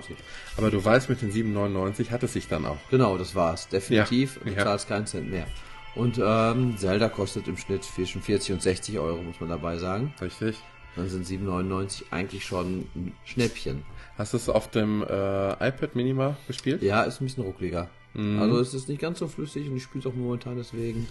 Aber 0.56 0.70
du 0.70 0.84
weißt, 0.84 1.08
mit 1.08 1.22
den 1.22 1.32
7,99 1.32 2.10
hat 2.10 2.22
es 2.22 2.34
sich 2.34 2.48
dann 2.48 2.66
auch. 2.66 2.76
Genau, 2.90 3.16
das 3.16 3.34
war's. 3.34 3.68
Definitiv. 3.68 4.38
Ja. 4.44 4.50
Du 4.50 4.64
zahlst 4.64 4.88
keinen 4.88 5.06
Cent 5.06 5.30
mehr. 5.30 5.46
Und 5.94 6.20
ähm, 6.22 6.76
Zelda 6.76 7.08
kostet 7.08 7.48
im 7.48 7.56
Schnitt 7.56 7.84
zwischen 7.84 8.20
40 8.20 8.52
und 8.52 8.62
60 8.62 8.98
Euro, 8.98 9.22
muss 9.22 9.40
man 9.40 9.48
dabei 9.48 9.78
sagen. 9.78 10.12
Richtig. 10.20 10.58
Dann 10.94 11.08
sind 11.08 11.26
7,99 11.26 12.04
eigentlich 12.10 12.44
schon 12.44 12.86
ein 12.94 13.14
Schnäppchen. 13.24 13.82
Hast 14.18 14.32
du 14.32 14.36
es 14.38 14.48
auf 14.48 14.70
dem 14.70 15.02
äh, 15.02 15.52
iPad 15.68 15.94
Minima 15.94 16.36
gespielt? 16.46 16.82
Ja, 16.82 17.02
ist 17.02 17.20
ein 17.20 17.26
bisschen 17.26 17.44
ruckliger. 17.44 17.88
Mhm. 18.14 18.40
Also 18.40 18.58
es 18.60 18.72
ist 18.72 18.88
nicht 18.88 19.00
ganz 19.00 19.18
so 19.18 19.28
flüssig 19.28 19.68
und 19.68 19.76
ich 19.76 19.82
spiele 19.82 20.00
es 20.00 20.06
auch 20.06 20.16
momentan 20.16 20.56
deswegen 20.56 21.06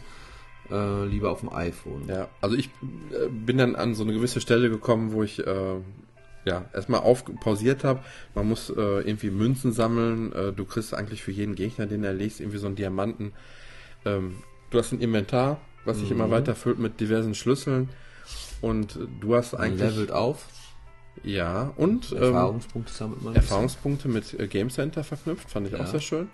äh, 0.71 1.05
lieber 1.05 1.31
auf 1.31 1.41
dem 1.41 1.53
iPhone. 1.53 2.07
Ja, 2.07 2.27
also 2.41 2.55
ich 2.55 2.67
äh, 3.11 3.29
bin 3.29 3.57
dann 3.57 3.75
an 3.75 3.93
so 3.93 4.03
eine 4.03 4.13
gewisse 4.13 4.41
Stelle 4.41 4.69
gekommen, 4.69 5.11
wo 5.11 5.21
ich 5.21 5.45
äh, 5.45 5.75
ja 6.45 6.65
erstmal 6.73 7.01
auf 7.01 7.25
pausiert 7.41 7.83
habe. 7.83 7.99
Man 8.33 8.47
muss 8.47 8.69
äh, 8.69 8.73
irgendwie 8.73 9.29
Münzen 9.29 9.71
sammeln. 9.71 10.33
Äh, 10.33 10.53
du 10.53 10.65
kriegst 10.65 10.93
eigentlich 10.93 11.21
für 11.21 11.31
jeden 11.31 11.55
Gegner, 11.55 11.85
den 11.85 12.03
er 12.03 12.13
legst, 12.13 12.39
irgendwie 12.39 12.57
so 12.57 12.67
einen 12.67 12.75
Diamanten. 12.75 13.33
Ähm, 14.05 14.37
du 14.71 14.79
hast 14.79 14.91
ein 14.91 15.01
Inventar, 15.01 15.59
was 15.85 15.97
sich 15.99 16.09
mhm. 16.09 16.15
immer 16.15 16.31
weiter 16.31 16.55
füllt 16.55 16.79
mit 16.79 16.99
diversen 16.99 17.35
Schlüsseln. 17.35 17.89
Und 18.61 18.97
du 19.19 19.35
hast 19.35 19.53
eigentlich. 19.53 19.81
Man 19.81 19.89
levelt 19.91 20.11
auf. 20.11 20.47
Ja, 21.23 21.73
und 21.77 22.11
ähm, 22.11 22.21
Erfahrungspunkte 22.21 22.93
sammelt 22.93 23.23
man. 23.23 23.35
Erfahrungspunkte 23.35 24.07
mit 24.07 24.39
äh, 24.39 24.47
Game 24.47 24.69
Center 24.69 25.03
verknüpft, 25.03 25.49
fand 25.49 25.67
ich 25.67 25.73
ja. 25.73 25.81
auch 25.81 25.87
sehr 25.87 26.01
schön. 26.01 26.29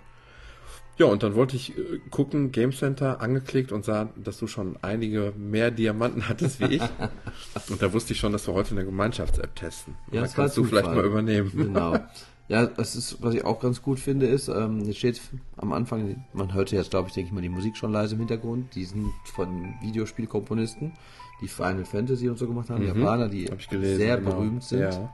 Ja, 0.98 1.06
und 1.06 1.22
dann 1.22 1.34
wollte 1.34 1.56
ich 1.56 1.76
äh, 1.76 2.00
gucken, 2.10 2.52
Game 2.52 2.72
Center 2.72 3.20
angeklickt 3.20 3.72
und 3.72 3.84
sah, 3.84 4.10
dass 4.16 4.38
du 4.38 4.46
schon 4.46 4.76
einige 4.82 5.32
mehr 5.36 5.70
Diamanten 5.70 6.28
hattest 6.28 6.60
wie 6.60 6.76
ich. 6.76 6.82
und 7.70 7.80
da 7.80 7.92
wusste 7.92 8.12
ich 8.12 8.20
schon, 8.20 8.32
dass 8.32 8.46
wir 8.46 8.54
heute 8.54 8.72
eine 8.72 8.84
Gemeinschafts-App 8.84 9.56
testen. 9.56 9.94
Und 10.08 10.14
ja, 10.14 10.20
das 10.20 10.34
kannst 10.34 10.56
du 10.56 10.64
vielleicht 10.64 10.86
mal 10.86 11.04
übernehmen. 11.04 11.50
Genau. 11.54 11.98
Ja, 12.48 12.66
das 12.66 12.96
ist, 12.96 13.22
was 13.22 13.34
ich 13.34 13.44
auch 13.44 13.60
ganz 13.60 13.80
gut 13.80 13.98
finde, 13.98 14.26
ist, 14.26 14.48
ähm, 14.48 14.82
hier 14.84 14.94
steht 14.94 15.20
am 15.56 15.72
Anfang, 15.72 16.22
man 16.34 16.52
hörte 16.52 16.76
jetzt, 16.76 16.90
glaube 16.90 17.08
ich, 17.08 17.14
denke 17.14 17.28
ich 17.28 17.32
mal, 17.32 17.40
die 17.40 17.48
Musik 17.48 17.78
schon 17.78 17.92
leise 17.92 18.14
im 18.14 18.18
Hintergrund. 18.18 18.74
Die 18.74 18.84
sind 18.84 19.10
von 19.24 19.74
Videospielkomponisten, 19.80 20.92
die 21.42 21.48
Final 21.48 21.84
Fantasy 21.84 22.28
und 22.28 22.38
so 22.38 22.46
gemacht 22.46 22.70
haben, 22.70 22.82
mhm. 22.82 23.00
Japaner, 23.00 23.28
die 23.28 23.50
gelesen, 23.68 23.98
sehr 23.98 24.16
genau. 24.16 24.30
berühmt 24.30 24.62
sind. 24.62 24.80
Ja. 24.80 25.12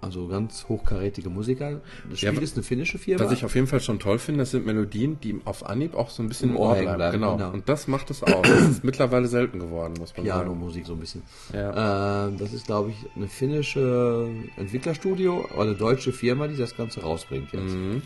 Also 0.00 0.28
ganz 0.28 0.66
hochkarätige 0.68 1.28
Musiker. 1.28 1.80
Das 2.08 2.20
Spiel 2.20 2.34
ja, 2.34 2.40
ist 2.40 2.54
eine 2.54 2.62
finnische 2.62 2.98
Firma. 2.98 3.24
Was 3.24 3.32
ich 3.32 3.44
auf 3.44 3.56
jeden 3.56 3.66
Fall 3.66 3.80
schon 3.80 3.98
toll 3.98 4.20
finde, 4.20 4.40
das 4.40 4.52
sind 4.52 4.64
Melodien, 4.64 5.18
die 5.20 5.40
auf 5.44 5.66
Anhieb 5.66 5.94
auch 5.96 6.10
so 6.10 6.22
ein 6.22 6.28
bisschen 6.28 6.50
im 6.50 6.56
Ohr 6.56 6.74
bleiben. 6.74 6.94
bleiben. 6.94 7.12
Genau. 7.14 7.36
genau. 7.36 7.50
Und 7.50 7.68
das 7.68 7.88
macht 7.88 8.10
es 8.10 8.22
auch. 8.22 8.42
Das 8.42 8.60
ist 8.60 8.84
mittlerweile 8.84 9.26
selten 9.26 9.58
geworden, 9.58 9.94
muss 9.98 10.16
man 10.16 10.22
Piano 10.24 10.38
sagen. 10.38 10.50
Piano-Musik 10.50 10.86
so 10.86 10.92
ein 10.92 11.00
bisschen. 11.00 11.22
Ja. 11.52 12.28
Äh, 12.28 12.36
das 12.36 12.52
ist, 12.52 12.66
glaube 12.66 12.90
ich, 12.90 12.96
eine 13.16 13.26
finnische 13.26 14.28
Entwicklerstudio 14.56 15.46
oder 15.54 15.62
eine 15.62 15.74
deutsche 15.74 16.12
Firma, 16.12 16.46
die 16.46 16.56
das 16.56 16.76
Ganze 16.76 17.00
rausbringt 17.00 17.52
jetzt. 17.52 17.74
Mhm. 17.74 18.02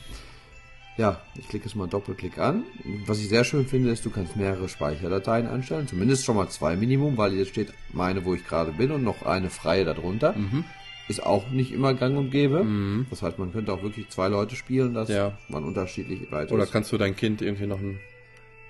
Ja, 0.98 1.20
ich 1.38 1.48
klicke 1.48 1.66
es 1.66 1.74
mal 1.74 1.88
Doppelklick 1.88 2.38
an. 2.38 2.64
Was 3.06 3.18
ich 3.18 3.28
sehr 3.28 3.44
schön 3.44 3.66
finde, 3.66 3.90
ist, 3.90 4.04
du 4.04 4.10
kannst 4.10 4.36
mehrere 4.36 4.68
Speicherdateien 4.68 5.46
anstellen. 5.46 5.88
Zumindest 5.88 6.24
schon 6.24 6.36
mal 6.36 6.48
zwei 6.50 6.76
Minimum, 6.76 7.16
weil 7.16 7.32
jetzt 7.32 7.48
steht 7.48 7.72
meine, 7.92 8.24
wo 8.24 8.34
ich 8.34 8.46
gerade 8.46 8.72
bin 8.72 8.90
und 8.90 9.02
noch 9.02 9.22
eine 9.22 9.48
freie 9.48 9.84
darunter. 9.84 10.34
Mhm 10.34 10.64
ist 11.08 11.24
auch 11.24 11.50
nicht 11.50 11.72
immer 11.72 11.94
gang 11.94 12.16
und 12.16 12.30
gäbe. 12.30 12.64
Mhm. 12.64 13.06
Das 13.10 13.22
heißt, 13.22 13.38
man 13.38 13.52
könnte 13.52 13.72
auch 13.72 13.82
wirklich 13.82 14.08
zwei 14.08 14.28
Leute 14.28 14.56
spielen, 14.56 14.94
dass 14.94 15.08
ja. 15.08 15.36
man 15.48 15.64
unterschiedlich 15.64 16.30
weit 16.30 16.52
Oder 16.52 16.66
kannst 16.66 16.92
du 16.92 16.98
dein 16.98 17.16
Kind 17.16 17.42
irgendwie 17.42 17.66
noch 17.66 17.80
ein, 17.80 17.98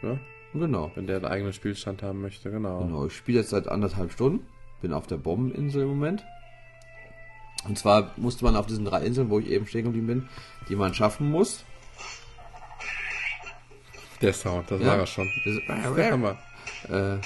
ja? 0.02 0.18
Genau. 0.54 0.90
Wenn 0.94 1.06
der 1.06 1.16
einen 1.16 1.24
eigenen 1.24 1.52
Spielstand 1.52 2.02
haben 2.02 2.20
möchte, 2.20 2.50
genau. 2.50 2.84
Genau, 2.84 3.06
ich 3.06 3.14
spiele 3.14 3.38
jetzt 3.38 3.50
seit 3.50 3.68
anderthalb 3.68 4.12
Stunden, 4.12 4.46
bin 4.82 4.92
auf 4.92 5.06
der 5.06 5.16
Bombeninsel 5.16 5.82
im 5.82 5.88
Moment. 5.88 6.24
Und 7.66 7.78
zwar 7.78 8.12
musste 8.16 8.44
man 8.44 8.56
auf 8.56 8.66
diesen 8.66 8.84
drei 8.84 9.04
Inseln, 9.04 9.30
wo 9.30 9.38
ich 9.38 9.48
eben 9.48 9.66
stehen 9.66 9.84
geblieben 9.84 10.06
bin, 10.06 10.28
die 10.68 10.76
man 10.76 10.92
schaffen 10.94 11.30
muss. 11.30 11.64
Der 14.22 14.32
Sound, 14.32 14.70
das 14.70 14.80
ja. 14.80 14.86
war 14.86 14.98
er 14.98 15.06
schon. 15.06 15.28
Das 15.44 15.54
das 15.84 15.94
der 15.94 16.12
Hammer. 16.12 16.38
Äh, 16.88 17.16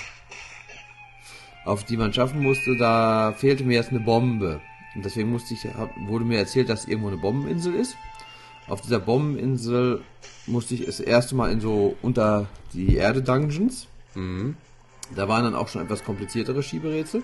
auf 1.65 1.85
die 1.85 1.97
man 1.97 2.13
schaffen 2.13 2.43
musste, 2.43 2.77
da 2.79 3.35
fehlte 3.37 3.65
mir 3.65 3.75
jetzt 3.75 3.91
eine 3.91 4.01
Bombe. 4.01 4.61
Und 4.95 5.05
deswegen 5.05 5.31
musste 5.31 5.53
ich, 5.55 5.67
wurde 6.07 6.25
mir 6.25 6.39
erzählt, 6.39 6.69
dass 6.69 6.87
irgendwo 6.87 7.09
eine 7.09 7.19
Bombeninsel 7.19 7.75
ist. 7.75 7.97
Auf 8.69 8.81
dieser 8.81 8.99
Bombeninsel 8.99 10.01
musste 10.47 10.75
ich 10.75 10.87
das 10.87 11.01
erste 11.01 11.35
Mal 11.35 11.53
in 11.53 11.61
so 11.61 11.97
unter 12.03 12.47
die 12.73 12.97
Erde 12.97 13.23
Dungeons. 13.23 13.89
Mhm. 14.15 14.57
Da 15.15 15.29
waren 15.29 15.45
dann 15.45 15.55
auch 15.55 15.69
schon 15.69 15.83
etwas 15.83 16.03
kompliziertere 16.03 16.63
Schieberätsel. 16.63 17.23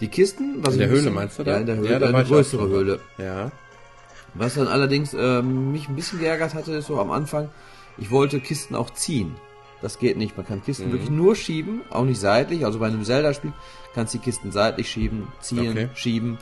Die 0.00 0.08
Kisten, 0.08 0.56
was 0.58 0.74
in 0.74 0.80
der 0.80 0.88
Höhle 0.88 1.10
meinst 1.10 1.38
du 1.38 1.44
da? 1.44 1.52
Ja, 1.52 1.56
in 1.58 1.66
der 1.66 1.76
Höhle, 1.76 1.90
ja, 1.90 1.98
da 1.98 2.08
eine 2.08 2.24
größere 2.24 2.68
Höhle. 2.68 3.00
Ja. 3.16 3.50
Was 4.34 4.54
dann 4.54 4.68
allerdings 4.68 5.14
äh, 5.14 5.42
mich 5.42 5.88
ein 5.88 5.96
bisschen 5.96 6.20
geärgert 6.20 6.54
hatte, 6.54 6.72
ist 6.72 6.86
so 6.86 7.00
am 7.00 7.10
Anfang, 7.10 7.48
ich 7.98 8.10
wollte 8.10 8.40
Kisten 8.40 8.74
auch 8.74 8.90
ziehen. 8.90 9.34
Das 9.80 9.98
geht 9.98 10.16
nicht. 10.16 10.36
Man 10.36 10.46
kann 10.46 10.62
Kisten 10.62 10.88
mhm. 10.88 10.92
wirklich 10.92 11.10
nur 11.10 11.36
schieben, 11.36 11.82
auch 11.90 12.04
nicht 12.04 12.20
seitlich. 12.20 12.64
Also 12.64 12.78
bei 12.78 12.88
einem 12.88 13.04
Zelda-Spiel 13.04 13.52
kannst 13.94 14.14
du 14.14 14.18
die 14.18 14.24
Kisten 14.24 14.50
seitlich 14.50 14.90
schieben, 14.90 15.28
ziehen, 15.40 15.70
okay. 15.70 15.88
schieben. 15.94 16.38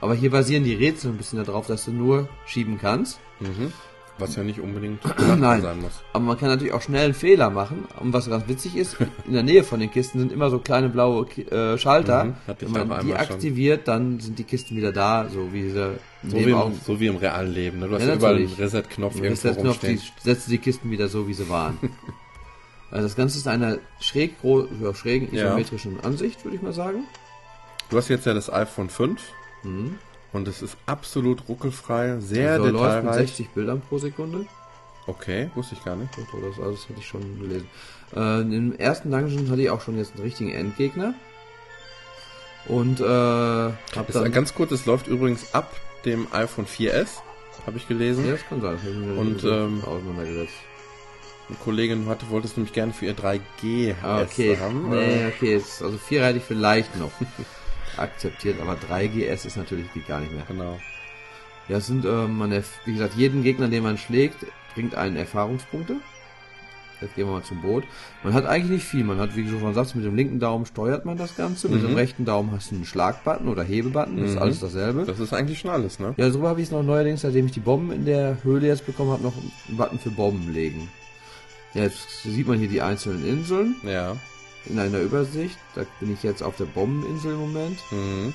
Aber 0.00 0.14
hier 0.14 0.30
basieren 0.30 0.64
die 0.64 0.74
Rätsel 0.74 1.10
ein 1.10 1.18
bisschen 1.18 1.44
darauf, 1.44 1.66
dass 1.66 1.84
du 1.84 1.90
nur 1.90 2.28
schieben 2.46 2.78
kannst. 2.78 3.20
Mhm. 3.38 3.72
Was 4.20 4.36
ja 4.36 4.42
nicht 4.42 4.60
unbedingt 4.60 5.00
Nein, 5.38 5.62
sein 5.62 5.80
muss. 5.80 6.02
Aber 6.12 6.24
man 6.24 6.38
kann 6.38 6.48
natürlich 6.48 6.72
auch 6.72 6.82
schnell 6.82 7.06
einen 7.06 7.14
Fehler 7.14 7.50
machen. 7.50 7.86
Und 7.98 8.12
was 8.12 8.28
ganz 8.28 8.48
witzig 8.48 8.76
ist, 8.76 8.96
in 9.26 9.32
der 9.32 9.42
Nähe 9.42 9.64
von 9.64 9.80
den 9.80 9.90
Kisten 9.90 10.18
sind 10.18 10.32
immer 10.32 10.50
so 10.50 10.58
kleine 10.58 10.88
blaue 10.88 11.26
äh, 11.26 11.78
Schalter. 11.78 12.24
Mhm, 12.24 12.34
Wenn 12.74 12.88
man 12.88 13.06
die 13.06 13.14
aktiviert, 13.14 13.86
schon. 13.86 13.94
dann 13.94 14.20
sind 14.20 14.38
die 14.38 14.44
Kisten 14.44 14.76
wieder 14.76 14.92
da, 14.92 15.28
so 15.28 15.52
wie 15.52 15.70
sie 15.70 15.92
so 16.22 16.36
wie, 16.36 16.50
im, 16.50 16.72
so 16.84 17.00
wie 17.00 17.06
im 17.06 17.16
realen 17.16 17.52
Leben. 17.52 17.78
Ne? 17.80 17.88
Du 17.88 17.94
hast 17.94 18.06
ja, 18.06 18.14
überall 18.14 18.36
einen 18.36 18.52
Reset-Knopf 18.52 19.14
irgendwo 19.16 19.48
Reset-Knopf, 19.48 19.78
die 19.80 19.98
setzt 20.22 20.50
die 20.50 20.58
Kisten 20.58 20.90
wieder 20.90 21.08
so, 21.08 21.26
wie 21.26 21.34
sie 21.34 21.48
waren. 21.48 21.78
also 22.90 23.04
das 23.04 23.16
Ganze 23.16 23.38
ist 23.38 23.48
eine 23.48 23.80
schräg, 24.00 24.34
ja, 24.42 24.94
schrägen 24.94 25.32
isometrischen 25.32 25.96
ja. 25.96 26.04
Ansicht, 26.04 26.44
würde 26.44 26.56
ich 26.56 26.62
mal 26.62 26.74
sagen. 26.74 27.04
Du 27.88 27.96
hast 27.96 28.08
jetzt 28.08 28.26
ja 28.26 28.34
das 28.34 28.52
iPhone 28.52 28.90
5 28.90 29.20
Mhm. 29.62 29.98
Und 30.32 30.46
es 30.46 30.62
ist 30.62 30.76
absolut 30.86 31.48
ruckelfrei, 31.48 32.20
sehr 32.20 32.52
also 32.52 32.66
detailreich. 32.66 32.94
läuft 32.94 33.04
mit 33.04 33.14
60 33.14 33.48
Bildern 33.50 33.80
pro 33.80 33.98
Sekunde. 33.98 34.46
Okay, 35.06 35.50
wusste 35.54 35.74
ich 35.74 35.84
gar 35.84 35.96
nicht. 35.96 36.10
Das, 36.16 36.24
das 36.26 36.64
alles 36.64 36.88
hatte 36.88 36.98
ich 36.98 37.06
schon 37.06 37.40
gelesen. 37.40 37.68
Äh, 38.14 38.40
Im 38.42 38.76
ersten 38.76 39.10
Dungeon 39.10 39.50
hatte 39.50 39.62
ich 39.62 39.70
auch 39.70 39.80
schon 39.80 39.96
jetzt 39.98 40.14
einen 40.14 40.22
richtigen 40.22 40.52
Endgegner. 40.52 41.14
Und 42.66 43.00
äh, 43.00 43.04
hab 43.04 44.06
das 44.06 44.14
dann 44.14 44.32
ganz 44.32 44.54
kurz, 44.54 44.70
es 44.70 44.86
läuft 44.86 45.08
übrigens 45.08 45.54
ab 45.54 45.74
dem 46.04 46.26
iPhone 46.32 46.66
4S, 46.66 47.08
habe 47.66 47.78
ich 47.78 47.88
gelesen. 47.88 48.26
Ja, 48.26 48.32
das 48.32 48.46
kann 48.48 48.60
sein. 48.60 48.78
Und 49.16 49.42
ähm, 49.44 49.82
Eine 49.86 51.58
Kollegin 51.64 52.06
hatte, 52.06 52.28
wollte 52.30 52.46
es 52.46 52.56
nämlich 52.56 52.72
gerne 52.72 52.92
für 52.92 53.06
ihr 53.06 53.16
3G 53.16 53.94
ah, 54.02 54.22
okay. 54.22 54.58
haben. 54.58 54.90
Nee, 54.90 55.26
okay, 55.26 55.56
also 55.56 55.98
4 55.98 56.24
hätte 56.24 56.38
ich 56.38 56.44
vielleicht 56.44 56.96
noch 56.96 57.10
akzeptiert, 57.96 58.60
aber 58.60 58.74
3GS 58.74 59.46
ist 59.46 59.56
natürlich 59.56 59.92
geht 59.92 60.06
gar 60.06 60.20
nicht 60.20 60.32
mehr. 60.32 60.44
Genau. 60.46 60.78
Ja, 61.68 61.76
es 61.78 61.86
sind, 61.86 62.04
ähm, 62.04 62.38
man, 62.38 62.50
wie 62.84 62.92
gesagt, 62.92 63.14
jeden 63.14 63.42
Gegner, 63.42 63.68
den 63.68 63.82
man 63.82 63.98
schlägt, 63.98 64.46
bringt 64.74 64.94
einen 64.94 65.16
Erfahrungspunkte. 65.16 65.96
Jetzt 67.00 67.14
gehen 67.14 67.26
wir 67.26 67.32
mal 67.32 67.42
zum 67.42 67.62
Boot. 67.62 67.84
Man 68.22 68.34
hat 68.34 68.44
eigentlich 68.44 68.70
nicht 68.70 68.84
viel. 68.84 69.04
Man 69.04 69.18
hat, 69.18 69.34
wie 69.34 69.44
du 69.44 69.58
schon 69.58 69.72
sagst, 69.72 69.96
mit 69.96 70.04
dem 70.04 70.16
linken 70.16 70.38
Daumen 70.38 70.66
steuert 70.66 71.06
man 71.06 71.16
das 71.16 71.36
Ganze. 71.36 71.68
Mhm. 71.68 71.74
Mit 71.74 71.82
dem 71.82 71.90
mhm. 71.92 71.96
rechten 71.96 72.24
Daumen 72.24 72.52
hast 72.52 72.70
du 72.70 72.74
einen 72.74 72.84
Schlagbutton 72.84 73.48
oder 73.48 73.62
Hebebutton. 73.62 74.16
Das 74.16 74.30
mhm. 74.30 74.36
ist 74.36 74.36
alles 74.36 74.60
dasselbe. 74.60 75.04
Das 75.04 75.18
ist 75.18 75.32
eigentlich 75.32 75.60
schon 75.60 75.70
alles, 75.70 75.98
ne? 75.98 76.14
Ja, 76.16 76.30
so 76.30 76.46
habe 76.46 76.60
ich 76.60 76.66
es 76.66 76.72
noch 76.72 76.82
neuerdings, 76.82 77.22
seitdem 77.22 77.46
ich 77.46 77.52
die 77.52 77.60
Bomben 77.60 77.92
in 77.92 78.04
der 78.04 78.42
Höhle 78.42 78.66
jetzt 78.66 78.84
bekommen 78.84 79.12
habe, 79.12 79.22
noch 79.22 79.34
einen 79.36 79.76
Button 79.76 79.98
für 79.98 80.10
Bomben 80.10 80.52
legen. 80.52 80.88
Ja, 81.74 81.84
jetzt 81.84 82.22
sieht 82.22 82.46
man 82.46 82.58
hier 82.58 82.68
die 82.68 82.82
einzelnen 82.82 83.24
Inseln. 83.26 83.76
Ja. 83.84 84.16
In 84.66 84.78
einer 84.78 85.00
Übersicht. 85.00 85.58
Da 85.74 85.84
bin 86.00 86.12
ich 86.12 86.22
jetzt 86.22 86.42
auf 86.42 86.56
der 86.56 86.66
Bombeninsel 86.66 87.32
im 87.32 87.38
Moment. 87.38 87.78
Mhm 87.90 88.32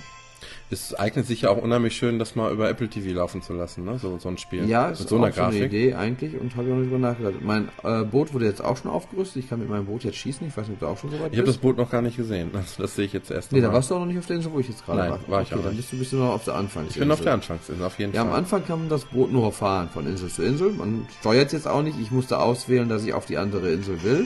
es 0.71 0.95
eignet 0.95 1.27
sich 1.27 1.41
ja 1.41 1.49
auch 1.49 1.61
unheimlich 1.61 1.95
schön, 1.95 2.17
das 2.17 2.35
mal 2.35 2.51
über 2.51 2.69
Apple 2.69 2.87
TV 2.89 3.13
laufen 3.13 3.41
zu 3.41 3.53
lassen, 3.53 3.85
ne? 3.85 3.99
So, 3.99 4.17
so 4.17 4.29
ein 4.29 4.37
Spiel. 4.37 4.67
Ja, 4.67 4.87
mit 4.87 4.99
ist 4.99 5.09
so 5.09 5.17
einer 5.17 5.27
auch 5.27 5.31
Grafik. 5.31 5.53
So 5.53 5.57
eine 5.57 5.65
Idee 5.67 5.93
eigentlich 5.93 6.39
und 6.39 6.55
habe 6.55 6.67
ich 6.67 6.73
auch 6.73 6.77
nicht 6.77 6.91
drüber 6.91 6.99
nachgedacht. 6.99 7.35
Mein 7.41 7.69
äh, 7.83 8.03
Boot 8.03 8.33
wurde 8.33 8.45
jetzt 8.45 8.63
auch 8.63 8.77
schon 8.77 8.89
aufgerüstet. 8.89 9.43
Ich 9.43 9.49
kann 9.49 9.59
mit 9.59 9.69
meinem 9.69 9.85
Boot 9.85 10.03
jetzt 10.03 10.17
schießen. 10.17 10.47
Ich 10.47 10.57
weiß 10.57 10.67
nicht, 10.67 10.75
ob 10.75 10.79
du 10.79 10.87
auch 10.87 10.97
schon 10.97 11.11
so 11.11 11.19
weit 11.19 11.31
Ich 11.31 11.37
habe 11.37 11.47
das 11.47 11.57
Boot 11.57 11.77
noch 11.77 11.89
gar 11.89 12.01
nicht 12.01 12.17
gesehen. 12.17 12.49
Also 12.53 12.81
das 12.81 12.95
sehe 12.95 13.05
ich 13.05 13.13
jetzt 13.13 13.29
erst 13.29 13.51
Nee, 13.51 13.61
da 13.61 13.71
warst 13.71 13.91
du 13.91 13.95
auch 13.95 13.99
noch 13.99 14.07
nicht 14.07 14.17
auf 14.17 14.25
der 14.25 14.37
Insel, 14.37 14.51
wo 14.51 14.59
ich 14.59 14.67
jetzt 14.67 14.85
gerade 14.85 14.99
war. 14.99 15.09
Nein, 15.09 15.19
war 15.27 15.41
ich 15.41 15.51
okay, 15.51 15.59
auch 15.59 15.63
dann 15.65 15.75
bist 15.75 15.91
du, 15.91 15.97
bist 15.97 16.13
du 16.13 16.17
noch 16.17 16.33
auf 16.33 16.43
der 16.45 16.55
Anfangsinsel. 16.55 17.01
Ich 17.01 17.07
bin 17.07 17.11
auf 17.11 17.21
der 17.21 17.33
Anfangsinsel, 17.33 17.85
auf 17.85 17.99
jeden 17.99 18.13
ja, 18.13 18.21
Fall. 18.21 18.29
Ja, 18.29 18.33
am 18.33 18.39
Anfang 18.39 18.65
kann 18.65 18.79
man 18.79 18.89
das 18.89 19.05
Boot 19.05 19.31
nur 19.31 19.51
fahren, 19.51 19.89
von 19.89 20.07
Insel 20.07 20.29
zu 20.29 20.43
Insel. 20.43 20.71
Man 20.71 21.07
steuert 21.19 21.53
jetzt 21.53 21.67
auch 21.67 21.83
nicht. 21.83 21.99
Ich 21.99 22.11
musste 22.11 22.39
auswählen, 22.39 22.89
dass 22.89 23.05
ich 23.05 23.13
auf 23.13 23.25
die 23.25 23.37
andere 23.37 23.71
Insel 23.71 24.03
will. 24.03 24.25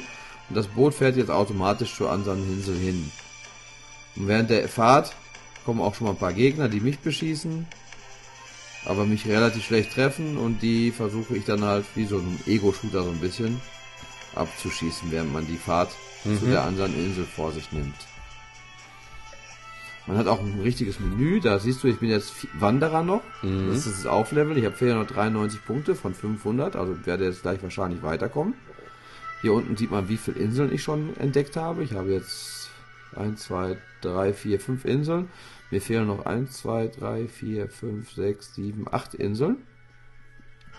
Und 0.50 0.56
das 0.56 0.68
Boot 0.68 0.96
fährt 0.96 1.16
jetzt 1.16 1.32
automatisch 1.32 1.96
zur 1.96 2.12
anderen 2.12 2.44
Insel 2.52 2.78
hin. 2.78 3.12
Und 4.16 4.28
während 4.28 4.50
der 4.50 4.68
Fahrt 4.68 5.16
kommen 5.66 5.82
auch 5.82 5.96
schon 5.96 6.06
mal 6.06 6.14
ein 6.14 6.20
paar 6.20 6.34
Gegner, 6.34 6.68
die 6.68 6.80
mich 6.80 7.00
beschießen, 7.00 7.68
aber 8.86 9.06
mich 9.06 9.28
relativ 9.28 9.66
schlecht 9.66 9.94
treffen 9.94 10.38
und 10.38 10.62
die 10.62 10.92
versuche 10.92 11.36
ich 11.36 11.46
dann 11.46 11.64
halt 11.64 11.86
wie 11.96 12.06
so 12.06 12.18
ein 12.18 12.40
Ego-Shooter 12.48 13.04
so 13.04 13.10
ein 13.10 13.20
bisschen 13.20 13.62
abzuschießen, 14.36 15.12
während 15.12 15.32
man 15.34 15.46
die 15.46 15.58
Fahrt 15.58 15.92
mhm. 16.24 16.40
zu 16.40 16.46
der 16.48 16.64
anderen 16.64 16.96
Insel 16.96 17.26
vor 17.26 17.52
sich 17.52 17.72
nimmt. 17.72 17.96
Man 20.08 20.18
hat 20.18 20.28
auch 20.28 20.40
ein 20.40 20.60
richtiges 20.62 21.00
Menü, 21.00 21.40
da 21.40 21.60
siehst 21.60 21.84
du, 21.84 21.88
ich 21.88 22.00
bin 22.00 22.10
jetzt 22.10 22.34
Wanderer 22.60 23.04
noch, 23.04 23.22
mhm. 23.44 23.68
das 23.68 23.86
ist 23.86 24.00
das 24.00 24.06
Auflevel, 24.08 24.58
ich 24.58 24.66
habe 24.66 24.76
493 24.76 25.64
Punkte 25.64 25.94
von 25.94 26.16
500, 26.16 26.76
also 26.76 27.06
werde 27.06 27.26
jetzt 27.26 27.44
gleich 27.44 27.62
wahrscheinlich 27.62 28.02
weiterkommen. 28.02 28.56
Hier 29.42 29.54
unten 29.54 29.78
sieht 29.78 29.92
man, 29.92 30.10
wie 30.10 30.18
viele 30.18 30.40
Inseln 30.40 30.74
ich 30.74 30.84
schon 30.84 31.16
entdeckt 31.18 31.56
habe. 31.56 31.84
Ich 31.84 31.94
habe 31.94 32.12
jetzt 32.12 32.70
1, 33.16 33.42
2, 33.42 33.78
3, 34.02 34.34
4, 34.34 34.60
5 34.60 34.86
Inseln. 34.86 35.30
Mir 35.72 35.82
fehlen 35.82 36.08
noch 36.08 36.26
1, 36.26 36.52
2, 36.52 36.88
3, 36.88 37.28
4, 37.28 37.70
5, 37.70 38.12
6, 38.12 38.56
7, 38.56 38.86
8 38.92 39.14
Inseln. 39.16 39.58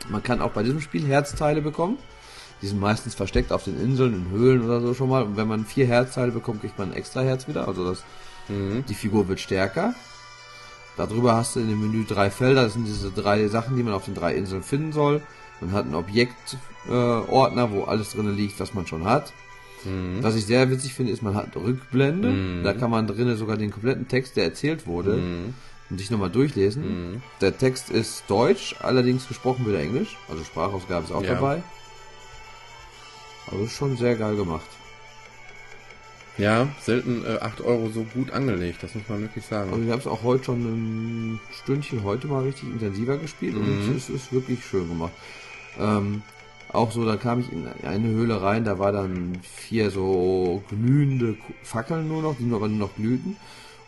Man 0.08 0.22
kann 0.22 0.40
auch 0.40 0.52
bei 0.52 0.62
diesem 0.62 0.80
Spiel 0.80 1.06
Herzteile 1.06 1.62
bekommen. 1.62 1.98
Die 2.62 2.66
sind 2.66 2.80
meistens 2.80 3.14
versteckt 3.14 3.52
auf 3.52 3.64
den 3.64 3.80
Inseln, 3.80 4.14
in 4.14 4.30
Höhlen 4.30 4.62
oder 4.62 4.80
so 4.80 4.92
schon 4.92 5.08
mal. 5.08 5.22
Und 5.22 5.36
wenn 5.36 5.48
man 5.48 5.64
vier 5.64 5.86
Herzteile 5.86 6.32
bekommt, 6.32 6.60
kriegt 6.60 6.78
man 6.78 6.90
ein 6.90 6.96
extra 6.96 7.22
Herz 7.22 7.48
wieder. 7.48 7.66
Also 7.66 7.88
das, 7.88 8.04
mhm. 8.48 8.84
die 8.86 8.94
Figur 8.94 9.28
wird 9.28 9.40
stärker. 9.40 9.94
Darüber 10.96 11.34
hast 11.34 11.56
du 11.56 11.60
in 11.60 11.68
dem 11.68 11.80
Menü 11.80 12.04
drei 12.04 12.30
Felder. 12.30 12.64
Das 12.64 12.74
sind 12.74 12.86
diese 12.86 13.10
drei 13.10 13.48
Sachen, 13.48 13.76
die 13.76 13.82
man 13.82 13.94
auf 13.94 14.04
den 14.04 14.14
drei 14.14 14.34
Inseln 14.34 14.62
finden 14.62 14.92
soll. 14.92 15.22
Man 15.60 15.72
hat 15.72 15.84
einen 15.84 15.94
Objektordner, 15.94 17.62
äh, 17.64 17.70
wo 17.70 17.84
alles 17.84 18.12
drin 18.12 18.34
liegt, 18.34 18.58
was 18.60 18.74
man 18.74 18.86
schon 18.86 19.04
hat. 19.04 19.32
Mhm. 19.84 20.22
Was 20.22 20.36
ich 20.36 20.46
sehr 20.46 20.70
witzig 20.70 20.94
finde, 20.94 21.12
ist, 21.12 21.22
man 21.22 21.34
hat 21.34 21.56
Rückblende. 21.56 22.30
Mhm. 22.30 22.64
Da 22.64 22.72
kann 22.72 22.90
man 22.90 23.06
drinnen 23.06 23.36
sogar 23.36 23.56
den 23.56 23.70
kompletten 23.70 24.08
Text, 24.08 24.36
der 24.36 24.44
erzählt 24.44 24.86
wurde, 24.86 25.16
mhm. 25.16 25.54
und 25.88 25.98
sich 25.98 26.10
nochmal 26.10 26.30
durchlesen. 26.30 27.12
Mhm. 27.12 27.22
Der 27.40 27.56
Text 27.56 27.90
ist 27.90 28.24
deutsch, 28.28 28.76
allerdings 28.80 29.28
gesprochen 29.28 29.64
wird 29.66 29.80
Englisch. 29.80 30.16
Also 30.28 30.44
Sprachausgabe 30.44 31.04
ist 31.04 31.12
auch 31.12 31.22
ja. 31.22 31.34
dabei. 31.34 31.62
Aber 33.46 33.60
ist 33.62 33.72
schon 33.72 33.96
sehr 33.96 34.16
geil 34.16 34.36
gemacht. 34.36 34.68
Ja, 36.38 36.68
selten 36.80 37.24
äh, 37.26 37.38
8 37.40 37.60
Euro 37.60 37.90
so 37.92 38.04
gut 38.14 38.30
angelegt, 38.30 38.82
das 38.82 38.94
muss 38.94 39.08
man 39.08 39.20
wirklich 39.20 39.44
sagen. 39.44 39.72
Also 39.72 39.84
ich 39.84 39.90
habe 39.90 40.00
es 40.00 40.06
auch 40.06 40.22
heute 40.22 40.44
schon 40.44 40.62
ein 40.62 41.40
Stündchen 41.52 42.02
heute 42.02 42.28
mal 42.28 42.44
richtig 42.44 42.70
intensiver 42.70 43.18
gespielt 43.18 43.56
und 43.56 43.88
mhm. 43.88 43.96
es 43.96 44.08
ist 44.08 44.32
wirklich 44.32 44.64
schön 44.64 44.88
gemacht. 44.88 45.12
Ähm, 45.80 46.22
auch 46.72 46.92
so, 46.92 47.04
da 47.04 47.16
kam 47.16 47.40
ich 47.40 47.52
in 47.52 47.66
eine 47.82 48.08
Höhle 48.08 48.42
rein, 48.42 48.64
da 48.64 48.78
war 48.78 48.92
dann 48.92 49.38
vier 49.42 49.90
so 49.90 50.62
glühende 50.68 51.36
Fackeln 51.62 52.06
nur 52.06 52.22
noch, 52.22 52.36
die 52.36 52.44
nur 52.44 52.58
aber 52.58 52.68
nur 52.68 52.78
noch 52.78 52.94
glühten. 52.94 53.36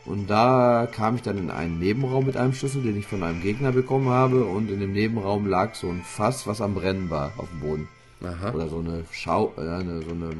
Und 0.04 0.28
da 0.28 0.88
kam 0.90 1.14
ich 1.14 1.22
dann 1.22 1.38
in 1.38 1.50
einen 1.50 1.78
Nebenraum 1.78 2.26
mit 2.26 2.36
einem 2.36 2.54
Schlüssel, 2.54 2.82
den 2.82 2.98
ich 2.98 3.06
von 3.06 3.22
einem 3.22 3.40
Gegner 3.40 3.70
bekommen 3.70 4.08
habe. 4.08 4.44
Und 4.44 4.68
in 4.68 4.80
dem 4.80 4.92
Nebenraum 4.92 5.46
lag 5.46 5.74
so 5.74 5.88
ein 5.88 6.02
Fass, 6.02 6.46
was 6.46 6.60
am 6.60 6.74
Brennen 6.74 7.08
war 7.08 7.32
auf 7.36 7.48
dem 7.50 7.60
Boden. 7.60 7.88
Aha. 8.24 8.50
Oder 8.50 8.68
so 8.68 8.80
eine 8.80 9.04
Schau, 9.12 9.52
äh, 9.56 9.60
eine, 9.60 10.02
so 10.02 10.10
eine, 10.10 10.30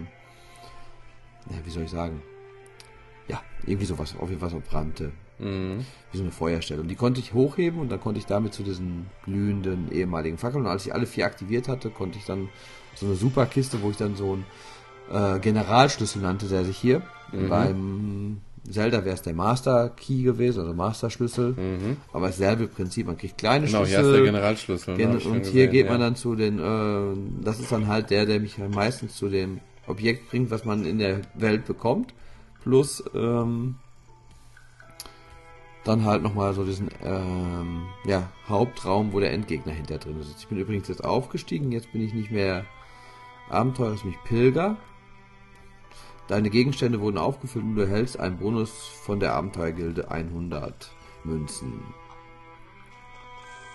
ja, 1.50 1.56
wie 1.64 1.70
soll 1.70 1.84
ich 1.84 1.90
sagen? 1.90 2.22
Ja, 3.28 3.40
irgendwie 3.64 3.86
sowas, 3.86 4.16
auf 4.18 4.28
jeden 4.28 4.40
Fall 4.40 4.50
so 4.50 4.60
brannte. 4.68 5.12
Mhm. 5.42 5.84
Wie 6.12 6.16
so 6.16 6.22
eine 6.22 6.32
Feuerstelle. 6.32 6.80
Und 6.80 6.88
die 6.88 6.94
konnte 6.94 7.20
ich 7.20 7.34
hochheben 7.34 7.80
und 7.80 7.90
dann 7.90 8.00
konnte 8.00 8.18
ich 8.18 8.26
damit 8.26 8.54
zu 8.54 8.62
diesen 8.62 9.06
glühenden 9.24 9.90
ehemaligen 9.90 10.38
Fackeln. 10.38 10.64
Und 10.64 10.70
als 10.70 10.86
ich 10.86 10.94
alle 10.94 11.06
vier 11.06 11.26
aktiviert 11.26 11.68
hatte, 11.68 11.90
konnte 11.90 12.18
ich 12.18 12.24
dann 12.24 12.48
so 12.94 13.06
eine 13.06 13.14
super 13.14 13.46
Kiste, 13.46 13.82
wo 13.82 13.90
ich 13.90 13.96
dann 13.96 14.16
so 14.16 14.32
einen 14.32 14.44
äh, 15.10 15.38
Generalschlüssel 15.40 16.22
nannte, 16.22 16.46
der 16.46 16.64
sich 16.64 16.76
hier 16.76 17.02
mhm. 17.32 17.48
beim 17.48 18.40
Zelda 18.70 19.04
wäre 19.04 19.14
es 19.14 19.22
der 19.22 19.34
Master 19.34 19.90
Key 19.90 20.22
gewesen, 20.22 20.60
also 20.60 20.72
Master 20.72 21.10
Schlüssel. 21.10 21.52
Mhm. 21.52 21.96
Aber 22.12 22.28
dasselbe 22.28 22.68
Prinzip, 22.68 23.06
man 23.06 23.16
kriegt 23.16 23.38
kleine 23.38 23.66
genau, 23.66 23.84
Schlüssel. 23.84 23.96
Genau, 23.96 24.08
hier 24.08 24.14
ist 24.14 24.24
der 24.24 24.32
Generalschlüssel. 24.32 24.96
Gen 24.96 25.10
und 25.10 25.18
gesehen, 25.18 25.44
hier 25.44 25.66
geht 25.66 25.86
ja. 25.86 25.92
man 25.92 26.00
dann 26.00 26.16
zu 26.16 26.36
den, 26.36 26.58
äh, 26.58 27.42
das 27.44 27.58
ist 27.58 27.72
dann 27.72 27.88
halt 27.88 28.10
der, 28.10 28.26
der 28.26 28.38
mich 28.38 28.58
meistens 28.58 29.16
zu 29.16 29.28
dem 29.28 29.60
Objekt 29.86 30.30
bringt, 30.30 30.50
was 30.50 30.64
man 30.64 30.86
in 30.86 30.98
der 30.98 31.22
Welt 31.34 31.64
bekommt. 31.64 32.14
Plus 32.62 33.02
ähm, 33.14 33.76
dann 35.84 36.04
halt 36.04 36.22
nochmal 36.22 36.54
so 36.54 36.64
diesen 36.64 36.88
ähm, 37.04 37.86
ja, 38.04 38.28
Hauptraum, 38.48 39.12
wo 39.12 39.20
der 39.20 39.32
Endgegner 39.32 39.72
hinter 39.72 39.98
drin 39.98 40.20
ist. 40.20 40.38
Ich 40.38 40.48
bin 40.48 40.58
übrigens 40.58 40.88
jetzt 40.88 41.04
aufgestiegen, 41.04 41.72
jetzt 41.72 41.92
bin 41.92 42.02
ich 42.02 42.14
nicht 42.14 42.30
mehr 42.30 42.64
Abenteuer, 43.50 43.90
das 43.90 44.00
ist 44.00 44.04
mich 44.04 44.22
Pilger. 44.24 44.76
Deine 46.28 46.50
Gegenstände 46.50 47.00
wurden 47.00 47.18
aufgefüllt 47.18 47.64
und 47.64 47.74
du 47.74 47.82
erhältst 47.82 48.18
einen 48.18 48.38
Bonus 48.38 48.70
von 48.70 49.18
der 49.18 49.34
Abenteuergilde 49.34 50.10
100 50.10 50.92
Münzen. 51.24 51.82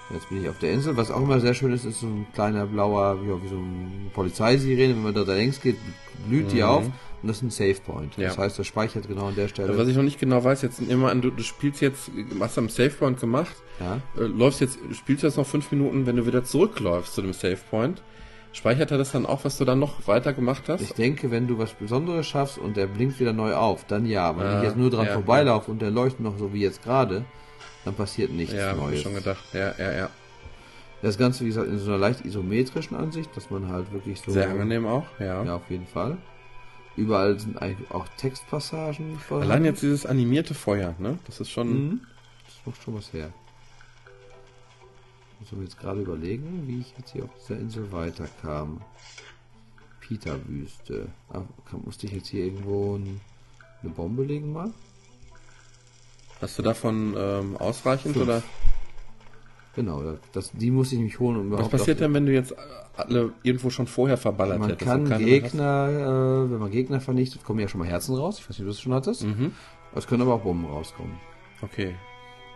Jetzt 0.10 0.30
bin 0.30 0.42
ich 0.42 0.50
auf 0.50 0.58
der 0.60 0.72
Insel. 0.72 0.96
Was 0.96 1.12
auch 1.12 1.22
immer 1.22 1.40
sehr 1.40 1.54
schön 1.54 1.74
ist, 1.74 1.86
ist 1.86 2.00
so 2.00 2.08
ein 2.08 2.28
kleiner 2.34 2.66
blauer, 2.66 3.18
ja, 3.28 3.44
wie 3.44 3.48
so 3.48 3.56
eine 3.56 4.10
Polizeisirene. 4.14 4.96
Wenn 4.96 5.04
man 5.04 5.14
da 5.14 5.22
längs 5.22 5.60
geht, 5.60 5.78
blüht 6.28 6.46
mhm. 6.46 6.50
die 6.50 6.64
auf. 6.64 6.86
Und 7.22 7.30
das 7.30 7.38
ist 7.38 7.44
ein 7.44 7.50
Save 7.50 7.82
Point. 7.86 8.16
Ja. 8.18 8.28
Das 8.28 8.38
heißt, 8.38 8.60
das 8.60 8.68
speichert 8.68 9.08
genau 9.08 9.28
an 9.28 9.36
der 9.36 9.48
Stelle. 9.48 9.76
Was 9.78 9.88
ich 9.88 9.96
noch 9.96 10.04
nicht 10.04 10.20
genau 10.20 10.44
weiß, 10.44 10.62
jetzt 10.62 10.80
immer 10.80 11.10
an, 11.10 11.22
du, 11.22 11.32
du 11.32 11.44
spielst 11.44 11.82
jetzt, 11.82 12.12
hast 12.40 12.58
am 12.58 12.70
Save 12.70 12.92
Point 12.92 13.20
gemacht, 13.20 13.56
ja. 13.80 14.00
äh, 14.22 14.28
läufst 14.28 14.62
jetzt, 14.62 14.78
spielst 14.94 15.24
jetzt 15.24 15.38
noch 15.38 15.48
fünf 15.48 15.72
Minuten, 15.72 16.06
wenn 16.06 16.16
du 16.16 16.28
wieder 16.28 16.44
zurückläufst 16.44 17.16
zu 17.16 17.22
dem 17.22 17.34
Save 17.34 17.58
Point. 17.70 18.04
Speichert 18.54 18.92
er 18.92 18.98
das 18.98 19.12
dann 19.12 19.26
auch, 19.26 19.44
was 19.46 19.58
du 19.58 19.66
dann 19.66 19.80
noch 19.80 20.08
weiter 20.08 20.34
gemacht 20.34 20.64
hast? 20.68 20.82
Ich 20.82 20.94
denke, 20.94 21.32
wenn 21.32 21.48
du 21.48 21.58
was 21.58 21.74
Besonderes 21.74 22.28
schaffst 22.28 22.58
und 22.58 22.78
der 22.78 22.88
blinkt 22.88 23.20
wieder 23.20 23.34
neu 23.34 23.54
auf, 23.56 23.86
dann 23.86 24.06
ja. 24.06 24.36
Wenn 24.38 24.46
ah, 24.46 24.58
ich 24.58 24.64
jetzt 24.64 24.78
nur 24.78 24.90
dran 24.90 25.06
ja, 25.08 25.14
vorbeilaufe 25.14 25.70
und 25.70 25.82
der 25.82 25.92
leuchtet 25.92 26.22
noch 26.22 26.38
so 26.38 26.54
wie 26.54 26.62
jetzt 26.62 26.84
gerade, 26.84 27.26
dann 27.88 27.96
passiert 27.96 28.32
nichts 28.32 28.54
ja, 28.54 28.74
Neues. 28.74 28.92
Ja, 28.92 28.98
ich 28.98 29.02
schon 29.02 29.16
gedacht. 29.16 29.44
Ja, 29.54 29.74
ja, 29.78 29.92
ja. 29.94 30.10
Das 31.02 31.18
Ganze, 31.18 31.44
wie 31.44 31.48
gesagt, 31.48 31.68
in 31.68 31.80
so 31.80 31.92
einer 31.92 32.00
leicht 32.00 32.26
isometrischen 32.26 32.98
Ansicht, 32.98 33.30
dass 33.36 33.50
man 33.50 33.70
halt 33.70 33.92
wirklich 33.94 34.20
so... 34.20 34.32
Sehr 34.32 34.50
angenehm 34.50 34.86
auch, 34.86 35.06
ja. 35.20 35.44
Ja, 35.44 35.56
auf 35.56 35.70
jeden 35.70 35.88
Fall. 35.88 36.18
Überall 36.96 37.40
sind 37.40 37.62
eigentlich 37.62 37.90
auch 37.92 38.08
Textpassagen 38.18 39.18
vorhanden. 39.20 39.52
Allein 39.52 39.66
jetzt 39.66 39.84
dieses 39.84 40.06
animierte 40.06 40.54
Feuer, 40.54 40.96
ne? 41.00 41.18
Das 41.28 41.40
ist 41.40 41.50
schon... 41.50 41.70
Mhm. 41.70 42.02
Das 42.46 42.56
macht 42.66 42.84
schon 42.84 42.96
was 42.96 43.14
her. 43.14 43.32
Ich 45.40 45.52
muss 45.52 45.52
mir 45.60 45.64
jetzt 45.64 45.80
gerade 45.80 46.02
überlegen, 46.02 46.64
wie 46.68 46.80
ich 46.80 46.94
jetzt 46.98 47.12
hier 47.12 47.24
auf 47.24 47.30
dieser 47.40 47.60
Insel 47.60 47.92
weiterkam. 47.92 48.82
Peter-Wüste. 50.02 51.08
Ah, 51.30 51.44
musste 51.86 52.08
ich 52.08 52.14
jetzt 52.14 52.28
hier 52.28 52.46
irgendwo 52.46 52.98
ein, 52.98 53.22
eine 53.84 53.92
Bombe 53.92 54.24
legen 54.24 54.52
mal? 54.52 54.74
Hast 56.42 56.58
du 56.60 56.64
davon 56.64 57.16
ähm, 57.18 57.58
ausreichend 57.58 58.14
Fünf. 58.14 58.28
oder? 58.28 58.44
Genau, 59.76 60.02
das, 60.34 60.52
die 60.54 60.72
muss 60.72 60.92
ich 60.92 60.98
nämlich 60.98 61.20
holen. 61.20 61.38
Um 61.38 61.52
Was 61.52 61.70
passiert 61.70 62.00
denn, 62.00 62.14
wenn 62.14 62.26
du 62.26 62.34
jetzt 62.34 62.56
alle 62.96 63.32
irgendwo 63.44 63.70
schon 63.70 63.86
vorher 63.86 64.18
verballert 64.18 64.60
man 64.60 64.70
hättest? 64.70 64.88
Man 64.88 65.08
kann 65.08 65.24
Gegner, 65.24 65.90
äh, 65.90 66.52
wenn 66.52 66.60
man 66.60 66.72
Gegner 66.72 67.00
vernichtet, 67.00 67.44
kommen 67.44 67.60
ja 67.60 67.68
schon 67.68 67.80
mal 67.80 67.88
Herzen 67.88 68.16
raus. 68.16 68.40
Ich 68.40 68.50
weiß 68.50 68.58
nicht, 68.58 68.62
ob 68.62 68.66
du 68.66 68.72
das 68.72 68.82
schon 68.82 68.94
hattest. 68.94 69.24
Mhm. 69.24 69.52
Es 69.94 70.08
können 70.08 70.24
aber 70.24 70.34
auch 70.34 70.42
Bomben 70.42 70.66
rauskommen. 70.66 71.18
Okay. 71.62 71.94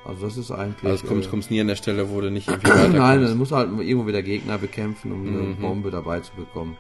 Also 0.04 0.26
das 0.26 0.38
ist 0.38 0.50
eigentlich... 0.50 0.84
Also 0.84 1.04
es 1.16 1.30
kommt, 1.30 1.46
äh, 1.46 1.54
nie 1.54 1.62
an 1.62 1.68
der 1.68 1.76
Stelle, 1.76 2.10
wo 2.10 2.22
du 2.22 2.32
nicht 2.32 2.48
irgendwie 2.50 2.70
weiterkommst. 2.70 2.98
Nein, 2.98 3.22
dann 3.22 3.38
musst 3.38 3.52
du 3.52 3.56
halt 3.56 3.70
irgendwo 3.70 4.08
wieder 4.08 4.24
Gegner 4.24 4.58
bekämpfen, 4.58 5.12
um 5.12 5.24
mhm. 5.24 5.40
eine 5.40 5.54
Bombe 5.56 5.92
dabei 5.92 6.22
zu 6.22 6.34
bekommen. 6.34 6.76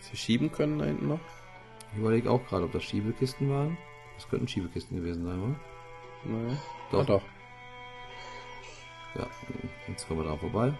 Sie 0.00 0.16
schieben 0.16 0.52
können 0.52 0.78
da 0.78 0.84
hinten 0.84 1.08
noch? 1.08 1.20
Ich 1.92 1.98
überlege 1.98 2.30
auch 2.30 2.46
gerade, 2.46 2.64
ob 2.64 2.72
das 2.72 2.84
Schiebekisten 2.84 3.48
waren. 3.48 3.78
Das 4.16 4.28
könnten 4.28 4.46
Schiebekisten 4.46 4.98
gewesen 4.98 5.24
sein, 5.24 5.42
oder? 5.42 5.56
Naja. 6.24 6.56
Doch. 6.90 7.06
Doch. 7.06 7.22
Ja, 9.14 9.26
jetzt 9.88 10.06
kommen 10.06 10.20
wir 10.20 10.28
da 10.28 10.36
vorbei. 10.36 10.72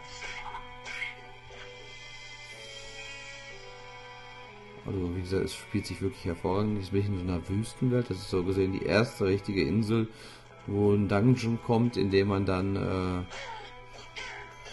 Also 4.87 5.17
wie 5.17 5.21
gesagt, 5.21 5.45
es 5.45 5.55
spielt 5.55 5.87
sich 5.87 6.01
wirklich 6.01 6.25
hervorragend. 6.25 6.79
Jetzt 6.79 6.93
bin 6.93 7.01
ich 7.01 7.09
in 7.09 7.19
so 7.19 7.23
einer 7.23 7.47
Wüstenwelt. 7.49 8.09
Das 8.09 8.17
ist 8.19 8.31
so 8.31 8.43
gesehen 8.43 8.73
die 8.73 8.85
erste 8.85 9.27
richtige 9.27 9.63
Insel, 9.63 10.09
wo 10.67 10.93
ein 10.93 11.09
Dungeon 11.09 11.59
kommt, 11.63 11.97
in 11.97 12.11
dem 12.11 12.29
man 12.29 12.47
dann 12.47 12.77
äh, 12.77 13.23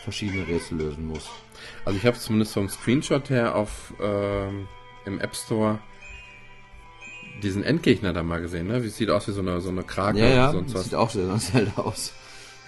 verschiedene 0.03 0.47
Rätsel 0.47 0.77
lösen 0.77 1.07
muss. 1.07 1.29
Also 1.83 1.97
ich 1.97 2.05
habe 2.05 2.17
zumindest 2.17 2.53
vom 2.53 2.69
Screenshot 2.69 3.29
her 3.29 3.55
auf 3.55 3.93
ähm, 3.99 4.67
im 5.05 5.19
App 5.19 5.35
Store 5.35 5.79
diesen 7.44 7.64
Endgegner 7.64 8.14
da 8.14 8.24
mal 8.24 8.41
gesehen, 8.41 8.68
ne? 8.68 8.84
Wie 8.84 8.90
sieht 8.90 9.10
aus 9.10 9.28
wie 9.28 9.32
so 9.32 9.41
eine 9.41 9.62
so 9.62 9.70
eine 9.70 9.84
Krake 9.84 10.20
ja, 10.20 10.28
ja, 10.28 10.49
oder 10.49 10.60
sonst 10.60 10.74
was. 10.74 10.84
sieht 10.86 10.95
auch 10.95 11.10
sehr 11.10 11.26
nach 11.28 11.40
Zelda 11.40 11.82
aus. 11.82 12.14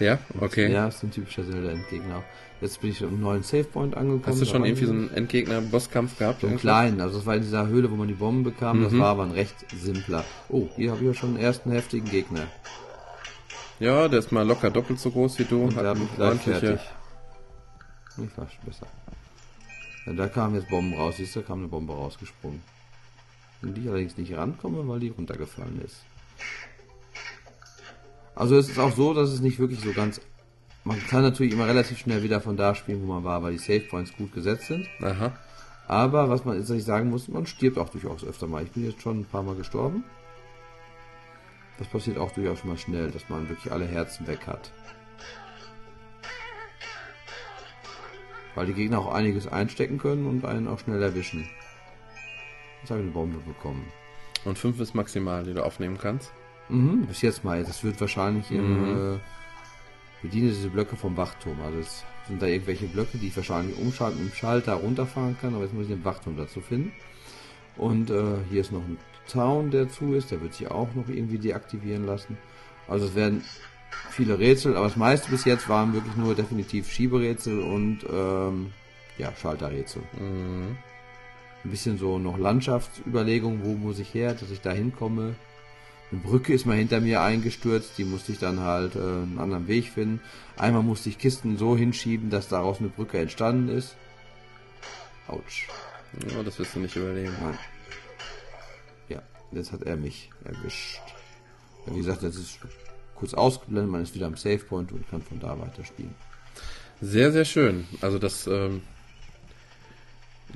Ja, 0.00 0.18
okay. 0.40 0.72
Ja, 0.72 0.88
ist 0.88 1.02
ein 1.02 1.10
typischer 1.10 1.44
Zelda-Endgegner. 1.44 2.22
Jetzt 2.60 2.80
bin 2.80 2.90
ich 2.90 3.02
im 3.02 3.20
neuen 3.20 3.42
Savepoint 3.42 3.96
angekommen. 3.96 4.24
Hast 4.26 4.40
du 4.40 4.44
schon 4.44 4.64
irgendwie 4.64 4.86
so 4.86 4.92
einen 4.92 5.12
Endgegner-Bosskampf 5.12 6.18
gehabt? 6.18 6.40
So 6.40 6.46
einen 6.48 6.58
kleinen, 6.58 7.00
also 7.00 7.18
das 7.18 7.26
war 7.26 7.36
in 7.36 7.42
dieser 7.42 7.68
Höhle, 7.68 7.90
wo 7.90 7.96
man 7.96 8.08
die 8.08 8.14
Bomben 8.14 8.42
bekam, 8.42 8.80
mhm. 8.80 8.84
das 8.84 8.98
war 8.98 9.08
aber 9.08 9.24
ein 9.24 9.30
recht 9.30 9.54
simpler. 9.76 10.24
Oh, 10.48 10.68
hier 10.76 10.90
habe 10.90 11.00
ich 11.00 11.06
ja 11.06 11.14
schon 11.14 11.30
einen 11.30 11.38
ersten 11.38 11.70
heftigen 11.70 12.08
Gegner. 12.08 12.46
Ja, 13.80 14.08
der 14.08 14.18
ist 14.18 14.32
mal 14.32 14.46
locker 14.46 14.70
doppelt 14.70 14.98
so 14.98 15.10
groß 15.10 15.38
wie 15.38 15.44
du. 15.44 15.64
Und 15.64 15.76
hat 15.76 15.96
gleich 16.16 16.40
fertig. 16.40 16.80
Ich 18.16 18.36
war 18.36 18.48
schon 18.48 18.64
besser. 18.64 18.86
Ja, 20.06 20.12
da 20.14 20.26
kamen 20.26 20.56
jetzt 20.56 20.68
Bomben 20.68 20.94
raus, 20.94 21.16
siehst 21.16 21.36
du, 21.36 21.42
kam 21.42 21.60
eine 21.60 21.68
Bombe 21.68 21.92
rausgesprungen. 21.92 22.60
Und 23.62 23.74
die 23.74 23.88
allerdings 23.88 24.16
nicht 24.16 24.36
rankomme, 24.36 24.86
weil 24.86 25.00
die 25.00 25.08
runtergefallen 25.08 25.80
ist. 25.82 26.04
Also 28.34 28.56
es 28.56 28.68
ist 28.68 28.78
auch 28.78 28.94
so, 28.94 29.14
dass 29.14 29.30
es 29.30 29.40
nicht 29.40 29.58
wirklich 29.58 29.80
so 29.80 29.92
ganz... 29.92 30.20
Man 30.84 31.04
kann 31.08 31.22
natürlich 31.22 31.52
immer 31.52 31.66
relativ 31.66 31.98
schnell 31.98 32.22
wieder 32.22 32.40
von 32.40 32.56
da 32.56 32.74
spielen, 32.74 33.02
wo 33.02 33.12
man 33.12 33.24
war, 33.24 33.42
weil 33.42 33.52
die 33.52 33.58
Save 33.58 33.80
Points 33.80 34.16
gut 34.16 34.32
gesetzt 34.32 34.68
sind. 34.68 34.86
Aha. 35.02 35.36
Aber 35.88 36.28
was 36.28 36.44
man 36.44 36.56
jetzt 36.56 36.68
nicht 36.70 36.84
sagen 36.84 37.10
muss, 37.10 37.28
man 37.28 37.46
stirbt 37.46 37.78
auch 37.78 37.88
durchaus 37.88 38.24
öfter 38.24 38.46
mal. 38.46 38.62
Ich 38.62 38.70
bin 38.70 38.84
jetzt 38.84 39.02
schon 39.02 39.20
ein 39.20 39.24
paar 39.24 39.42
Mal 39.42 39.56
gestorben. 39.56 40.04
Das 41.78 41.88
passiert 41.88 42.18
auch 42.18 42.30
durchaus 42.32 42.64
mal 42.64 42.78
schnell, 42.78 43.10
dass 43.10 43.28
man 43.28 43.48
wirklich 43.48 43.72
alle 43.72 43.86
Herzen 43.86 44.26
weg 44.26 44.46
hat. 44.46 44.70
Weil 48.54 48.66
die 48.66 48.74
Gegner 48.74 48.98
auch 48.98 49.12
einiges 49.12 49.46
einstecken 49.46 49.98
können 49.98 50.26
und 50.26 50.44
einen 50.44 50.68
auch 50.68 50.78
schnell 50.78 51.02
erwischen. 51.02 51.48
Jetzt 52.80 52.90
habe 52.90 53.00
ich 53.00 53.06
eine 53.06 53.12
Bombe 53.12 53.38
bekommen. 53.38 53.86
Und 54.44 54.58
fünf 54.58 54.80
ist 54.80 54.94
maximal, 54.94 55.44
die 55.44 55.54
du 55.54 55.64
aufnehmen 55.64 55.98
kannst? 55.98 56.32
Mhm, 56.68 57.06
bis 57.06 57.22
jetzt 57.22 57.44
mal. 57.44 57.62
Das 57.64 57.82
wird 57.82 58.00
wahrscheinlich 58.00 58.50
im. 58.50 59.14
Äh, 59.14 59.18
bediene 60.22 60.48
diese 60.48 60.68
Blöcke 60.68 60.96
vom 60.96 61.16
Wachturm. 61.16 61.60
Also 61.64 61.78
es 61.78 62.04
sind 62.26 62.42
da 62.42 62.46
irgendwelche 62.46 62.86
Blöcke, 62.86 63.18
die 63.18 63.28
ich 63.28 63.36
wahrscheinlich 63.36 63.78
umschalten 63.78 64.20
im 64.20 64.32
Schalter 64.32 64.74
runterfahren 64.74 65.36
kann, 65.40 65.54
aber 65.54 65.64
jetzt 65.64 65.74
muss 65.74 65.84
ich 65.84 65.90
den 65.90 66.04
Wachturm 66.04 66.36
dazu 66.36 66.60
finden. 66.60 66.92
Und 67.76 68.10
äh, 68.10 68.36
hier 68.50 68.60
ist 68.60 68.72
noch 68.72 68.82
ein 68.82 68.98
Town, 69.28 69.70
der 69.70 69.88
zu 69.88 70.14
ist, 70.14 70.30
der 70.30 70.40
wird 70.40 70.54
sich 70.54 70.70
auch 70.70 70.92
noch 70.94 71.08
irgendwie 71.08 71.38
deaktivieren 71.38 72.06
lassen. 72.06 72.36
Also 72.88 73.06
es 73.06 73.14
werden 73.14 73.44
viele 74.10 74.38
Rätsel, 74.38 74.76
aber 74.76 74.86
das 74.86 74.96
meiste 74.96 75.30
bis 75.30 75.44
jetzt 75.44 75.68
waren 75.68 75.92
wirklich 75.92 76.16
nur 76.16 76.34
definitiv 76.34 76.90
Schieberätsel 76.90 77.60
und 77.60 78.00
ähm, 78.10 78.72
ja, 79.16 79.32
Schalterrätsel. 79.36 80.02
Mhm. 80.18 80.76
Ein 81.64 81.70
bisschen 81.70 81.98
so 81.98 82.18
noch 82.18 82.38
Landschaftsüberlegung, 82.38 83.64
wo 83.64 83.74
muss 83.74 83.98
ich 83.98 84.14
her, 84.14 84.34
dass 84.34 84.50
ich 84.50 84.60
da 84.60 84.70
hinkomme. 84.70 85.34
Eine 86.10 86.20
Brücke 86.20 86.54
ist 86.54 86.64
mal 86.64 86.76
hinter 86.76 87.00
mir 87.00 87.20
eingestürzt, 87.20 87.98
die 87.98 88.04
musste 88.04 88.32
ich 88.32 88.38
dann 88.38 88.60
halt 88.60 88.94
äh, 88.94 88.98
einen 88.98 89.38
anderen 89.38 89.68
Weg 89.68 89.88
finden. 89.88 90.20
Einmal 90.56 90.82
musste 90.82 91.10
ich 91.10 91.18
Kisten 91.18 91.58
so 91.58 91.76
hinschieben, 91.76 92.30
dass 92.30 92.48
daraus 92.48 92.78
eine 92.78 92.88
Brücke 92.88 93.18
entstanden 93.18 93.68
ist. 93.68 93.94
Autsch. 95.26 95.68
Ja, 96.30 96.42
das 96.42 96.58
wirst 96.58 96.74
du 96.74 96.80
nicht 96.80 96.96
überleben. 96.96 97.34
Nein. 97.42 97.58
Ja, 99.10 99.22
jetzt 99.52 99.72
hat 99.72 99.82
er 99.82 99.96
mich 99.96 100.30
erwischt. 100.44 101.02
Ja, 101.86 101.94
wie 101.94 101.98
gesagt, 101.98 102.22
jetzt 102.22 102.36
ist 102.36 102.58
kurz 103.14 103.34
ausgeblendet, 103.34 103.90
man 103.90 104.02
ist 104.02 104.14
wieder 104.14 104.26
am 104.26 104.36
Savepoint 104.36 104.92
und 104.92 105.08
kann 105.10 105.20
von 105.20 105.40
da 105.40 105.58
weiterspielen. 105.58 106.14
Sehr, 107.00 107.32
sehr 107.32 107.44
schön. 107.44 107.86
Also 108.00 108.18
das 108.18 108.46
ähm, 108.46 108.82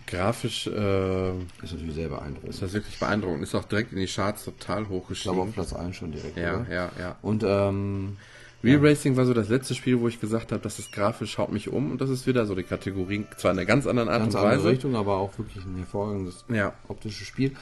grafisch 0.06 0.66
äh, 0.66 1.31
ist 1.62 1.73
natürlich 1.73 1.94
sehr 1.94 2.09
beeindruckend. 2.09 2.51
Ist 2.51 2.62
das 2.62 2.73
wirklich 2.73 2.98
beeindruckend. 2.98 3.43
Ist 3.43 3.55
auch 3.55 3.64
direkt 3.64 3.93
in 3.93 3.98
die 3.98 4.06
Charts 4.06 4.44
total 4.44 4.89
hochgestiegen. 4.89 5.32
Ich 5.32 5.36
glaube 5.36 5.40
auf 5.48 5.55
Platz 5.55 5.73
1 5.73 5.97
schon 5.97 6.12
direkt. 6.12 6.36
Ja, 6.36 6.60
oder? 6.60 6.73
ja, 6.73 6.93
ja. 6.98 7.16
Und 7.23 7.44
ähm, 7.47 8.16
Real 8.64 8.82
ja. 8.82 8.90
Racing 8.90 9.16
war 9.16 9.24
so 9.24 9.35
das 9.35 9.48
letzte 9.48 9.74
Spiel, 9.74 10.01
wo 10.01 10.09
ich 10.09 10.20
gesagt 10.20 10.52
habe, 10.52 10.62
das 10.62 10.78
ist 10.78 10.93
grafisch, 10.93 11.32
schaut 11.32 11.52
mich 11.52 11.69
um 11.69 11.90
und 11.90 12.01
das 12.01 12.10
ist 12.10 12.27
wieder 12.27 12.47
so 12.47 12.55
die 12.55 12.62
Kategorie, 12.62 13.24
zwar 13.36 13.52
in 13.52 13.59
einer 13.59 13.66
ganz 13.66 13.86
anderen 13.86 14.09
Art 14.09 14.20
ganz 14.20 14.35
und 14.35 14.40
Weise. 14.40 14.56
Andere 14.56 14.70
Richtung, 14.70 14.97
aber 14.97 15.16
auch 15.16 15.36
wirklich 15.39 15.64
ein 15.64 15.77
hervorragendes 15.77 16.44
ja. 16.48 16.73
optisches 16.89 17.27
Spiel. 17.27 17.52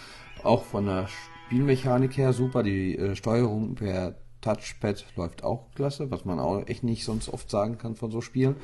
Auch 0.42 0.64
von 0.64 0.86
der 0.86 1.08
Spielmechanik 1.46 2.16
her 2.16 2.32
super, 2.32 2.62
die 2.62 2.96
äh, 2.96 3.16
Steuerung 3.16 3.74
per 3.74 4.14
Touchpad 4.40 5.04
läuft 5.16 5.44
auch 5.44 5.66
klasse, 5.74 6.10
was 6.10 6.24
man 6.24 6.38
auch 6.38 6.66
echt 6.66 6.82
nicht 6.82 7.04
sonst 7.04 7.28
oft 7.28 7.50
sagen 7.50 7.78
kann 7.78 7.96
von 7.96 8.10
so 8.10 8.20
Spielen. 8.20 8.56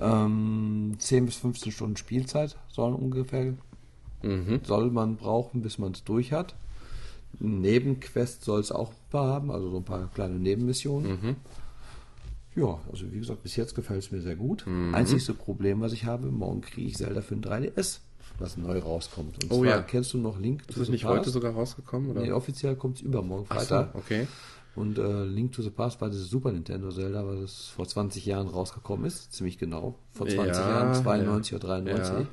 Ähm, 0.00 0.94
10 0.98 1.26
bis 1.26 1.36
15 1.36 1.72
Stunden 1.72 1.96
Spielzeit 1.96 2.56
sollen 2.68 2.94
ungefähr 2.94 3.54
mhm. 4.22 4.60
soll 4.64 4.90
man 4.90 5.16
brauchen, 5.16 5.62
bis 5.62 5.78
man 5.78 5.92
es 5.92 6.04
durch 6.04 6.32
hat. 6.32 6.54
Nebenquest 7.38 8.44
soll 8.44 8.60
es 8.60 8.72
auch 8.72 8.90
ein 8.90 9.10
paar 9.10 9.28
haben, 9.28 9.50
also 9.50 9.70
so 9.70 9.78
ein 9.78 9.84
paar 9.84 10.08
kleine 10.14 10.38
Nebenmissionen. 10.38 11.10
Mhm. 11.10 11.36
Ja, 12.54 12.78
also 12.90 13.10
wie 13.10 13.18
gesagt, 13.18 13.42
bis 13.42 13.56
jetzt 13.56 13.74
gefällt 13.74 14.02
es 14.02 14.12
mir 14.12 14.20
sehr 14.20 14.36
gut. 14.36 14.66
Mhm. 14.66 14.94
Einzigste 14.94 15.32
Problem, 15.32 15.80
was 15.80 15.92
ich 15.92 16.04
habe, 16.04 16.30
morgen 16.30 16.60
kriege 16.60 16.88
ich 16.88 16.96
Zelda 16.96 17.22
für 17.22 17.34
ein 17.34 17.42
3DS, 17.42 18.00
was 18.38 18.58
neu 18.58 18.78
rauskommt. 18.78 19.42
Und 19.42 19.50
oh, 19.50 19.60
zwar 19.60 19.66
ja. 19.66 19.82
kennst 19.82 20.12
du 20.12 20.18
noch 20.18 20.38
Link 20.38 20.62
Ist 20.68 20.76
es 20.76 20.88
nicht 20.90 21.04
Past? 21.04 21.20
heute 21.20 21.30
sogar 21.30 21.52
rausgekommen? 21.52 22.10
Oder? 22.10 22.20
Nee, 22.20 22.32
offiziell 22.32 22.76
kommt 22.76 22.96
es 22.96 23.02
übermorgen 23.02 23.46
Freitag. 23.46 23.92
So, 23.92 23.98
okay. 23.98 24.26
Und 24.74 24.98
äh, 24.98 25.24
Link 25.24 25.52
to 25.52 25.62
the 25.62 25.70
Past 25.70 26.00
war 26.00 26.08
dieses 26.08 26.30
Super 26.30 26.50
Nintendo 26.50 26.90
Zelda, 26.90 27.26
was 27.26 27.68
vor 27.68 27.86
20 27.86 28.24
Jahren 28.24 28.48
rausgekommen 28.48 29.04
ist, 29.04 29.32
ziemlich 29.32 29.58
genau. 29.58 29.98
Vor 30.12 30.26
20 30.26 30.46
ja, 30.46 30.68
Jahren, 30.68 30.94
92 30.94 31.52
ja. 31.52 31.58
oder 31.58 31.68
93. 31.68 32.14
Ja. 32.14 32.26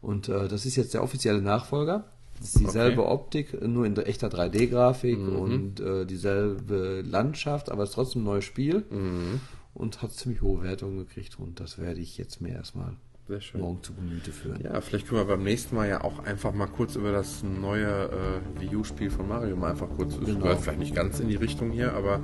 Und 0.00 0.28
äh, 0.28 0.48
das 0.48 0.66
ist 0.66 0.76
jetzt 0.76 0.94
der 0.94 1.02
offizielle 1.02 1.42
Nachfolger. 1.42 2.04
Das 2.38 2.48
ist 2.48 2.60
dieselbe 2.60 3.02
okay. 3.02 3.12
Optik, 3.12 3.62
nur 3.66 3.86
in 3.86 3.96
echter 3.96 4.28
3D-Grafik 4.28 5.18
mhm. 5.18 5.36
und 5.36 5.80
äh, 5.80 6.04
dieselbe 6.04 7.02
Landschaft, 7.02 7.70
aber 7.70 7.84
es 7.84 7.90
ist 7.90 7.94
trotzdem 7.94 8.22
ein 8.22 8.26
neues 8.26 8.44
Spiel 8.44 8.84
mhm. 8.90 9.40
und 9.72 10.02
hat 10.02 10.12
ziemlich 10.12 10.42
hohe 10.42 10.62
Wertungen 10.62 10.98
gekriegt 10.98 11.38
und 11.38 11.60
das 11.60 11.78
werde 11.78 12.00
ich 12.00 12.18
jetzt 12.18 12.40
mir 12.40 12.52
erstmal 12.54 12.96
sehr 13.26 13.40
schön. 13.40 13.60
morgen 13.60 13.82
zu 13.82 13.94
Gemüte 13.94 14.32
führen. 14.32 14.60
Ja, 14.62 14.80
vielleicht 14.80 15.08
können 15.08 15.20
wir 15.20 15.24
beim 15.26 15.42
nächsten 15.42 15.74
Mal 15.76 15.88
ja 15.88 16.04
auch 16.04 16.24
einfach 16.24 16.52
mal 16.52 16.66
kurz 16.66 16.96
über 16.96 17.10
das 17.10 17.42
neue 17.42 17.86
äh, 17.86 18.60
Wii 18.60 18.76
U-Spiel 18.76 19.10
von 19.10 19.28
Mario 19.28 19.56
mal 19.56 19.70
einfach 19.70 19.88
kurz. 19.96 20.18
Genau. 20.18 20.46
Läuft 20.46 20.62
vielleicht 20.62 20.78
nicht 20.78 20.94
ganz 20.94 21.20
in 21.20 21.28
die 21.28 21.36
Richtung 21.36 21.70
hier, 21.70 21.94
aber 21.94 22.20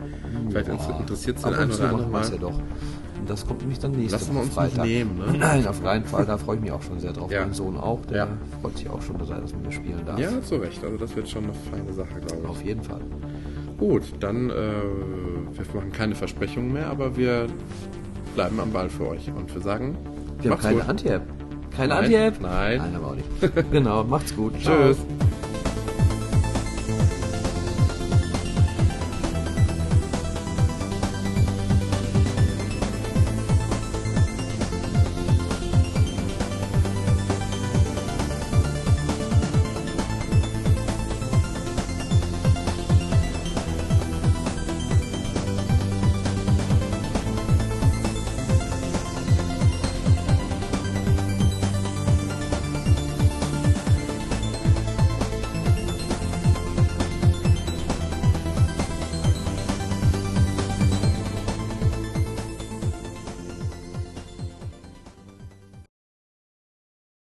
vielleicht 0.49 0.69
interessiert 0.69 1.39
es 1.39 1.43
den 1.43 1.55
einen 1.55 1.73
oder 1.73 1.89
anderen 1.89 2.11
mal. 2.11 2.29
Ja 2.31 2.37
doch. 2.37 2.59
Und 3.21 3.29
das 3.29 3.47
kommt 3.47 3.61
nämlich 3.61 3.79
dann 3.79 3.93
nächste 3.93 4.19
Lassen 4.19 4.35
wir 4.35 4.43
uns 4.43 4.55
Freitag. 4.55 4.85
nehmen, 4.85 5.19
ne? 5.19 5.33
Nein, 5.39 5.67
auf 5.67 5.83
keinen 5.83 6.05
Fall. 6.05 6.27
Da 6.27 6.37
freue 6.39 6.57
ich 6.57 6.63
mich 6.63 6.73
auch 6.73 6.83
schon 6.83 7.01
sehr 7.01 7.13
drauf. 7.13 7.31
Ja. 7.31 7.41
Mein 7.41 7.55
Sohn 7.55 7.77
auch. 7.77 8.05
Der 8.07 8.17
ja. 8.17 8.29
freut 8.61 8.77
sich 8.77 8.89
auch 8.89 9.01
schon, 9.03 9.19
dass 9.19 9.31
er 9.31 9.41
das 9.41 9.53
mit 9.53 9.67
mir 9.67 9.73
spielen 9.73 10.05
darf. 10.05 10.19
Ja, 10.19 10.41
zu 10.43 10.57
Recht. 10.57 10.83
Also 10.85 10.97
das 10.97 11.15
wird 11.17 11.29
schon 11.29 11.45
eine 11.45 11.55
feine 11.55 11.93
Sache, 11.93 12.21
glaube 12.21 12.43
ich. 12.43 12.49
Auf 12.49 12.65
jeden 12.65 12.83
Fall. 12.83 13.01
Gut, 13.79 14.03
dann 14.21 14.51
äh, 14.51 14.55
wir 14.55 15.75
machen 15.75 15.93
keine 15.93 16.15
Versprechungen 16.15 16.73
mehr, 16.73 16.89
aber 16.89 17.17
wir 17.17 17.47
bleiben 18.35 18.61
am 18.61 18.73
Ball 18.73 18.91
für 18.91 19.09
euch 19.09 19.31
und 19.33 19.53
wir 19.55 19.63
sagen, 19.63 19.97
wir 20.43 20.51
haben 20.53 20.61
keine 20.61 20.85
Anti-App. 20.89 21.23
Keine 21.77 21.95
Anti-App? 21.95 22.41
Nein. 22.41 22.79
Nein, 22.79 22.95
aber 22.97 23.07
auch 23.09 23.15
nicht. 23.15 23.71
genau, 23.71 24.05
macht's 24.05 24.35
gut. 24.35 24.55
Tschüss. 24.63 24.99